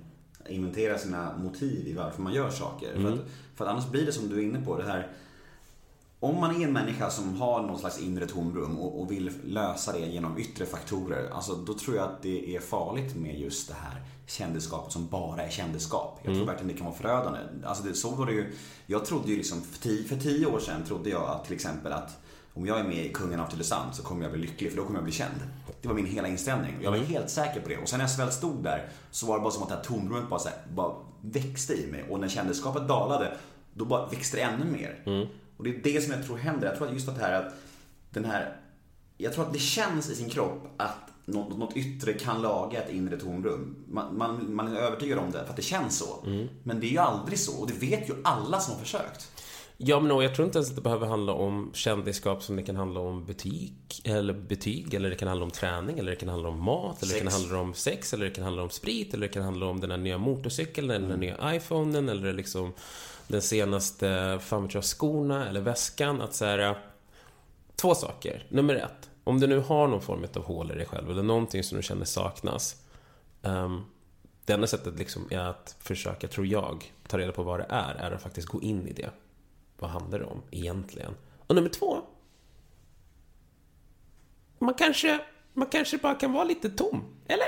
inventera 0.50 0.98
sina 0.98 1.38
motiv 1.38 1.88
i 1.88 1.94
varför 1.94 2.22
man 2.22 2.34
gör 2.34 2.50
saker. 2.50 2.94
Mm. 2.96 3.04
För, 3.04 3.14
att, 3.14 3.30
för 3.56 3.66
att 3.66 3.72
annars 3.72 3.90
blir 3.90 4.06
det 4.06 4.12
som 4.12 4.30
du 4.30 4.38
är 4.38 4.44
inne 4.44 4.62
på, 4.62 4.78
det 4.78 4.84
här 4.84 5.08
om 6.24 6.40
man 6.40 6.62
är 6.62 6.66
en 6.68 6.74
människa 6.74 7.10
som 7.10 7.36
har 7.36 7.62
någon 7.62 7.80
slags 7.80 8.00
inre 8.00 8.28
tomrum 8.28 8.80
och, 8.80 9.02
och, 9.02 9.12
vill 9.12 9.32
lösa 9.44 9.92
det 9.92 10.00
genom 10.00 10.38
yttre 10.38 10.66
faktorer, 10.66 11.30
alltså 11.30 11.56
då 11.56 11.74
tror 11.74 11.96
jag 11.96 12.06
att 12.06 12.22
det 12.22 12.56
är 12.56 12.60
farligt 12.60 13.16
med 13.16 13.40
just 13.40 13.68
det 13.68 13.74
här 13.74 14.02
kändisskapet 14.28 14.94
som 14.94 15.08
bara 15.08 15.44
är 15.44 15.50
kändisskap. 15.50 16.16
Jag 16.18 16.26
tror 16.26 16.36
mm. 16.36 16.48
verkligen 16.48 16.68
det 16.68 16.78
kan 16.78 16.86
vara 16.86 16.96
förödande. 16.96 17.40
Alltså 17.66 17.84
det, 17.84 17.94
så 17.94 18.10
var 18.10 18.26
det 18.26 18.32
ju, 18.32 18.54
jag 18.86 19.06
trodde 19.06 19.32
ju 19.32 19.38
liksom, 19.38 19.62
för 19.62 19.80
tio, 19.80 20.08
för 20.08 20.16
tio 20.16 20.46
år 20.46 20.60
sedan 20.60 20.84
trodde 20.88 21.10
jag 21.10 21.30
att 21.30 21.46
till 21.46 21.54
exempel 21.54 21.92
att 21.92 22.23
om 22.54 22.66
jag 22.66 22.80
är 22.80 22.84
med 22.84 23.06
i 23.06 23.10
Kungen 23.10 23.40
av 23.40 23.48
Tylösand 23.48 23.96
så 23.96 24.04
kommer 24.04 24.24
jag 24.24 24.32
bli 24.32 24.42
lycklig 24.42 24.70
för 24.70 24.78
då 24.78 24.84
kommer 24.84 24.98
jag 24.98 25.04
bli 25.04 25.14
känd. 25.14 25.36
Det 25.82 25.88
var 25.88 25.96
min 25.96 26.06
hela 26.06 26.28
inställning. 26.28 26.76
Jag 26.82 26.92
var 26.92 26.98
mm. 26.98 27.10
helt 27.10 27.30
säker 27.30 27.62
på 27.62 27.70
det. 27.70 27.78
Och 27.78 27.90
sen 27.90 28.00
när 28.00 28.10
jag 28.10 28.18
väl 28.18 28.32
stod 28.32 28.64
där 28.64 28.90
så 29.12 29.26
var 29.26 29.38
det 29.38 29.42
bara 29.42 29.52
som 29.52 29.64
att 29.64 29.70
det 29.70 29.76
här 29.76 29.84
tomrummet 29.84 30.30
bara, 30.30 30.40
här, 30.40 30.54
bara 30.74 30.96
växte 31.22 31.74
i 31.74 31.92
mig. 31.92 32.04
Och 32.10 32.20
när 32.20 32.28
kändisskapet 32.28 32.88
dalade, 32.88 33.38
då 33.74 33.86
bara 33.86 34.08
växte 34.08 34.38
det 34.38 34.44
ännu 34.44 34.66
mer. 34.66 35.04
Mm. 35.06 35.28
Och 35.58 35.64
det 35.64 35.70
är 35.70 35.84
det 35.84 36.02
som 36.02 36.14
jag 36.14 36.26
tror 36.26 36.38
händer. 36.38 36.68
Jag 36.68 36.78
tror 36.78 36.88
att 36.88 36.94
just 36.94 37.10
att 37.10 37.16
det 37.16 37.22
här 37.22 37.34
att 37.34 37.54
den 38.10 38.26
här 38.26 38.58
jag 39.18 39.34
tror 39.34 39.46
att 39.46 39.54
det 39.54 39.60
känns 39.60 40.10
i 40.10 40.16
sin 40.16 40.30
kropp 40.30 40.68
att 40.78 41.10
något, 41.26 41.58
något 41.58 41.78
yttre 41.78 42.14
kan 42.14 42.42
laga 42.42 42.84
ett 42.84 42.92
inre 42.92 43.18
tomrum. 43.18 43.76
Man, 43.88 44.18
man, 44.18 44.56
man 44.56 44.68
är 44.68 44.80
övertygad 44.80 45.20
om 45.20 45.32
det 45.32 45.44
för 45.44 45.50
att 45.50 45.56
det 45.56 45.62
känns 45.62 45.98
så. 45.98 46.26
Mm. 46.26 46.48
Men 46.64 46.80
det 46.80 46.86
är 46.86 46.92
ju 46.92 46.98
aldrig 46.98 47.40
så 47.40 47.62
och 47.62 47.68
det 47.68 47.74
vet 47.74 48.10
ju 48.10 48.14
alla 48.24 48.60
som 48.60 48.74
har 48.74 48.82
försökt. 48.82 49.32
Ja, 49.86 50.00
men 50.00 50.22
jag 50.22 50.36
tror 50.36 50.46
inte 50.46 50.58
ens 50.58 50.70
att 50.70 50.76
det 50.76 50.82
behöver 50.82 51.08
handla 51.08 51.34
om 51.34 51.72
kändisskap 51.74 52.44
som 52.44 52.56
det 52.56 52.64
kan 52.64 52.76
handla 52.76 53.00
om 53.00 53.26
butik, 53.26 54.02
eller 54.04 54.34
betyg, 54.34 54.94
eller 54.94 55.10
det 55.10 55.16
kan 55.16 55.28
handla 55.28 55.46
om 55.46 55.52
träning, 55.52 56.00
eller 56.00 56.12
det 56.12 56.18
kan 56.18 56.30
handla 56.30 56.50
om 56.50 56.64
mat, 56.64 57.04
eller 57.04 57.12
sex. 57.12 57.24
det 57.24 57.30
kan 57.30 57.42
handla 57.42 57.60
om 57.60 57.74
sex, 57.74 58.14
eller 58.14 58.26
det 58.26 58.32
kan 58.32 58.44
handla 58.44 58.64
om 58.64 58.70
sprit, 58.70 59.14
eller 59.14 59.28
det 59.28 59.34
kan 59.34 59.44
handla 59.44 59.66
om 59.66 59.80
den 59.80 59.92
här 59.92 59.98
nya 59.98 60.18
motorcykeln, 60.18 60.92
eller 60.92 61.08
den 61.08 61.20
nya 61.20 61.56
iPhonen, 61.56 62.10
eller 62.10 62.34
liksom 62.34 62.74
den 63.28 63.42
senaste, 63.42 64.40
fan 64.42 64.70
jag, 64.74 64.84
skorna 64.84 65.50
eller 65.50 65.62
väskan. 65.62 66.22
Att 66.22 66.36
så 66.36 66.76
två 67.76 67.96
saker. 67.96 68.46
Nummer 68.50 68.76
ett, 68.76 69.10
om 69.24 69.40
du 69.40 69.48
nu 69.48 69.60
har 69.60 69.88
någon 69.88 70.02
form 70.02 70.26
av 70.36 70.44
hål 70.44 70.72
i 70.72 70.76
dig 70.76 70.86
själv 70.86 71.12
eller 71.12 71.24
någonting 71.24 71.64
som 71.64 71.78
du 71.78 71.84
känner 71.84 72.06
saknas. 72.06 72.76
Um, 73.42 73.86
det 74.46 74.54
enda 74.54 74.68
sättet 74.68 75.00
liksom 75.00 75.28
är 75.32 75.40
att 75.40 75.76
försöka, 75.80 76.28
tror 76.28 76.48
jag, 76.48 76.94
ta 77.08 77.18
reda 77.18 77.32
på 77.32 77.44
vad 77.44 77.60
det 77.60 77.66
är, 77.70 77.96
är 77.96 78.12
att 78.12 78.22
faktiskt 78.22 78.48
gå 78.48 78.62
in 78.62 78.88
i 78.88 78.94
det. 78.94 79.10
Vad 79.84 79.92
handlar 79.92 80.20
det 80.20 80.26
om 80.26 80.42
egentligen? 80.52 81.16
Och 81.48 81.56
nummer 81.56 81.70
två. 81.70 82.02
Man 84.60 84.74
kanske, 84.74 85.20
man 85.54 85.68
kanske 85.68 85.98
bara 85.98 86.16
kan 86.16 86.34
vara 86.34 86.44
lite 86.44 86.70
tom, 86.70 87.04
eller? 87.28 87.48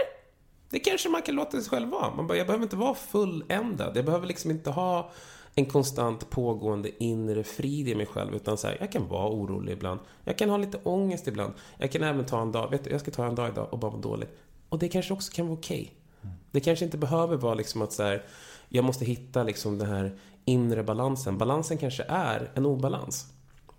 Det 0.69 0.79
kanske 0.79 1.09
man 1.09 1.21
kan 1.21 1.35
låta 1.35 1.61
sig 1.61 1.69
själv 1.69 1.89
vara. 1.89 2.15
Man 2.15 2.27
bara, 2.27 2.37
jag 2.37 2.47
behöver 2.47 2.63
inte 2.63 2.75
vara 2.75 2.95
fulländad. 2.95 3.97
Jag 3.97 4.05
behöver 4.05 4.27
liksom 4.27 4.51
inte 4.51 4.69
ha 4.69 5.11
en 5.55 5.65
konstant 5.65 6.29
pågående 6.29 7.03
inre 7.03 7.43
frid 7.43 7.87
i 7.87 7.95
mig 7.95 8.05
själv. 8.05 8.35
Utan 8.35 8.57
så 8.57 8.67
här, 8.67 8.77
jag 8.79 8.91
kan 8.91 9.07
vara 9.07 9.29
orolig 9.29 9.73
ibland. 9.73 9.99
Jag 10.23 10.37
kan 10.37 10.49
ha 10.49 10.57
lite 10.57 10.79
ångest 10.83 11.27
ibland. 11.27 11.53
Jag 11.77 11.91
kan 11.91 12.03
även 12.03 12.25
ta 12.25 12.41
en 12.41 12.51
dag, 12.51 12.71
vet 12.71 12.83
du, 12.83 12.89
jag 12.89 13.01
ska 13.01 13.11
ta 13.11 13.25
en 13.25 13.35
dag 13.35 13.49
idag 13.49 13.67
och 13.71 13.79
bara 13.79 13.91
må 13.91 13.97
dåligt. 13.97 14.37
Och 14.69 14.79
det 14.79 14.87
kanske 14.87 15.13
också 15.13 15.31
kan 15.33 15.47
vara 15.47 15.57
okej. 15.57 15.93
Okay. 16.21 16.31
Det 16.51 16.59
kanske 16.59 16.85
inte 16.85 16.97
behöver 16.97 17.37
vara 17.37 17.53
liksom 17.53 17.81
att 17.81 17.93
så 17.93 18.03
här, 18.03 18.25
jag 18.69 18.85
måste 18.85 19.05
hitta 19.05 19.43
liksom 19.43 19.77
den 19.77 19.89
här 19.89 20.19
inre 20.45 20.83
balansen. 20.83 21.37
Balansen 21.37 21.77
kanske 21.77 22.03
är 22.07 22.51
en 22.53 22.65
obalans. 22.65 23.33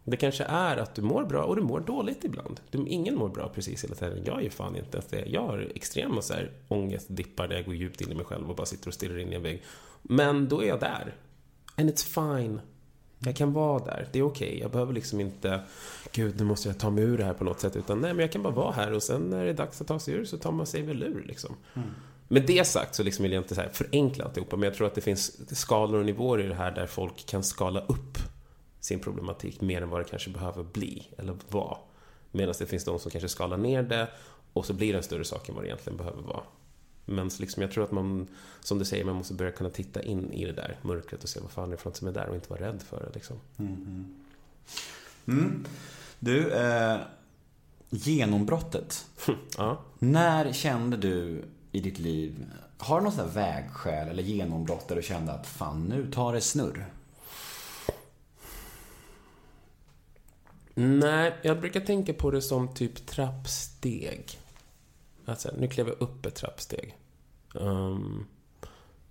Det 0.05 0.17
kanske 0.17 0.45
är 0.45 0.77
att 0.77 0.95
du 0.95 1.03
mår 1.03 1.25
bra 1.25 1.45
och 1.45 1.57
du 1.57 1.63
mår 1.63 1.81
dåligt 1.81 2.25
ibland. 2.25 2.61
Du, 2.71 2.89
ingen 2.89 3.17
mår 3.17 3.29
bra 3.29 3.49
precis 3.49 3.85
hela 3.85 3.95
tiden. 3.95 4.23
Jag 4.25 4.45
är 4.45 4.51
fan 4.51 4.77
inte 4.77 4.97
ens 4.97 5.07
det. 5.07 5.25
Jag 5.27 5.43
har 5.43 5.73
extrema 5.75 6.23
så 6.23 6.35
här, 6.35 6.51
ångestdippar 6.69 7.49
där 7.49 7.57
jag 7.57 7.65
går 7.65 7.75
djupt 7.75 8.01
in 8.01 8.13
i 8.13 8.15
mig 8.15 8.25
själv 8.25 8.51
och 8.51 8.57
bara 8.57 8.67
sitter 8.67 8.89
och 8.89 8.95
stirrar 8.95 9.19
in 9.19 9.33
i 9.33 9.35
en 9.35 9.43
vägg. 9.43 9.63
Men 10.03 10.49
då 10.49 10.63
är 10.63 10.69
jag 10.69 10.81
där. 10.81 11.15
And 11.77 11.91
it's 11.91 12.05
fine. 12.05 12.61
Jag 13.19 13.37
kan 13.37 13.53
vara 13.53 13.85
där. 13.85 14.09
Det 14.13 14.19
är 14.19 14.23
okej. 14.23 14.49
Okay. 14.49 14.61
Jag 14.61 14.71
behöver 14.71 14.93
liksom 14.93 15.21
inte, 15.21 15.61
gud, 16.13 16.35
nu 16.39 16.45
måste 16.45 16.69
jag 16.69 16.79
ta 16.79 16.91
mig 16.91 17.05
ur 17.05 17.19
det 17.19 17.25
här 17.25 17.35
på 17.35 17.45
något 17.45 17.61
sätt. 17.61 17.77
Utan 17.77 18.01
nej, 18.01 18.13
men 18.15 18.21
jag 18.21 18.33
kan 18.33 18.43
bara 18.43 18.55
vara 18.55 18.73
här 18.73 18.93
och 18.93 19.03
sen 19.03 19.21
när 19.21 19.45
det 19.45 19.51
är 19.51 19.55
dags 19.55 19.81
att 19.81 19.87
ta 19.87 19.99
sig 19.99 20.15
ur 20.15 20.25
så 20.25 20.39
tar 20.39 20.53
man 20.53 20.67
sig 20.67 20.83
väl 20.83 21.03
ur 21.03 21.25
liksom. 21.27 21.57
Mm. 21.75 21.89
Med 22.29 22.47
det 22.47 22.67
sagt 22.67 22.95
så 22.95 23.03
liksom 23.03 23.23
vill 23.23 23.33
jag 23.33 23.43
inte 23.43 23.55
så 23.55 23.61
här 23.61 23.69
förenkla 23.69 24.25
alltihopa, 24.25 24.57
men 24.57 24.69
jag 24.69 24.75
tror 24.75 24.87
att 24.87 24.95
det 24.95 25.01
finns 25.01 25.59
skalor 25.59 26.01
och 26.01 26.07
nivåer 26.07 26.41
i 26.41 26.47
det 26.47 26.55
här 26.55 26.71
där 26.71 26.87
folk 26.87 27.27
kan 27.27 27.45
skala 27.45 27.81
upp 27.81 28.19
sin 28.81 29.01
problematik 29.01 29.61
mer 29.61 29.83
än 29.83 29.91
vad 29.91 30.01
det 30.01 30.05
kanske 30.05 30.31
behöver 30.31 30.63
bli, 30.63 31.09
eller 31.19 31.37
vara. 31.49 31.79
Medan 32.33 32.55
det 32.59 32.67
finns 32.67 32.85
de 32.85 32.99
som 32.99 33.11
kanske 33.11 33.29
skalar 33.29 33.57
ner 33.57 33.83
det 33.83 34.09
och 34.53 34.67
så 34.67 34.73
blir 34.73 34.93
det 34.93 34.99
en 34.99 35.03
större 35.03 35.25
sak 35.25 35.49
än 35.49 35.55
vad 35.55 35.65
det 35.65 35.69
egentligen 35.69 35.97
behöver 35.97 36.23
vara. 36.23 36.43
Men 37.05 37.31
liksom, 37.41 37.63
jag 37.63 37.73
tror 37.73 37.85
att 37.85 37.93
man, 37.93 38.29
som 38.61 38.79
du 38.79 38.85
säger, 38.85 39.05
man 39.05 39.15
måste 39.15 39.35
börja 39.35 39.53
kunna 39.53 39.71
titta 39.71 40.03
in 40.03 40.33
i 40.33 40.45
det 40.45 40.53
där 40.53 40.77
mörkret 40.83 41.23
och 41.23 41.29
se 41.29 41.41
vad 41.41 41.51
fan 41.51 41.71
det 41.71 41.75
är 41.75 41.77
för 41.77 41.91
något 41.91 41.97
som 41.97 42.09
är 42.09 42.13
där 42.13 42.29
och 42.29 42.35
inte 42.35 42.51
vara 42.51 42.61
rädd 42.61 42.83
för 42.83 43.01
det. 43.01 43.15
Liksom. 43.15 43.37
Mm. 43.57 44.15
Mm. 45.27 45.65
Du, 46.19 46.51
eh, 46.51 46.99
genombrottet. 47.91 49.07
ja. 49.57 49.81
När 49.99 50.53
kände 50.53 50.97
du 50.97 51.45
i 51.77 51.81
ditt 51.81 51.99
liv, 51.99 52.47
har 52.79 52.99
du 52.99 53.05
något 53.05 53.15
sånt 53.15 53.37
vägskäl 53.37 54.09
eller 54.09 54.23
genombrott 54.23 54.89
där 54.89 54.97
du 54.97 55.03
kände 55.03 55.33
att 55.33 55.47
fan, 55.47 55.85
nu 55.85 56.11
tar 56.11 56.33
det 56.33 56.41
snurr? 56.41 56.87
Nej, 60.75 61.35
jag 61.43 61.61
brukar 61.61 61.81
tänka 61.81 62.15
på 62.15 62.31
det 62.31 62.43
som 62.43 62.75
typ 62.75 63.07
trappsteg. 63.07 64.39
Alltså, 65.25 65.51
nu 65.59 65.69
klev 65.69 65.89
jag 65.89 65.97
upp 66.01 66.27
ett 66.27 66.35
trappsteg. 66.35 66.97
Um, 67.55 68.27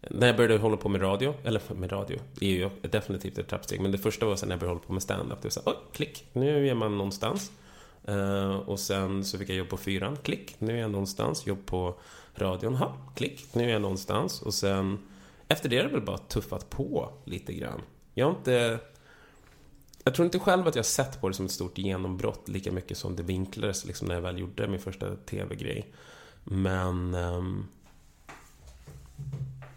när 0.02 0.28
jag 0.28 0.36
började 0.36 0.58
hålla 0.58 0.78
på 0.78 0.90
med 0.90 1.02
radio, 1.02 1.34
eller 1.44 1.62
med 1.76 1.92
radio, 1.92 2.20
är 2.42 2.50
ju 2.50 2.70
definitivt 2.82 3.38
ett 3.38 3.48
trappsteg. 3.48 3.82
Men 3.82 3.92
det 3.92 3.98
första 3.98 4.26
var 4.26 4.36
sen 4.36 4.50
när 4.50 4.54
jag 4.54 4.60
började 4.60 4.76
hålla 4.76 4.88
på 4.88 4.94
med 4.94 5.04
stand-up. 5.04 5.42
Det 5.42 5.46
var 5.46 5.52
så 5.52 5.62
oj, 5.66 5.76
klick, 5.94 6.26
nu 6.34 6.68
är 6.68 6.76
man 6.76 6.98
någonstans. 6.98 7.52
Uh, 8.10 8.56
och 8.56 8.80
sen 8.80 9.26
så 9.26 9.38
fick 9.38 9.50
jag 9.50 9.58
jobb 9.58 9.70
på 9.70 9.78
fyran, 9.78 10.18
klick, 10.24 10.56
nu 10.60 10.74
är 10.78 10.82
jag 10.82 10.92
någonstans. 10.92 11.48
Jobb 11.48 11.66
på 11.66 11.96
radion, 12.42 12.76
ha, 12.76 12.98
klick, 13.16 13.54
nu 13.54 13.64
är 13.64 13.70
jag 13.70 13.82
någonstans. 13.82 14.42
Och 14.42 14.54
sen, 14.54 15.00
efter 15.48 15.70
det 15.70 15.78
har 15.78 15.84
det 15.84 15.90
väl 15.90 16.02
bara 16.02 16.18
tuffat 16.18 16.70
på 16.70 17.14
lite 17.26 17.54
grann. 17.54 17.82
Jag 18.14 18.26
har 18.26 18.36
inte... 18.38 18.80
Jag 20.04 20.16
tror 20.16 20.26
inte 20.26 20.40
själv 20.40 20.68
att 20.68 20.76
jag 20.76 20.86
sett 20.86 21.22
på 21.22 21.28
det 21.28 21.34
som 21.34 21.46
ett 21.46 21.52
stort 21.52 21.78
genombrott 21.78 22.48
lika 22.48 22.72
mycket 22.72 22.98
som 22.98 23.16
det 23.16 23.24
vinklades 23.24 23.86
liksom 23.86 24.08
när 24.08 24.16
jag 24.16 24.22
väl 24.22 24.40
gjorde 24.40 24.68
min 24.68 24.80
första 24.80 25.16
TV-grej. 25.16 25.94
Men... 26.44 27.16
Um, 27.16 27.68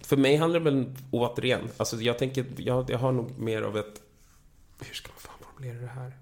för 0.00 0.16
mig 0.16 0.36
handlar 0.36 0.60
det 0.60 0.64
väl 0.64 0.94
återigen, 1.10 1.68
alltså 1.76 1.96
jag 1.96 2.18
tänker, 2.18 2.46
jag, 2.56 2.90
jag 2.90 2.98
har 2.98 3.12
nog 3.12 3.38
mer 3.38 3.62
av 3.62 3.76
ett... 3.76 4.02
Hur 4.80 4.94
ska 4.94 5.08
man 5.08 5.18
fan 5.18 5.38
formulera 5.40 5.80
det 5.80 5.86
här? 5.86 6.12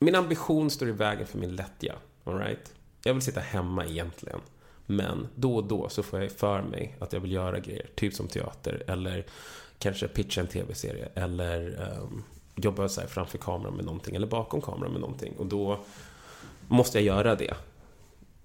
min 0.00 0.14
ambition 0.14 0.70
står 0.70 0.88
i 0.88 0.92
vägen 0.92 1.26
för 1.26 1.38
min 1.38 1.56
lättja. 1.56 1.94
alright? 2.24 2.74
Jag 3.02 3.14
vill 3.14 3.22
sitta 3.22 3.40
hemma 3.40 3.86
egentligen. 3.86 4.40
Men 4.86 5.28
då 5.34 5.56
och 5.56 5.64
då 5.64 5.88
så 5.88 6.02
får 6.02 6.20
jag 6.20 6.32
för 6.32 6.62
mig 6.62 6.96
att 6.98 7.12
jag 7.12 7.20
vill 7.20 7.32
göra 7.32 7.58
grejer, 7.58 7.86
typ 7.94 8.14
som 8.14 8.28
teater 8.28 8.82
eller 8.86 9.26
kanske 9.78 10.08
pitcha 10.08 10.40
en 10.40 10.46
tv-serie 10.46 11.08
eller 11.14 11.88
um, 12.02 12.22
jobba 12.56 12.88
så 12.88 13.00
framför 13.00 13.38
kameran 13.38 13.74
med 13.74 13.84
någonting 13.84 14.16
eller 14.16 14.26
bakom 14.26 14.60
kameran 14.60 14.92
med 14.92 15.00
någonting. 15.00 15.34
Och 15.38 15.46
då 15.46 15.78
måste 16.68 16.98
jag 16.98 17.04
göra 17.04 17.34
det 17.34 17.54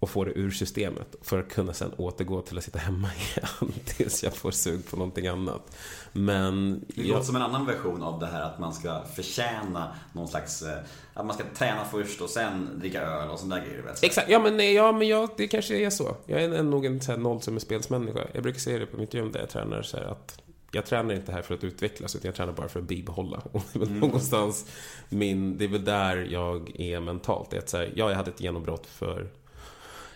och 0.06 0.10
få 0.12 0.24
det 0.24 0.32
ur 0.32 0.51
systemet 0.51 1.16
för 1.22 1.39
att 1.39 1.49
kunna 1.49 1.74
sen 1.74 1.91
återgå 1.97 2.41
till 2.41 2.58
att 2.58 2.64
sitta 2.64 2.80
hemma 2.80 3.10
igen 3.16 3.74
tills 3.86 4.24
jag 4.24 4.34
får 4.34 4.51
sug 4.51 4.89
på 4.89 4.97
någonting 4.97 5.28
annat. 5.28 5.78
Men... 6.12 6.86
Det 6.88 7.01
låter 7.01 7.14
jag... 7.14 7.26
som 7.26 7.36
en 7.36 7.41
annan 7.41 7.66
version 7.66 8.03
av 8.03 8.20
det 8.20 8.26
här 8.26 8.41
att 8.41 8.60
man 8.60 8.74
ska 8.74 9.03
förtjäna 9.16 9.95
någon 10.14 10.28
slags... 10.28 10.62
Eh, 10.62 10.78
att 11.14 11.26
man 11.26 11.36
ska 11.36 11.43
träna 11.56 11.86
först 11.86 12.22
och 12.22 12.30
sen 12.30 12.80
dricka 12.80 13.01
öl 13.01 13.30
och 13.30 13.39
sådana 13.39 13.56
där 13.56 13.66
grejer. 13.66 13.84
Exakt, 14.01 14.30
ja 14.30 14.39
men, 14.39 14.74
ja, 14.74 14.91
men 14.91 15.08
jag, 15.08 15.30
det 15.38 15.47
kanske 15.47 15.78
är 15.78 15.89
så. 15.89 16.16
Jag 16.26 16.43
är 16.43 16.64
nog 16.64 16.86
en 16.86 16.99
nollsummespelsmänniska. 17.18 18.28
Jag 18.34 18.43
brukar 18.43 18.60
säga 18.60 18.80
det 18.80 18.86
på 18.86 18.97
mitt 18.97 19.14
gym 19.14 19.32
där 19.32 19.39
jag 19.39 19.49
tränar 19.49 19.82
så 19.82 19.97
att 19.97 20.41
jag 20.72 20.86
tränar 20.86 21.14
inte 21.16 21.32
här 21.32 21.41
för 21.41 21.53
att 21.53 21.64
utvecklas, 21.64 22.16
utan 22.16 22.28
jag 22.28 22.36
tränar 22.36 22.53
bara 22.53 22.68
för 22.68 22.80
att 22.80 22.88
bibehålla. 22.88 23.38
Och 23.51 23.62
det 23.74 23.78
är 23.78 23.80
väl 23.80 23.88
mm. 23.88 23.99
någonstans 23.99 24.66
min, 25.10 25.58
det 25.58 25.66
är 25.66 25.70
väl 25.70 25.86
där 25.86 26.28
jag 26.32 26.80
är 26.80 26.99
mentalt. 26.99 27.49
Det 27.49 27.58
är 27.58 27.62
att 27.62 27.70
så 27.70 27.78
här, 27.78 27.93
ja, 27.95 28.10
jag 28.10 28.18
hade 28.18 28.32
ett 28.32 28.41
genombrott 28.41 28.88
för 28.88 29.28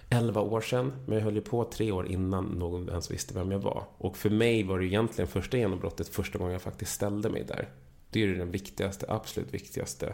11 0.10 0.42
år 0.42 0.62
sedan, 0.62 0.94
men 1.06 1.18
jag 1.18 1.24
höll 1.24 1.36
ju 1.36 1.42
på 1.42 1.64
tre 1.64 1.92
år 1.92 2.08
innan 2.08 2.46
någon 2.46 2.90
ens 2.90 3.12
visste 3.12 3.34
vem 3.34 3.52
jag 3.52 3.60
var. 3.60 3.84
Och 3.98 4.18
för 4.18 4.30
mig 4.30 4.64
var 4.64 4.80
det 4.80 4.86
egentligen 4.86 5.28
första 5.28 5.58
genombrottet 5.58 6.08
första 6.08 6.38
gången 6.38 6.54
jag 6.54 6.62
faktiskt 6.62 6.94
ställde 6.94 7.30
mig 7.30 7.44
där. 7.44 7.70
Det 8.10 8.24
är 8.24 8.28
ju 8.28 8.36
den 8.36 8.52
viktigaste, 8.52 9.06
absolut 9.10 9.54
viktigaste 9.54 10.14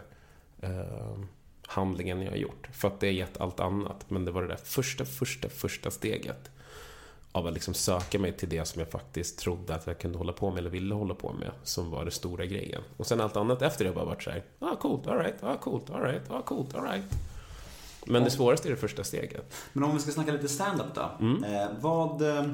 eh, 0.60 1.18
handlingen 1.66 2.22
jag 2.22 2.30
har 2.30 2.36
gjort. 2.36 2.68
För 2.72 2.88
att 2.88 3.00
det 3.00 3.06
har 3.06 3.12
gett 3.12 3.40
allt 3.40 3.60
annat, 3.60 4.10
men 4.10 4.24
det 4.24 4.30
var 4.30 4.42
det 4.42 4.48
där 4.48 4.60
första, 4.64 5.04
första, 5.04 5.48
första 5.48 5.90
steget 5.90 6.50
av 7.32 7.46
att 7.46 7.54
liksom 7.54 7.74
söka 7.74 8.18
mig 8.18 8.32
till 8.32 8.48
det 8.48 8.64
som 8.64 8.80
jag 8.80 8.90
faktiskt 8.90 9.38
trodde 9.38 9.74
att 9.74 9.86
jag 9.86 9.98
kunde 9.98 10.18
hålla 10.18 10.32
på 10.32 10.50
med 10.50 10.58
eller 10.58 10.70
ville 10.70 10.94
hålla 10.94 11.14
på 11.14 11.32
med 11.32 11.50
som 11.62 11.90
var 11.90 12.04
det 12.04 12.10
stora 12.10 12.46
grejen. 12.46 12.82
Och 12.96 13.06
sen 13.06 13.20
allt 13.20 13.36
annat 13.36 13.62
efter 13.62 13.84
det 13.84 13.90
har 13.90 13.94
bara 13.94 14.04
varit 14.04 14.22
så 14.22 14.30
här, 14.30 14.44
ah 14.58 14.76
coolt, 14.76 15.06
alright, 15.06 15.42
ah 15.42 15.56
coolt, 15.56 15.90
alright, 15.90 16.30
ah 16.30 16.42
coolt, 16.42 16.74
alright. 16.74 17.04
Men 18.06 18.24
det 18.24 18.30
svåraste 18.30 18.68
är 18.68 18.70
det 18.70 18.76
första 18.76 19.04
steget. 19.04 19.54
Men 19.72 19.84
om 19.84 19.94
vi 19.94 20.00
ska 20.00 20.12
snacka 20.12 20.32
lite 20.32 20.48
stand-up 20.48 20.94
då. 20.94 21.10
Mm. 21.20 21.44
Eh, 21.44 21.68
vad... 21.80 22.22
Eh, 22.22 22.44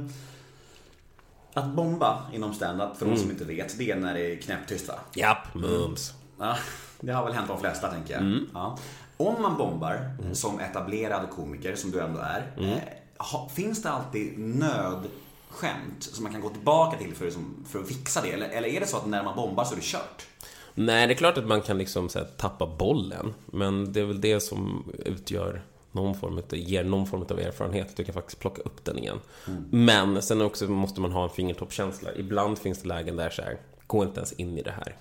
att 1.54 1.66
bomba 1.66 2.22
inom 2.32 2.54
stand-up, 2.54 2.96
för 2.96 3.06
mm. 3.06 3.16
de 3.16 3.22
som 3.22 3.30
inte 3.30 3.44
vet, 3.44 3.78
det 3.78 3.90
är 3.90 3.96
när 3.96 4.14
det 4.14 4.32
är 4.32 4.36
knäpptyst 4.36 4.88
va? 4.88 4.94
Japp, 5.14 5.54
mums. 5.54 6.14
Ja, 6.38 6.56
det 7.00 7.12
har 7.12 7.24
väl 7.24 7.32
hänt 7.32 7.48
de 7.48 7.60
flesta 7.60 7.90
tänker 7.90 8.14
jag. 8.14 8.22
Mm. 8.22 8.48
Ja. 8.54 8.78
Om 9.16 9.42
man 9.42 9.56
bombar 9.56 10.10
mm. 10.20 10.34
som 10.34 10.60
etablerad 10.60 11.30
komiker, 11.30 11.74
som 11.74 11.90
du 11.90 12.00
ändå 12.00 12.20
är, 12.20 12.52
mm. 12.56 12.70
eh, 12.70 13.48
finns 13.54 13.82
det 13.82 13.90
alltid 13.90 14.38
nödskämt 14.38 16.02
som 16.02 16.24
man 16.24 16.32
kan 16.32 16.40
gå 16.40 16.48
tillbaka 16.48 16.98
till 16.98 17.14
för, 17.14 17.32
för 17.68 17.78
att 17.78 17.88
fixa 17.88 18.20
det? 18.22 18.32
Eller, 18.32 18.48
eller 18.48 18.68
är 18.68 18.80
det 18.80 18.86
så 18.86 18.96
att 18.96 19.06
när 19.06 19.22
man 19.22 19.36
bombar 19.36 19.64
så 19.64 19.72
är 19.72 19.76
det 19.76 19.82
kört? 19.84 20.26
Nej, 20.74 21.06
det 21.06 21.12
är 21.12 21.16
klart 21.16 21.38
att 21.38 21.46
man 21.46 21.60
kan 21.60 21.78
liksom 21.78 22.08
så 22.08 22.18
här, 22.18 22.26
tappa 22.36 22.66
bollen. 22.66 23.34
Men 23.46 23.92
det 23.92 24.00
är 24.00 24.04
väl 24.04 24.20
det 24.20 24.40
som 24.40 24.92
utgör 25.04 25.62
någon 25.92 26.14
form 26.14 26.38
av, 26.38 26.56
ger 26.56 26.84
någon 26.84 27.06
form 27.06 27.22
av 27.22 27.40
erfarenhet. 27.40 27.90
Att 27.90 27.96
du 27.96 28.04
kan 28.04 28.14
faktiskt 28.14 28.38
plocka 28.38 28.62
upp 28.62 28.84
den 28.84 28.98
igen. 28.98 29.20
Mm. 29.46 29.64
Men 29.70 30.22
sen 30.22 30.40
också 30.40 30.68
måste 30.68 31.00
man 31.00 31.12
ha 31.12 31.24
en 31.24 31.30
fingertoppskänsla. 31.30 32.10
Ibland 32.16 32.58
finns 32.58 32.82
det 32.82 32.88
lägen 32.88 33.16
där 33.16 33.30
så 33.30 33.42
här, 33.42 33.58
gå 33.86 34.02
inte 34.02 34.20
ens 34.20 34.32
in 34.32 34.58
i 34.58 34.62
det 34.62 34.70
här. 34.70 34.96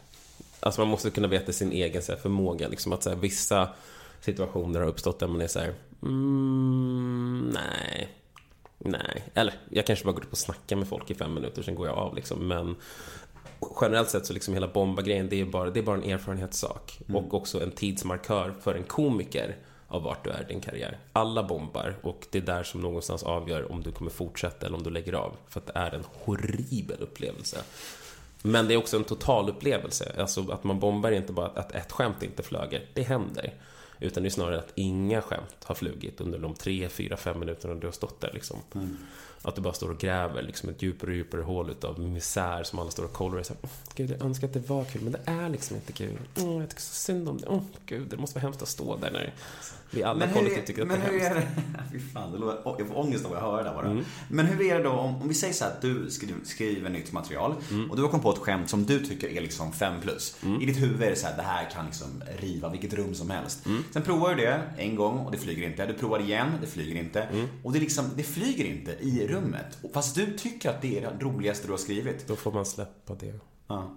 Alltså 0.60 0.82
man 0.82 0.88
måste 0.88 1.10
kunna 1.10 1.28
veta 1.28 1.52
sin 1.52 1.72
egen 1.72 2.02
så 2.02 2.12
här, 2.12 2.20
förmåga. 2.20 2.68
Liksom 2.68 2.94
att 2.94 3.04
så 3.04 3.10
här, 3.10 3.18
vissa 3.18 3.70
situationer 4.22 4.80
har 4.80 4.88
uppstått 4.88 5.20
där 5.20 5.28
man 5.28 5.42
är 5.42 5.48
så 5.48 5.60
här, 5.60 5.74
mm, 6.02 7.50
nej. 7.54 8.10
Nej, 8.84 9.24
eller 9.34 9.54
jag 9.70 9.86
kanske 9.86 10.06
bara 10.06 10.12
går 10.12 10.24
upp 10.24 10.32
och 10.32 10.38
snackar 10.38 10.76
med 10.76 10.88
folk 10.88 11.12
i 11.12 11.16
fem 11.16 11.34
minuter, 11.34 11.62
sen 11.62 11.76
går 11.76 11.88
jag 11.88 11.98
av 11.98 12.16
liksom. 12.16 12.48
Men 12.48 12.76
generellt 13.82 14.10
sett 14.10 14.26
så 14.26 14.34
liksom 14.34 14.54
hela 14.54 14.68
bomba-grejen, 14.68 15.30
det 15.30 15.42
är 15.42 15.46
bara, 15.46 15.70
det 15.70 15.80
är 15.80 15.84
bara 15.84 15.98
en 15.98 16.10
erfarenhetssak. 16.10 17.00
Mm. 17.10 17.16
Och 17.16 17.34
också 17.34 17.64
en 17.64 17.72
tidsmarkör 17.72 18.54
för 18.62 18.76
en 18.76 18.84
komiker 18.84 19.58
av 19.88 20.04
vart 20.04 20.24
du 20.24 20.30
är 20.30 20.42
i 20.42 20.54
din 20.54 20.62
karriär. 20.62 21.00
Alla 21.14 21.44
bombar 21.44 21.96
och 22.02 22.28
det 22.32 22.38
är 22.38 22.42
där 22.42 22.64
som 22.64 22.82
någonstans 22.82 23.24
avgör 23.24 23.72
om 23.72 23.84
du 23.84 23.92
kommer 23.92 24.12
fortsätta 24.12 24.66
eller 24.66 24.78
om 24.78 24.84
du 24.84 24.90
lägger 24.90 25.14
av. 25.14 25.36
För 25.48 25.60
att 25.60 25.68
det 25.68 25.74
är 25.76 25.92
en 25.92 26.04
horribel 26.26 26.98
upplevelse. 27.00 27.58
Men 28.42 28.68
det 28.68 28.74
är 28.74 28.78
också 28.78 28.98
en 28.98 29.04
total 29.04 29.50
upplevelse. 29.50 30.12
Alltså 30.18 30.52
att 30.52 30.64
man 30.64 30.80
bombar 30.80 31.12
är 31.12 31.16
inte 31.16 31.34
bara 31.34 31.48
att 31.48 31.72
ett 31.72 31.92
skämt 31.92 32.24
inte 32.24 32.44
flöger. 32.44 32.86
Det 32.94 33.04
händer. 33.04 33.54
Utan 34.02 34.24
det 34.24 34.30
är 34.30 34.32
snarare 34.32 34.60
att 34.60 34.72
inga 34.76 35.22
skämt 35.22 35.64
har 35.64 35.76
flugit 35.76 36.22
under 36.22 36.40
de 36.40 36.54
tre, 36.54 36.90
fyra, 36.90 37.18
fem 37.18 37.40
minuterna 37.40 37.76
du 37.76 37.88
har 37.88 37.92
stått 37.92 38.22
där. 38.22 38.32
Liksom. 38.34 38.58
Mm. 38.76 38.98
Att 39.42 39.56
du 39.56 39.62
bara 39.62 39.74
står 39.74 39.90
och 39.90 39.98
gräver 39.98 40.42
liksom 40.42 40.70
ett 40.70 40.82
djupare 40.82 41.12
och 41.12 41.18
djupare 41.18 41.42
hål 41.42 41.70
utav 41.70 42.00
misär 42.00 42.64
som 42.64 42.80
alla 42.80 42.92
står 42.92 43.04
och 43.04 43.14
kollar 43.14 43.38
och 43.40 43.46
säger 43.46 43.62
Gud, 43.96 44.12
jag 44.12 44.22
önskar 44.22 44.48
att 44.48 44.54
det 44.54 44.70
var 44.70 44.86
kul, 44.86 45.02
men 45.02 45.12
det 45.12 45.22
är 45.26 45.50
liksom 45.50 45.76
inte 45.76 45.94
kul. 45.94 46.18
Mm, 46.36 46.60
jag 46.60 46.70
tycker 46.70 46.82
så 46.82 46.94
synd 46.94 47.30
om 47.30 47.38
det. 47.38 47.48
Oh, 47.48 47.64
Gud, 47.86 48.08
det 48.10 48.18
måste 48.18 48.36
vara 48.36 48.42
hemskt 48.42 48.62
att 48.62 48.68
stå 48.68 48.98
där 48.98 49.12
när 49.12 49.34
vi 49.92 50.04
alla 50.04 50.28
kollektivt 50.28 50.66
tycker 50.66 50.82
att 50.82 50.90
det 50.90 50.96
är 50.96 51.00
hemskt. 51.00 51.14
Men 51.14 51.32
hur 51.32 51.32
är 51.32 51.36
det? 51.36 51.48
Fy 51.92 52.00
fan, 52.00 52.32
det 52.32 52.38
låter, 52.38 52.76
jag 52.80 52.88
får 52.88 52.98
ångest 52.98 53.26
av 53.26 53.34
att 53.34 53.42
höra 53.42 53.58
det 53.58 53.64
där 53.64 53.76
bara. 53.76 53.86
Mm. 53.86 54.06
Men 54.30 54.46
hur 54.46 54.66
är 54.66 54.78
det 54.78 54.84
då 54.84 54.90
om, 54.90 55.22
om 55.22 55.28
vi 55.28 55.34
säger 55.34 55.54
så 55.54 55.64
här 55.64 55.72
att 55.72 55.82
du 55.82 56.10
skriver, 56.10 56.36
skriver 56.44 56.90
nytt 56.90 57.12
material 57.12 57.56
mm. 57.72 57.92
och 57.92 57.98
du 57.98 58.02
har 58.02 58.10
kommit 58.10 58.24
på 58.24 58.32
ett 58.32 58.38
skämt 58.38 58.70
som 58.70 58.86
du 58.86 59.06
tycker 59.06 59.28
är 59.28 59.42
liksom 59.42 59.74
5 59.74 60.02
plus. 60.02 60.36
Mm. 60.44 60.62
I 60.62 60.66
ditt 60.66 60.82
huvud 60.82 61.02
är 61.02 61.10
det 61.10 61.16
så 61.16 61.28
här, 61.28 61.38
det 61.38 61.44
här 61.44 61.70
kan 61.70 61.86
liksom 61.86 62.24
riva 62.40 62.70
vilket 62.70 62.94
rum 62.94 63.16
som 63.16 63.30
helst. 63.30 63.66
Sen 63.94 64.02
provar 64.02 64.36
du 64.36 64.42
det 64.42 64.62
en 64.78 64.96
gång 64.96 65.20
och 65.20 65.32
det 65.32 65.38
flyger 65.38 65.68
inte. 65.68 65.86
Du 65.86 65.94
provar 65.94 66.20
igen, 66.20 66.48
det 66.62 66.68
flyger 66.68 67.00
inte. 67.00 67.22
Mm. 67.22 67.48
Och 67.64 67.72
det, 67.72 67.80
liksom, 67.80 68.06
det 68.16 68.24
flyger 68.24 68.66
inte 68.66 68.92
i 68.92 69.28
rummet. 69.28 69.78
Fast 69.94 70.16
du 70.16 70.38
tycker 70.38 70.70
att 70.70 70.82
det 70.82 70.98
är 70.98 71.02
det 71.02 71.26
roligaste 71.26 71.68
du 71.68 71.74
har 71.74 71.78
skrivit. 71.78 72.28
Då 72.28 72.36
får 72.36 72.52
man 72.52 72.66
släppa 72.66 73.14
det. 73.14 73.34
Ja. 73.68 73.92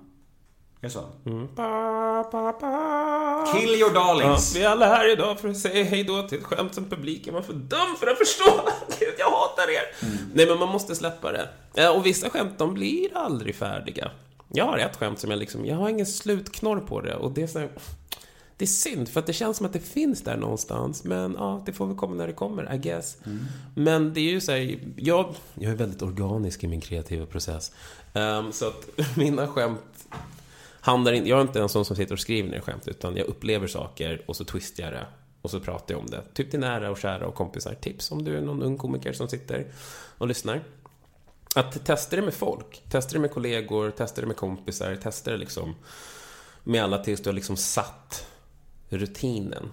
Är 0.81 0.87
det 0.87 0.91
så? 0.91 1.05
Mm. 1.27 1.49
Ba, 1.55 2.31
ba, 2.33 2.53
ba. 2.61 3.53
Kill 3.53 3.71
your 3.71 3.95
darlings. 3.95 4.55
Ja, 4.55 4.61
vi 4.61 4.65
är 4.65 4.71
alla 4.71 4.87
här 4.87 5.13
idag 5.13 5.41
för 5.41 5.49
att 5.49 5.57
säga 5.57 5.85
hej 5.85 6.05
då 6.05 6.29
till 6.29 6.39
ett 6.39 6.45
skämt 6.45 6.75
som 6.75 6.85
publiken 6.91 7.35
var 7.35 7.43
för 7.43 7.53
dum 7.53 7.97
för 7.99 8.07
att 8.07 8.19
förstå. 8.19 8.45
Gud, 9.01 9.15
jag 9.19 9.31
hatar 9.31 9.71
er. 9.71 10.07
Mm. 10.07 10.31
Nej, 10.35 10.47
men 10.47 10.59
man 10.59 10.69
måste 10.69 10.95
släppa 10.95 11.33
det. 11.33 11.89
Och 11.89 12.07
vissa 12.07 12.31
skämt, 12.31 12.59
de 12.59 12.75
blir 12.75 13.17
aldrig 13.17 13.55
färdiga. 13.55 14.11
Jag 14.49 14.65
har 14.65 14.79
ett 14.79 14.97
skämt 14.97 15.19
som 15.19 15.31
jag 15.31 15.39
liksom, 15.39 15.67
jag 15.67 15.77
har 15.77 15.89
ingen 15.89 16.07
slutknorr 16.07 16.81
på 16.81 17.01
det 17.01 17.15
och 17.15 17.31
det 17.33 17.43
är 17.43 17.47
så 17.47 17.59
här, 17.59 17.69
det 18.57 18.65
är 18.65 18.67
synd, 18.67 19.09
för 19.09 19.21
att 19.21 19.27
det 19.27 19.33
känns 19.33 19.57
som 19.57 19.67
att 19.67 19.73
det 19.73 19.81
finns 19.81 20.23
där 20.23 20.37
någonstans. 20.37 21.05
Men 21.05 21.35
ja, 21.39 21.63
det 21.67 21.73
får 21.73 21.87
väl 21.87 21.97
komma 21.97 22.15
när 22.15 22.27
det 22.27 22.33
kommer, 22.33 22.75
I 22.75 22.79
guess. 22.79 23.17
Mm. 23.27 23.45
Men 23.75 24.15
det 24.15 24.21
är 24.21 24.31
ju 24.31 24.41
så 24.41 24.53
här, 24.53 24.79
jag, 24.97 25.35
jag 25.55 25.73
är 25.73 25.77
väldigt 25.77 26.03
organisk 26.03 26.65
i 26.65 26.67
min 26.67 26.81
kreativa 26.81 27.27
process. 27.27 27.73
Um, 28.13 28.53
så 28.53 28.69
att 28.69 28.89
mina 29.17 29.49
skämt 29.49 30.09
handlar 30.81 31.13
inte... 31.13 31.29
Jag 31.29 31.39
är 31.39 31.43
inte 31.43 31.61
en 31.61 31.69
sån 31.69 31.85
som 31.85 31.97
sitter 31.97 32.13
och 32.13 32.21
skriver 32.21 32.51
ner 32.51 32.61
skämt, 32.61 32.89
utan 32.89 33.17
jag 33.17 33.27
upplever 33.27 33.67
saker 33.67 34.23
och 34.27 34.37
så 34.37 34.45
twistar 34.45 34.85
jag 34.85 34.93
det. 34.93 35.07
Och 35.43 35.51
så 35.51 35.61
pratar 35.61 35.95
jag 35.95 36.01
om 36.01 36.07
det. 36.07 36.23
Typ 36.35 36.51
till 36.51 36.61
nära 36.61 36.91
och 36.91 36.99
kära 36.99 37.27
och 37.27 37.35
kompisar. 37.35 37.75
Tips 37.75 38.13
om 38.13 38.25
du 38.25 38.37
är 38.37 38.41
någon 38.41 38.63
ung 38.63 38.79
komiker 38.79 39.13
som 39.13 39.29
sitter 39.29 39.67
och 40.19 40.29
lyssnar. 40.29 40.65
Att 41.55 41.87
testa 41.87 42.17
det 42.17 42.23
med 42.23 42.35
folk. 42.35 42.83
Testa 42.91 43.13
det 43.13 43.19
med 43.19 43.31
kollegor, 43.31 43.91
testa 43.91 44.21
det 44.21 44.27
med 44.27 44.37
kompisar, 44.37 44.97
testa 44.97 45.31
det 45.31 45.37
liksom 45.37 45.75
med 46.65 46.85
alla 46.85 46.99
tills 46.99 47.21
du 47.21 47.29
har 47.29 47.35
liksom 47.35 47.57
satt 47.57 48.27
rutinen. 48.99 49.73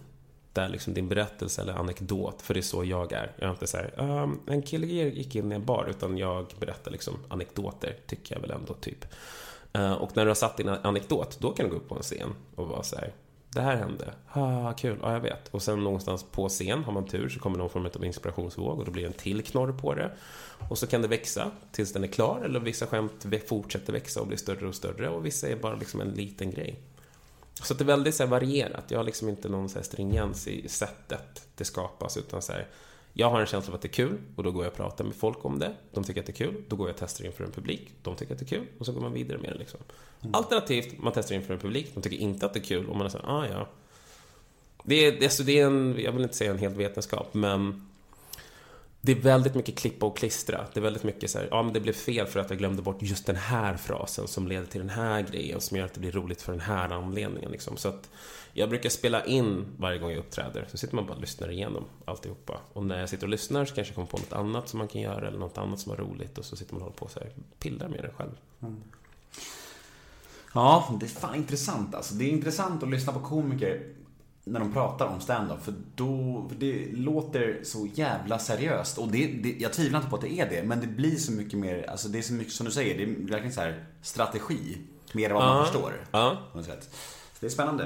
Där 0.53 0.69
liksom 0.69 0.93
din 0.93 1.07
berättelse 1.07 1.61
eller 1.61 1.73
anekdot, 1.73 2.41
för 2.41 2.53
det 2.53 2.59
är 2.59 2.61
så 2.61 2.83
jag 2.83 3.11
är. 3.11 3.31
Jag 3.35 3.47
är 3.47 3.51
inte 3.51 3.67
så 3.67 3.77
här, 3.77 3.93
um, 3.97 4.39
en 4.47 4.61
kille 4.61 4.87
gick 4.87 5.35
in 5.35 5.51
i 5.51 5.55
en 5.55 5.65
bar, 5.65 5.87
utan 5.89 6.17
jag 6.17 6.53
berättar 6.59 6.91
liksom 6.91 7.13
anekdoter, 7.27 7.95
tycker 8.07 8.35
jag 8.35 8.41
väl 8.41 8.51
ändå, 8.51 8.73
typ. 8.73 9.05
Uh, 9.77 9.93
och 9.93 10.15
när 10.15 10.23
du 10.23 10.29
har 10.29 10.35
satt 10.35 10.57
din 10.57 10.69
anekdot, 10.69 11.37
då 11.39 11.51
kan 11.51 11.65
du 11.65 11.71
gå 11.71 11.77
upp 11.77 11.89
på 11.89 11.95
en 11.95 12.01
scen 12.01 12.29
och 12.55 12.67
vara 12.67 12.83
så 12.83 12.95
här, 12.95 13.13
det 13.53 13.61
här 13.61 13.75
hände, 13.75 14.13
ha 14.27 14.73
kul, 14.73 14.97
ja 15.01 15.13
jag 15.13 15.19
vet. 15.19 15.47
Och 15.47 15.61
sen 15.61 15.83
någonstans 15.83 16.25
på 16.31 16.49
scen, 16.49 16.83
har 16.83 16.93
man 16.93 17.07
tur, 17.07 17.29
så 17.29 17.39
kommer 17.39 17.57
någon 17.57 17.69
form 17.69 17.85
av 17.95 18.05
inspirationsvåg 18.05 18.79
och 18.79 18.85
då 18.85 18.91
blir 18.91 19.03
det 19.03 19.09
en 19.09 19.13
till 19.13 19.43
knorr 19.43 19.71
på 19.71 19.93
det. 19.93 20.11
Och 20.69 20.77
så 20.77 20.87
kan 20.87 21.01
det 21.01 21.07
växa 21.07 21.51
tills 21.71 21.93
den 21.93 22.03
är 22.03 22.07
klar, 22.07 22.41
eller 22.45 22.59
vissa 22.59 22.87
skämt 22.87 23.25
fortsätter 23.47 23.93
växa 23.93 24.21
och 24.21 24.27
blir 24.27 24.37
större 24.37 24.67
och 24.67 24.75
större 24.75 25.09
och 25.09 25.25
vissa 25.25 25.47
är 25.47 25.55
bara 25.55 25.75
liksom 25.75 26.01
en 26.01 26.11
liten 26.11 26.51
grej. 26.51 26.79
Så 27.53 27.73
det 27.73 27.83
är 27.83 27.85
väldigt 27.85 28.15
så 28.15 28.23
här, 28.23 28.29
varierat. 28.29 28.85
Jag 28.87 28.99
har 28.99 29.03
liksom 29.03 29.29
inte 29.29 29.49
någon 29.49 29.69
så 29.69 29.75
här, 29.75 29.83
stringens 29.83 30.47
i 30.47 30.69
sättet 30.69 31.47
det 31.55 31.65
skapas, 31.65 32.17
utan 32.17 32.41
så 32.41 32.53
här, 32.53 32.67
jag 33.13 33.29
har 33.29 33.39
en 33.39 33.45
känsla 33.45 33.71
av 33.71 33.75
att 33.75 33.81
det 33.81 33.87
är 33.87 33.93
kul 33.93 34.17
och 34.35 34.43
då 34.43 34.51
går 34.51 34.63
jag 34.63 34.71
och 34.71 34.77
pratar 34.77 35.03
med 35.03 35.15
folk 35.15 35.45
om 35.45 35.59
det. 35.59 35.75
De 35.91 36.03
tycker 36.03 36.19
att 36.19 36.25
det 36.25 36.31
är 36.31 36.45
kul. 36.45 36.63
Då 36.67 36.75
går 36.75 36.87
jag 36.87 36.93
och 36.93 36.99
testar 36.99 37.25
inför 37.25 37.43
en 37.43 37.51
publik. 37.51 37.93
De 38.01 38.15
tycker 38.15 38.33
att 38.33 38.39
det 38.39 38.45
är 38.45 38.57
kul 38.57 38.67
och 38.79 38.85
så 38.85 38.91
går 38.91 39.01
man 39.01 39.13
vidare 39.13 39.37
med 39.37 39.51
det. 39.51 39.57
Liksom. 39.57 39.79
Mm. 40.21 40.35
Alternativt, 40.35 40.97
man 40.97 41.13
testar 41.15 41.35
inför 41.35 41.53
en 41.53 41.59
publik. 41.59 41.91
De 41.93 42.01
tycker 42.01 42.17
inte 42.17 42.45
att 42.45 42.53
det 42.53 42.59
är 42.59 42.63
kul 42.63 42.89
och 42.89 42.95
man 42.95 43.05
är 43.05 43.09
så 43.09 43.17
ah 43.17 43.47
ja. 43.47 43.67
Det 44.83 44.95
är, 44.95 45.23
alltså, 45.23 45.43
det 45.43 45.59
är 45.59 45.65
en, 45.65 45.95
jag 45.99 46.11
vill 46.11 46.23
inte 46.23 46.35
säga 46.35 46.51
en 46.51 46.57
helt 46.57 46.77
vetenskap, 46.77 47.33
men 47.33 47.87
det 49.01 49.11
är 49.11 49.15
väldigt 49.15 49.55
mycket 49.55 49.77
klippa 49.77 50.05
och 50.05 50.17
klistra. 50.17 50.65
Det 50.73 50.79
är 50.79 50.81
väldigt 50.81 51.03
mycket 51.03 51.31
så 51.31 51.37
här, 51.37 51.47
ja 51.51 51.63
men 51.63 51.73
det 51.73 51.79
blev 51.79 51.93
fel 51.93 52.27
för 52.27 52.39
att 52.39 52.49
jag 52.49 52.59
glömde 52.59 52.81
bort 52.81 53.01
just 53.01 53.25
den 53.25 53.35
här 53.35 53.77
frasen 53.77 54.27
som 54.27 54.47
leder 54.47 54.65
till 54.65 54.79
den 54.79 54.89
här 54.89 55.21
grejen 55.21 55.61
som 55.61 55.77
gör 55.77 55.85
att 55.85 55.93
det 55.93 55.99
blir 55.99 56.11
roligt 56.11 56.41
för 56.41 56.51
den 56.51 56.61
här 56.61 56.89
anledningen. 56.89 57.51
Liksom. 57.51 57.77
Så 57.77 57.89
att 57.89 58.09
jag 58.53 58.69
brukar 58.69 58.89
spela 58.89 59.25
in 59.25 59.65
varje 59.77 59.99
gång 59.99 60.09
jag 60.09 60.19
uppträder. 60.19 60.67
Så 60.71 60.77
sitter 60.77 60.95
man 60.95 61.05
bara 61.05 61.13
och 61.13 61.21
lyssnar 61.21 61.51
igenom 61.51 61.83
alltihopa. 62.05 62.57
Och 62.73 62.85
när 62.85 62.99
jag 62.99 63.09
sitter 63.09 63.23
och 63.23 63.29
lyssnar 63.29 63.65
så 63.65 63.75
kanske 63.75 63.91
jag 63.91 63.95
kommer 63.95 64.07
på 64.07 64.17
något 64.17 64.33
annat 64.33 64.69
som 64.69 64.77
man 64.77 64.87
kan 64.87 65.01
göra 65.01 65.27
eller 65.27 65.39
något 65.39 65.57
annat 65.57 65.79
som 65.79 65.89
var 65.89 65.97
roligt. 65.97 66.37
Och 66.37 66.45
så 66.45 66.55
sitter 66.55 66.73
man 66.73 66.81
och 66.81 66.85
håller 66.85 66.97
på 66.97 67.05
och 67.05 67.11
så 67.11 67.19
här, 67.19 67.29
pillar 67.59 67.87
med 67.87 68.03
det 68.03 68.11
själv. 68.17 68.37
Mm. 68.61 68.81
Ja, 70.53 70.97
det 70.99 71.05
är 71.05 71.09
fan 71.09 71.35
intressant 71.35 71.95
alltså. 71.95 72.13
Det 72.13 72.25
är 72.25 72.29
intressant 72.29 72.83
att 72.83 72.89
lyssna 72.89 73.13
på 73.13 73.19
komiker 73.19 73.81
när 74.43 74.59
de 74.59 74.73
pratar 74.73 75.05
om 75.05 75.19
stand-up 75.19 75.63
för 75.63 75.73
då, 75.95 76.45
för 76.49 76.55
det 76.55 76.91
låter 76.91 77.59
så 77.63 77.87
jävla 77.93 78.39
seriöst. 78.39 78.97
Och 78.97 79.07
det, 79.07 79.27
det, 79.27 79.55
jag 79.59 79.73
tvivlar 79.73 79.99
inte 79.99 80.09
på 80.09 80.15
att 80.15 80.21
det 80.21 80.33
är 80.33 80.49
det, 80.49 80.63
men 80.63 80.79
det 80.81 80.87
blir 80.87 81.15
så 81.15 81.31
mycket 81.31 81.59
mer, 81.59 81.89
alltså 81.89 82.07
det 82.07 82.17
är 82.17 82.21
så 82.21 82.33
mycket 82.33 82.53
som 82.53 82.65
du 82.65 82.71
säger, 82.71 82.97
det 82.97 83.03
är 83.03 83.07
verkligen 83.07 83.53
så 83.53 83.61
här 83.61 83.85
strategi. 84.01 84.77
Mer 85.13 85.29
än 85.29 85.35
vad 85.35 85.45
man 85.45 85.65
förstår. 85.65 85.93
Ja. 86.11 86.37
På 86.51 86.57
något 86.57 86.67
sätt. 86.67 86.89
Så 87.33 87.37
det 87.39 87.45
är 87.45 87.49
spännande. 87.49 87.83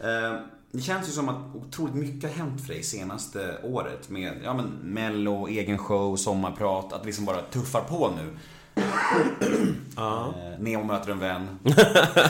Eh, 0.00 0.40
det 0.72 0.80
känns 0.80 1.08
ju 1.08 1.12
som 1.12 1.28
att 1.28 1.54
otroligt 1.54 1.94
mycket 1.94 2.30
har 2.30 2.38
hänt 2.44 2.60
för 2.60 2.68
dig 2.68 2.82
senaste 2.82 3.58
året 3.62 4.08
med, 4.08 4.40
ja 4.44 4.54
men 4.54 4.66
mello, 4.82 5.48
egen 5.48 5.78
show, 5.78 6.16
sommarprat, 6.16 6.92
att 6.92 7.00
det 7.02 7.06
liksom 7.06 7.24
bara 7.24 7.42
tuffar 7.42 7.80
på 7.80 8.10
nu. 8.16 8.38
Ja. 9.96 10.26
Eh, 10.28 10.58
Nemo 10.60 10.84
möter 10.84 11.10
en 11.12 11.18
vän. 11.18 11.58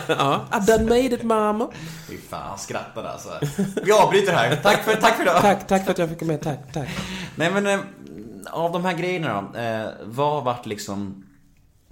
ja, 0.09 0.45
I 0.53 0.67
done 0.67 0.85
made 0.85 1.15
it 1.15 1.23
mamma. 1.23 1.71
Fy 2.09 2.19
fan, 2.19 2.49
han 2.49 2.59
skrattade 2.59 3.11
alltså. 3.11 3.29
Vi 3.85 3.93
avbryter 3.93 4.33
här. 4.33 4.57
Tack 4.57 4.85
för, 4.85 4.95
tack 4.95 5.17
för 5.17 5.23
idag. 5.23 5.41
Tack, 5.41 5.67
tack 5.67 5.85
för 5.85 5.91
att 5.91 5.99
jag 5.99 6.09
fick 6.09 6.23
med. 6.23 6.43
Tack, 6.43 6.73
tack. 6.73 6.89
Nej 7.37 7.51
men, 7.51 7.67
eh, 7.67 7.81
av 8.51 8.73
de 8.73 8.85
här 8.85 8.93
grejerna 8.95 9.43
då. 9.53 9.59
Eh, 9.59 9.87
vad 10.05 10.33
har 10.33 10.43
varit 10.43 10.67
liksom 10.67 11.25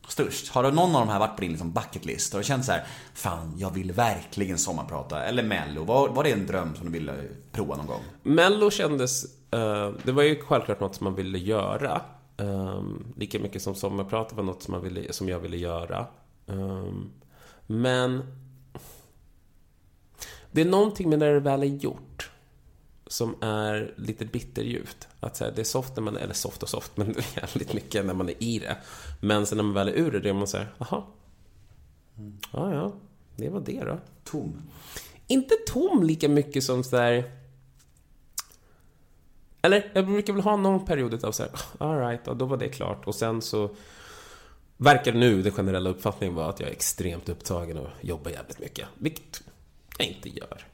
störst? 0.09 0.49
Har 0.49 0.63
någon 0.63 0.97
av 0.97 1.07
de 1.07 1.13
här 1.13 1.19
varit 1.19 1.37
på 1.37 1.41
din 1.41 1.51
liksom 1.51 1.73
bucket 1.73 2.05
list? 2.05 2.33
Har 2.33 2.41
du 2.41 2.45
känt 2.45 2.65
så 2.65 2.73
här, 2.73 2.85
fan 3.15 3.55
jag 3.59 3.71
vill 3.71 3.93
verkligen 3.93 4.59
sommarprata? 4.59 5.25
Eller 5.25 5.43
mello? 5.43 5.85
Var, 5.85 6.09
var 6.09 6.25
det 6.25 6.33
en 6.33 6.47
dröm 6.47 6.75
som 6.75 6.87
du 6.87 6.93
ville 6.93 7.15
prova 7.53 7.77
någon 7.77 7.87
gång? 7.87 8.03
Mello 8.23 8.71
kändes, 8.71 9.25
uh, 9.25 9.91
det 10.03 10.13
var 10.13 10.23
ju 10.23 10.43
självklart 10.43 10.81
något 10.81 10.95
som 10.95 11.05
man 11.05 11.15
ville 11.15 11.39
göra. 11.39 12.01
Um, 12.43 13.15
lika 13.17 13.39
mycket 13.39 13.63
som 13.63 13.75
sommarprat 13.75 14.33
var 14.33 14.43
något 14.43 14.63
som, 14.63 14.73
man 14.73 14.83
ville, 14.83 15.13
som 15.13 15.29
jag 15.29 15.39
ville 15.39 15.57
göra. 15.57 16.07
Um, 16.47 17.11
men 17.67 18.23
det 20.53 20.61
är 20.61 20.65
någonting 20.65 21.11
med 21.11 21.19
när 21.19 21.33
det 21.33 21.41
väl 21.41 21.63
är 21.63 21.67
gjort 21.67 22.31
som 23.07 23.37
är 23.41 23.95
lite 23.97 24.25
bitterljuvt. 24.25 25.09
Att 25.21 25.37
så 25.37 25.45
här, 25.45 25.53
det 25.53 25.63
är 25.63 25.65
soft 25.65 25.97
när 25.97 26.03
man, 26.03 26.17
eller 26.17 26.35
soft 26.35 26.63
och 26.63 26.69
soft, 26.69 26.97
men 26.97 27.15
jävligt 27.37 27.73
mycket 27.73 28.07
när 28.07 28.15
man 28.15 28.29
är 28.29 28.43
i 28.43 28.59
det. 28.59 28.77
Men 29.21 29.47
sen 29.47 29.57
när 29.57 29.65
man 29.65 29.75
väl 29.75 29.89
är 29.89 29.93
ur 29.93 30.11
det, 30.11 30.21
då 30.21 30.29
är 30.29 30.33
man 30.33 30.47
såhär, 30.47 30.75
jaha. 30.79 31.03
Ja, 32.53 32.75
ja, 32.75 32.93
det 33.37 33.49
var 33.49 33.61
det 33.61 33.85
då. 33.85 33.99
Tom? 34.25 34.63
Inte 35.27 35.55
tom 35.67 36.03
lika 36.03 36.29
mycket 36.29 36.65
som 36.65 36.85
sådär 36.85 37.42
eller, 39.63 39.91
jag 39.95 40.07
brukar 40.07 40.33
väl 40.33 40.43
ha 40.43 40.57
någon 40.57 40.85
period 40.85 41.25
av 41.25 41.33
så 41.33 41.43
här, 41.43 41.53
ah, 41.79 41.87
alright, 41.87 42.21
ja, 42.25 42.35
då 42.35 42.45
var 42.45 42.57
det 42.57 42.69
klart. 42.69 43.07
Och 43.07 43.15
sen 43.15 43.43
så 43.43 43.71
verkar 44.77 45.13
nu 45.13 45.43
den 45.43 45.53
generella 45.53 45.91
uppfattningen 45.91 46.35
vara 46.35 46.49
att 46.49 46.61
jag 46.61 46.69
är 46.69 46.73
extremt 46.73 47.29
upptagen 47.29 47.79
och 47.79 47.89
jobbar 48.01 48.31
jävligt 48.31 48.59
mycket. 48.61 48.89
Vilket 48.99 49.43
jag 49.99 50.09
inte 50.09 50.29
gör. 50.29 50.67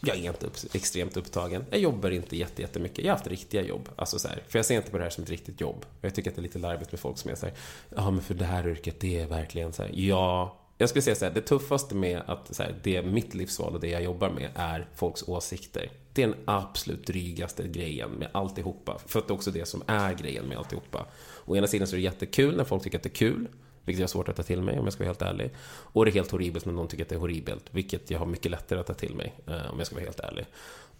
Jag 0.00 0.16
är 0.16 0.28
inte 0.28 0.46
upp, 0.46 0.56
extremt 0.72 1.16
upptagen. 1.16 1.64
Jag 1.70 1.80
jobbar 1.80 2.10
inte 2.10 2.36
jättemycket. 2.36 3.04
Jag 3.04 3.12
har 3.12 3.18
haft 3.18 3.26
riktiga 3.26 3.62
jobb. 3.62 3.88
Alltså 3.96 4.18
så 4.18 4.28
här, 4.28 4.42
för 4.48 4.58
jag 4.58 4.66
ser 4.66 4.76
inte 4.76 4.90
på 4.90 4.98
det 4.98 5.04
här 5.04 5.10
som 5.10 5.24
ett 5.24 5.30
riktigt 5.30 5.60
jobb. 5.60 5.86
Jag 6.00 6.14
tycker 6.14 6.30
att 6.30 6.36
det 6.36 6.40
är 6.40 6.42
lite 6.42 6.58
larvigt 6.58 6.92
med 6.92 7.00
folk 7.00 7.18
som 7.18 7.30
är 7.30 7.34
så 7.34 7.46
här, 7.46 7.54
ja 7.96 8.10
men 8.10 8.22
för 8.22 8.34
det 8.34 8.44
här 8.44 8.68
yrket, 8.68 9.00
det 9.00 9.20
är 9.20 9.26
verkligen 9.26 9.72
så 9.72 9.82
här, 9.82 9.90
ja, 9.94 10.58
jag 10.78 10.88
skulle 10.88 11.02
säga 11.02 11.16
så 11.16 11.24
här, 11.24 11.32
det 11.32 11.40
tuffaste 11.40 11.94
med 11.94 12.22
att 12.26 12.54
så 12.54 12.62
här, 12.62 12.74
det 12.82 12.96
är 12.96 13.02
mitt 13.02 13.34
livsval 13.34 13.74
och 13.74 13.80
det 13.80 13.88
jag 13.88 14.02
jobbar 14.02 14.30
med 14.30 14.50
är 14.54 14.88
folks 14.94 15.28
åsikter. 15.28 15.90
Det 16.16 16.22
är 16.22 16.26
den 16.26 16.36
absolut 16.44 17.06
drygaste 17.06 17.68
grejen 17.68 18.10
med 18.10 18.28
alltihopa. 18.32 18.98
För 19.06 19.18
att 19.18 19.28
det 19.28 19.32
är 19.32 19.34
också 19.34 19.50
det 19.50 19.68
som 19.68 19.82
är 19.86 20.14
grejen 20.14 20.44
med 20.44 20.58
alltihopa. 20.58 21.06
Å 21.44 21.56
ena 21.56 21.66
sidan 21.66 21.86
så 21.86 21.96
är 21.96 21.98
det 21.98 22.02
jättekul 22.02 22.56
när 22.56 22.64
folk 22.64 22.82
tycker 22.82 22.98
att 22.98 23.02
det 23.02 23.08
är 23.08 23.14
kul. 23.14 23.48
Vilket 23.84 24.00
jag 24.00 24.04
har 24.04 24.08
svårt 24.08 24.28
att 24.28 24.36
ta 24.36 24.42
till 24.42 24.62
mig 24.62 24.78
om 24.78 24.84
jag 24.84 24.92
ska 24.92 25.04
vara 25.04 25.08
helt 25.08 25.22
ärlig. 25.22 25.50
Och 25.66 26.04
det 26.04 26.10
är 26.10 26.12
helt 26.12 26.30
horribelt 26.30 26.64
när 26.64 26.72
någon 26.72 26.88
tycker 26.88 27.04
att 27.04 27.08
det 27.08 27.14
är 27.14 27.18
horribelt. 27.18 27.64
Vilket 27.70 28.10
jag 28.10 28.18
har 28.18 28.26
mycket 28.26 28.50
lättare 28.50 28.80
att 28.80 28.86
ta 28.86 28.94
till 28.94 29.14
mig 29.14 29.34
eh, 29.46 29.72
om 29.72 29.78
jag 29.78 29.86
ska 29.86 29.96
vara 29.96 30.04
helt 30.04 30.20
ärlig. 30.20 30.46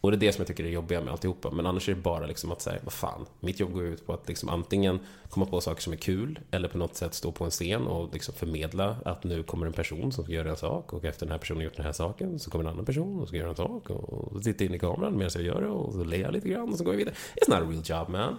Och 0.01 0.11
det 0.11 0.17
är 0.17 0.19
det 0.19 0.33
som 0.33 0.41
jag 0.41 0.47
tycker 0.47 0.65
är 0.65 0.69
jobbiga 0.69 1.01
med 1.01 1.13
alltihopa. 1.13 1.51
Men 1.51 1.67
annars 1.67 1.89
är 1.89 1.95
det 1.95 2.01
bara 2.01 2.27
liksom 2.27 2.53
att 2.53 2.61
säga, 2.61 2.79
vad 2.85 2.93
fan. 2.93 3.27
Mitt 3.41 3.61
jobb 3.61 3.73
går 3.73 3.85
ut 3.85 4.07
på 4.07 4.13
att 4.13 4.29
liksom 4.29 4.49
antingen 4.49 5.01
komma 5.31 5.47
på 5.47 5.61
saker 5.61 5.83
som 5.83 5.93
är 5.93 5.97
kul. 5.97 6.39
Eller 6.51 6.69
på 6.69 6.79
något 6.79 6.97
sätt 6.97 7.15
stå 7.15 7.33
på 7.33 7.45
en 7.45 7.51
scen 7.51 7.87
och 7.87 8.13
liksom 8.13 8.35
förmedla 8.35 8.97
att 9.05 9.25
nu 9.25 9.43
kommer 9.43 9.67
en 9.67 9.73
person 9.73 10.13
som 10.13 10.25
ska 10.25 10.33
göra 10.33 10.51
en 10.51 10.57
sak. 10.57 10.93
Och 10.93 11.05
efter 11.05 11.27
den 11.27 11.33
här 11.33 11.39
personen 11.39 11.65
gjort 11.65 11.77
den 11.77 11.87
här 11.87 11.93
saken 11.93 12.39
så 12.39 12.51
kommer 12.51 12.65
en 12.65 12.71
annan 12.71 12.85
person 12.85 13.21
och 13.21 13.29
ska 13.29 13.37
göra 13.37 13.49
en 13.49 13.57
sak. 13.57 13.91
Och 13.91 14.43
sitta 14.45 14.65
in 14.65 14.75
i 14.75 14.79
kameran 14.79 15.19
medan 15.19 15.31
jag 15.35 15.45
gör 15.45 15.61
det 15.61 15.69
och 15.69 15.93
så 15.93 16.05
ler 16.05 16.19
jag 16.19 16.33
lite 16.33 16.49
grann 16.49 16.69
och 16.69 16.79
så 16.79 16.85
går 16.85 16.95
jag 16.95 16.99
vidare. 16.99 17.15
It's 17.35 17.51
not 17.51 17.59
a 17.59 17.71
real 17.71 17.83
job 17.85 18.09
man. 18.09 18.39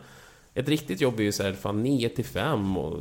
Ett 0.53 0.69
riktigt 0.69 1.01
jobb 1.01 1.19
är 1.19 1.23
ju 1.23 1.31
så 1.31 1.43
här, 1.43 1.53
fan 1.53 1.83
9 1.83 2.09
till 2.09 2.25
5 2.25 2.77
och 2.77 2.99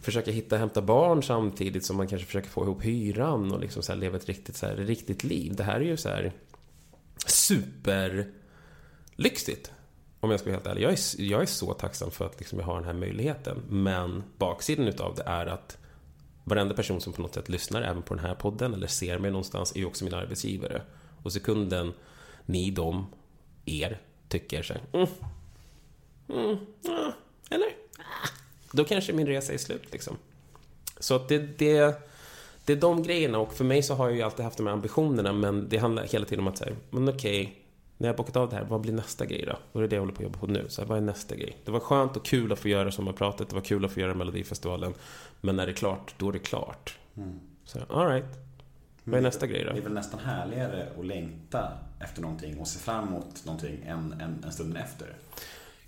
försöka 0.00 0.30
hitta 0.30 0.56
hämta 0.56 0.82
barn 0.82 1.22
samtidigt 1.22 1.84
som 1.84 1.96
man 1.96 2.08
kanske 2.08 2.26
försöker 2.26 2.48
få 2.48 2.62
ihop 2.62 2.84
hyran 2.84 3.52
och 3.52 3.60
liksom 3.60 3.82
så 3.82 3.92
här 3.92 4.00
leva 4.00 4.16
ett 4.16 4.26
riktigt, 4.26 4.56
så 4.56 4.66
här, 4.66 4.76
riktigt 4.76 5.24
liv. 5.24 5.54
Det 5.56 5.64
här 5.64 5.76
är 5.76 5.84
ju 5.84 5.96
så 5.96 6.08
här 6.08 6.32
superlyxigt. 7.26 9.72
Om 10.20 10.30
jag 10.30 10.40
ska 10.40 10.50
vara 10.50 10.56
helt 10.56 10.66
ärlig. 10.66 10.82
Jag 10.82 10.92
är, 10.92 11.20
jag 11.20 11.42
är 11.42 11.46
så 11.46 11.72
tacksam 11.72 12.10
för 12.10 12.26
att 12.26 12.38
liksom 12.38 12.58
jag 12.58 12.66
har 12.66 12.76
den 12.76 12.84
här 12.84 12.92
möjligheten. 12.92 13.62
Men 13.68 14.22
baksidan 14.38 14.88
utav 14.88 15.14
det 15.14 15.22
är 15.22 15.46
att 15.46 15.78
varenda 16.44 16.74
person 16.74 17.00
som 17.00 17.12
på 17.12 17.22
något 17.22 17.34
sätt 17.34 17.48
lyssnar 17.48 17.82
även 17.82 18.02
på 18.02 18.14
den 18.14 18.24
här 18.24 18.34
podden 18.34 18.74
eller 18.74 18.86
ser 18.86 19.18
mig 19.18 19.30
någonstans 19.30 19.72
är 19.72 19.78
ju 19.78 19.86
också 19.86 20.04
min 20.04 20.14
arbetsgivare. 20.14 20.82
Och 21.22 21.32
sekunden 21.32 21.92
ni, 22.46 22.70
dem, 22.70 23.06
er 23.64 24.00
tycker 24.28 24.62
så 24.62 24.74
här, 24.74 24.82
mm, 24.92 25.08
mm, 26.28 26.56
ah, 26.88 27.12
eller? 27.50 27.68
Ah, 27.98 28.28
då 28.72 28.84
kanske 28.84 29.12
min 29.12 29.26
resa 29.26 29.52
är 29.52 29.58
slut 29.58 29.92
liksom. 29.92 30.16
Så 30.98 31.16
att 31.16 31.28
det, 31.28 31.38
det 31.38 32.02
det 32.64 32.72
är 32.72 32.76
de 32.76 33.02
grejerna 33.02 33.38
och 33.38 33.54
för 33.54 33.64
mig 33.64 33.82
så 33.82 33.94
har 33.94 34.08
jag 34.08 34.16
ju 34.16 34.22
alltid 34.22 34.44
haft 34.44 34.56
de 34.56 34.66
här 34.66 34.74
ambitionerna 34.74 35.32
men 35.32 35.68
det 35.68 35.78
handlar 35.78 36.02
hela 36.02 36.24
tiden 36.24 36.40
om 36.40 36.48
att 36.48 36.58
säga, 36.58 36.76
men 36.90 37.08
okej, 37.08 37.42
okay, 37.42 37.54
när 37.98 38.08
jag 38.08 38.16
bockat 38.16 38.36
av 38.36 38.48
det 38.48 38.56
här, 38.56 38.64
vad 38.64 38.80
blir 38.80 38.92
nästa 38.92 39.26
grej 39.26 39.44
då? 39.46 39.58
Och 39.72 39.80
det 39.80 39.86
är 39.86 39.88
det 39.88 39.96
jag 39.96 40.02
håller 40.02 40.14
på 40.14 40.18
att 40.18 40.24
jobba 40.24 40.38
på 40.38 40.46
nu. 40.46 40.66
Så 40.68 40.82
här, 40.82 40.88
vad 40.88 40.98
är 40.98 41.02
nästa 41.02 41.36
grej? 41.36 41.56
Det 41.64 41.70
var 41.70 41.80
skönt 41.80 42.16
och 42.16 42.24
kul 42.24 42.52
att 42.52 42.58
få 42.58 42.68
göra 42.68 42.90
sommarpratet, 42.90 43.48
det 43.48 43.54
var 43.54 43.62
kul 43.62 43.84
att 43.84 43.92
få 43.92 44.00
göra 44.00 44.14
Melodifestivalen. 44.14 44.94
Men 45.40 45.56
när 45.56 45.66
det 45.66 45.72
är 45.72 45.76
klart, 45.76 46.14
då 46.18 46.28
är 46.28 46.32
det 46.32 46.38
klart. 46.38 46.98
Mm. 47.16 47.40
Så 47.64 47.78
alright. 47.88 48.44
Vad 49.04 49.18
är 49.18 49.22
nästa 49.22 49.46
grej 49.46 49.64
då? 49.64 49.72
Det 49.72 49.78
är 49.78 49.82
väl 49.82 49.92
nästan 49.92 50.20
härligare 50.20 50.88
att 50.98 51.06
längta 51.06 51.72
efter 52.00 52.22
någonting 52.22 52.58
och 52.58 52.68
se 52.68 52.78
fram 52.78 53.08
emot 53.08 53.44
någonting 53.44 53.84
än, 53.86 54.12
än, 54.12 54.44
än 54.44 54.52
stunden 54.52 54.82
efter. 54.82 55.16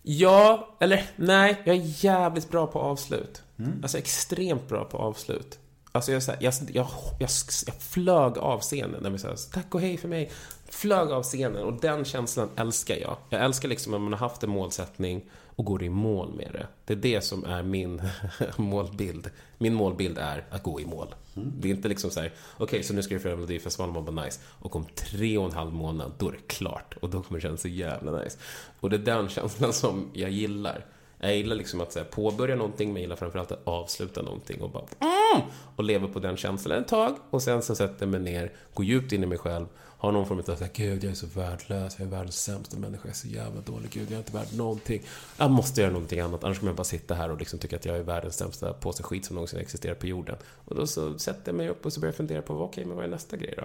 Ja, 0.02 0.76
eller 0.80 1.10
nej, 1.16 1.62
jag 1.64 1.76
är 1.76 2.04
jävligt 2.04 2.50
bra 2.50 2.66
på 2.66 2.78
avslut. 2.78 3.42
Mm. 3.56 3.72
Alltså 3.82 3.98
extremt 3.98 4.68
bra 4.68 4.84
på 4.84 4.98
avslut. 4.98 5.58
Alltså 5.96 6.12
jag, 6.12 6.22
jag, 6.40 6.54
jag, 6.72 6.86
jag, 7.18 7.30
jag 7.66 7.74
flög 7.78 8.38
av 8.38 8.60
scenen 8.60 9.02
när 9.02 9.10
vi 9.10 9.18
sa 9.18 9.28
tack 9.52 9.74
och 9.74 9.80
hej 9.80 9.96
för 9.96 10.08
mig. 10.08 10.30
Flög 10.68 11.10
av 11.10 11.22
scenen 11.22 11.62
och 11.62 11.80
den 11.80 12.04
känslan 12.04 12.48
älskar 12.56 12.96
jag. 12.96 13.16
Jag 13.30 13.44
älskar 13.44 13.68
liksom 13.68 13.92
när 13.92 13.98
man 13.98 14.12
har 14.12 14.20
haft 14.20 14.42
en 14.42 14.50
målsättning 14.50 15.24
och 15.56 15.64
går 15.64 15.82
i 15.82 15.88
mål 15.88 16.34
med 16.36 16.50
det. 16.52 16.66
Det 16.84 16.92
är 16.92 17.14
det 17.14 17.20
som 17.20 17.44
är 17.44 17.62
min 17.62 18.02
målbild. 18.56 19.30
Min 19.58 19.74
målbild 19.74 20.18
är 20.18 20.44
att 20.50 20.62
gå 20.62 20.80
i 20.80 20.86
mål. 20.86 21.14
Mm. 21.36 21.52
Det 21.60 21.68
är 21.70 21.74
inte 21.74 21.88
liksom 21.88 22.10
så 22.10 22.20
här, 22.20 22.32
okej, 22.54 22.64
okay, 22.64 22.82
så 22.82 22.94
nu 22.94 23.02
ska 23.02 23.18
vi 23.18 23.24
göra 23.24 23.36
Melodifestivalen, 23.36 23.94
man 23.94 24.04
bara 24.14 24.24
nice. 24.24 24.40
Och 24.44 24.76
om 24.76 24.86
tre 24.94 25.38
och 25.38 25.44
en 25.44 25.52
halv 25.52 25.72
månad, 25.72 26.12
då 26.18 26.28
är 26.28 26.32
det 26.32 26.46
klart. 26.46 26.96
Och 27.00 27.10
då 27.10 27.22
kommer 27.22 27.40
det 27.40 27.42
kännas 27.42 27.60
så 27.60 27.68
jävla 27.68 28.22
nice. 28.22 28.38
Och 28.80 28.90
det 28.90 28.96
är 28.96 29.00
den 29.00 29.28
känslan 29.28 29.72
som 29.72 30.10
jag 30.12 30.30
gillar. 30.30 30.84
Jag 31.18 31.36
gillar 31.36 31.56
liksom 31.56 31.80
att 31.80 31.94
här, 31.94 32.04
påbörja 32.04 32.56
någonting, 32.56 32.88
men 32.88 32.96
jag 32.96 33.00
gillar 33.02 33.16
framförallt 33.16 33.52
att 33.52 33.60
avsluta 33.64 34.22
någonting 34.22 34.62
och 34.62 34.70
bara 34.70 34.84
mm! 35.00 35.48
och 35.76 35.84
leva 35.84 36.08
på 36.08 36.18
den 36.18 36.36
känslan 36.36 36.78
ett 36.78 36.88
tag. 36.88 37.16
Och 37.30 37.42
sen 37.42 37.62
så 37.62 37.74
sätter 37.74 38.06
jag 38.06 38.08
mig 38.08 38.20
ner, 38.20 38.52
går 38.74 38.84
djupt 38.84 39.12
in 39.12 39.22
i 39.22 39.26
mig 39.26 39.38
själv, 39.38 39.66
har 39.98 40.12
någon 40.12 40.26
form 40.26 40.38
av 40.38 40.50
att 40.50 40.72
gud, 40.72 41.04
jag 41.04 41.10
är 41.10 41.14
så 41.14 41.26
värdelös, 41.26 41.98
jag 41.98 42.06
är 42.06 42.10
världens 42.10 42.42
sämsta 42.42 42.76
människa, 42.76 43.02
jag 43.02 43.10
är 43.10 43.14
så 43.14 43.28
jävla 43.28 43.60
dålig, 43.60 43.90
gud, 43.90 44.10
jag 44.10 44.12
är 44.12 44.18
inte 44.18 44.32
värd 44.32 44.46
någonting. 44.54 45.02
Jag 45.36 45.50
måste 45.50 45.80
göra 45.80 45.92
någonting 45.92 46.20
annat, 46.20 46.44
annars 46.44 46.58
kommer 46.58 46.70
jag 46.70 46.76
bara 46.76 46.84
sitta 46.84 47.14
här 47.14 47.30
och 47.30 47.38
liksom 47.38 47.58
tycka 47.58 47.76
att 47.76 47.84
jag 47.84 47.96
är 47.96 48.02
världens 48.02 48.36
sämsta 48.36 48.72
påse 48.72 49.02
skit 49.02 49.24
som 49.24 49.34
någonsin 49.34 49.58
existerar 49.58 49.94
på 49.94 50.06
jorden. 50.06 50.36
Och 50.64 50.76
då 50.76 50.86
så 50.86 51.18
sätter 51.18 51.42
jag 51.44 51.54
mig 51.54 51.68
upp 51.68 51.86
och 51.86 51.92
så 51.92 52.00
börjar 52.00 52.12
jag 52.12 52.16
fundera 52.16 52.42
på, 52.42 52.54
okej, 52.54 52.66
okay, 52.66 52.84
men 52.84 52.96
vad 52.96 53.04
är 53.04 53.10
nästa 53.10 53.36
grej 53.36 53.54
då? 53.56 53.64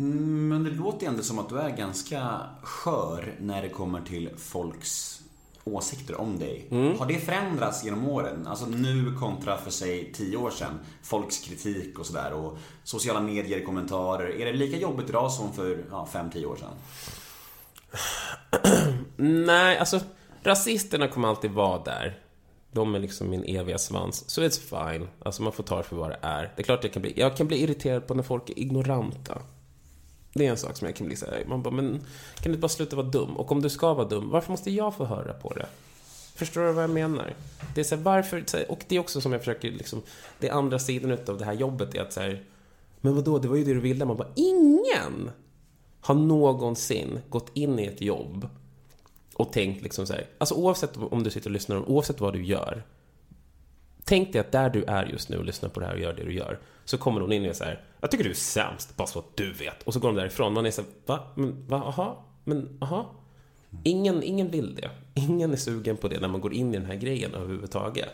Mm, 0.00 0.48
men 0.48 0.64
det 0.64 0.70
låter 0.70 1.06
ändå 1.06 1.22
som 1.22 1.38
att 1.38 1.48
du 1.48 1.58
är 1.58 1.76
ganska 1.76 2.40
skör 2.62 3.34
när 3.40 3.62
det 3.62 3.68
kommer 3.68 4.00
till 4.00 4.30
folks 4.36 5.22
åsikter 5.66 6.20
om 6.20 6.38
dig. 6.38 6.66
Mm. 6.70 6.98
Har 6.98 7.06
det 7.06 7.18
förändrats 7.18 7.84
genom 7.84 8.08
åren? 8.08 8.46
Alltså 8.46 8.66
nu 8.66 9.14
kontra 9.14 9.56
för 9.56 9.70
sig 9.70 10.12
tio 10.12 10.36
år 10.36 10.50
sedan. 10.50 10.78
Folks 11.02 11.38
kritik 11.38 11.98
och 11.98 12.06
sådär 12.06 12.32
och 12.32 12.58
sociala 12.84 13.20
medier, 13.20 13.64
kommentarer. 13.64 14.40
Är 14.40 14.46
det 14.46 14.52
lika 14.52 14.76
jobbigt 14.76 15.08
idag 15.08 15.32
som 15.32 15.52
för 15.52 15.84
ja, 15.90 16.08
fem, 16.12 16.30
tio 16.30 16.46
år 16.46 16.56
sedan? 16.56 16.72
Nej, 19.46 19.78
alltså 19.78 20.00
Rasisterna 20.42 21.08
kommer 21.08 21.28
alltid 21.28 21.50
vara 21.50 21.78
där. 21.78 22.18
De 22.72 22.94
är 22.94 22.98
liksom 22.98 23.30
min 23.30 23.44
eviga 23.44 23.78
svans. 23.78 24.30
Så 24.30 24.42
it's 24.42 24.90
fine. 24.92 25.08
Alltså 25.22 25.42
man 25.42 25.52
får 25.52 25.62
ta 25.62 25.76
det 25.76 25.82
för 25.82 25.96
vad 25.96 26.10
det 26.10 26.18
är. 26.22 26.52
Det 26.56 26.62
är 26.62 26.64
klart 26.64 26.84
jag 26.84 26.92
kan 26.92 27.02
bli, 27.02 27.12
jag 27.16 27.36
kan 27.36 27.46
bli 27.46 27.62
irriterad 27.62 28.06
på 28.06 28.14
när 28.14 28.22
folk 28.22 28.50
är 28.50 28.58
ignoranta. 28.58 29.42
Det 30.36 30.46
är 30.46 30.50
en 30.50 30.56
sak 30.56 30.76
som 30.76 30.86
jag 30.86 30.96
kan 30.96 31.06
bli 31.06 31.16
såhär, 31.16 31.44
man 31.46 31.62
bara, 31.62 31.74
men 31.74 31.90
kan 32.34 32.42
du 32.42 32.48
inte 32.48 32.60
bara 32.60 32.68
sluta 32.68 32.96
vara 32.96 33.06
dum? 33.06 33.36
Och 33.36 33.52
om 33.52 33.62
du 33.62 33.70
ska 33.70 33.94
vara 33.94 34.08
dum, 34.08 34.30
varför 34.30 34.50
måste 34.50 34.70
jag 34.70 34.94
få 34.94 35.04
höra 35.04 35.32
på 35.32 35.52
det? 35.54 35.66
Förstår 36.34 36.60
du 36.60 36.72
vad 36.72 36.82
jag 36.82 36.90
menar? 36.90 37.34
Det 37.74 37.80
är 37.80 37.84
så 37.84 37.96
här, 37.96 38.02
varför, 38.02 38.44
så 38.46 38.56
här, 38.56 38.70
och 38.70 38.84
det 38.88 38.96
är 38.96 39.00
också 39.00 39.20
som 39.20 39.32
jag 39.32 39.40
försöker 39.40 39.70
liksom, 39.70 40.02
det 40.38 40.50
andra 40.50 40.78
sidan 40.78 41.10
utav 41.10 41.38
det 41.38 41.44
här 41.44 41.52
jobbet 41.52 41.94
är 41.94 42.02
att 42.02 42.12
så 42.12 42.20
här, 42.20 42.42
men 43.00 43.14
vadå, 43.14 43.38
det 43.38 43.48
var 43.48 43.56
ju 43.56 43.64
det 43.64 43.74
du 43.74 43.80
ville. 43.80 44.04
Man 44.04 44.16
bara, 44.16 44.32
ingen 44.36 45.30
har 46.00 46.14
någonsin 46.14 47.18
gått 47.28 47.50
in 47.54 47.78
i 47.78 47.86
ett 47.86 48.00
jobb 48.00 48.48
och 49.34 49.52
tänkt 49.52 49.82
liksom 49.82 50.06
så 50.06 50.12
här, 50.12 50.26
alltså 50.38 50.54
oavsett 50.54 50.96
om 50.96 51.22
du 51.22 51.30
sitter 51.30 51.48
och 51.48 51.52
lyssnar, 51.52 51.90
oavsett 51.90 52.20
vad 52.20 52.32
du 52.32 52.44
gör. 52.44 52.82
Tänk 54.04 54.32
dig 54.32 54.40
att 54.40 54.52
där 54.52 54.70
du 54.70 54.84
är 54.84 55.06
just 55.06 55.28
nu 55.28 55.38
och 55.38 55.44
lyssnar 55.44 55.68
på 55.68 55.80
det 55.80 55.86
här 55.86 55.94
och 55.94 56.00
gör 56.00 56.12
det 56.12 56.24
du 56.24 56.34
gör, 56.34 56.58
så 56.86 56.98
kommer 56.98 57.20
hon 57.20 57.32
in 57.32 57.50
och 57.50 57.56
säger 57.56 57.84
jag 58.00 58.10
tycker 58.10 58.24
du 58.24 58.30
är 58.30 58.34
sämst, 58.34 58.96
bara 58.96 59.06
så 59.06 59.18
att 59.18 59.36
du 59.36 59.52
vet. 59.52 59.82
Och 59.82 59.92
så 59.92 60.00
går 60.00 60.08
de 60.08 60.16
därifrån. 60.16 60.52
Man 60.52 60.66
är 60.66 60.70
så 60.70 60.82
här, 60.82 60.90
va? 61.06 61.20
Men, 61.34 61.66
va? 61.66 61.76
Aha? 61.76 62.24
Men, 62.44 62.78
aha? 62.80 63.14
Ingen, 63.82 64.22
ingen 64.22 64.50
vill 64.50 64.74
det. 64.74 64.90
Ingen 65.14 65.52
är 65.52 65.56
sugen 65.56 65.96
på 65.96 66.08
det 66.08 66.20
när 66.20 66.28
man 66.28 66.40
går 66.40 66.52
in 66.52 66.74
i 66.74 66.78
den 66.78 66.86
här 66.86 66.94
grejen 66.94 67.34
överhuvudtaget. 67.34 68.08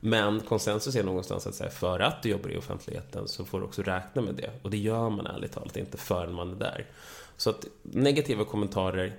Men 0.00 0.40
konsensus 0.40 0.96
är 0.96 1.04
någonstans 1.04 1.46
att 1.46 1.54
säga, 1.54 1.70
för 1.70 2.00
att 2.00 2.22
du 2.22 2.28
jobbar 2.28 2.50
i 2.50 2.56
offentligheten 2.56 3.28
så 3.28 3.44
får 3.44 3.60
du 3.60 3.64
också 3.64 3.82
räkna 3.82 4.22
med 4.22 4.34
det. 4.34 4.50
Och 4.62 4.70
det 4.70 4.78
gör 4.78 5.10
man 5.10 5.26
ärligt 5.26 5.52
talat 5.52 5.76
inte 5.76 5.98
förrän 5.98 6.34
man 6.34 6.50
är 6.50 6.56
där. 6.56 6.86
Så 7.36 7.50
att 7.50 7.66
negativa 7.82 8.44
kommentarer, 8.44 9.16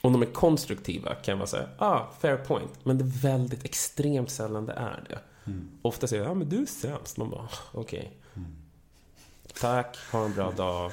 om 0.00 0.12
de 0.12 0.22
är 0.22 0.26
konstruktiva, 0.26 1.14
kan 1.14 1.38
vara 1.38 1.46
säga, 1.46 1.68
ah, 1.78 2.06
fair 2.20 2.36
point. 2.36 2.84
Men 2.84 2.98
det 2.98 3.04
är 3.04 3.22
väldigt 3.22 3.64
extremt 3.64 4.30
sällan 4.30 4.66
det 4.66 4.72
är 4.72 5.04
det. 5.08 5.18
Mm. 5.48 5.68
Ofta 5.82 6.06
säger 6.06 6.22
jag, 6.22 6.30
ja 6.30 6.34
men 6.34 6.48
du 6.48 6.62
är 6.62 6.66
sämst. 6.66 7.16
Man 7.16 7.30
bara, 7.30 7.48
okej. 7.72 7.98
Okay. 7.98 8.10
Mm. 8.36 8.56
Tack, 9.60 9.96
ha 10.12 10.24
en 10.24 10.34
bra 10.34 10.50
dag. 10.50 10.92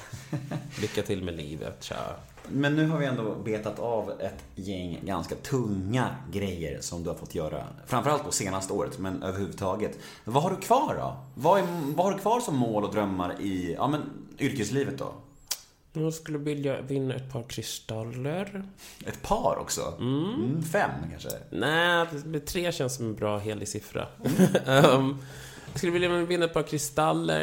Lycka 0.80 1.02
till 1.02 1.24
med 1.24 1.36
livet, 1.36 1.84
tja. 1.84 2.16
Men 2.48 2.76
nu 2.76 2.88
har 2.88 2.98
vi 2.98 3.06
ändå 3.06 3.34
betat 3.34 3.78
av 3.78 4.10
ett 4.20 4.44
gäng 4.54 5.00
ganska 5.02 5.34
tunga 5.34 6.16
grejer 6.32 6.80
som 6.80 7.02
du 7.02 7.10
har 7.10 7.16
fått 7.16 7.34
göra. 7.34 7.66
Framförallt 7.86 8.24
på 8.24 8.32
senaste 8.32 8.72
året, 8.72 8.98
men 8.98 9.22
överhuvudtaget. 9.22 9.98
Vad 10.24 10.42
har 10.42 10.50
du 10.50 10.56
kvar 10.56 10.94
då? 10.98 11.16
Vad, 11.34 11.60
är, 11.60 11.66
vad 11.94 12.06
har 12.06 12.12
du 12.12 12.18
kvar 12.18 12.40
som 12.40 12.56
mål 12.56 12.84
och 12.84 12.92
drömmar 12.92 13.40
i 13.40 13.74
ja, 13.74 13.88
men, 13.88 14.00
yrkeslivet 14.38 14.98
då? 14.98 15.12
Jag 16.02 16.14
skulle 16.14 16.38
vilja 16.38 16.80
vinna 16.80 17.14
ett 17.14 17.32
par 17.32 17.42
kristaller. 17.42 18.64
Ett 19.06 19.22
par 19.22 19.56
också? 19.58 19.94
Mm. 20.00 20.34
Mm, 20.34 20.62
fem 20.62 20.90
kanske? 21.10 21.28
Nej, 21.50 22.06
tre 22.46 22.72
känns 22.72 22.96
som 22.96 23.06
en 23.06 23.14
bra 23.14 23.38
helig 23.38 23.68
siffra. 23.68 24.06
um, 24.66 25.18
jag 25.72 25.78
skulle 25.78 25.92
vilja 25.92 26.08
vinna 26.08 26.44
ett 26.44 26.54
par 26.54 26.62
kristaller. 26.62 27.42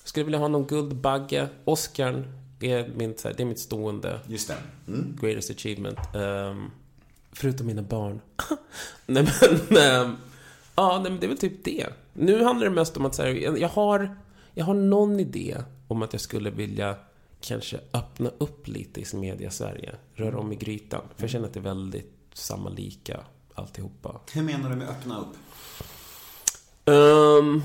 Jag 0.00 0.08
skulle 0.08 0.24
vilja 0.24 0.38
ha 0.38 0.48
någon 0.48 0.66
guldbagge. 0.66 1.48
Oscarn 1.64 2.32
är, 2.60 2.88
min, 2.96 3.14
det 3.22 3.40
är 3.40 3.44
mitt 3.44 3.60
stående 3.60 4.20
Just 4.26 4.48
det. 4.48 4.56
Mm. 4.88 5.18
greatest 5.20 5.50
achievement. 5.50 5.98
Um, 6.14 6.70
förutom 7.32 7.66
mina 7.66 7.82
barn. 7.82 8.20
nej 9.06 9.28
men, 9.68 10.02
um, 10.02 10.16
ja, 10.76 11.00
nej, 11.02 11.10
men 11.10 11.20
det 11.20 11.26
är 11.26 11.28
väl 11.28 11.38
typ 11.38 11.64
det. 11.64 11.86
Nu 12.12 12.44
handlar 12.44 12.68
det 12.68 12.74
mest 12.74 12.96
om 12.96 13.06
att 13.06 13.14
så 13.14 13.22
här, 13.22 13.58
jag, 13.58 13.68
har, 13.68 14.16
jag 14.54 14.64
har 14.64 14.74
någon 14.74 15.20
idé 15.20 15.56
om 15.88 16.02
att 16.02 16.12
jag 16.12 16.20
skulle 16.20 16.50
vilja 16.50 16.96
kanske 17.40 17.80
öppna 17.92 18.30
upp 18.38 18.68
lite 18.68 19.00
i 19.00 19.16
media-Sverige. 19.16 19.94
Röra 20.14 20.38
om 20.38 20.52
i 20.52 20.56
grytan. 20.56 21.02
För 21.16 21.22
jag 21.22 21.30
känner 21.30 21.46
att 21.46 21.54
det 21.54 21.60
är 21.60 21.64
väldigt 21.64 22.12
samma 22.32 22.70
lika 22.70 23.20
alltihopa. 23.54 24.20
Hur 24.32 24.42
menar 24.42 24.70
du 24.70 24.76
med 24.76 24.88
öppna 24.88 25.20
upp? 25.20 25.36
Um, 26.84 27.62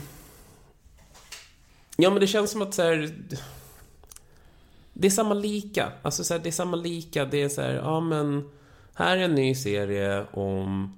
ja, 1.98 2.10
men 2.10 2.20
det 2.20 2.28
känns 2.28 2.52
som 2.52 2.62
att 2.62 2.74
så 2.74 2.82
här, 2.82 3.16
Det 4.94 5.08
är 5.08 5.12
samma 5.12 5.34
lika. 5.34 5.92
Alltså 6.02 6.24
så 6.24 6.34
här, 6.34 6.42
det 6.42 6.50
är 6.50 6.52
samma 6.52 6.78
lika. 6.78 7.26
Det 7.26 7.42
är 7.42 7.50
så 7.50 7.62
här, 7.62 7.74
ja 7.74 8.00
men... 8.00 8.50
Här 8.98 9.18
är 9.18 9.22
en 9.22 9.36
ny 9.36 9.56
serie 9.56 10.26
om... 10.34 10.98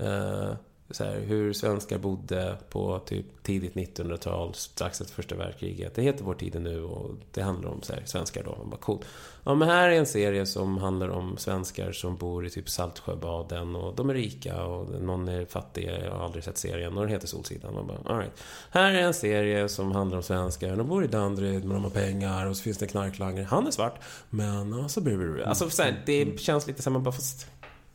Uh, 0.00 0.54
så 0.94 1.04
här, 1.04 1.20
hur 1.20 1.52
svenskar 1.52 1.98
bodde 1.98 2.56
på 2.68 2.98
typ 2.98 3.26
tidigt 3.42 3.74
1900-tal, 3.74 4.54
strax 4.54 5.00
efter 5.00 5.14
första 5.14 5.34
världskriget. 5.34 5.94
Det 5.94 6.02
heter 6.02 6.24
Vår 6.24 6.34
tid 6.34 6.62
nu 6.62 6.82
och 6.82 7.10
det 7.32 7.42
handlar 7.42 7.70
om 7.70 7.82
så 7.82 7.92
här, 7.92 8.02
svenskar 8.04 8.42
då. 8.44 8.56
Man 8.58 8.70
bara, 8.70 8.76
coolt. 8.76 9.04
Ja, 9.44 9.54
men 9.54 9.68
här 9.68 9.88
är 9.88 9.92
en 9.92 10.06
serie 10.06 10.46
som 10.46 10.78
handlar 10.78 11.08
om 11.08 11.36
svenskar 11.36 11.92
som 11.92 12.16
bor 12.16 12.46
i 12.46 12.50
typ 12.50 12.68
Saltsjöbaden 12.68 13.76
och 13.76 13.94
de 13.94 14.10
är 14.10 14.14
rika 14.14 14.64
och 14.64 15.02
någon 15.02 15.28
är 15.28 15.44
fattig, 15.44 15.90
jag 16.04 16.10
har 16.10 16.24
aldrig 16.24 16.44
sett 16.44 16.58
serien 16.58 16.96
och 16.96 17.02
den 17.02 17.12
heter 17.12 17.26
Solsidan. 17.26 17.74
Man 17.74 17.86
bara, 17.86 17.98
all 18.04 18.18
right. 18.18 18.42
Här 18.70 18.92
är 18.92 19.02
en 19.02 19.14
serie 19.14 19.68
som 19.68 19.92
handlar 19.92 20.16
om 20.16 20.22
svenskar, 20.22 20.76
de 20.76 20.88
bor 20.88 21.04
i 21.04 21.06
Danderyd 21.06 21.64
men 21.64 21.74
de 21.74 21.84
har 21.84 21.90
pengar 21.90 22.46
och 22.46 22.56
så 22.56 22.62
finns 22.62 22.78
det 22.78 22.84
en 22.84 22.90
knarklangare. 22.90 23.44
Han 23.44 23.66
är 23.66 23.70
svart, 23.70 24.00
men 24.30 24.88
så 24.88 25.00
blir 25.00 25.18
det... 25.18 25.46
Alltså, 25.46 25.70
så 25.70 25.82
här, 25.82 26.02
det 26.06 26.40
känns 26.40 26.66
lite 26.66 26.82
som 26.82 26.92
man 26.92 27.02
bara, 27.02 27.12
fast... 27.12 27.46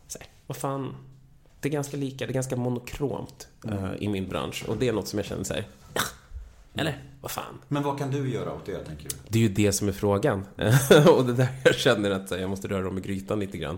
Så 0.07 0.19
här, 0.19 0.27
vad 0.47 0.57
fan 0.57 0.95
det 1.59 1.69
är 1.69 1.71
ganska 1.71 1.97
lika, 1.97 2.25
det 2.25 2.31
är 2.31 2.33
ganska 2.33 2.55
monokromt 2.55 3.47
mm. 3.63 3.83
uh, 3.83 3.91
i 3.99 4.07
min 4.07 4.29
bransch. 4.29 4.65
Och 4.67 4.77
det 4.77 4.87
är 4.87 4.93
något 4.93 5.07
som 5.07 5.19
jag 5.19 5.25
känner 5.25 5.43
så 5.43 5.53
här, 5.53 5.67
eller? 6.73 7.03
Vad 7.21 7.31
fan? 7.31 7.61
Men 7.67 7.83
vad 7.83 7.97
kan 7.97 8.11
du 8.11 8.29
göra 8.29 8.53
åt 8.53 8.65
det, 8.65 8.83
tänker 8.83 9.03
du? 9.03 9.15
Det 9.27 9.39
är 9.39 9.43
ju 9.43 9.49
det 9.49 9.71
som 9.71 9.87
är 9.87 9.91
frågan. 9.91 10.39
och 11.07 11.25
det 11.25 11.31
är 11.31 11.37
där 11.37 11.47
jag 11.63 11.75
känner 11.75 12.11
att 12.11 12.31
jag 12.31 12.49
måste 12.49 12.67
röra 12.67 12.87
om 12.87 12.97
i 12.97 13.01
grytan 13.01 13.39
lite 13.39 13.57
grann. 13.57 13.77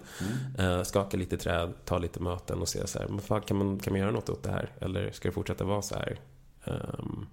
Mm. 0.58 0.70
Uh, 0.70 0.84
skaka 0.84 1.18
lite 1.18 1.38
träd, 1.38 1.74
ta 1.86 1.98
lite 1.98 2.20
möten 2.20 2.60
och 2.60 2.70
se 2.70 2.88
så 2.88 3.00
här, 3.00 3.08
men 3.08 3.20
fan, 3.20 3.42
kan, 3.42 3.58
man, 3.58 3.80
kan 3.80 3.94
man 3.94 4.00
göra 4.00 4.12
något 4.12 4.30
åt 4.30 4.44
det 4.44 4.52
här? 4.52 4.72
Eller 4.80 5.12
ska 5.12 5.28
det 5.28 5.34
fortsätta 5.34 5.64
vara 5.64 5.82
så 5.82 5.96
här? 5.96 6.20
Um, 6.66 7.28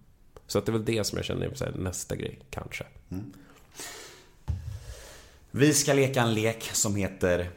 så 0.47 0.59
att 0.59 0.67
det 0.67 0.71
är 0.71 0.73
väl 0.73 0.85
det 0.85 1.05
som 1.05 1.17
jag 1.17 1.25
känner 1.25 1.47
är 1.47 1.65
här, 1.65 1.73
nästa 1.79 2.17
grej, 2.17 2.39
kanske. 2.51 2.85
Mm. 3.11 3.33
Vi 5.51 5.75
ska 5.75 5.93
leka 5.93 6.23
en 6.23 6.35
lek 6.35 6.63
som 6.63 6.97
heter 6.97 7.51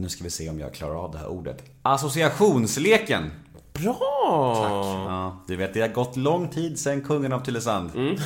nu 0.00 0.08
ska 0.08 0.24
vi 0.24 0.30
se 0.30 0.50
om 0.50 0.60
jag 0.60 0.74
klarar 0.74 0.94
av 0.94 1.12
det 1.12 1.18
här 1.18 1.28
ordet. 1.28 1.64
Associationsleken. 1.82 3.30
Bra! 3.72 4.54
Tack. 4.62 4.72
Ja, 5.12 5.44
du 5.46 5.56
vet, 5.56 5.74
det 5.74 5.80
har 5.80 5.88
gått 5.88 6.16
lång 6.16 6.48
tid 6.48 6.78
sedan 6.78 7.00
kungen 7.00 7.32
av 7.32 7.44
Tylösand. 7.44 7.90
Mm. 7.94 8.16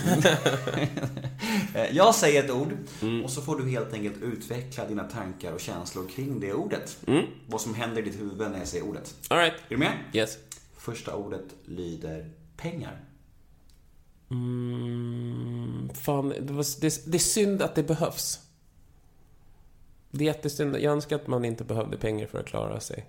jag 1.92 2.14
säger 2.14 2.44
ett 2.44 2.50
ord 2.50 2.72
mm. 3.02 3.24
och 3.24 3.30
så 3.30 3.42
får 3.42 3.56
du 3.56 3.70
helt 3.70 3.92
enkelt 3.92 4.22
utveckla 4.22 4.86
dina 4.86 5.04
tankar 5.04 5.52
och 5.52 5.60
känslor 5.60 6.08
kring 6.08 6.40
det 6.40 6.52
ordet. 6.52 6.98
Mm. 7.06 7.26
Vad 7.46 7.60
som 7.60 7.74
händer 7.74 8.02
i 8.02 8.04
ditt 8.04 8.20
huvud 8.20 8.50
när 8.50 8.58
jag 8.58 8.68
säger 8.68 8.84
ordet. 8.84 9.14
All 9.28 9.38
right. 9.38 9.54
Är 9.54 9.68
du 9.68 9.76
med? 9.76 9.92
Yes. 10.12 10.38
Första 10.76 11.14
ordet 11.14 11.46
lyder 11.64 12.30
pengar. 12.56 13.00
Mm, 14.30 15.88
fan, 15.94 16.28
det, 16.28 16.52
var, 16.52 16.80
det, 16.80 17.06
det 17.06 17.16
är 17.16 17.18
synd 17.18 17.62
att 17.62 17.74
det 17.74 17.82
behövs. 17.82 18.40
Det 20.14 20.24
är 20.24 20.26
jättesynd. 20.26 20.76
Jag 20.76 20.92
önskar 20.92 21.16
att 21.16 21.26
man 21.26 21.44
inte 21.44 21.64
behövde 21.64 21.96
pengar 21.96 22.26
för 22.26 22.40
att 22.40 22.46
klara 22.46 22.80
sig. 22.80 23.06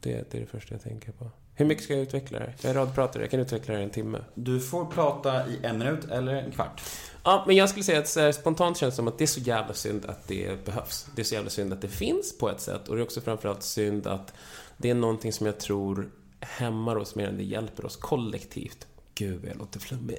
Det, 0.00 0.30
det 0.30 0.38
är 0.38 0.40
det 0.40 0.46
första 0.46 0.74
jag 0.74 0.82
tänker 0.82 1.12
på. 1.12 1.30
Hur 1.54 1.66
mycket 1.66 1.84
ska 1.84 1.92
jag 1.92 2.02
utveckla 2.02 2.38
det? 2.38 2.54
Jag 2.62 2.70
är 2.70 2.74
radpratare, 2.74 3.22
jag 3.22 3.30
kan 3.30 3.40
utveckla 3.40 3.74
det 3.74 3.80
i 3.80 3.84
en 3.84 3.90
timme. 3.90 4.18
Du 4.34 4.60
får 4.60 4.84
prata 4.84 5.48
i 5.48 5.58
en 5.62 5.78
minut 5.78 6.04
eller 6.10 6.34
en 6.34 6.50
kvart. 6.50 6.82
Ja, 7.24 7.44
men 7.46 7.56
jag 7.56 7.68
skulle 7.68 7.84
säga 7.84 7.98
att 7.98 8.16
här, 8.16 8.32
spontant 8.32 8.76
känns 8.76 8.94
det 8.94 8.96
som 8.96 9.08
att 9.08 9.18
det 9.18 9.24
är 9.24 9.26
så 9.26 9.40
jävla 9.40 9.74
synd 9.74 10.06
att 10.06 10.28
det 10.28 10.64
behövs. 10.64 11.06
Det 11.16 11.22
är 11.22 11.24
så 11.24 11.34
jävla 11.34 11.50
synd 11.50 11.72
att 11.72 11.82
det 11.82 11.88
finns 11.88 12.38
på 12.38 12.50
ett 12.50 12.60
sätt. 12.60 12.88
Och 12.88 12.96
det 12.96 13.02
är 13.02 13.04
också 13.04 13.20
framförallt 13.20 13.62
synd 13.62 14.06
att 14.06 14.34
det 14.76 14.90
är 14.90 14.94
någonting 14.94 15.32
som 15.32 15.46
jag 15.46 15.60
tror 15.60 16.10
hämmar 16.40 16.96
oss 16.96 17.14
mer 17.14 17.28
än 17.28 17.36
det 17.36 17.44
hjälper 17.44 17.84
oss 17.84 17.96
kollektivt. 17.96 18.86
Gud, 19.14 19.44
jag 19.48 19.56
låter 19.56 19.80
flummig. 19.80 20.18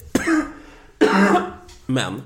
Men, 1.86 2.22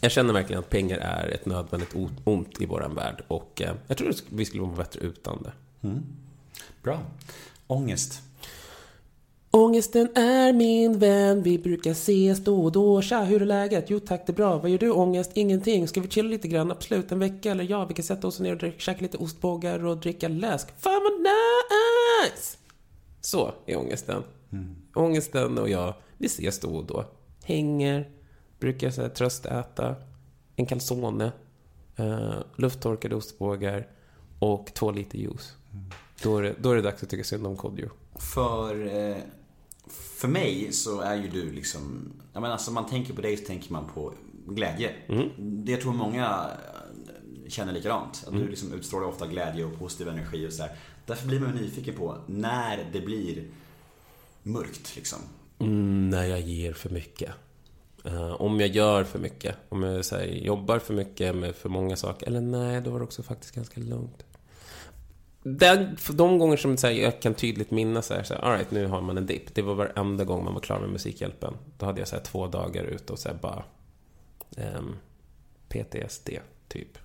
jag 0.00 0.12
känner 0.12 0.32
verkligen 0.32 0.60
att 0.60 0.70
pengar 0.70 0.98
är 0.98 1.28
ett 1.28 1.46
nödvändigt 1.46 1.94
ont 2.24 2.60
i 2.60 2.66
våran 2.66 2.94
värld 2.94 3.24
och 3.28 3.62
eh, 3.62 3.74
jag 3.86 3.96
tror 3.96 4.10
att 4.10 4.22
vi 4.28 4.44
skulle 4.44 4.62
må 4.62 4.68
bättre 4.68 5.00
utan 5.00 5.42
det. 5.42 5.52
Mm. 5.88 6.02
Bra. 6.82 7.00
Ångest. 7.66 8.22
Ångesten 9.50 10.08
är 10.14 10.52
min 10.52 10.98
vän, 10.98 11.42
vi 11.42 11.58
brukar 11.58 11.90
ses 11.90 12.44
då 12.44 12.64
och 12.64 12.72
då. 12.72 13.02
Tja, 13.02 13.22
hur 13.22 13.42
är 13.42 13.46
läget? 13.46 13.90
Jo 13.90 14.00
tack, 14.00 14.26
det 14.26 14.32
är 14.32 14.34
bra. 14.34 14.58
Vad 14.58 14.70
gör 14.70 14.78
du 14.78 14.90
ångest? 14.90 15.30
Ingenting. 15.34 15.88
Ska 15.88 16.00
vi 16.00 16.08
chilla 16.08 16.28
lite 16.28 16.48
grann? 16.48 16.70
Absolut, 16.70 17.12
en 17.12 17.18
vecka 17.18 17.50
eller 17.50 17.64
ja, 17.64 17.84
vi 17.84 17.94
kan 17.94 18.04
sätta 18.04 18.26
oss 18.26 18.40
ner 18.40 18.64
och 18.64 18.80
käka 18.80 19.00
lite 19.00 19.16
ostbågar 19.16 19.84
och 19.84 19.96
dricka 19.96 20.28
läsk. 20.28 20.68
Fan 20.78 21.02
vad 21.02 21.20
nice! 21.20 22.56
Så 23.20 23.52
är 23.66 23.76
ångesten. 23.76 24.22
Mm. 24.52 24.76
Ångesten 24.94 25.58
och 25.58 25.68
jag, 25.68 25.94
vi 26.18 26.26
ses 26.26 26.60
då 26.60 26.68
och 26.68 26.84
då. 26.84 27.04
Hänger, 27.44 28.08
brukar 28.58 28.92
jag 28.96 29.14
tröstäta 29.14 29.96
en 30.56 30.66
calzone, 30.66 31.32
uh, 32.00 32.38
lufttorkade 32.56 33.14
ostbågar 33.14 33.86
och 34.38 34.74
två 34.74 34.90
liter 34.90 35.18
juice. 35.18 35.56
Mm. 35.72 35.84
Då, 36.22 36.38
är 36.38 36.42
det, 36.42 36.54
då 36.58 36.70
är 36.70 36.76
det 36.76 36.82
dags 36.82 37.02
att 37.02 37.08
tycka 37.10 37.24
synd 37.24 37.46
om 37.46 37.56
Kodjo. 37.56 37.88
För, 38.18 38.86
eh, 38.86 39.16
för 39.90 40.28
mig 40.28 40.72
så 40.72 41.00
är 41.00 41.14
ju 41.14 41.28
du 41.28 41.52
liksom, 41.52 42.12
jag 42.32 42.40
menar 42.40 42.52
alltså 42.52 42.72
man 42.72 42.86
tänker 42.86 43.14
på 43.14 43.20
dig 43.20 43.36
så 43.36 43.44
tänker 43.44 43.72
man 43.72 43.86
på 43.94 44.12
glädje. 44.46 44.92
Mm. 45.08 45.30
Det 45.64 45.72
jag 45.72 45.80
tror 45.80 45.92
många 45.92 46.50
känner 47.48 47.72
likadant. 47.72 48.22
Att 48.22 48.28
Mm. 48.28 48.42
Du 48.42 48.48
liksom 48.48 48.72
utstrålar 48.72 49.06
ofta 49.06 49.26
glädje 49.26 49.64
och 49.64 49.78
positiv 49.78 50.08
energi 50.08 50.48
och 50.48 50.52
sådär. 50.52 50.76
Därför 51.06 51.28
blir 51.28 51.40
man 51.40 51.50
nyfiken 51.50 51.94
på 51.94 52.18
när 52.26 52.88
det 52.92 53.00
blir 53.00 53.44
mörkt 54.42 54.96
liksom. 54.96 55.18
Mm, 55.58 56.10
när 56.10 56.24
jag 56.24 56.40
ger 56.40 56.72
för 56.72 56.90
mycket. 56.90 57.30
Eh, 58.06 58.32
om 58.32 58.60
jag 58.60 58.68
gör 58.68 59.04
för 59.04 59.18
mycket. 59.18 59.56
Om 59.68 59.82
jag 59.82 60.04
här, 60.10 60.24
jobbar 60.24 60.78
för 60.78 60.94
mycket 60.94 61.36
med 61.36 61.54
för 61.54 61.68
många 61.68 61.96
saker. 61.96 62.26
Eller 62.26 62.40
nej, 62.40 62.80
då 62.80 62.90
var 62.90 62.98
det 62.98 63.04
också 63.04 63.22
faktiskt 63.22 63.54
ganska 63.54 63.80
lugnt. 63.80 64.24
Den, 65.42 65.96
för 65.96 66.12
de 66.12 66.38
gånger 66.38 66.56
som 66.56 66.76
här, 66.82 66.90
jag 66.90 67.22
kan 67.22 67.34
tydligt 67.34 67.70
minnas 67.70 68.06
så 68.06 68.14
här, 68.14 68.22
så 68.22 68.34
här, 68.34 68.40
all 68.40 68.52
right, 68.52 68.70
nu 68.70 68.86
har 68.86 69.00
man 69.00 69.18
en 69.18 69.26
dipp. 69.26 69.54
Det 69.54 69.62
var 69.62 69.74
varenda 69.74 70.24
gång 70.24 70.44
man 70.44 70.54
var 70.54 70.60
klar 70.60 70.80
med 70.80 70.90
Musikhjälpen. 70.90 71.54
Då 71.78 71.86
hade 71.86 72.00
jag 72.00 72.08
så 72.08 72.16
här, 72.16 72.22
två 72.22 72.46
dagar 72.46 72.84
ute 72.84 73.12
och 73.12 73.18
så 73.18 73.28
bara 73.42 73.64
ehm, 74.56 74.96
PTSD, 75.68 76.30
typ. 76.68 76.98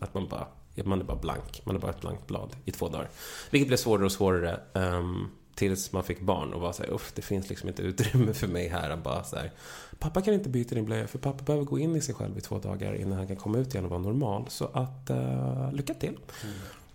Att 0.00 0.14
man 0.14 0.28
bara, 0.28 0.46
man 0.84 1.00
är 1.00 1.04
bara 1.04 1.16
blank. 1.16 1.62
Man 1.64 1.76
är 1.76 1.80
bara 1.80 1.90
ett 1.90 2.00
blankt 2.00 2.26
blad 2.26 2.56
i 2.64 2.70
två 2.70 2.88
dagar. 2.88 3.08
Vilket 3.50 3.68
blev 3.68 3.76
svårare 3.76 4.04
och 4.04 4.12
svårare 4.12 4.60
ehm, 4.74 5.28
tills 5.54 5.92
man 5.92 6.04
fick 6.04 6.20
barn 6.20 6.52
och 6.52 6.60
var 6.60 6.72
så 6.72 6.82
här, 6.82 6.90
uff, 6.92 7.12
det 7.14 7.22
finns 7.22 7.48
liksom 7.48 7.68
inte 7.68 7.82
utrymme 7.82 8.32
för 8.32 8.46
mig 8.46 8.68
här. 8.68 8.90
Att 8.90 9.04
bara 9.04 9.24
så 9.24 9.36
här, 9.36 9.52
pappa 9.98 10.22
kan 10.22 10.34
inte 10.34 10.48
byta 10.48 10.74
din 10.74 10.84
blöja 10.84 11.06
för 11.06 11.18
pappa 11.18 11.44
behöver 11.44 11.64
gå 11.64 11.78
in 11.78 11.96
i 11.96 12.00
sig 12.00 12.14
själv 12.14 12.38
i 12.38 12.40
två 12.40 12.58
dagar 12.58 12.94
innan 12.94 13.18
han 13.18 13.26
kan 13.26 13.36
komma 13.36 13.58
ut 13.58 13.74
igen 13.74 13.84
och 13.84 13.90
vara 13.90 14.00
normal. 14.00 14.44
Så 14.48 14.64
att, 14.72 15.10
uh, 15.10 15.72
lycka 15.72 15.94
till. 15.94 16.18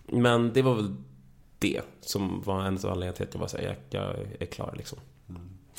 Men 0.06 0.52
det 0.52 0.62
var 0.62 0.74
väl 0.74 0.94
det 1.58 1.80
som 2.00 2.42
var 2.42 2.54
en 2.62 2.74
av 2.78 2.86
anledningarna 2.86 3.12
till 3.16 3.26
att 3.26 3.34
jag 3.34 3.40
var 3.40 3.48
så 3.48 3.56
här, 3.56 3.64
jag, 3.90 4.02
jag 4.02 4.16
är 4.40 4.46
klar 4.46 4.74
liksom. 4.76 4.98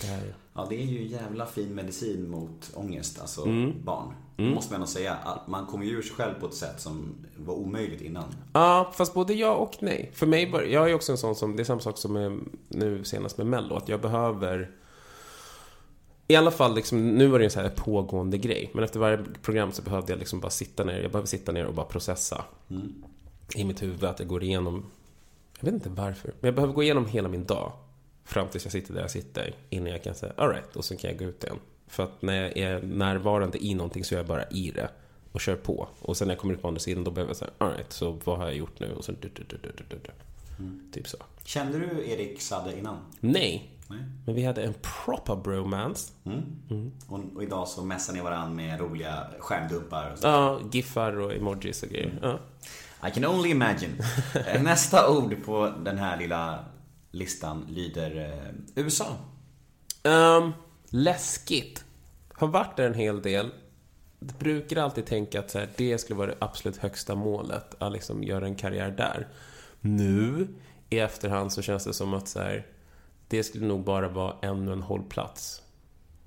Det 0.02 0.08
här, 0.08 0.34
Ja, 0.54 0.68
det 0.70 0.76
är 0.82 0.86
ju 0.86 1.08
jävla 1.08 1.46
fin 1.46 1.76
medicin 1.76 2.30
mot 2.30 2.72
ångest, 2.74 3.22
alltså 3.22 3.46
Mm. 3.46 3.74
barn. 3.84 4.14
Det 4.44 4.54
måste 4.54 4.74
man 4.74 4.76
ändå 4.82 4.88
säga. 4.88 5.14
Att 5.14 5.48
Man 5.48 5.66
kommer 5.66 5.86
ju 5.86 5.92
ur 5.92 6.02
sig 6.02 6.16
själv 6.16 6.34
på 6.40 6.46
ett 6.48 6.54
sätt 6.54 6.80
som 6.82 7.16
var 7.38 7.54
omöjligt 7.54 8.02
innan. 8.02 8.24
Ja, 8.54 8.92
fast 8.96 9.14
både 9.14 9.34
ja 9.34 9.54
och 9.56 9.76
nej. 9.80 10.12
För 10.14 10.26
mig, 10.26 10.52
bör- 10.52 10.64
jag 10.64 10.90
är 10.90 10.94
också 10.94 11.12
en 11.12 11.18
sån 11.18 11.36
som, 11.36 11.56
det 11.56 11.62
är 11.62 11.66
samma 11.66 11.80
sak 11.82 11.98
som 11.98 12.44
nu 12.68 13.04
senast 13.04 13.38
med 13.38 13.48
Mello, 13.48 13.76
att 13.76 13.90
jag 13.90 14.02
behöver 14.02 14.72
i 16.28 16.36
alla 16.36 16.52
fall, 16.52 16.76
liksom, 16.76 17.10
nu 17.10 17.28
var 17.28 17.40
det 17.40 17.46
en 17.46 17.52
så 17.52 17.60
här 17.62 17.70
pågående 17.70 18.38
grej. 18.38 18.70
Men 18.74 18.84
efter 18.84 19.00
varje 19.00 19.18
program 19.42 19.72
så 19.72 19.82
behövde 19.82 20.12
jag 20.12 20.20
liksom 20.20 20.40
bara 20.40 20.50
sitta 20.50 20.84
ner. 20.84 21.02
Jag 21.02 21.12
behöver 21.12 21.28
sitta 21.28 21.52
ner 21.52 21.66
och 21.66 21.74
bara 21.74 21.86
processa. 21.86 22.44
I 23.56 23.64
mitt 23.64 23.82
huvud 23.82 24.04
att 24.04 24.20
jag 24.20 24.28
går 24.28 24.44
igenom... 24.44 24.86
Jag 25.60 25.66
vet 25.66 25.74
inte 25.74 25.90
varför. 25.90 26.34
Men 26.40 26.48
jag 26.48 26.56
behöver 26.56 26.74
gå 26.74 26.84
igenom 26.84 27.06
hela 27.06 27.30
min 27.30 27.46
dag. 27.46 27.72
Fram 28.26 28.48
tills 28.48 28.66
jag 28.66 28.72
sitter 28.72 28.94
där 28.94 29.02
jag 29.02 29.12
sitter. 29.12 29.56
Innan 29.70 29.92
jag 29.92 30.04
kan 30.04 30.16
säga 30.16 30.34
alright, 30.38 30.76
och 30.76 30.86
sen 30.86 30.98
kan 30.98 31.10
jag 31.10 31.20
gå 31.20 31.26
ut 31.26 31.44
igen. 31.44 31.58
För 31.90 32.04
att 32.04 32.22
när 32.22 32.42
jag 32.42 32.58
är 32.58 32.82
närvarande 32.82 33.66
i 33.66 33.74
någonting 33.74 34.04
så 34.04 34.16
är 34.16 34.20
jag 34.20 34.28
bara 34.28 34.44
i 34.50 34.72
det. 34.72 34.90
Och 35.32 35.42
kör 35.42 35.56
på. 35.56 35.88
Och 36.00 36.18
sen 36.18 36.28
när 36.28 36.34
jag 36.36 36.42
kommer 36.42 36.54
ut 36.54 36.62
på 36.62 36.68
andra 36.68 36.80
sidan 36.80 37.04
då 37.04 37.12
behöver 37.12 37.30
jag 37.30 37.38
säga 37.38 37.52
alright, 37.58 37.94
så 37.94 38.12
vad 38.24 38.38
har 38.38 38.46
jag 38.46 38.56
gjort 38.56 38.80
nu? 38.80 38.94
Och 38.94 39.06
sen 39.06 39.18
du, 39.22 39.30
du, 39.36 39.44
du, 39.44 39.58
du, 39.58 39.72
du, 39.78 39.84
du, 39.90 39.96
du. 40.04 40.12
Typ 40.92 41.08
så. 41.08 41.18
Kände 41.44 41.80
du 41.80 42.10
Erik 42.10 42.42
Sadde 42.42 42.78
innan? 42.80 42.98
Nej. 43.20 43.72
Nej. 43.88 44.00
Men 44.26 44.36
vi 44.36 44.44
hade 44.46 44.64
en 44.64 44.74
proper 45.06 45.36
bromance. 45.36 46.12
Och, 47.08 47.20
och 47.36 47.44
idag 47.44 47.68
så 47.68 47.86
mässar 47.86 48.14
ni 48.14 48.22
varandra 48.22 48.56
med 48.56 48.80
roliga 48.80 49.28
skärmdumpar 49.40 50.12
och 50.12 50.20
så. 50.20 50.28
Ja, 50.28 50.60
giffar 50.72 51.20
och 51.20 51.34
emojis 51.34 51.84
och 51.84 51.90
grejer. 51.90 52.20
Ja. 52.22 52.40
I 53.08 53.12
can 53.12 53.26
only 53.26 53.50
imagine. 53.50 53.98
Eh, 54.48 54.62
Nästa 54.64 55.10
ord 55.10 55.36
på 55.46 55.74
den 55.86 55.98
här 55.98 56.18
lilla 56.18 56.66
listan 57.12 57.66
lyder 57.70 58.34
eh, 58.76 58.84
USA. 58.84 59.08
Um, 60.04 60.54
läskigt. 60.90 61.84
Har 62.34 62.48
varit 62.48 62.78
där 62.78 62.88
en 62.88 62.94
hel 62.94 63.22
del. 63.22 63.52
Jag 64.20 64.30
brukar 64.30 64.78
alltid 64.78 65.06
tänka 65.06 65.40
att 65.40 65.52
så 65.52 65.60
här, 65.60 65.70
det 65.78 65.98
skulle 65.98 66.18
vara 66.18 66.28
det 66.28 66.38
absolut 66.40 66.78
högsta 66.78 67.16
målet. 67.16 67.76
Att 67.78 67.92
liksom 67.92 68.24
göra 68.24 68.46
en 68.46 68.56
karriär 68.56 68.92
där. 68.92 69.28
Nu, 69.82 70.48
i 70.90 71.00
efterhand, 71.00 71.54
så 71.54 71.62
känns 71.62 71.84
det 71.84 71.94
som 71.94 72.14
att 72.14 72.28
så 72.28 72.40
här, 72.40 72.68
det 73.28 73.44
skulle 73.44 73.66
nog 73.66 73.84
bara 73.84 74.10
vara 74.10 74.36
ännu 74.42 74.74
en 74.74 74.82
hållplats 74.82 75.62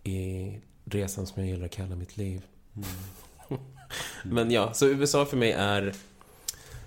i 0.04 0.58
resan 0.84 1.26
som 1.26 1.42
jag 1.42 1.50
gillar 1.50 1.64
att 1.64 1.72
kalla 1.72 1.96
mitt 1.96 2.16
liv. 2.16 2.42
men 4.24 4.50
ja, 4.50 4.72
så 4.72 4.86
USA 4.88 5.26
för 5.26 5.36
mig 5.36 5.52
är... 5.52 5.94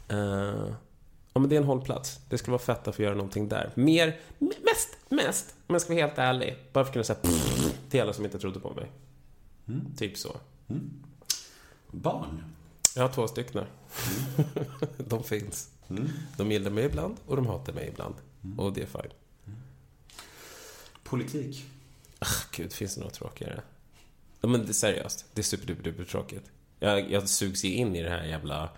eh, 0.10 0.74
ja, 1.34 1.40
men 1.40 1.50
det 1.50 1.56
är 1.56 1.60
en 1.60 1.68
hållplats. 1.68 2.20
Det 2.30 2.38
skulle 2.38 2.52
vara 2.52 2.62
fett 2.62 2.88
att 2.88 2.96
få 2.96 3.02
göra 3.02 3.16
någonting 3.16 3.50
där. 3.50 3.72
Mer, 3.76 4.20
mest, 4.40 4.98
mest, 5.16 5.56
om 5.68 5.76
jag 5.76 5.82
ska 5.82 5.94
vara 5.94 6.06
helt 6.06 6.18
ärlig, 6.18 6.58
bara 6.74 6.84
för 6.84 6.90
att 6.90 6.94
kunna 6.94 7.04
säga 7.04 7.20
till 7.90 8.02
alla 8.02 8.14
som 8.14 8.26
inte 8.26 8.40
trodde 8.40 8.60
på 8.60 8.74
mig. 8.74 8.92
Typ 9.98 10.18
så. 10.18 10.36
Barn. 11.92 12.44
Jag 12.96 13.04
har 13.04 13.14
två 13.14 13.28
stycken. 13.28 13.66
de 14.98 15.24
finns. 15.24 15.70
De 16.38 16.52
gillar 16.52 16.72
mig 16.72 16.86
ibland 16.86 17.18
och 17.26 17.36
de 17.36 17.48
hatar 17.48 17.74
mig 17.74 17.88
ibland. 17.88 18.16
Och 18.58 18.74
det 18.74 18.82
är 18.82 18.86
fine. 18.86 19.12
Politik. 21.04 21.66
Ah, 22.20 22.28
Gud, 22.52 22.74
finns 22.74 22.96
det 22.96 23.02
något 23.02 23.14
tråkigare? 23.14 23.62
Ja, 24.42 24.48
men 24.48 24.62
det 24.62 24.72
är 24.72 24.74
seriöst. 24.74 25.26
Det 25.34 25.42
är 25.42 25.44
superduper 25.44 26.04
tråkigt. 26.04 26.52
Jag, 26.80 27.12
jag 27.12 27.30
sugs 27.30 27.66
ju 27.66 27.74
in 27.74 27.96
i 27.96 28.04
det 28.04 28.10
här 28.10 28.24
jävla... 28.24 28.70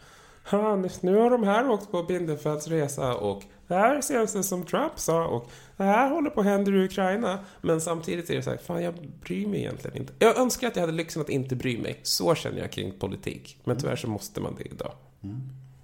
"Ha, 0.49 0.75
nu- 1.01 1.15
har 1.17 1.29
de 1.29 1.43
här 1.43 1.69
åkt 1.69 1.91
på 1.91 2.03
Bindefelds 2.03 2.67
resa 2.67 3.15
och 3.15 3.43
det 3.67 3.75
här 3.75 4.01
känns 4.01 4.33
det 4.33 4.43
som 4.43 4.65
Trump 4.65 4.99
sa 4.99 5.27
och 5.27 5.49
det 5.77 5.83
här 5.83 6.09
håller 6.09 6.29
på 6.29 6.39
att 6.39 6.45
hända 6.45 6.71
i 6.71 6.85
Ukraina. 6.85 7.39
Men 7.61 7.81
samtidigt 7.81 8.29
är 8.29 8.35
det 8.35 8.41
så 8.41 8.49
här, 8.49 8.57
fan 8.57 8.83
jag 8.83 8.93
bryr 9.21 9.47
mig 9.47 9.59
egentligen 9.59 9.97
inte. 9.97 10.13
Jag 10.19 10.37
önskar 10.37 10.67
att 10.67 10.75
jag 10.75 10.83
hade 10.83 10.93
lyxen 10.93 11.21
att 11.21 11.29
inte 11.29 11.55
bry 11.55 11.77
mig. 11.77 11.99
Så 12.03 12.35
känner 12.35 12.59
jag 12.59 12.71
kring 12.71 12.99
politik. 12.99 13.59
Men 13.63 13.77
tyvärr 13.77 13.95
så 13.95 14.07
måste 14.09 14.41
man 14.41 14.55
det 14.55 14.63
idag. 14.63 14.91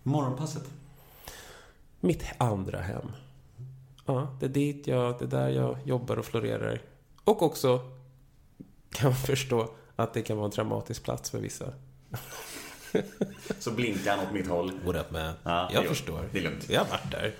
Morgonpasset. 0.03 0.64
Mitt 1.99 2.24
andra 2.38 2.82
hem. 2.82 3.11
Ja, 4.05 4.38
det 4.39 4.45
är 4.45 4.49
dit 4.49 4.88
jag, 4.88 5.20
det 5.20 5.26
är 5.26 5.30
där 5.30 5.49
jag 5.49 5.78
jobbar 5.86 6.20
och 6.20 6.26
florerar. 6.26 6.82
Och 7.24 7.41
också 7.41 7.80
kan 8.91 9.16
förstå 9.16 9.70
att 9.95 10.14
det 10.14 10.22
kan 10.22 10.38
vara 10.38 10.45
en 10.45 10.51
traumatisk 10.51 11.03
plats 11.03 11.30
för 11.30 11.39
vissa. 11.39 11.66
Så 13.59 13.71
blinkar 13.71 14.17
han 14.17 14.27
åt 14.27 14.33
mitt 14.33 14.47
håll. 14.47 14.71
What 14.85 14.95
up 14.95 15.11
man? 15.11 15.33
Ja, 15.43 15.69
jag 15.73 15.83
är 15.83 15.87
förstår. 15.87 16.29
Det 16.31 16.39
är 16.39 16.43
lugnt. 16.43 16.69
Jag 16.69 16.79
har 16.79 16.89
varit 16.89 17.11
där. 17.11 17.33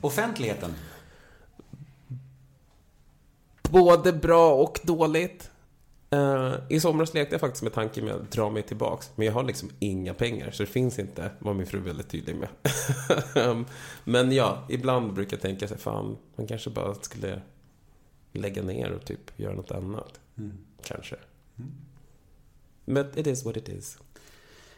Offentligheten. 0.00 0.74
Både 3.62 4.12
bra 4.12 4.54
och 4.54 4.80
dåligt. 4.82 5.50
Eh, 6.10 6.54
I 6.68 6.80
somras 6.80 7.14
lekte 7.14 7.34
jag 7.34 7.40
faktiskt 7.40 7.62
med 7.62 7.72
tanken 7.72 8.04
med 8.04 8.14
att 8.14 8.30
dra 8.30 8.50
mig 8.50 8.62
tillbaks. 8.62 9.10
Men 9.16 9.26
jag 9.26 9.32
har 9.32 9.42
liksom 9.42 9.70
inga 9.78 10.14
pengar, 10.14 10.50
så 10.50 10.62
det 10.62 10.66
finns 10.66 10.98
inte, 10.98 11.30
var 11.38 11.54
min 11.54 11.66
fru 11.66 11.80
väldigt 11.80 12.08
tydlig 12.08 12.36
med. 12.36 12.48
Um, 13.48 13.66
men 14.04 14.32
ja, 14.32 14.66
ibland 14.68 15.12
brukar 15.12 15.36
jag 15.36 15.42
tänka 15.42 15.68
sig, 15.68 15.78
fan, 15.78 16.16
man 16.36 16.46
kanske 16.46 16.70
bara 16.70 16.94
skulle 16.94 17.40
lägga 18.32 18.62
ner 18.62 18.92
och 18.92 19.04
typ 19.04 19.38
göra 19.38 19.54
något 19.54 19.70
annat. 19.70 20.20
Kanske. 20.82 21.16
Men 22.84 23.06
it 23.18 23.26
is 23.26 23.44
what 23.44 23.56
it 23.56 23.68
is. 23.68 23.98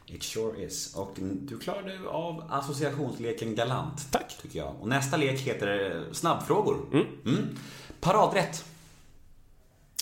It 0.07 0.23
sure 0.23 0.65
is. 0.65 0.95
Och 0.95 1.15
du 1.21 1.59
klarade 1.59 2.09
av 2.09 2.45
associationsleken 2.51 3.55
galant. 3.55 4.13
Tack. 4.13 4.39
Tycker 4.43 4.59
jag. 4.59 4.75
Och 4.81 4.89
nästa 4.89 5.17
lek 5.17 5.41
heter 5.41 6.05
snabbfrågor. 6.13 6.77
Mm. 7.25 7.59
Paradrätt. 8.01 8.65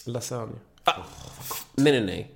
Lasagne. 0.04 0.56
Ah, 0.84 0.92
nej, 1.74 1.92
nej, 1.92 2.04
nej. 2.06 2.34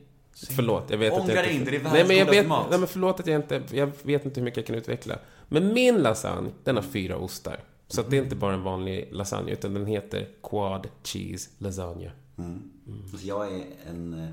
Förlåt, 0.56 0.90
jag 0.90 0.98
vet 0.98 1.12
att 1.12 1.20
Ångra 1.20 1.34
jag 1.34 1.44
dig 1.44 1.56
inte, 1.56 1.70
det 1.70 1.76
är 1.76 1.82
Nej, 1.82 2.04
men 2.06 2.16
jag 2.16 2.26
vet, 2.26 2.46
mat. 2.46 2.66
nej, 2.70 2.78
men 2.78 2.88
förlåt 2.88 3.20
att 3.20 3.26
jag 3.26 3.36
inte... 3.36 3.62
Jag 3.70 3.90
vet 4.02 4.24
inte 4.24 4.40
hur 4.40 4.44
mycket 4.44 4.56
jag 4.56 4.66
kan 4.66 4.76
utveckla. 4.76 5.18
Men 5.48 5.72
min 5.72 5.96
lasagne, 5.96 6.50
den 6.64 6.76
har 6.76 6.82
fyra 6.82 7.16
ostar. 7.16 7.60
Så 7.88 8.00
att 8.00 8.10
det 8.10 8.16
är 8.16 8.22
inte 8.22 8.36
bara 8.36 8.54
en 8.54 8.62
vanlig 8.62 9.08
lasagne, 9.12 9.52
utan 9.52 9.74
den 9.74 9.86
heter 9.86 10.28
Quad 10.42 10.86
Cheese 11.02 11.50
Lasagne. 11.58 12.12
Alltså, 12.36 13.26
jag 13.26 13.52
är 13.54 13.64
en 13.90 14.14
eh, 14.14 14.28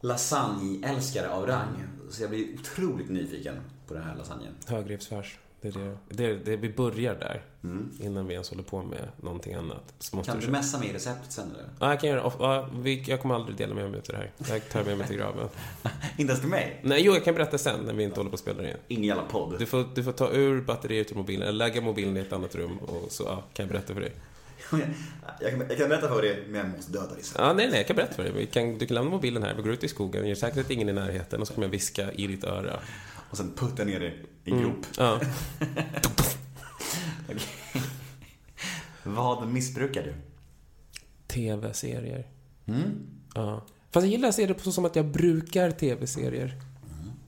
lasagneälskare 0.00 1.30
av 1.30 1.46
rang. 1.46 1.84
Så 2.10 2.22
jag 2.22 2.30
blir 2.30 2.54
otroligt 2.54 3.10
nyfiken 3.10 3.60
på 3.86 3.94
den 3.94 4.02
här 4.02 4.16
lasagnen. 4.16 4.54
Högrevsfärs. 4.66 5.38
Det 5.60 5.68
är 5.68 5.72
det, 5.72 5.96
det, 6.08 6.24
är 6.24 6.40
det. 6.44 6.56
Vi 6.56 6.68
börjar 6.68 7.14
där. 7.14 7.42
Innan 8.00 8.26
vi 8.26 8.32
ens 8.32 8.50
håller 8.50 8.62
på 8.62 8.82
med 8.82 9.08
någonting 9.16 9.54
annat. 9.54 10.12
Kan 10.24 10.40
du 10.40 10.48
messa 10.48 10.78
mig 10.78 10.92
receptet 10.92 11.32
sen 11.32 11.50
eller? 11.50 11.68
Ja, 11.80 11.90
jag 11.90 12.00
kan 12.00 12.10
göra 12.10 12.32
ja, 12.38 12.68
vi, 12.74 13.04
Jag 13.06 13.22
kommer 13.22 13.34
aldrig 13.34 13.56
dela 13.56 13.74
med 13.74 13.90
mig 13.90 13.98
av 13.98 14.04
det 14.06 14.16
här. 14.16 14.32
Jag 14.48 14.68
tar 14.68 14.84
med 14.84 14.98
mig 14.98 15.06
till 15.06 15.16
graven. 15.16 15.48
Inte 16.16 16.30
ens 16.30 16.40
till 16.40 16.50
mig? 16.50 16.80
Nej, 16.82 17.02
jo, 17.04 17.12
jag 17.12 17.24
kan 17.24 17.34
berätta 17.34 17.58
sen 17.58 17.80
när 17.80 17.92
vi 17.92 18.04
inte 18.04 18.20
håller 18.20 18.30
på 18.30 18.34
att 18.34 18.40
spela 18.40 18.62
igen. 18.62 18.78
Ingen 18.88 19.04
jävla 19.04 19.22
podd. 19.22 19.58
Du 19.58 19.66
får, 19.66 19.84
du 19.94 20.04
får 20.04 20.12
ta 20.12 20.30
ur 20.30 20.60
batteriet 20.60 21.12
ur 21.12 21.16
mobilen, 21.16 21.48
eller 21.48 21.58
lägga 21.58 21.80
mobilen 21.80 22.16
i 22.16 22.20
ett 22.20 22.32
annat 22.32 22.54
rum 22.54 22.78
och 22.78 23.12
så 23.12 23.22
ja, 23.22 23.44
kan 23.52 23.66
jag 23.66 23.72
berätta 23.72 23.94
för 23.94 24.00
dig. 24.00 24.12
Jag, 25.40 25.50
kan, 25.50 25.60
jag 25.68 25.78
kan 25.78 25.88
berätta 25.88 26.08
för 26.08 26.22
dig, 26.22 26.44
men 26.48 26.60
jag 26.60 26.70
måste 26.76 26.92
döda 26.92 27.14
dig 27.14 27.22
sen. 27.22 27.44
Ja, 27.44 27.52
nej, 27.52 27.68
nej, 27.68 27.76
jag 27.76 27.86
kan 27.86 27.96
berätta 27.96 28.14
för 28.14 28.22
dig. 28.22 28.32
Vi 28.32 28.46
kan, 28.46 28.78
du 28.78 28.86
kan 28.86 28.94
lämna 28.94 29.10
mobilen 29.10 29.42
här, 29.42 29.54
vi 29.54 29.62
går 29.62 29.72
ut 29.72 29.84
i 29.84 29.88
skogen, 29.88 30.28
gör 30.28 30.34
säkert 30.34 30.64
att 30.64 30.70
ingen 30.70 30.88
är 30.88 30.92
i 30.92 30.94
närheten 30.94 31.40
och 31.40 31.46
så 31.48 31.54
kommer 31.54 31.66
jag 31.66 31.72
viska 31.72 32.12
i 32.12 32.26
ditt 32.26 32.44
öra. 32.44 32.80
Och 33.30 33.36
sen 33.36 33.52
putta 33.56 33.84
ner 33.84 34.00
dig 34.00 34.24
i 34.44 34.50
en 34.50 34.60
grop. 34.60 34.86
Ja. 34.96 35.20
Vad 39.02 39.48
missbrukar 39.48 40.02
du? 40.02 40.14
TV-serier. 41.26 42.26
Ja. 43.34 43.66
Fast 43.90 44.04
jag 44.04 44.12
gillar 44.12 44.28
att 44.28 44.34
se 44.34 44.46
det 44.46 44.54
på 44.54 44.60
så 44.60 44.72
som 44.72 44.84
att 44.84 44.96
jag 44.96 45.06
brukar 45.06 45.70
TV-serier. 45.70 46.60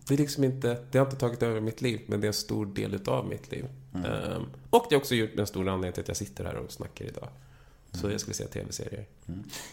Det 0.07 0.15
är 0.15 0.19
liksom 0.19 0.45
inte, 0.45 0.85
det 0.91 0.99
har 0.99 1.07
inte 1.07 1.17
tagit 1.17 1.43
över 1.43 1.61
mitt 1.61 1.81
liv, 1.81 2.01
men 2.07 2.21
det 2.21 2.25
är 2.25 2.29
en 2.29 2.35
stor 2.35 2.67
del 2.67 2.95
utav 2.95 3.29
mitt 3.29 3.53
liv. 3.53 3.67
Ehm, 3.95 4.43
och 4.71 4.87
det 4.89 4.95
har 4.95 5.01
också 5.01 5.15
gjort 5.15 5.39
en 5.39 5.47
stor 5.47 5.69
anledning 5.69 5.93
till 5.93 6.01
att 6.01 6.09
jag 6.09 6.17
sitter 6.17 6.45
här 6.45 6.55
och 6.55 6.73
snackar 6.73 7.05
idag. 7.05 7.29
Så 7.93 8.11
jag 8.11 8.21
skulle 8.21 8.35
säga 8.35 8.49
tv-serier. 8.49 9.07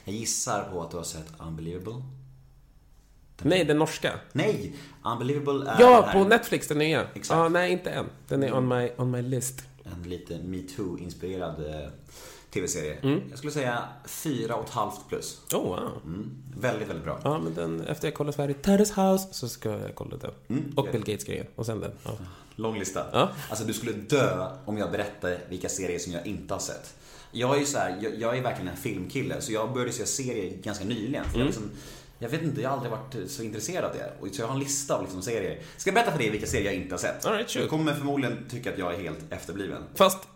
Jag 0.03 0.15
gissar 0.15 0.69
på 0.71 0.81
att 0.81 0.91
du 0.91 0.97
har 0.97 1.03
sett 1.03 1.27
Unbelievable. 1.39 2.03
Nej, 3.41 3.65
den 3.65 3.77
norska. 3.77 4.19
Nej! 4.33 4.75
Unbelievable 5.05 5.71
är 5.71 5.81
Ja, 5.81 6.01
den 6.01 6.11
på 6.11 6.29
Netflix, 6.29 6.67
den 6.67 6.77
nya. 6.77 7.07
Exakt. 7.13 7.37
Ja, 7.37 7.49
nej, 7.49 7.71
inte 7.71 7.89
än. 7.89 8.05
Den 8.27 8.43
är 8.43 8.53
on 8.53 8.67
my, 8.67 8.89
on 8.97 9.11
my 9.11 9.21
list. 9.21 9.63
En 9.83 10.09
lite 10.09 10.37
metoo-inspirerad 10.37 11.83
eh, 11.83 11.89
tv-serie. 12.57 12.97
Mm. 13.01 13.21
Jag 13.29 13.37
skulle 13.37 13.51
säga 13.53 13.83
fyra 14.05 14.55
och 14.55 14.63
ett 14.65 14.69
halvt 14.71 15.07
plus. 15.09 15.41
Oh, 15.53 15.63
wow. 15.63 15.91
Mm. 16.05 16.31
Väldigt, 16.59 16.87
väldigt 16.89 17.05
bra. 17.05 17.19
Ja, 17.23 17.37
men 17.39 17.53
den, 17.53 17.81
efter 17.81 18.07
jag 18.07 18.13
kollat 18.15 18.35
färdigt 18.35 18.63
Terrace 18.63 19.01
House 19.01 19.27
så 19.31 19.49
ska 19.49 19.69
jag 19.69 19.95
kolla 19.95 20.17
den. 20.17 20.73
och 20.75 20.87
Bill 20.91 21.01
Gates-grejen. 21.03 21.45
Och 21.55 21.65
sen 21.65 21.79
den. 21.79 21.91
Ja. 22.03 22.11
Lång 22.55 22.79
lista. 22.79 23.05
Ja. 23.13 23.29
Alltså 23.49 23.65
du 23.65 23.73
skulle 23.73 23.91
dö 23.91 24.47
om 24.65 24.77
jag 24.77 24.91
berättade 24.91 25.39
vilka 25.49 25.69
serier 25.69 25.99
som 25.99 26.13
jag 26.13 26.27
inte 26.27 26.53
har 26.53 26.61
sett. 26.61 26.93
Jag 27.31 27.55
är 27.55 27.59
ju 27.59 27.65
så 27.65 27.77
här, 27.77 27.99
jag, 28.01 28.19
jag 28.19 28.37
är 28.37 28.41
verkligen 28.41 28.67
en 28.71 28.77
filmkille, 28.77 29.41
så 29.41 29.51
jag 29.51 29.73
började 29.73 29.91
se 29.91 30.05
serier 30.05 30.57
ganska 30.63 30.85
nyligen. 30.85 31.23
För 31.25 31.31
jag, 31.31 31.35
Mm. 31.35 31.47
liksom, 31.47 31.69
jag 32.19 32.29
vet 32.29 32.41
inte, 32.41 32.61
jag 32.61 32.69
har 32.69 32.75
aldrig 32.77 32.91
varit 32.91 33.31
så 33.31 33.43
intresserad 33.43 33.85
av 33.85 33.91
det. 33.93 34.11
Och 34.19 34.35
Så 34.35 34.41
jag 34.41 34.47
har 34.47 34.53
en 34.53 34.59
lista 34.59 34.95
av 34.95 35.01
liksom 35.01 35.21
serier. 35.21 35.59
Ska 35.77 35.89
jag 35.89 35.93
berätta 35.95 36.11
för 36.11 36.19
dig 36.19 36.29
vilka 36.29 36.47
serier 36.47 36.65
jag 36.65 36.75
inte 36.75 36.93
har 36.93 36.99
sett? 36.99 37.25
All 37.25 37.33
right, 37.33 37.49
shoot. 37.49 37.63
du 37.63 37.69
kommer 37.69 37.93
förmodligen 37.93 38.45
tycka 38.49 38.73
att 38.73 38.77
jag 38.79 38.93
är 38.93 38.99
helt 38.99 39.19
efterbliven. 39.29 39.83
Fast 39.95 40.27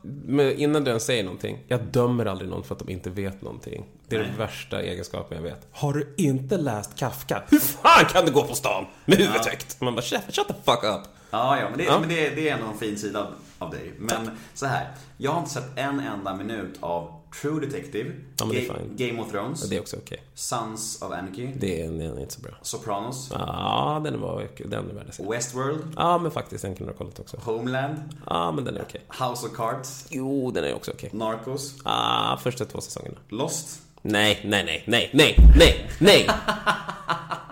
innan 0.57 0.83
du 0.83 0.89
ens 0.89 1.03
säger 1.05 1.23
någonting, 1.23 1.59
jag 1.67 1.83
dömer 1.83 2.25
aldrig 2.25 2.49
någon 2.49 2.63
för 2.63 2.75
att 2.75 2.79
de 2.79 2.89
inte 2.89 3.09
vet 3.09 3.41
någonting. 3.41 3.85
Det 4.07 4.15
är 4.15 4.19
den 4.19 4.37
värsta 4.37 4.81
egenskapen 4.81 5.37
jag 5.37 5.43
vet. 5.43 5.67
Har 5.71 5.93
du 5.93 6.13
inte 6.17 6.57
läst 6.57 6.95
Kafka? 6.95 7.43
Hur 7.49 7.59
fan 7.59 8.05
kan 8.05 8.25
du 8.25 8.31
gå 8.31 8.43
på 8.43 8.55
stan 8.55 8.85
med 9.05 9.17
huvudet 9.17 9.45
högt? 9.45 9.81
Man 9.81 9.95
bara, 9.95 10.01
shut, 10.01 10.21
the 10.47 10.53
fuck 10.65 10.83
up. 10.83 11.01
Ja, 11.31 11.59
ja, 11.59 11.69
men, 11.69 11.77
det, 11.77 11.83
Ja. 11.83 11.99
men 11.99 12.09
det, 12.09 12.29
det 12.29 12.49
är 12.49 12.53
ändå 12.53 12.67
en 12.67 12.77
fin 12.77 12.97
sida 12.97 13.19
av, 13.19 13.27
av 13.59 13.71
dig. 13.71 13.93
Men 13.97 14.29
så 14.53 14.65
här, 14.65 14.87
jag 15.17 15.31
har 15.31 15.39
inte 15.39 15.51
sett 15.51 15.77
en 15.77 15.99
enda 15.99 16.35
minut 16.35 16.77
av 16.79 17.20
True 17.41 17.59
Detective, 17.65 18.11
Ja, 18.37 18.45
Ga-. 18.45 18.73
Game 18.95 19.21
of 19.21 19.31
Thrones, 19.31 19.61
Ja, 19.63 19.67
Det 19.69 19.75
är 19.75 19.79
också 19.81 19.97
okej. 19.97 20.23
Sons 20.35 21.01
of 21.01 21.11
Anarchy, 21.11 21.49
Det 21.57 21.81
är, 21.81 21.85
den 21.91 22.01
är 22.01 22.19
inte 22.21 22.33
så 22.33 22.41
bra. 22.41 22.51
Sopranos, 22.61 23.29
Ja, 23.33 24.01
den 24.03 24.21
var 24.21 24.47
den 24.65 24.89
är 24.89 24.93
värd 24.93 25.05
att 25.09 25.15
se. 25.15 25.23
Westworld, 25.29 25.83
Ja, 25.95 26.17
men 26.17 26.31
faktiskt, 26.31 26.61
den 26.61 26.75
kunde 26.75 26.91
du 26.91 26.95
ha 26.95 26.97
kollat 26.97 27.19
också. 27.19 27.37
Homeland, 27.43 27.95
Ja, 28.25 28.51
men 28.51 28.63
den 28.65 28.77
är 28.77 28.81
okej. 28.81 29.01
House 29.09 29.47
of 29.47 29.53
Cards, 29.55 30.05
Jo, 30.09 30.51
den 30.51 30.63
är 30.63 30.73
också 30.75 30.91
okej. 30.91 31.09
Narcos, 31.13 31.73
Ah, 31.83 32.37
första 32.37 32.65
två 32.65 32.81
säsongerna. 32.81 33.17
Lost. 33.29 33.79
Nej, 34.01 34.41
nej, 34.45 34.63
nej, 34.65 34.83
nej, 34.87 35.09
nej, 35.13 35.35
nej, 35.57 35.89
nej. 35.99 36.29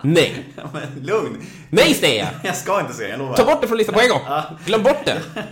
Nej. 0.02 0.44
Men 0.72 1.04
lugn! 1.06 1.42
Nej, 1.70 1.94
säger 1.94 2.18
jag! 2.24 2.28
Jag 2.44 2.56
ska 2.56 2.80
inte 2.80 2.92
säga, 2.92 3.08
jag 3.08 3.18
lovar. 3.18 3.36
Ta 3.36 3.44
bort 3.44 3.60
det 3.60 3.66
från 3.68 3.78
listan 3.78 3.94
på 3.94 4.00
en 4.00 4.08
gång! 4.08 4.20
Glöm 4.66 4.82
bort 4.82 5.04
det! 5.04 5.22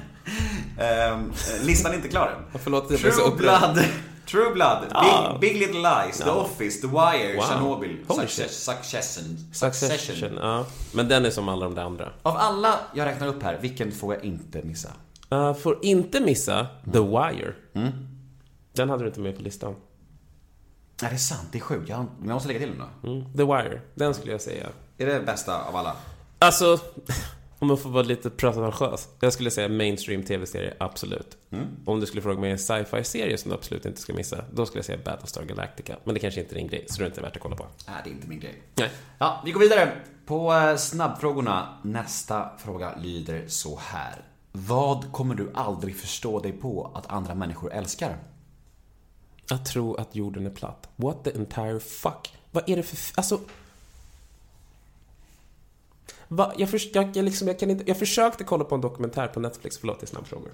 Ehm, 0.84 1.32
listan 1.62 1.92
är 1.92 1.96
inte 1.96 2.08
klar 2.08 2.26
än. 2.52 2.60
Förlåt, 2.60 2.86
jag 2.90 3.00
blev 3.00 3.12
så 3.12 3.20
upprörd. 3.22 3.84
True 4.30 4.52
Blood, 4.54 4.78
Ah. 4.92 5.38
Big, 5.38 5.52
Big 5.52 5.60
Little 5.62 5.80
Lies, 5.80 6.18
The. 6.18 6.30
Office, 6.30 6.80
The 6.80 6.86
Wire, 6.86 7.36
Wow. 7.36 7.42
Chernobyl, 7.44 7.96
Success, 8.08 8.64
Succession. 8.64 9.38
Succession. 9.52 10.38
Ja. 10.42 10.66
Men 10.92 11.08
den 11.08 11.24
är 11.26 11.30
som 11.30 11.48
alla 11.48 11.64
de 11.64 11.74
där 11.74 11.82
andra. 11.82 12.12
Av 12.22 12.36
alla 12.36 12.78
jag 12.94 13.06
räknar 13.06 13.26
upp 13.26 13.42
här, 13.42 13.58
vilken 13.60 13.92
får 13.92 14.14
jag 14.14 14.24
inte 14.24 14.62
missa? 14.62 14.88
Uh, 15.32 15.54
får 15.54 15.78
inte 15.84 16.20
missa 16.20 16.66
The 16.92 17.00
Wire. 17.00 17.52
Den 18.72 18.90
hade 18.90 19.02
du 19.02 19.08
inte 19.08 19.20
med 19.20 19.36
på 19.36 19.42
listan. 19.42 19.74
Nej, 21.02 21.10
det 21.10 21.16
är 21.16 21.18
sant. 21.18 21.48
Det 21.52 21.58
är 21.58 21.62
sjukt. 21.62 21.88
Jag, 21.88 22.06
jag 22.18 22.28
måste 22.28 22.48
lägga 22.48 22.60
till 22.60 22.68
den 22.68 22.78
då. 23.02 23.08
Mm. 23.10 23.24
The 23.36 23.44
Wire, 23.44 23.80
den 23.94 24.14
skulle 24.14 24.32
jag 24.32 24.40
säga. 24.40 24.66
Är 24.98 25.06
det 25.06 25.20
bästa 25.20 25.64
av 25.64 25.76
alla? 25.76 25.96
Alltså, 26.38 26.78
om 27.58 27.68
man 27.68 27.78
får 27.78 27.90
vara 27.90 28.02
lite 28.02 28.30
pretentiös. 28.30 29.08
Jag 29.20 29.32
skulle 29.32 29.50
säga 29.50 29.68
mainstream 29.68 30.22
tv-serie, 30.22 30.74
absolut. 30.80 31.36
Om 31.84 32.00
du 32.00 32.06
skulle 32.06 32.22
fråga 32.22 32.40
mig 32.40 32.50
en 32.50 32.58
sci-fi-serie 32.58 33.38
som 33.38 33.48
du 33.48 33.54
absolut 33.54 33.86
inte 33.86 34.00
ska 34.00 34.12
missa, 34.12 34.44
då 34.52 34.66
skulle 34.66 34.78
jag 34.78 34.84
säga 34.84 34.98
Battlestar 35.04 35.44
Galactica. 35.44 35.96
Men 36.04 36.14
det 36.14 36.20
kanske 36.20 36.40
inte 36.40 36.54
är 36.54 36.58
din 36.58 36.68
grej, 36.68 36.86
så 36.88 36.98
det 36.98 37.04
är 37.04 37.06
inte 37.06 37.20
värt 37.20 37.36
att 37.36 37.42
kolla 37.42 37.56
på. 37.56 37.66
Nej, 37.86 37.96
det 38.04 38.10
är 38.10 38.12
inte 38.12 38.28
min 38.28 38.40
grej. 38.40 38.62
Nej. 38.74 38.90
Ja, 39.18 39.42
vi 39.44 39.52
går 39.52 39.60
vidare 39.60 39.92
på 40.26 40.52
eh, 40.52 40.76
snabbfrågorna. 40.76 41.78
Nästa 41.82 42.50
fråga 42.58 42.96
lyder 42.96 43.44
så 43.48 43.78
här. 43.82 44.24
Vad 44.52 45.12
kommer 45.12 45.34
du 45.34 45.50
aldrig 45.54 45.96
förstå 45.96 46.40
dig 46.40 46.52
på 46.52 46.90
att 46.94 47.06
andra 47.06 47.34
människor 47.34 47.72
älskar? 47.72 48.16
Att 49.50 49.66
tro 49.66 49.94
att 49.94 50.14
jorden 50.16 50.46
är 50.46 50.50
platt. 50.50 50.88
What 50.96 51.24
the 51.24 51.30
entire 51.30 51.80
fuck? 51.80 52.34
Vad 52.50 52.68
är 52.68 52.76
det 52.76 52.82
för... 52.82 52.98
Alltså... 53.20 53.40
Va? 56.28 56.52
Jag, 56.56 56.70
förs- 56.70 56.88
jag, 56.92 57.16
jag, 57.16 57.24
liksom, 57.24 57.48
jag, 57.48 57.58
kan 57.58 57.70
inte, 57.70 57.84
jag 57.86 57.98
försökte 57.98 58.44
kolla 58.44 58.64
på 58.64 58.74
en 58.74 58.80
dokumentär 58.80 59.28
på 59.28 59.40
Netflix, 59.40 59.78
förlåt 59.78 60.00
det 60.00 60.04
är 60.04 60.08
snabbfrågor. 60.08 60.52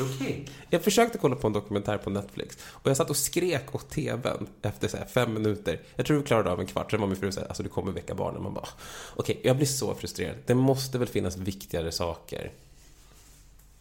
Okej. 0.00 0.48
Jag 0.70 0.82
försökte 0.82 1.18
kolla 1.18 1.36
på 1.36 1.46
en 1.46 1.52
dokumentär 1.52 1.98
på 1.98 2.10
Netflix 2.10 2.58
och 2.70 2.90
jag 2.90 2.96
satt 2.96 3.10
och 3.10 3.16
skrek 3.16 3.74
åt 3.74 3.90
TVn 3.90 4.46
efter 4.62 4.88
så 4.88 4.96
fem 5.14 5.34
minuter. 5.34 5.80
Jag 5.96 6.06
tror 6.06 6.16
vi 6.18 6.22
klarade 6.22 6.50
av 6.50 6.60
en 6.60 6.66
kvart, 6.66 6.90
sen 6.90 7.00
var 7.00 7.06
min 7.06 7.16
fru 7.16 7.32
såhär, 7.32 7.46
alltså 7.48 7.62
du 7.62 7.68
kommer 7.68 7.92
väcka 7.92 8.14
barnen. 8.14 8.42
Man 8.42 8.54
bara, 8.54 8.68
okej, 9.16 9.40
jag 9.44 9.56
blir 9.56 9.66
så 9.66 9.94
frustrerad. 9.94 10.36
Det 10.46 10.54
måste 10.54 10.98
väl 10.98 11.08
finnas 11.08 11.36
viktigare 11.36 11.92
saker 11.92 12.52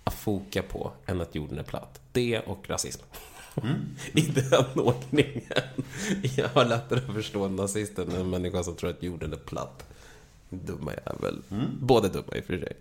att 0.03 0.13
foka 0.13 0.63
på 0.63 0.91
än 1.05 1.21
att 1.21 1.35
jorden 1.35 1.59
är 1.59 1.63
platt. 1.63 2.01
Det 2.11 2.39
och 2.39 2.69
rasism. 2.69 3.01
I 4.13 4.21
den 4.21 4.65
ordningen. 4.79 5.41
Jag 6.35 6.49
har 6.49 6.65
lättare 6.65 6.99
att 7.07 7.13
förstå 7.13 7.45
en 7.45 7.55
nazist 7.55 7.99
än 7.99 8.11
en 8.11 8.29
människa 8.29 8.63
som 8.63 8.75
tror 8.75 8.89
att 8.89 9.03
jorden 9.03 9.33
är 9.33 9.37
platt. 9.37 9.83
Dumma 10.49 10.91
jävel. 11.05 11.41
Båda 11.81 12.07
dumma 12.07 12.35
i 12.35 12.39
och 12.39 12.45
för 12.45 12.57
sig. 12.57 12.73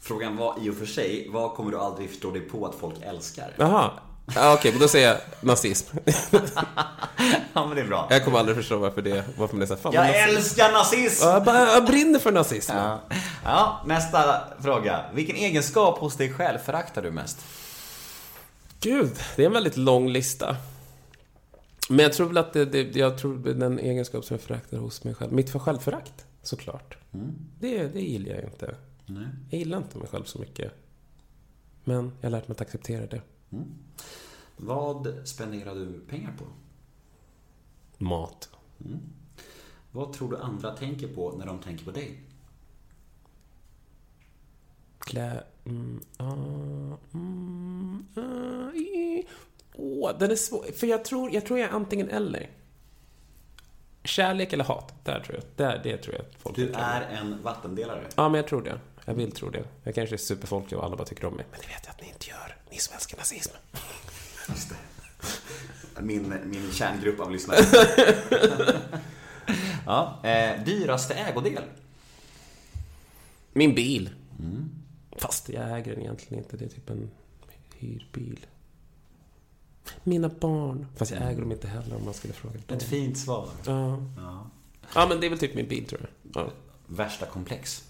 Frågan 0.00 0.36
var 0.36 0.56
i 0.62 0.70
och 0.70 0.74
för 0.74 0.86
sig, 0.86 1.28
vad 1.30 1.54
kommer 1.54 1.70
du 1.70 1.78
aldrig 1.78 2.10
förstå 2.10 2.30
dig 2.30 2.40
på 2.42 2.66
att 2.66 2.74
folk 2.74 2.94
älskar? 3.02 3.52
Jaha. 3.58 3.90
Ja, 4.34 4.54
Okej, 4.54 4.70
men 4.72 4.80
då 4.80 4.88
säger 4.88 5.08
jag 5.08 5.18
nazism. 5.40 5.96
Ja, 7.54 7.66
men 7.66 7.76
det 7.76 7.82
är 7.82 7.86
bra. 7.86 8.06
Jag 8.10 8.24
kommer 8.24 8.38
aldrig 8.38 8.56
förstå 8.56 8.78
varför 8.78 9.02
det, 9.02 9.24
varför 9.38 9.54
man 9.56 9.62
är 9.62 9.66
så 9.66 9.76
fan, 9.76 9.92
Jag 9.92 10.06
nazism. 10.06 10.36
älskar 10.36 10.72
nazism! 10.72 11.24
Ja, 11.24 11.32
Jag, 11.32 11.44
bara, 11.44 11.58
jag 11.72 11.86
brinner 11.86 12.18
för 12.18 12.32
nazism. 12.32 12.72
Ja. 12.76 13.00
ja, 13.44 13.82
nästa 13.86 14.40
fråga. 14.60 15.00
Vilken 15.14 15.36
egenskap 15.36 15.98
hos 15.98 16.16
dig 16.16 16.32
själv 16.32 16.58
föraktar 16.58 17.02
du 17.02 17.10
mest? 17.10 17.38
Gud, 18.80 19.10
det 19.36 19.42
är 19.42 19.46
en 19.46 19.52
väldigt 19.52 19.76
lång 19.76 20.08
lista. 20.08 20.56
Men 21.88 21.98
jag 21.98 22.12
tror 22.12 22.26
väl 22.26 22.36
att 22.38 22.52
det, 22.52 22.64
det 22.64 22.96
jag 22.96 23.18
tror 23.18 23.38
den 23.54 23.78
egenskap 23.78 24.24
som 24.24 24.34
jag 24.34 24.40
föraktar 24.40 24.78
hos 24.78 25.04
mig 25.04 25.14
själv, 25.14 25.32
mitt 25.32 25.50
för 25.50 25.58
självförakt, 25.58 26.26
såklart. 26.42 26.98
Det, 27.60 27.88
det 27.88 28.00
gillar 28.00 28.34
jag 28.34 28.44
inte. 28.44 28.76
Jag 29.50 29.58
gillar 29.58 29.78
inte 29.78 29.98
mig 29.98 30.08
själv 30.08 30.24
så 30.24 30.38
mycket. 30.38 30.72
Men 31.84 32.12
jag 32.20 32.26
har 32.26 32.30
lärt 32.30 32.48
mig 32.48 32.54
att 32.54 32.60
acceptera 32.60 33.06
det. 33.06 33.22
Vad 34.56 35.28
spenderar 35.28 35.74
du 35.74 36.00
pengar 36.08 36.32
på? 36.38 36.44
Mat. 38.04 38.50
Vad 39.92 40.12
tror 40.12 40.30
du 40.30 40.36
andra 40.38 40.76
tänker 40.76 41.08
på 41.08 41.32
när 41.38 41.46
de 41.46 41.58
tänker 41.58 41.84
på 41.84 41.90
dig? 41.90 42.22
Klä... 44.98 45.44
Mm, 45.64 46.00
ah, 46.16 46.96
mm, 47.14 48.06
i- 48.74 49.26
Åh, 49.74 50.18
den 50.18 50.30
är 50.30 50.36
svår. 50.36 50.66
För 50.76 50.86
jag 50.86 51.04
tror, 51.04 51.34
jag 51.34 51.46
tror 51.46 51.58
jag 51.58 51.68
är 51.68 51.72
antingen 51.72 52.10
eller. 52.10 52.50
Kärlek 54.04 54.52
eller 54.52 54.64
hat. 54.64 54.94
Där 55.04 55.20
tror 55.20 55.36
jag. 55.36 55.44
Där, 55.56 55.80
det 55.84 55.96
tror 55.96 56.14
jag 56.14 56.24
folk 56.38 56.56
Du 56.56 56.72
är 56.72 57.00
en 57.00 57.42
vattendelare. 57.42 58.04
Ja, 58.16 58.28
men 58.28 58.38
jag 58.38 58.46
tror 58.46 58.62
det. 58.62 58.80
Jag 59.04 59.14
vill 59.14 59.32
tro 59.32 59.50
det. 59.50 59.64
Jag 59.82 59.94
kanske 59.94 60.16
är 60.16 60.18
superfolklig 60.18 60.78
och 60.78 60.84
alla 60.84 60.96
bara 60.96 61.04
tycker 61.04 61.24
om 61.24 61.34
mig. 61.34 61.46
Men 61.50 61.60
det 61.60 61.66
vet 61.66 61.82
jag 61.84 61.90
att 61.90 62.00
ni 62.00 62.08
inte 62.08 62.30
gör. 62.30 62.56
Ni 62.70 62.78
som 62.78 62.94
älskar 62.94 63.18
nazism. 63.18 63.52
Just 64.48 64.68
det. 64.68 66.02
Min, 66.02 66.34
min 66.44 66.72
kärngrupp 66.72 67.20
av 67.20 67.30
lyssnare. 67.30 67.58
ja, 69.86 70.20
eh, 70.24 70.64
dyraste 70.64 71.14
ägodel? 71.14 71.62
Min 73.52 73.74
bil. 73.74 74.10
Fast 75.16 75.48
jag 75.48 75.78
äger 75.78 75.92
den 75.92 76.00
egentligen 76.00 76.44
inte. 76.44 76.56
Det 76.56 76.64
är 76.64 76.68
typ 76.68 76.90
en 76.90 77.10
hyrbil. 77.78 78.46
Mina 80.04 80.28
barn. 80.28 80.86
Fast 80.96 81.10
jag 81.10 81.22
äger 81.22 81.40
dem 81.40 81.52
inte 81.52 81.68
heller 81.68 81.96
om 81.96 82.04
man 82.04 82.14
skulle 82.14 82.34
fråga 82.34 82.54
dem. 82.66 82.76
Ett 82.76 82.82
fint 82.82 83.18
svar. 83.18 83.48
Ja. 83.66 83.98
Ja. 84.16 84.46
ja, 84.94 85.06
men 85.08 85.20
det 85.20 85.26
är 85.26 85.30
väl 85.30 85.38
typ 85.38 85.54
min 85.54 85.68
bil 85.68 85.86
tror 85.86 86.00
jag. 86.00 86.44
Ja. 86.44 86.50
Värsta 86.86 87.26
komplex? 87.26 87.84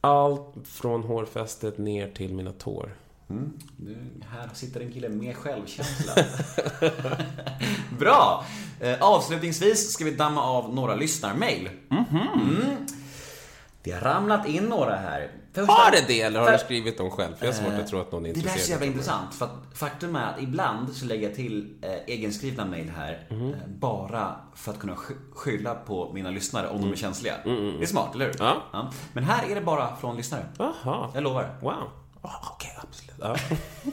Allt 0.00 0.54
från 0.64 1.02
hårfästet 1.02 1.78
ner 1.78 2.10
till 2.10 2.34
mina 2.34 2.52
tår. 2.52 2.96
Du, 3.76 3.96
här 4.28 4.50
sitter 4.54 4.80
en 4.80 4.92
kille 4.92 5.08
med 5.08 5.36
självkänsla. 5.36 6.12
Bra! 7.98 8.44
Eh, 8.80 8.96
avslutningsvis 9.00 9.92
ska 9.92 10.04
vi 10.04 10.10
damma 10.10 10.42
av 10.42 10.74
några 10.74 10.94
lyssnarmail. 10.94 11.68
Mm. 11.90 12.86
Det 13.82 13.90
har 13.92 14.00
ramlat 14.00 14.48
in 14.48 14.64
några 14.64 14.96
här. 14.96 15.30
Första- 15.54 15.72
Har 15.72 15.90
det 15.90 16.04
det 16.08 16.20
eller 16.22 16.38
har 16.40 16.46
för- 16.46 16.52
du 16.52 16.58
skrivit 16.58 16.98
dem 16.98 17.10
själv? 17.10 17.36
För 17.36 17.46
jag 17.46 17.52
har 17.52 17.62
svårt 17.62 17.72
att 17.74 17.86
tro 17.86 18.00
att 18.00 18.12
någon 18.12 18.26
är 18.26 18.28
Det 18.28 18.34
där 18.34 18.40
är 18.40 18.42
så 18.42 18.48
intresserad. 18.48 18.70
jävla 18.80 18.86
intressant. 18.86 19.34
För 19.34 19.44
att 19.44 19.78
faktum 19.78 20.16
är 20.16 20.26
att 20.34 20.42
ibland 20.42 20.92
så 20.96 21.06
lägger 21.06 21.26
jag 21.28 21.36
till 21.36 21.74
eh, 21.82 21.90
egenskrivna 22.06 22.64
mejl 22.64 22.90
här 22.90 23.26
Mhm. 23.30 23.48
eh, 23.48 23.54
bara 23.68 24.36
för 24.54 24.72
att 24.72 24.78
kunna 24.78 24.94
sk- 24.94 25.32
skylla 25.34 25.74
på 25.74 26.12
mina 26.14 26.30
lyssnare 26.30 26.68
om 26.68 26.80
de 26.82 26.92
är 26.92 26.96
känsliga. 26.96 27.34
Det 27.44 27.82
är 27.82 27.86
smart, 27.86 28.14
eller 28.14 28.26
hur? 28.26 28.40
Mm. 28.42 28.56
Ja. 28.72 28.90
Men 29.12 29.24
här 29.24 29.50
är 29.50 29.54
det 29.54 29.60
bara 29.60 29.96
från 29.96 30.16
lyssnare. 30.16 30.46
Jaha. 30.58 31.10
Jag 31.14 31.22
lovar. 31.22 31.56
Wow. 31.62 31.72
Oh, 32.22 32.50
Okej, 32.52 32.78
absolut. 32.82 33.16
Ja. 33.20 33.36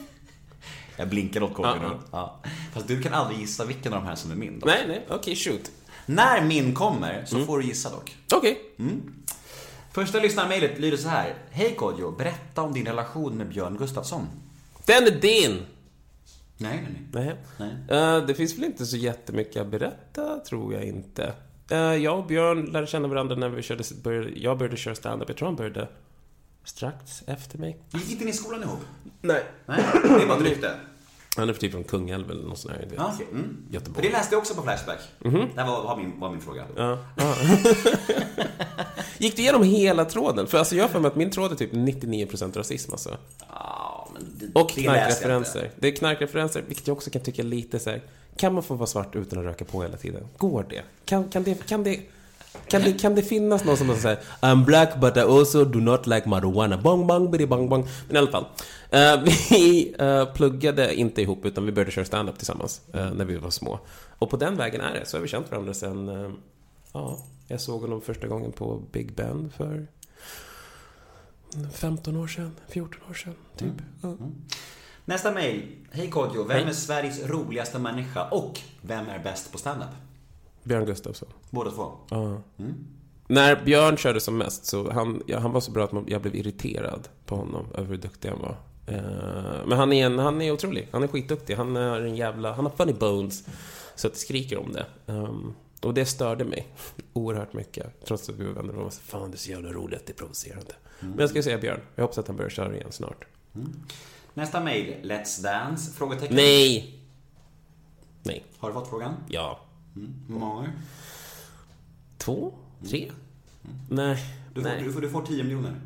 Jag 0.96 1.08
blinkar 1.08 1.42
åt 1.42 1.54
Kodjo 1.54 1.72
Ja, 1.82 1.88
nu. 1.88 1.98
Ja. 2.10 2.40
Fast 2.74 2.88
du 2.88 3.02
kan 3.02 3.14
aldrig 3.14 3.40
gissa 3.40 3.64
vilken 3.64 3.92
av 3.92 4.00
de 4.02 4.08
här 4.08 4.14
som 4.14 4.30
är 4.30 4.36
min. 4.36 4.58
Då. 4.58 4.66
nej, 4.66 4.84
nej. 4.88 5.06
Okej, 5.10 5.36
shoot. 5.36 5.70
När 6.06 6.40
min 6.44 6.74
kommer 6.74 7.24
så 7.26 7.34
Mm. 7.34 7.46
får 7.46 7.58
du 7.58 7.64
gissa 7.64 7.90
dock. 7.90 8.16
Okej. 8.34 8.58
Första 9.92 10.18
lyssnarmejlet 10.20 10.78
lyder 10.78 10.96
så 10.96 11.08
här. 11.08 11.34
Hej 11.50 11.74
Kodjo, 11.74 12.10
berätta 12.10 12.62
om 12.62 12.72
din 12.72 12.86
relation 12.86 13.36
med 13.36 13.48
Björn 13.48 13.76
Gustafsson. 13.76 14.26
Den 14.86 15.04
är 15.06 15.10
din! 15.10 15.62
Nej, 16.56 16.82
nej, 16.82 17.02
nej. 17.12 17.36
Nej. 17.58 17.74
Nej. 17.88 17.98
Eh, 17.98 18.26
det 18.26 18.34
finns 18.34 18.58
väl 18.58 18.64
inte 18.64 18.86
så 18.86 18.96
jättemycket 18.96 19.62
att 19.62 19.68
berätta, 19.68 20.38
tror 20.38 20.74
jag 20.74 20.84
inte. 20.84 21.34
Eh, 21.70 21.78
jag 21.78 22.18
och 22.18 22.26
Björn 22.26 22.64
lärde 22.64 22.86
känna 22.86 23.08
varandra 23.08 23.36
när 23.36 23.48
vi 23.48 23.62
körde, 23.62 23.84
började, 24.02 24.30
jag 24.30 24.58
började 24.58 24.76
köra 24.76 24.94
stand-up. 24.94 25.28
Jag 25.28 25.36
tror 25.36 25.48
han 25.48 25.56
började 25.56 25.88
strax 26.64 27.22
efter 27.26 27.58
mig. 27.58 27.78
Gick 27.92 28.10
inte 28.10 28.24
ni 28.24 28.30
i 28.30 28.34
skolan 28.34 28.62
ihop? 28.62 28.80
Nej. 29.20 29.44
Nej, 29.66 29.84
det 30.02 30.22
är 30.22 30.26
bara 30.26 30.38
ett 30.38 30.44
rykte. 30.44 30.74
Han 31.40 31.48
är 31.48 31.52
för 31.52 31.60
typ 31.60 31.72
från 31.72 31.84
Kungälv 31.84 32.30
eller 32.30 32.42
något 32.42 32.58
sånt 32.58 32.74
där. 32.74 32.88
Ja, 32.96 33.12
okej. 33.14 33.26
mm. 33.32 33.56
För 33.66 33.74
Göteborg. 33.74 34.06
det 34.06 34.12
läste 34.12 34.34
jag 34.34 34.38
också 34.38 34.54
på 34.54 34.62
Flashback. 34.62 34.98
Det 35.18 35.30
här 35.30 35.66
var, 35.66 35.82
var, 35.82 35.96
min, 35.96 36.20
var 36.20 36.30
min 36.30 36.40
fråga. 36.40 36.64
Ja, 36.76 36.98
ja. 37.16 37.34
Gick 39.18 39.36
du 39.36 39.42
igenom 39.42 39.62
hela 39.62 40.04
tråden? 40.04 40.46
För 40.46 40.58
alltså 40.58 40.76
jag 40.76 40.84
har 40.84 40.88
för 40.88 41.00
mig 41.00 41.08
att 41.08 41.16
min 41.16 41.30
tråd 41.30 41.52
är 41.52 41.56
typ 41.56 41.72
99% 41.72 42.56
rasism 42.56 42.92
alltså. 42.92 43.16
Men 44.14 44.22
det, 44.38 44.60
Och 44.60 44.72
det 44.74 44.82
knarkreferenser. 44.82 45.70
Det 45.76 45.88
är 45.88 45.92
knarkreferenser, 45.96 46.62
vilket 46.68 46.86
jag 46.86 46.96
också 46.96 47.10
kan 47.10 47.22
tycka 47.22 47.42
lite 47.42 47.78
så 47.78 47.90
här. 47.90 48.02
Kan 48.36 48.54
man 48.54 48.62
få 48.62 48.74
vara 48.74 48.86
svart 48.86 49.16
utan 49.16 49.38
att 49.38 49.44
röka 49.44 49.64
på 49.64 49.82
hela 49.82 49.96
tiden? 49.96 50.28
Går 50.36 50.66
det? 50.68 50.82
Kan, 51.04 51.28
kan 51.28 51.42
det... 51.42 51.66
Kan 51.68 51.84
det 51.84 52.00
kan 52.68 52.82
det, 52.82 52.92
kan 52.92 53.14
det 53.14 53.22
finnas 53.22 53.64
någon 53.64 53.76
som 53.76 53.96
säger 53.96 54.18
I'm 54.40 54.64
black 54.64 55.00
but 55.00 55.16
I 55.16 55.20
also 55.20 55.64
do 55.64 55.78
not 55.80 56.06
like 56.06 56.28
marijuana. 56.28 56.76
Bong, 56.76 57.06
bong, 57.06 57.30
bidi, 57.30 57.46
bong, 57.46 57.68
bong. 57.68 57.88
Men 58.06 58.16
i 58.16 58.18
alla 58.18 58.30
fall. 58.30 58.44
eh, 58.90 59.22
vi 59.50 59.94
eh, 59.98 60.24
pluggade 60.24 60.94
inte 60.94 61.22
ihop 61.22 61.44
utan 61.44 61.66
vi 61.66 61.72
började 61.72 61.90
köra 61.90 62.04
stand-up 62.04 62.36
tillsammans 62.38 62.80
eh, 62.94 63.12
när 63.12 63.24
vi 63.24 63.36
var 63.36 63.50
små. 63.50 63.80
Och 64.18 64.30
på 64.30 64.36
den 64.36 64.56
vägen 64.56 64.80
är 64.80 64.92
det. 64.92 65.06
Så 65.06 65.16
har 65.16 65.22
vi 65.22 65.28
känt 65.28 65.50
varandra 65.50 65.74
sen... 65.74 66.08
ja, 66.92 67.18
jag 67.48 67.60
såg 67.60 67.80
honom 67.80 68.00
första 68.00 68.26
gången 68.26 68.52
på 68.52 68.82
Big 68.92 69.14
Ben 69.14 69.52
för 69.56 69.86
15 71.72 72.16
år 72.16 72.26
sedan, 72.26 72.56
14 72.68 73.00
år 73.10 73.14
sedan, 73.14 73.34
typ. 73.56 73.72
Ja. 74.02 74.16
Nästa 75.04 75.30
mail. 75.32 75.62
Hej 75.90 76.10
Kodjo, 76.10 76.44
vem 76.44 76.56
Hej. 76.56 76.68
är 76.68 76.72
Sveriges 76.72 77.26
roligaste 77.26 77.78
människa 77.78 78.28
och 78.28 78.60
vem 78.82 79.08
är 79.08 79.18
bäst 79.18 79.52
på 79.52 79.58
stand-up? 79.58 79.88
Björn 80.62 80.84
Gustafsson. 80.84 81.28
Båda 81.50 81.70
två. 81.70 81.92
Ja. 82.10 82.42
När 83.26 83.64
Björn 83.64 83.96
körde 83.96 84.20
som 84.20 84.38
mest 84.38 84.64
så 84.64 84.90
han, 84.90 85.22
ja, 85.26 85.38
han 85.38 85.52
var 85.52 85.60
så 85.60 85.70
bra 85.70 85.84
att 85.84 85.92
man, 85.92 86.04
jag 86.08 86.22
blev 86.22 86.34
irriterad 86.34 87.08
på 87.26 87.36
honom 87.36 87.66
över 87.74 87.88
hur 87.88 87.96
duktig 87.96 88.28
han 88.28 88.38
var. 88.38 88.56
Eh, 88.86 89.66
men 89.66 89.78
han 89.78 89.92
är, 89.92 90.06
en, 90.06 90.18
han 90.18 90.42
är 90.42 90.52
otrolig. 90.52 90.88
Han 90.92 91.02
är 91.02 91.06
skitduktig. 91.06 91.54
Han 91.54 91.76
är 91.76 92.00
en 92.00 92.16
jävla... 92.16 92.52
Han 92.52 92.64
har 92.64 92.72
funny 92.72 92.92
bones. 92.92 93.44
Så 93.94 94.06
att 94.06 94.12
det 94.12 94.18
skriker 94.18 94.58
om 94.58 94.72
det. 94.72 94.86
Ehm, 95.12 95.54
och 95.82 95.94
det 95.94 96.04
störde 96.04 96.44
mig 96.44 96.68
oerhört 97.12 97.52
mycket. 97.52 98.04
Trots 98.06 98.28
att 98.28 98.36
vi 98.36 98.44
var 98.44 98.52
vänner. 98.52 98.76
Och 98.76 98.92
Fan, 98.92 99.30
det 99.30 99.34
är 99.34 99.38
så 99.38 99.50
jävla 99.50 99.72
roligt. 99.72 100.06
Det 100.06 100.12
är 100.12 100.14
provocerande. 100.14 100.72
Men 101.00 101.18
jag 101.18 101.30
ska 101.30 101.42
säga 101.42 101.58
Björn. 101.58 101.80
Jag 101.94 102.04
hoppas 102.04 102.18
att 102.18 102.26
han 102.26 102.36
börjar 102.36 102.50
köra 102.50 102.74
igen 102.74 102.92
snart. 102.92 103.24
Nästa 104.34 104.60
mail. 104.60 104.96
Let's 105.02 105.42
Dance? 105.42 105.92
Frågetecken. 105.92 106.36
Nej! 106.36 107.00
Nej. 108.22 108.44
Har 108.58 108.68
du 108.68 108.74
fått 108.74 108.88
frågan? 108.88 109.14
Ja. 109.28 109.60
Hur 109.94 110.38
många? 110.38 110.72
Två? 112.18 112.52
Tre? 112.88 113.10
Nej. 113.88 114.24
Du 114.54 114.62
får, 114.62 114.68
Nej. 114.68 114.82
du, 114.84 114.92
får, 114.92 115.00
du 115.00 115.10
får 115.10 115.22
10 115.22 115.42
miljoner. 115.42 115.80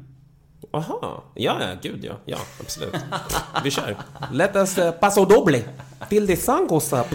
Aha, 0.70 1.24
ja, 1.34 1.58
ja, 1.60 1.76
gud 1.82 2.04
ja. 2.04 2.18
Ja, 2.24 2.38
absolut. 2.60 2.94
Vi 3.64 3.70
kör. 3.70 3.96
Let 4.32 4.56
us 4.56 4.78
uh, 4.78 4.90
paso 4.90 5.24
doble. 5.24 5.62
Till 6.08 6.26
the 6.26 6.36
sun 6.36 6.66
goes 6.66 6.92
up. 6.92 7.06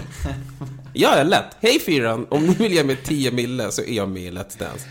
Ja, 0.94 1.18
ja, 1.18 1.22
lätt. 1.22 1.56
Hej 1.60 1.80
fyran, 1.80 2.26
om 2.30 2.46
ni 2.46 2.54
vill 2.54 2.72
ge 2.72 2.84
mig 2.84 2.96
10 3.04 3.32
mille 3.32 3.70
så 3.70 3.82
är 3.82 3.92
jag 3.92 4.08
med 4.08 4.22
i 4.22 4.30
Let's 4.30 4.58
Dance. 4.58 4.88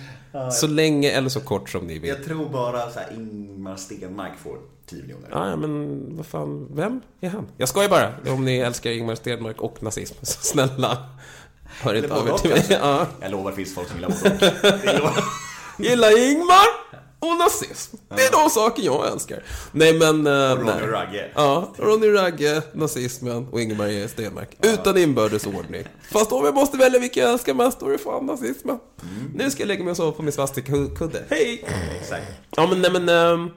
Så 0.52 0.68
länge 0.68 1.10
eller 1.12 1.30
så 1.30 1.40
kort 1.40 1.70
som 1.70 1.88
ni 1.88 2.00
vill. 2.00 2.10
Jag 2.10 2.24
tror 2.24 2.50
bara 2.50 2.90
så 2.90 3.00
här, 3.00 3.14
Ingmar 3.14 3.76
Stenmark 3.76 4.38
får 4.38 4.58
10 4.86 5.02
miljoner. 5.02 5.30
Ja, 5.32 5.50
ja, 5.50 5.56
men 5.56 6.04
vad 6.18 6.26
fan, 6.26 6.68
vem 6.76 7.02
är 7.22 7.30
han? 7.30 7.48
Jag 7.58 7.70
skojar 7.70 7.90
bara. 7.90 8.34
Om 8.34 8.46
ni 8.46 8.58
älskar 8.58 8.92
Ingmar 8.92 9.16
Stenmark 9.16 9.62
och 9.62 9.84
nazism, 9.84 10.16
så 10.22 10.42
snälla, 10.42 10.98
hör 11.80 11.94
inte 11.94 12.14
av 12.14 12.28
er 12.28 12.38
till 12.38 12.52
och, 12.52 12.58
mig. 12.58 12.66
Ja. 12.82 13.08
Jag 13.22 13.32
lovar, 13.32 13.52
det 13.52 13.56
finns 13.56 13.76
folk 13.76 13.88
som 13.88 13.98
gillar 13.98 14.10
både 14.22 15.02
och. 15.02 15.12
Gillar 15.78 16.32
Ingmar 16.32 16.66
och 17.20 17.38
nazism. 17.38 17.98
Det 18.16 18.26
är 18.26 18.32
de 18.44 18.50
saker 18.50 18.84
jag 18.84 19.12
älskar. 19.12 19.44
Nej, 19.72 19.94
men... 19.94 20.28
Uh, 20.28 20.56
Ronny 20.56 20.72
nej. 20.72 20.88
Ragge. 20.88 21.32
Ja, 21.36 21.74
Ronny 21.78 22.08
Ragge, 22.08 22.62
nazismen 22.74 23.48
och 23.52 23.62
Ingemar 23.62 24.08
Stenmark. 24.08 24.58
Utan 24.62 24.98
inbördes 24.98 25.46
ordning. 25.46 25.84
Fast 26.12 26.32
om 26.32 26.46
jag 26.46 26.56
måste 26.56 26.78
välja 26.78 27.00
vilken 27.00 27.24
jag 27.24 27.32
älskar 27.32 27.54
mest, 27.54 27.80
då 27.80 27.86
är 27.86 27.92
det 27.92 27.98
fan 27.98 28.26
nazismen. 28.26 28.80
Nu 29.36 29.52
ska 29.52 29.62
jag 29.62 29.68
lägga 29.68 29.84
mig 29.84 29.92
och 29.92 29.98
sova 29.98 30.12
på 30.12 30.22
min 30.22 30.32
svastikakudde. 30.32 31.24
Hej! 31.30 31.66
Exakt. 32.02 32.26
Ja, 32.56 32.68
men 32.68 32.82
nej, 32.82 32.92
men... 32.92 33.10
ehm, 33.10 33.50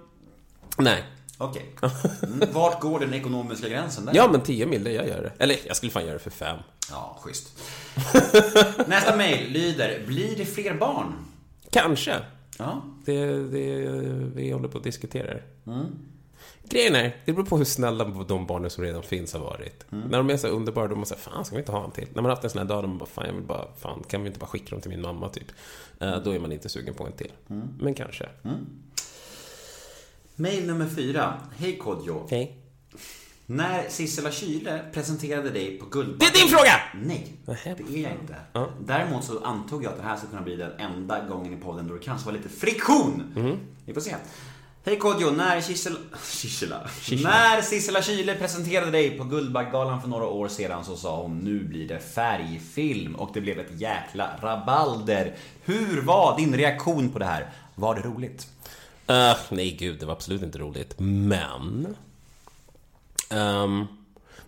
nej. 0.79 1.05
Okej. 1.39 1.75
Mm. 2.23 2.49
Vart 2.53 2.81
går 2.81 3.01
den 3.01 3.15
ekonomiska 3.15 3.69
gränsen 3.69 4.05
där? 4.05 4.15
Ja, 4.15 4.29
men 4.33 4.41
10 4.41 4.67
mil, 4.67 4.85
det 4.85 4.93
jag 4.93 5.09
gör 5.09 5.23
det. 5.23 5.45
Eller, 5.45 5.59
jag 5.67 5.77
skulle 5.77 5.93
fan 5.93 6.05
göra 6.05 6.13
det 6.13 6.19
för 6.19 6.31
fem. 6.31 6.59
Ja, 6.91 7.19
schysst. 7.23 7.59
Nästa 8.87 9.17
mail 9.17 9.53
lyder, 9.53 10.07
blir 10.07 10.37
det 10.37 10.45
fler 10.45 10.75
barn? 10.75 11.13
Kanske. 11.71 12.17
Ja. 12.59 12.83
Det, 13.05 13.27
det, 13.37 13.87
vi 14.35 14.51
håller 14.51 14.69
på 14.69 14.79
att 14.79 14.85
diskutera 14.85 15.35
det. 15.35 15.43
Grejen 16.65 16.95
är, 16.95 17.17
det 17.25 17.33
beror 17.33 17.45
på 17.47 17.57
hur 17.57 17.65
snälla 17.65 18.05
de 18.05 18.47
barnen 18.47 18.71
som 18.71 18.85
redan 18.85 19.03
finns 19.03 19.33
har 19.33 19.41
varit. 19.41 19.85
När 19.91 20.19
de 20.19 20.31
är 20.31 20.37
så 20.37 20.49
underbara, 20.49 20.89
då 20.89 20.97
måste 20.97 21.15
man 21.15 21.21
säga, 21.21 21.35
fan 21.35 21.45
ska 21.45 21.57
vi 21.57 21.61
inte 21.61 21.73
ha 21.73 21.85
en 21.85 21.91
till? 21.91 22.07
När 22.15 22.23
man 22.23 22.25
har 22.25 22.31
haft 22.31 22.45
en 22.45 22.51
sån 22.51 22.59
här 22.59 22.69
dag, 22.69 22.85
då 22.85 22.89
man 22.89 22.99
bara, 22.99 23.07
fan 23.07 23.27
jag 23.27 23.33
vill 23.35 23.43
bara, 23.45 23.67
fan 23.79 24.03
kan 24.09 24.23
vi 24.23 24.27
inte 24.27 24.39
bara 24.39 24.47
skicka 24.47 24.71
dem 24.71 24.81
till 24.81 24.91
min 24.91 25.01
mamma 25.03 25.29
typ? 25.29 25.47
Eh, 26.01 26.17
då 26.25 26.31
är 26.31 26.39
man 26.39 26.53
inte 26.53 26.69
sugen 26.69 26.95
på 26.95 27.07
en 27.07 27.13
till. 27.13 27.33
Men 27.79 27.95
kanske. 27.95 28.29
Mail 30.37 30.67
nummer 30.67 30.89
fyra. 30.89 31.35
Hej 31.57 31.79
Kodjo. 31.79 32.21
Okej. 32.25 32.62
När 33.47 33.89
Sissela 33.89 34.31
Kyle 34.31 34.81
presenterade 34.93 35.51
dig 35.51 35.79
på 35.79 35.87
Guldbaggen... 35.87 36.19
Det 36.19 36.39
är 36.39 36.43
din 36.43 36.57
fråga! 36.57 36.73
Nej, 36.95 37.37
det 37.47 37.99
är 37.99 38.03
jag 38.03 38.13
inte. 38.13 38.37
Ja. 38.53 38.69
Däremot 38.81 39.25
så 39.25 39.45
antog 39.45 39.85
jag 39.85 39.91
att 39.91 39.99
det 39.99 40.05
här 40.05 40.17
skulle 40.17 40.31
kunna 40.31 40.43
bli 40.43 40.57
den 40.57 40.73
enda 40.79 41.21
gången 41.29 41.53
i 41.53 41.57
podden 41.57 41.89
då 41.89 41.95
det 41.95 42.01
kanske 42.01 42.27
var 42.27 42.33
lite 42.33 42.49
friktion. 42.49 43.33
Mhm. 43.37 43.59
Vi 43.87 43.95
får 43.95 44.01
se. 44.01 44.15
Hej 44.85 44.99
Kodjo, 44.99 45.31
när 45.31 45.61
Sissela... 45.61 45.97
Sissela? 46.23 46.89
När 47.23 47.63
Sissela 47.63 48.03
Kyle 48.03 48.35
presenterade 48.35 48.91
dig 48.91 49.19
på 49.19 49.25
Guldbaggegalan 49.25 50.01
för 50.01 50.09
några 50.09 50.27
år 50.27 50.49
sedan 50.49 50.85
så 50.85 50.97
sa 50.97 51.23
hon 51.23 51.39
nu 51.39 51.65
blir 51.65 51.89
det 51.89 51.99
färgfilm 51.99 53.15
och 53.15 53.31
det 53.35 53.41
blev 53.41 53.59
ett 53.59 53.81
jäkla 53.81 54.31
rabalder. 54.43 55.35
Hur 55.65 56.03
var 56.03 56.37
din 56.37 56.57
reaktion 56.57 57.09
på 57.09 57.19
det 57.19 57.25
här? 57.25 57.51
Var 57.75 57.95
det 57.95 58.01
roligt? 58.01 58.47
Eh, 59.07 59.37
nej, 59.49 59.71
gud, 59.71 60.01
det 60.01 60.07
var 60.07 60.13
absolut 60.13 60.43
inte 60.43 60.59
roligt. 60.59 60.95
Men... 60.99 61.97
ehm, 63.33 63.87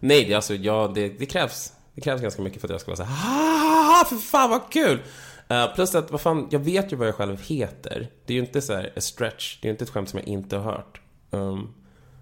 nej, 0.01 0.25
det, 0.25 0.35
alltså, 0.35 0.55
ja, 0.55 0.93
det, 0.95 1.09
det, 1.09 1.27
krävs, 1.27 1.73
det 1.95 2.01
krävs 2.01 2.21
ganska 2.23 2.43
mycket 2.43 2.61
för 2.61 2.69
att 2.69 2.73
jag 2.73 2.81
ska 2.81 2.91
vara 2.91 2.97
så 2.97 3.03
här, 3.03 4.01
"Ah, 4.01 4.05
för 4.05 4.17
fan 4.17 4.51
vad 4.51 4.73
kul! 4.73 5.03
Eh, 5.49 5.75
plus 5.75 5.95
att, 5.95 6.11
vad 6.11 6.21
fan, 6.21 6.49
jag 6.51 6.59
vet 6.59 6.93
ju 6.93 6.97
vad 6.97 7.09
jag 7.09 7.15
själv 7.15 7.43
heter. 7.43 8.09
Det 8.27 8.33
är 8.33 8.35
ju 8.35 8.41
inte 8.41 8.63
så 8.63 8.75
här 8.75 8.93
a 8.97 9.01
stretch, 9.01 9.59
det 9.61 9.67
är 9.67 9.69
ju 9.69 9.73
inte 9.73 9.85
ett 9.85 9.91
skämt 9.91 10.09
som 10.09 10.19
jag 10.19 10.29
inte 10.29 10.57
har 10.57 10.73
hört. 10.73 11.01
Ehm, 11.31 11.69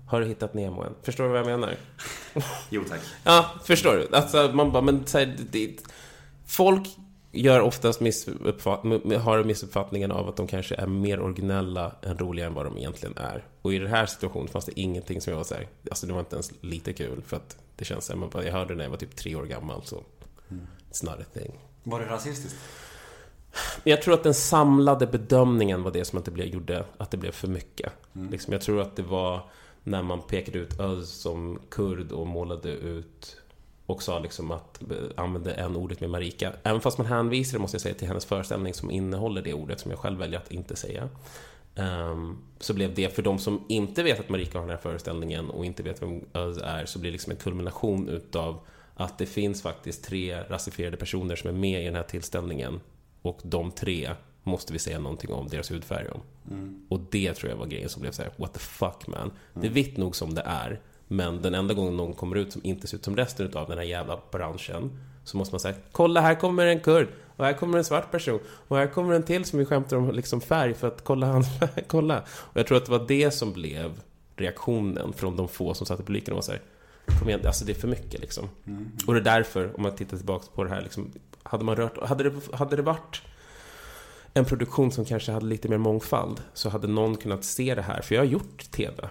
har 0.08 0.20
du 0.20 0.26
hittat 0.26 0.54
Nemo 0.54 0.82
än? 0.82 0.94
Förstår 1.02 1.24
du 1.24 1.30
vad 1.30 1.38
jag 1.38 1.46
menar? 1.46 1.74
Jo 2.70 2.82
tack. 2.88 3.00
Ja, 3.24 3.50
förstår 3.64 3.92
du? 3.96 4.16
Alltså, 4.16 4.50
man 4.54 4.72
bara, 4.72 4.82
men 4.82 5.06
så 5.06 5.18
här, 5.18 5.36
det, 5.50 5.76
folk 6.46 6.88
gör 7.32 7.60
oftast 7.60 8.00
har 8.00 9.44
missuppfattningen 9.44 10.12
av 10.12 10.28
att 10.28 10.36
de 10.36 10.46
kanske 10.46 10.74
är 10.74 10.86
mer 10.86 11.20
originella 11.20 11.92
än 12.02 12.18
roliga 12.18 12.46
än 12.46 12.54
vad 12.54 12.66
de 12.66 12.78
egentligen 12.78 13.16
är. 13.16 13.44
Och 13.62 13.74
i 13.74 13.78
den 13.78 13.88
här 13.88 14.06
situationen 14.06 14.48
fanns 14.48 14.64
det 14.64 14.80
ingenting 14.80 15.20
som 15.20 15.30
jag 15.30 15.38
var 15.38 15.44
så 15.44 15.54
här, 15.54 15.68
alltså 15.90 16.06
det 16.06 16.12
var 16.12 16.20
inte 16.20 16.36
ens 16.36 16.52
lite 16.60 16.92
kul 16.92 17.22
för 17.26 17.36
att 17.36 17.56
det 17.76 17.84
känns 17.84 18.04
som 18.04 18.30
jag 18.34 18.52
hörde 18.52 18.74
det 18.74 18.76
när 18.76 18.84
jag 18.84 18.90
var 18.90 18.96
typ 18.96 19.16
tre 19.16 19.34
år 19.34 19.44
gammal 19.44 19.82
så 19.84 20.02
it's 20.90 21.04
not 21.04 21.20
a 21.20 21.24
thing. 21.32 21.52
Var 21.82 22.00
det 22.00 22.06
rasistiskt? 22.06 22.56
Jag 23.84 24.02
tror 24.02 24.14
att 24.14 24.22
den 24.22 24.34
samlade 24.34 25.06
bedömningen 25.06 25.82
var 25.82 25.90
det 25.90 26.04
som 26.04 26.18
att 26.18 26.24
det 26.24 26.30
blev, 26.30 26.46
gjorde 26.46 26.84
att 26.98 27.10
det 27.10 27.16
blev 27.16 27.32
för 27.32 27.48
mycket. 27.48 27.92
Liksom, 28.30 28.52
jag 28.52 28.62
tror 28.62 28.80
att 28.80 28.96
det 28.96 29.02
var 29.02 29.50
när 29.84 30.02
man 30.02 30.22
pekade 30.22 30.58
ut 30.58 30.80
Öz 30.80 31.10
som 31.10 31.58
kurd 31.70 32.12
och 32.12 32.26
målade 32.26 32.70
ut 32.70 33.36
och 33.92 34.02
sa 34.02 34.18
liksom 34.18 34.50
att 34.50 34.82
eh, 34.82 34.96
använde 35.16 35.52
en 35.52 35.76
ordet 35.76 36.00
med 36.00 36.10
Marika. 36.10 36.52
Även 36.62 36.80
fast 36.80 36.98
man 36.98 37.06
hänvisar, 37.06 37.58
måste 37.58 37.74
jag 37.74 37.82
säga, 37.82 37.94
till 37.94 38.08
hennes 38.08 38.24
föreställning 38.24 38.74
som 38.74 38.90
innehåller 38.90 39.42
det 39.42 39.54
ordet 39.54 39.80
som 39.80 39.90
jag 39.90 40.00
själv 40.00 40.18
väljer 40.18 40.38
att 40.38 40.52
inte 40.52 40.76
säga. 40.76 41.08
ehm, 41.74 42.38
så 42.60 42.74
blev 42.74 42.94
det, 42.94 43.14
för 43.14 43.22
de 43.22 43.38
som 43.38 43.64
inte 43.68 44.02
vet 44.02 44.20
att 44.20 44.28
Marika 44.28 44.58
har 44.58 44.66
den 44.66 44.76
här 44.76 44.82
föreställningen 44.82 45.50
och 45.50 45.64
inte 45.64 45.82
vet 45.82 46.02
vem 46.02 46.20
Öz 46.32 46.58
är, 46.58 46.86
så 46.86 46.98
blir 46.98 47.10
det 47.10 47.12
liksom 47.12 47.30
en 47.30 47.36
kulmination 47.38 48.08
utav 48.08 48.60
att 48.94 49.18
det 49.18 49.26
finns 49.26 49.62
faktiskt 49.62 50.04
tre 50.04 50.40
rasifierade 50.42 50.96
personer 50.96 51.36
som 51.36 51.50
är 51.50 51.54
med 51.54 51.82
i 51.82 51.84
den 51.84 51.94
här 51.94 52.02
tillställningen. 52.02 52.80
Och 53.22 53.40
de 53.42 53.70
tre 53.70 54.10
måste 54.42 54.72
vi 54.72 54.78
säga 54.78 54.98
någonting 54.98 55.32
om 55.32 55.48
deras 55.48 55.70
hudfärg 55.70 56.08
om. 56.08 56.20
Och 56.88 57.00
det 57.10 57.34
tror 57.34 57.50
jag 57.50 57.56
var 57.56 57.66
grejen 57.66 57.88
som 57.88 58.02
blev 58.02 58.10
så 58.12 58.22
här: 58.22 58.32
what 58.36 58.52
the 58.52 58.58
fuck 58.60 59.06
man. 59.06 59.30
Det 59.54 59.66
är 59.66 59.70
vitt 59.70 59.96
nog 59.96 60.16
som 60.16 60.34
det 60.34 60.42
är, 60.46 60.80
men 61.12 61.42
den 61.42 61.54
enda 61.54 61.74
gången 61.74 61.96
någon 61.96 62.14
kommer 62.14 62.36
ut 62.36 62.52
som 62.52 62.60
inte 62.64 62.86
ser 62.86 62.96
ut 62.96 63.04
som 63.04 63.16
resten 63.16 63.50
av 63.54 63.68
den 63.68 63.78
här 63.78 63.84
jävla 63.84 64.20
branschen, 64.30 64.90
så 65.24 65.36
måste 65.36 65.54
man 65.54 65.60
säga, 65.60 65.74
kolla 65.92 66.20
här 66.20 66.34
kommer 66.34 66.66
en 66.66 66.80
kurd, 66.80 67.08
och 67.36 67.44
här 67.44 67.52
kommer 67.52 67.78
en 67.78 67.84
svart 67.84 68.10
person, 68.10 68.40
och 68.68 68.76
här 68.76 68.86
kommer 68.86 69.14
en 69.14 69.22
till 69.22 69.44
som 69.44 69.58
vi 69.58 69.64
skämtar 69.64 69.96
om 69.96 70.10
liksom 70.10 70.40
färg, 70.40 70.74
för 70.74 70.88
att 70.88 71.04
kolla 71.04 71.26
hans 71.26 71.58
färg, 71.58 71.84
kolla. 71.86 72.22
Och 72.28 72.56
jag 72.56 72.66
tror 72.66 72.76
att 72.78 72.84
det 72.84 72.90
var 72.90 73.04
det 73.08 73.30
som 73.30 73.52
blev 73.52 74.00
reaktionen 74.36 75.12
från 75.12 75.36
de 75.36 75.48
få 75.48 75.74
som 75.74 75.86
satt 75.86 76.00
i 76.00 76.02
publiken 76.02 76.32
och 76.32 76.36
var 76.36 76.42
så 76.42 76.52
här, 76.52 76.60
kom 77.18 77.28
igen, 77.28 77.40
alltså 77.46 77.64
det 77.64 77.72
är 77.72 77.80
för 77.80 77.88
mycket 77.88 78.20
liksom. 78.20 78.48
Och 79.06 79.14
det 79.14 79.20
är 79.20 79.24
därför, 79.24 79.76
om 79.76 79.82
man 79.82 79.96
tittar 79.96 80.16
tillbaka 80.16 80.46
på 80.54 80.64
det 80.64 80.70
här, 80.70 80.82
liksom, 80.82 81.12
hade 81.42 81.64
man 81.64 81.76
rört, 81.76 82.08
hade 82.08 82.24
det, 82.24 82.56
hade 82.56 82.76
det 82.76 82.82
varit 82.82 83.22
en 84.34 84.44
produktion 84.44 84.92
som 84.92 85.04
kanske 85.04 85.32
hade 85.32 85.46
lite 85.46 85.68
mer 85.68 85.78
mångfald 85.78 86.42
så 86.54 86.68
hade 86.68 86.86
någon 86.86 87.16
kunnat 87.16 87.44
se 87.44 87.74
det 87.74 87.82
här. 87.82 88.02
För 88.02 88.14
jag 88.14 88.22
har 88.22 88.26
gjort 88.26 88.70
TV. 88.70 89.08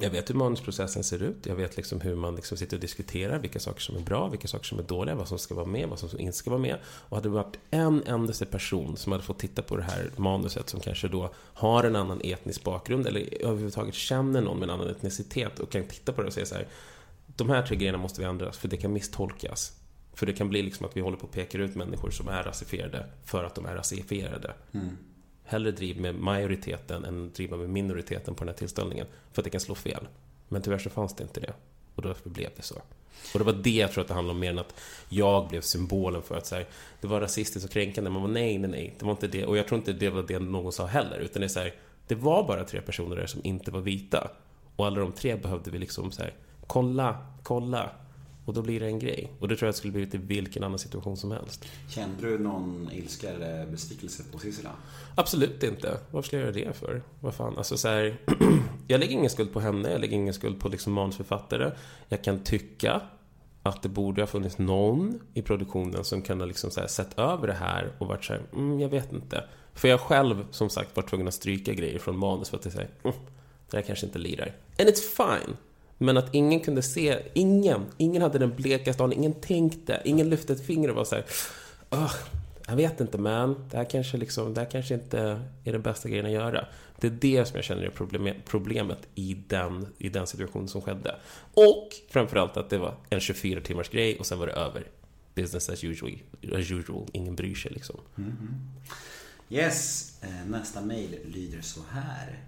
Jag 0.00 0.10
vet 0.10 0.30
hur 0.30 0.34
manusprocessen 0.34 1.04
ser 1.04 1.22
ut. 1.22 1.46
Jag 1.46 1.56
vet 1.56 1.76
liksom 1.76 2.00
hur 2.00 2.14
man 2.14 2.34
liksom 2.34 2.58
sitter 2.58 2.76
och 2.76 2.80
diskuterar 2.80 3.38
vilka 3.38 3.60
saker 3.60 3.80
som 3.80 3.96
är 3.96 4.00
bra, 4.00 4.28
vilka 4.28 4.48
saker 4.48 4.64
som 4.64 4.78
är 4.78 4.82
dåliga, 4.82 5.14
vad 5.14 5.28
som 5.28 5.38
ska 5.38 5.54
vara 5.54 5.66
med, 5.66 5.88
vad 5.88 5.98
som 5.98 6.20
inte 6.20 6.36
ska 6.36 6.50
vara 6.50 6.60
med. 6.60 6.76
Och 6.84 7.16
hade 7.16 7.28
det 7.28 7.32
varit 7.32 7.58
en 7.70 8.02
endaste 8.06 8.46
person 8.46 8.96
som 8.96 9.12
hade 9.12 9.24
fått 9.24 9.38
titta 9.38 9.62
på 9.62 9.76
det 9.76 9.82
här 9.82 10.10
manuset 10.16 10.68
som 10.68 10.80
kanske 10.80 11.08
då 11.08 11.30
har 11.36 11.84
en 11.84 11.96
annan 11.96 12.20
etnisk 12.24 12.64
bakgrund 12.64 13.06
eller 13.06 13.42
överhuvudtaget 13.44 13.94
känner 13.94 14.40
någon 14.40 14.58
med 14.58 14.68
en 14.68 14.74
annan 14.74 14.90
etnicitet 14.90 15.58
och 15.58 15.70
kan 15.70 15.84
titta 15.84 16.12
på 16.12 16.22
det 16.22 16.26
och 16.26 16.34
säga 16.34 16.46
så 16.46 16.54
här. 16.54 16.68
De 17.26 17.50
här 17.50 17.62
tre 17.62 17.76
grejerna 17.76 17.98
måste 17.98 18.20
vi 18.20 18.26
ändra 18.26 18.52
för 18.52 18.68
det 18.68 18.76
kan 18.76 18.92
misstolkas. 18.92 19.72
För 20.14 20.26
det 20.26 20.32
kan 20.32 20.48
bli 20.48 20.62
liksom 20.62 20.86
att 20.86 20.96
vi 20.96 21.00
håller 21.00 21.16
på 21.16 21.26
och 21.26 21.32
pekar 21.32 21.58
ut 21.58 21.74
människor 21.74 22.10
som 22.10 22.28
är 22.28 22.42
rasifierade 22.42 23.06
för 23.24 23.44
att 23.44 23.54
de 23.54 23.66
är 23.66 23.74
rasifierade. 23.74 24.54
Mm. 24.72 24.96
Hellre 25.50 25.70
driv 25.70 26.00
med 26.00 26.14
majoriteten 26.14 27.04
än 27.04 27.32
driva 27.32 27.56
med 27.56 27.70
minoriteten 27.70 28.34
på 28.34 28.44
den 28.44 28.48
här 28.48 28.58
tillställningen. 28.58 29.06
För 29.32 29.42
att 29.42 29.44
det 29.44 29.50
kan 29.50 29.60
slå 29.60 29.74
fel. 29.74 30.08
Men 30.48 30.62
tyvärr 30.62 30.78
så 30.78 30.90
fanns 30.90 31.14
det 31.16 31.22
inte 31.22 31.40
det. 31.40 31.52
Och 31.94 32.02
därför 32.02 32.30
blev 32.30 32.50
det 32.56 32.62
så. 32.62 32.74
Och 33.32 33.38
det 33.38 33.44
var 33.44 33.52
det 33.52 33.70
jag 33.70 33.92
tror 33.92 34.02
att 34.02 34.08
det 34.08 34.14
handlade 34.14 34.34
om 34.34 34.40
mer 34.40 34.50
än 34.50 34.58
att 34.58 34.74
jag 35.08 35.48
blev 35.48 35.60
symbolen 35.60 36.22
för 36.22 36.36
att 36.36 36.46
så 36.46 36.54
här, 36.54 36.66
det 37.00 37.06
var 37.06 37.20
rasistiskt 37.20 37.68
och 37.68 37.72
kränkande. 37.72 38.10
Man 38.10 38.22
var 38.22 38.28
nej, 38.28 38.58
nej, 38.58 38.70
nej. 38.70 38.94
Det 38.98 39.04
var 39.04 39.12
inte 39.12 39.26
det. 39.26 39.46
Och 39.46 39.56
jag 39.56 39.68
tror 39.68 39.78
inte 39.78 39.92
det 39.92 40.10
var 40.10 40.22
det 40.22 40.38
någon 40.38 40.72
sa 40.72 40.86
heller. 40.86 41.18
Utan 41.18 41.40
det 41.40 41.46
är 41.46 41.48
så 41.48 41.60
här, 41.60 41.74
det 42.06 42.14
var 42.14 42.46
bara 42.46 42.64
tre 42.64 42.80
personer 42.80 43.16
där 43.16 43.26
som 43.26 43.40
inte 43.44 43.70
var 43.70 43.80
vita. 43.80 44.30
Och 44.76 44.86
alla 44.86 45.00
de 45.00 45.12
tre 45.12 45.36
behövde 45.36 45.70
vi 45.70 45.78
liksom 45.78 46.12
så 46.12 46.22
här, 46.22 46.34
kolla, 46.66 47.26
kolla. 47.42 47.90
Och 48.50 48.54
då 48.54 48.62
blir 48.62 48.80
det 48.80 48.86
en 48.86 48.98
grej. 48.98 49.32
Och 49.38 49.48
det 49.48 49.56
tror 49.56 49.66
jag 49.66 49.74
skulle 49.74 49.92
blivit 49.92 50.14
i 50.14 50.18
vilken 50.18 50.64
annan 50.64 50.78
situation 50.78 51.16
som 51.16 51.30
helst. 51.30 51.64
Kände 51.88 52.28
du 52.28 52.38
någon 52.38 52.90
ilska 52.92 53.30
eller 53.30 53.66
besvikelse 53.66 54.22
på 54.32 54.38
Sissela? 54.38 54.70
Absolut 55.14 55.62
inte. 55.62 55.98
Varför 56.10 56.26
ska 56.26 56.36
jag 56.36 56.42
göra 56.42 56.66
det 56.66 56.76
för? 56.76 57.02
Vad 57.20 57.34
fan, 57.34 57.58
alltså 57.58 57.76
så 57.76 57.88
här, 57.88 58.18
Jag 58.88 59.00
lägger 59.00 59.12
ingen 59.12 59.30
skuld 59.30 59.52
på 59.52 59.60
henne, 59.60 59.90
jag 59.90 60.00
lägger 60.00 60.16
ingen 60.16 60.34
skuld 60.34 60.60
på 60.60 60.68
liksom 60.68 60.92
manusförfattare. 60.92 61.72
Jag 62.08 62.24
kan 62.24 62.42
tycka 62.42 63.00
att 63.62 63.82
det 63.82 63.88
borde 63.88 64.22
ha 64.22 64.26
funnits 64.26 64.58
någon 64.58 65.20
i 65.34 65.42
produktionen 65.42 66.04
som 66.04 66.22
kunde 66.22 66.46
liksom 66.46 66.70
så 66.70 66.80
här 66.80 66.88
sett 66.88 67.18
över 67.18 67.46
det 67.46 67.52
här 67.52 67.92
och 67.98 68.06
varit 68.06 68.24
så 68.24 68.32
här, 68.32 68.42
mm, 68.52 68.80
jag 68.80 68.88
vet 68.88 69.12
inte. 69.12 69.44
För 69.74 69.88
jag 69.88 70.00
själv, 70.00 70.46
som 70.50 70.70
sagt, 70.70 70.96
var 70.96 71.02
tvungen 71.02 71.28
att 71.28 71.34
stryka 71.34 71.74
grejer 71.74 71.98
från 71.98 72.18
manus 72.18 72.50
för 72.50 72.56
att 72.56 72.62
det 72.62 72.70
säger, 72.70 72.90
mm, 73.04 73.16
det 73.70 73.76
här 73.76 73.84
kanske 73.84 74.06
inte 74.06 74.18
lirar. 74.18 74.54
And 74.78 74.88
it's 74.88 75.00
fine. 75.16 75.56
Men 76.02 76.16
att 76.16 76.34
ingen 76.34 76.60
kunde 76.60 76.82
se, 76.82 77.18
ingen, 77.34 77.86
ingen 77.96 78.22
hade 78.22 78.38
den 78.38 78.56
blekaste 78.56 79.04
aning, 79.04 79.18
ingen 79.18 79.34
tänkte, 79.34 80.02
ingen 80.04 80.30
lyfte 80.30 80.52
ett 80.52 80.66
finger 80.66 80.90
och 80.90 80.96
var 80.96 81.04
såhär 81.04 81.24
oh, 81.90 82.14
jag 82.66 82.76
vet 82.76 83.00
inte 83.00 83.18
men, 83.18 83.68
det 83.70 83.76
här 83.76 83.84
kanske 83.84 84.16
liksom, 84.16 84.54
det 84.54 84.60
här 84.60 84.70
kanske 84.70 84.94
inte 84.94 85.40
är 85.64 85.72
den 85.72 85.82
bästa 85.82 86.08
grejen 86.08 86.26
att 86.26 86.32
göra. 86.32 86.66
Det 87.00 87.06
är 87.06 87.10
det 87.10 87.44
som 87.48 87.56
jag 87.56 87.64
känner 87.64 87.82
är 87.82 87.90
problem, 87.90 88.34
problemet 88.44 89.08
i 89.14 89.36
den, 89.48 89.86
i 89.98 90.08
den 90.08 90.26
situationen 90.26 90.68
som 90.68 90.82
skedde. 90.82 91.16
Och 91.54 91.88
framförallt 92.08 92.56
att 92.56 92.70
det 92.70 92.78
var 92.78 92.94
en 93.10 93.20
24 93.20 93.60
timmars 93.60 93.88
grej 93.88 94.18
och 94.18 94.26
sen 94.26 94.38
var 94.38 94.46
det 94.46 94.52
över. 94.52 94.86
Business 95.34 95.70
as 95.70 95.84
usual, 95.84 96.18
as 96.52 96.70
usual. 96.70 97.06
ingen 97.12 97.36
bryr 97.36 97.54
sig 97.54 97.70
liksom. 97.70 97.96
Mm-hmm. 98.14 98.54
Yes, 99.48 100.12
eh, 100.22 100.46
nästa 100.46 100.80
mejl 100.80 101.16
lyder 101.24 101.60
så 101.60 101.80
här. 101.90 102.38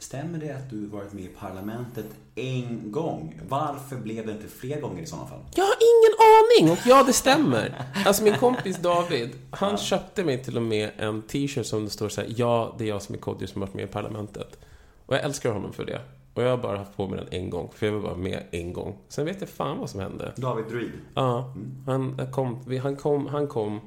Stämmer 0.00 0.38
det 0.38 0.50
att 0.50 0.70
du 0.70 0.86
varit 0.86 1.12
med 1.12 1.24
i 1.24 1.28
Parlamentet 1.28 2.06
en 2.34 2.92
gång? 2.92 3.40
Varför 3.48 3.96
blev 3.96 4.26
det 4.26 4.32
inte 4.32 4.48
fler 4.48 4.80
gånger 4.80 5.02
i 5.02 5.06
sådana 5.06 5.26
fall? 5.26 5.38
Jag 5.54 5.64
har 5.64 5.76
ingen 5.80 6.16
aning! 6.18 6.72
Och 6.72 6.78
ja, 6.86 7.04
det 7.06 7.12
stämmer. 7.12 7.84
Alltså 8.06 8.24
min 8.24 8.34
kompis 8.34 8.78
David, 8.78 9.30
han 9.50 9.76
köpte 9.76 10.24
mig 10.24 10.44
till 10.44 10.56
och 10.56 10.62
med 10.62 10.90
en 10.96 11.22
t-shirt 11.22 11.66
som 11.66 11.84
det 11.84 11.90
står 11.90 12.08
så 12.08 12.20
här, 12.20 12.32
ja, 12.36 12.74
det 12.78 12.84
är 12.84 12.88
jag 12.88 13.02
som 13.02 13.14
är 13.14 13.18
Kodjo 13.18 13.46
som 13.46 13.62
har 13.62 13.68
varit 13.68 13.74
med 13.74 13.84
i 13.84 13.88
Parlamentet. 13.88 14.58
Och 15.06 15.14
jag 15.14 15.24
älskar 15.24 15.52
honom 15.52 15.72
för 15.72 15.84
det. 15.84 16.00
Och 16.34 16.42
jag 16.42 16.50
har 16.50 16.56
bara 16.58 16.78
haft 16.78 16.96
på 16.96 17.08
mig 17.08 17.18
den 17.18 17.42
en 17.42 17.50
gång, 17.50 17.70
för 17.74 17.86
jag 17.86 17.92
var 17.92 18.00
bara 18.00 18.16
med 18.16 18.42
en 18.50 18.72
gång. 18.72 18.98
Sen 19.08 19.24
vet 19.24 19.40
jag 19.40 19.48
fan 19.48 19.78
vad 19.78 19.90
som 19.90 20.00
hände. 20.00 20.32
David 20.36 20.64
Druid. 20.64 20.92
Ja, 21.14 21.54
han 21.86 22.20
kom, 22.32 22.58
han 22.82 22.96
kom, 22.96 23.26
han 23.26 23.46
kom 23.46 23.80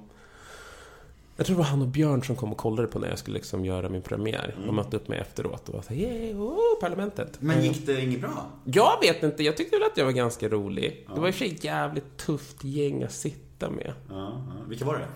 jag 1.38 1.46
tror 1.46 1.56
det 1.56 1.58
var 1.58 1.70
han 1.70 1.82
och 1.82 1.88
Björn 1.88 2.24
som 2.24 2.36
kom 2.36 2.52
och 2.52 2.58
kollade 2.58 2.88
på 2.88 3.00
när 3.00 3.10
jag 3.10 3.20
skulle 3.20 3.38
liksom 3.38 3.66
göra 3.66 3.90
min 3.90 4.02
premiär. 4.02 4.56
De 4.66 4.76
mötte 4.76 4.98
upp 4.98 5.08
mig 5.08 5.20
efteråt 5.20 5.70
och 5.70 5.76
var 5.76 5.82
såhär, 5.82 6.02
yeah, 6.02 6.42
oh, 6.42 6.80
parlamentet. 6.82 7.38
Men 7.42 7.64
gick 7.64 7.86
det 7.86 8.02
inget 8.02 8.22
bra? 8.22 8.46
Jag 8.64 9.00
vet 9.02 9.24
inte, 9.24 9.44
jag 9.44 9.58
tyckte 9.58 9.76
väl 9.78 9.86
att 9.92 9.98
jag 9.98 10.06
var 10.06 10.12
ganska 10.12 10.50
rolig. 10.50 11.08
Det 11.14 11.20
var 11.20 11.28
i 11.28 11.32
och 11.32 11.36
för 11.36 11.40
sig 11.46 11.56
ett 11.56 11.64
jävligt 11.64 12.18
tufft 12.18 12.64
gäng 12.64 13.04
att 13.04 13.12
sitta 13.12 13.70
med. 13.70 13.94
Ja, 14.10 14.16
ja. 14.16 14.66
Vilka 14.68 14.86
var 14.86 14.94
det? 14.94 15.08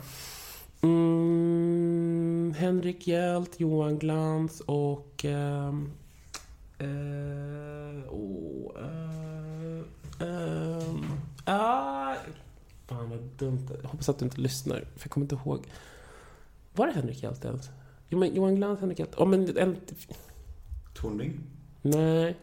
Mm, 0.88 2.53
Henrik 2.57 3.07
Hjält, 3.07 3.59
Johan 3.59 3.99
Glans 3.99 4.59
och... 4.65 5.26
ehm, 5.26 5.91
eh, 6.80 8.03
åh, 8.09 8.72
eh, 8.76 10.28
ehm, 10.28 11.05
ah, 11.45 12.15
fan 12.88 13.09
vad 13.09 13.20
dumt. 13.20 13.68
Jag 13.82 13.89
hoppas 13.89 14.09
att 14.09 14.20
du 14.20 14.26
inte 14.26 14.41
lyssnar, 14.41 14.76
för 14.76 15.03
jag 15.03 15.11
kommer 15.11 15.26
inte 15.26 15.36
ihåg. 15.36 15.65
Var 16.78 16.88
det 16.88 16.94
Henrik 16.94 17.24
Hjält 17.24 17.46
ens? 17.46 17.70
Jo, 18.10 18.20
men 18.20 18.36
Johan 18.36 18.56
Glans, 18.56 18.80
Henrik 18.80 19.00
Hjält. 19.00 19.16
Ja, 19.18 19.26
men 19.26 19.58
en... 19.58 19.78
Tornving? 20.94 21.40
Nej. 21.82 22.38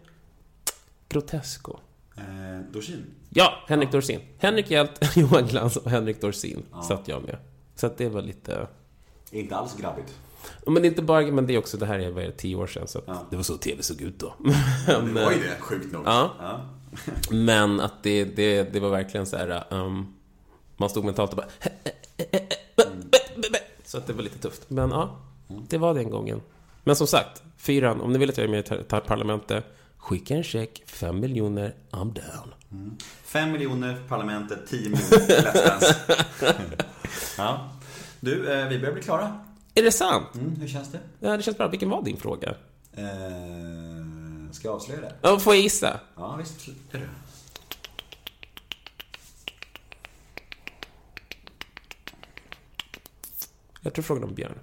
Grotesco. 1.09 1.77
Eh, 2.17 2.25
Dorsin? 2.73 3.05
Ja, 3.31 3.53
Henrik 3.69 3.93
Dorsin. 3.93 4.21
Henrik 4.39 4.71
Hjält, 4.71 5.01
Johan 5.17 5.47
Glans 5.47 5.77
och 5.77 5.91
Henrik 5.91 6.21
Dorsin 6.21 6.63
satt 6.89 7.09
jag 7.09 7.23
med. 7.23 7.37
Så 7.75 7.87
att 7.87 7.99
det 7.99 8.09
var 8.09 8.23
lite... 8.23 8.67
Inte 9.31 9.57
alls 9.57 9.77
grabbigt. 9.77 10.15
Men 10.67 10.85
inte 10.85 11.03
bara, 11.03 11.27
men 11.27 11.47
det 11.47 11.55
är 11.55 11.59
också, 11.59 11.77
det 11.77 11.87
här 11.87 11.99
är 11.99 12.11
vad 12.11 12.23
är 12.23 12.27
det, 12.27 12.33
tio 12.33 12.57
år 12.57 12.67
sedan, 12.67 12.89
så 12.89 12.99
att 12.99 13.05
Ja. 13.07 13.27
det 13.31 13.37
var 13.37 13.43
så 13.43 13.57
tv 13.57 13.83
såg 13.83 14.01
ut 14.01 14.19
då. 14.19 14.35
Det 14.87 15.01
var 15.13 15.33
ju 15.33 15.39
det, 15.39 15.57
sjukt 15.61 15.93
nog. 15.93 16.03
Ja. 16.07 16.31
Ja. 16.39 16.61
Men 17.31 17.81
att 17.81 18.03
det, 18.03 18.25
det, 18.25 18.73
det 18.73 18.81
var 18.81 18.91
verkligen 18.91 19.27
så 19.27 19.37
här, 19.37 19.65
um, 19.71 20.15
man 20.77 20.91
stod 20.91 21.05
mentalt 21.05 21.31
och 21.31 21.37
bara... 21.37 21.49
Så 23.95 23.99
att 23.99 24.07
det 24.07 24.13
var 24.13 24.23
lite 24.23 24.39
tufft. 24.39 24.71
Men 24.71 24.91
ja, 24.91 25.17
det 25.69 25.79
var 25.79 25.95
den 25.95 26.11
gången. 26.11 26.41
Men 26.85 26.97
som 26.97 27.07
sagt, 27.07 27.43
fyran, 27.57 28.01
om 28.01 28.13
ni 28.13 28.19
vill 28.19 28.31
att 28.31 28.37
jag 28.37 28.45
är 28.45 28.51
med 28.51 28.73
i 28.73 28.85
parlamentet, 29.07 29.65
skicka 29.97 30.35
en 30.35 30.43
check, 30.43 30.83
fem 30.87 31.21
miljoner, 31.21 31.75
I'm 31.91 32.13
down. 32.13 32.95
Fem 33.25 33.53
miljoner 33.53 33.95
för 33.95 34.09
Parlamentet, 34.09 34.59
10 34.69 34.81
miljoner 34.81 35.01
Let's 35.29 35.95
ja. 37.39 37.71
Du, 38.21 38.53
eh, 38.53 38.69
vi 38.69 38.79
börjar 38.79 38.93
bli 38.93 39.03
klara. 39.03 39.41
Är 39.75 39.83
det 39.83 39.93
sant? 39.93 40.35
Mm, 40.35 40.57
hur 40.57 40.69
känns 40.69 40.93
det? 40.93 41.01
Ja, 41.21 41.37
det 41.37 41.43
känns 41.43 41.57
bra. 41.57 41.69
Vilken 41.69 41.91
var 41.91 42.03
din 42.03 42.17
fråga? 42.17 42.55
Eh, 42.93 43.05
ska 44.53 44.69
jag 44.69 44.75
avslöja 44.75 45.01
det? 45.01 45.13
Ja, 45.23 45.39
får 45.39 45.55
jag 45.55 45.63
gissa? 45.63 46.01
Ja, 46.17 46.37
visst. 46.37 46.69
Är 46.93 46.99
det. 46.99 47.09
Jag 53.85 53.95
tror 53.95 54.03
frågan 54.03 54.25
om 54.25 54.35
Björn. 54.35 54.59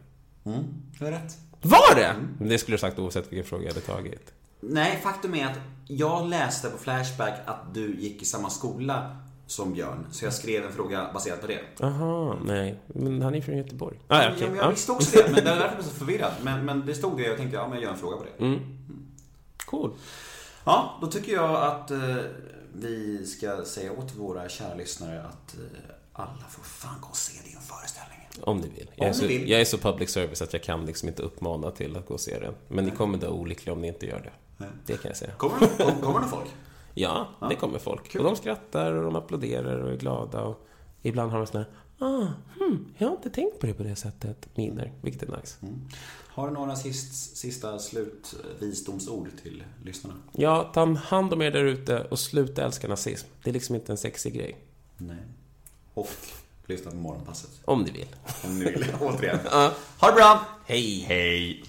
Mm, 0.46 0.64
du 1.00 1.06
har 1.06 1.12
rätt. 1.12 1.38
Var 1.62 1.96
det? 1.96 2.16
Men 2.40 2.50
det 2.50 2.58
skulle 2.58 2.78
du 2.78 2.82
sagt 2.82 3.00
oavsett 3.00 3.32
vilken 3.32 3.46
fråga 3.46 3.64
jag 3.64 3.74
hade 3.74 3.86
tagit. 3.86 4.34
Nej, 4.60 5.00
faktum 5.04 5.36
är 5.36 5.46
att 5.46 5.58
jag 5.88 6.28
läste 6.30 6.70
på 6.70 6.78
Flashback 6.78 7.34
att 7.46 7.74
du 7.74 7.96
gick 7.96 8.22
i 8.22 8.26
samma 8.26 8.50
skola 8.50 9.18
som 9.48 9.74
Björn. 9.74 10.08
Så 10.12 10.26
jag 10.26 10.34
skrev 10.34 10.66
en 10.66 10.72
fråga 10.72 11.10
baserat 11.14 11.42
på 11.42 11.48
det. 11.48 11.60
Aha, 11.86 12.38
nej. 12.46 12.80
Men 12.88 13.22
han 13.22 13.36
är 13.36 13.42
från 13.42 13.58
Göteborg. 13.58 14.00
Ah, 14.08 14.24
ja, 14.24 14.30
men 14.40 14.56
Ja. 14.56 14.62
jag 14.64 14.70
visste 14.70 14.92
också 14.92 15.18
det, 15.18 15.32
men 15.32 15.44
det 15.44 15.50
var 15.50 15.56
därför 15.56 15.66
jag 15.68 15.76
blev 15.76 15.84
så 15.84 15.94
förvirrad. 15.96 16.32
Men, 16.42 16.66
men 16.66 16.86
det 16.86 16.96
stod 16.96 17.18
det 17.18 17.24
och 17.24 17.30
jag 17.30 17.38
tänkte, 17.38 17.58
ja 17.58 17.68
men 17.68 17.74
jag 17.78 17.84
gör 17.84 17.92
en 17.92 17.98
fråga 17.98 18.18
på 18.18 18.24
det. 18.24 18.46
Mm. 18.46 18.60
Cool. 19.66 19.92
Ja, 20.64 20.98
då 21.02 21.08
tycker 21.08 21.34
jag 21.34 21.64
att 21.64 21.92
eh, 21.92 22.16
vi 22.74 23.26
ska 23.26 23.66
säga 23.66 23.92
åt 23.92 24.16
våra 24.16 24.50
kära 24.50 24.76
lyssnare 24.76 25.22
att 25.24 25.56
eh, 25.56 25.62
alla 26.14 26.46
får 26.50 26.64
fan 26.64 27.02
gå 27.02 27.08
och 27.08 27.16
se 27.18 27.32
föreställning. 27.34 27.51
Om 28.42 28.58
ni 28.58 28.68
vill. 28.68 28.90
Jag 28.96 29.06
är, 29.06 29.10
Om 29.10 29.14
så, 29.16 29.22
ni 29.22 29.28
vill. 29.28 29.50
jag 29.50 29.62
är 29.62 29.66
så 29.66 29.78
public 29.78 30.10
service 30.10 30.42
att 30.42 30.54
jag 30.54 30.64
kan 30.64 30.86
liksom 30.86 31.10
inte 31.10 31.24
uppmana 31.24 31.72
till 31.72 31.98
att 31.98 32.06
gå 32.06 32.14
och 32.14 32.20
se 32.20 32.40
den. 32.40 32.54
Men 32.68 32.86
ni 32.86 32.92
kommer 32.92 33.18
dö 33.18 33.28
olyckliga 33.28 33.74
om 33.74 33.82
ni 33.82 33.88
inte 33.88 34.06
gör 34.06 34.20
det. 34.58 34.66
Det 34.86 34.94
kan 34.94 35.10
jag 35.10 35.18
säga. 35.18 35.32
Kommer 35.32 35.68
kommer 36.02 36.20
det 36.22 36.28
folk? 36.28 36.50
Ja, 36.94 37.28
det 37.50 37.56
kommer 37.56 37.80
folk. 37.80 38.16
Och 38.16 38.24
de 38.24 38.36
skrattar 38.36 38.92
och 38.94 39.04
de 39.04 39.16
applåderar 39.16 39.80
och 39.80 39.92
är 39.92 39.98
glada. 39.98 40.42
Och 40.44 40.68
ibland 41.02 41.32
har 41.32 41.38
de 41.38 41.48
såna 41.48 41.66
här, 42.00 42.08
ah, 42.08 42.28
hmm, 42.60 42.94
jag 42.98 43.08
har 43.08 43.16
inte 43.16 43.30
tänkt 43.30 43.60
på 43.60 43.66
det 43.66 43.74
på 43.74 43.84
det 43.84 43.96
sättet, 43.96 44.50
miner. 44.56 44.92
Vilket 45.02 45.24
är 45.24 45.38
nice. 45.38 45.58
Har 46.28 46.48
du 46.48 46.54
några 46.54 46.76
sist, 46.76 47.38
sista 47.38 47.80
slutvisdomsord 47.80 49.28
till 49.44 49.64
lyssnarna? 49.84 50.16
Ja, 50.32 50.72
ta 50.74 50.94
hand 50.94 51.34
om 51.34 51.42
er 51.42 51.52
där 51.52 51.64
ute 51.66 52.04
och 52.04 52.20
sluta 52.20 52.64
älska 52.66 52.88
nazism. 52.88 53.28
Det 53.44 53.50
är 53.50 53.54
liksom 53.54 53.76
inte 53.76 53.92
en 53.92 53.98
sexig 53.98 54.34
grej. 54.34 54.58
Nej. 54.98 55.18
Och 55.94 56.08
lyssna 56.72 56.92
på 56.92 56.98
Morgonpasset. 56.98 57.50
Om 57.66 57.84
ni 57.84 57.92
vill. 57.92 58.08
Om 58.44 58.60
ni 58.60 58.66
vill. 58.66 58.86
Återigen. 59.02 59.40
Ha 59.98 60.08
det 60.08 60.14
bra! 60.14 60.46
Hej! 60.66 61.06
Hej! 61.08 61.64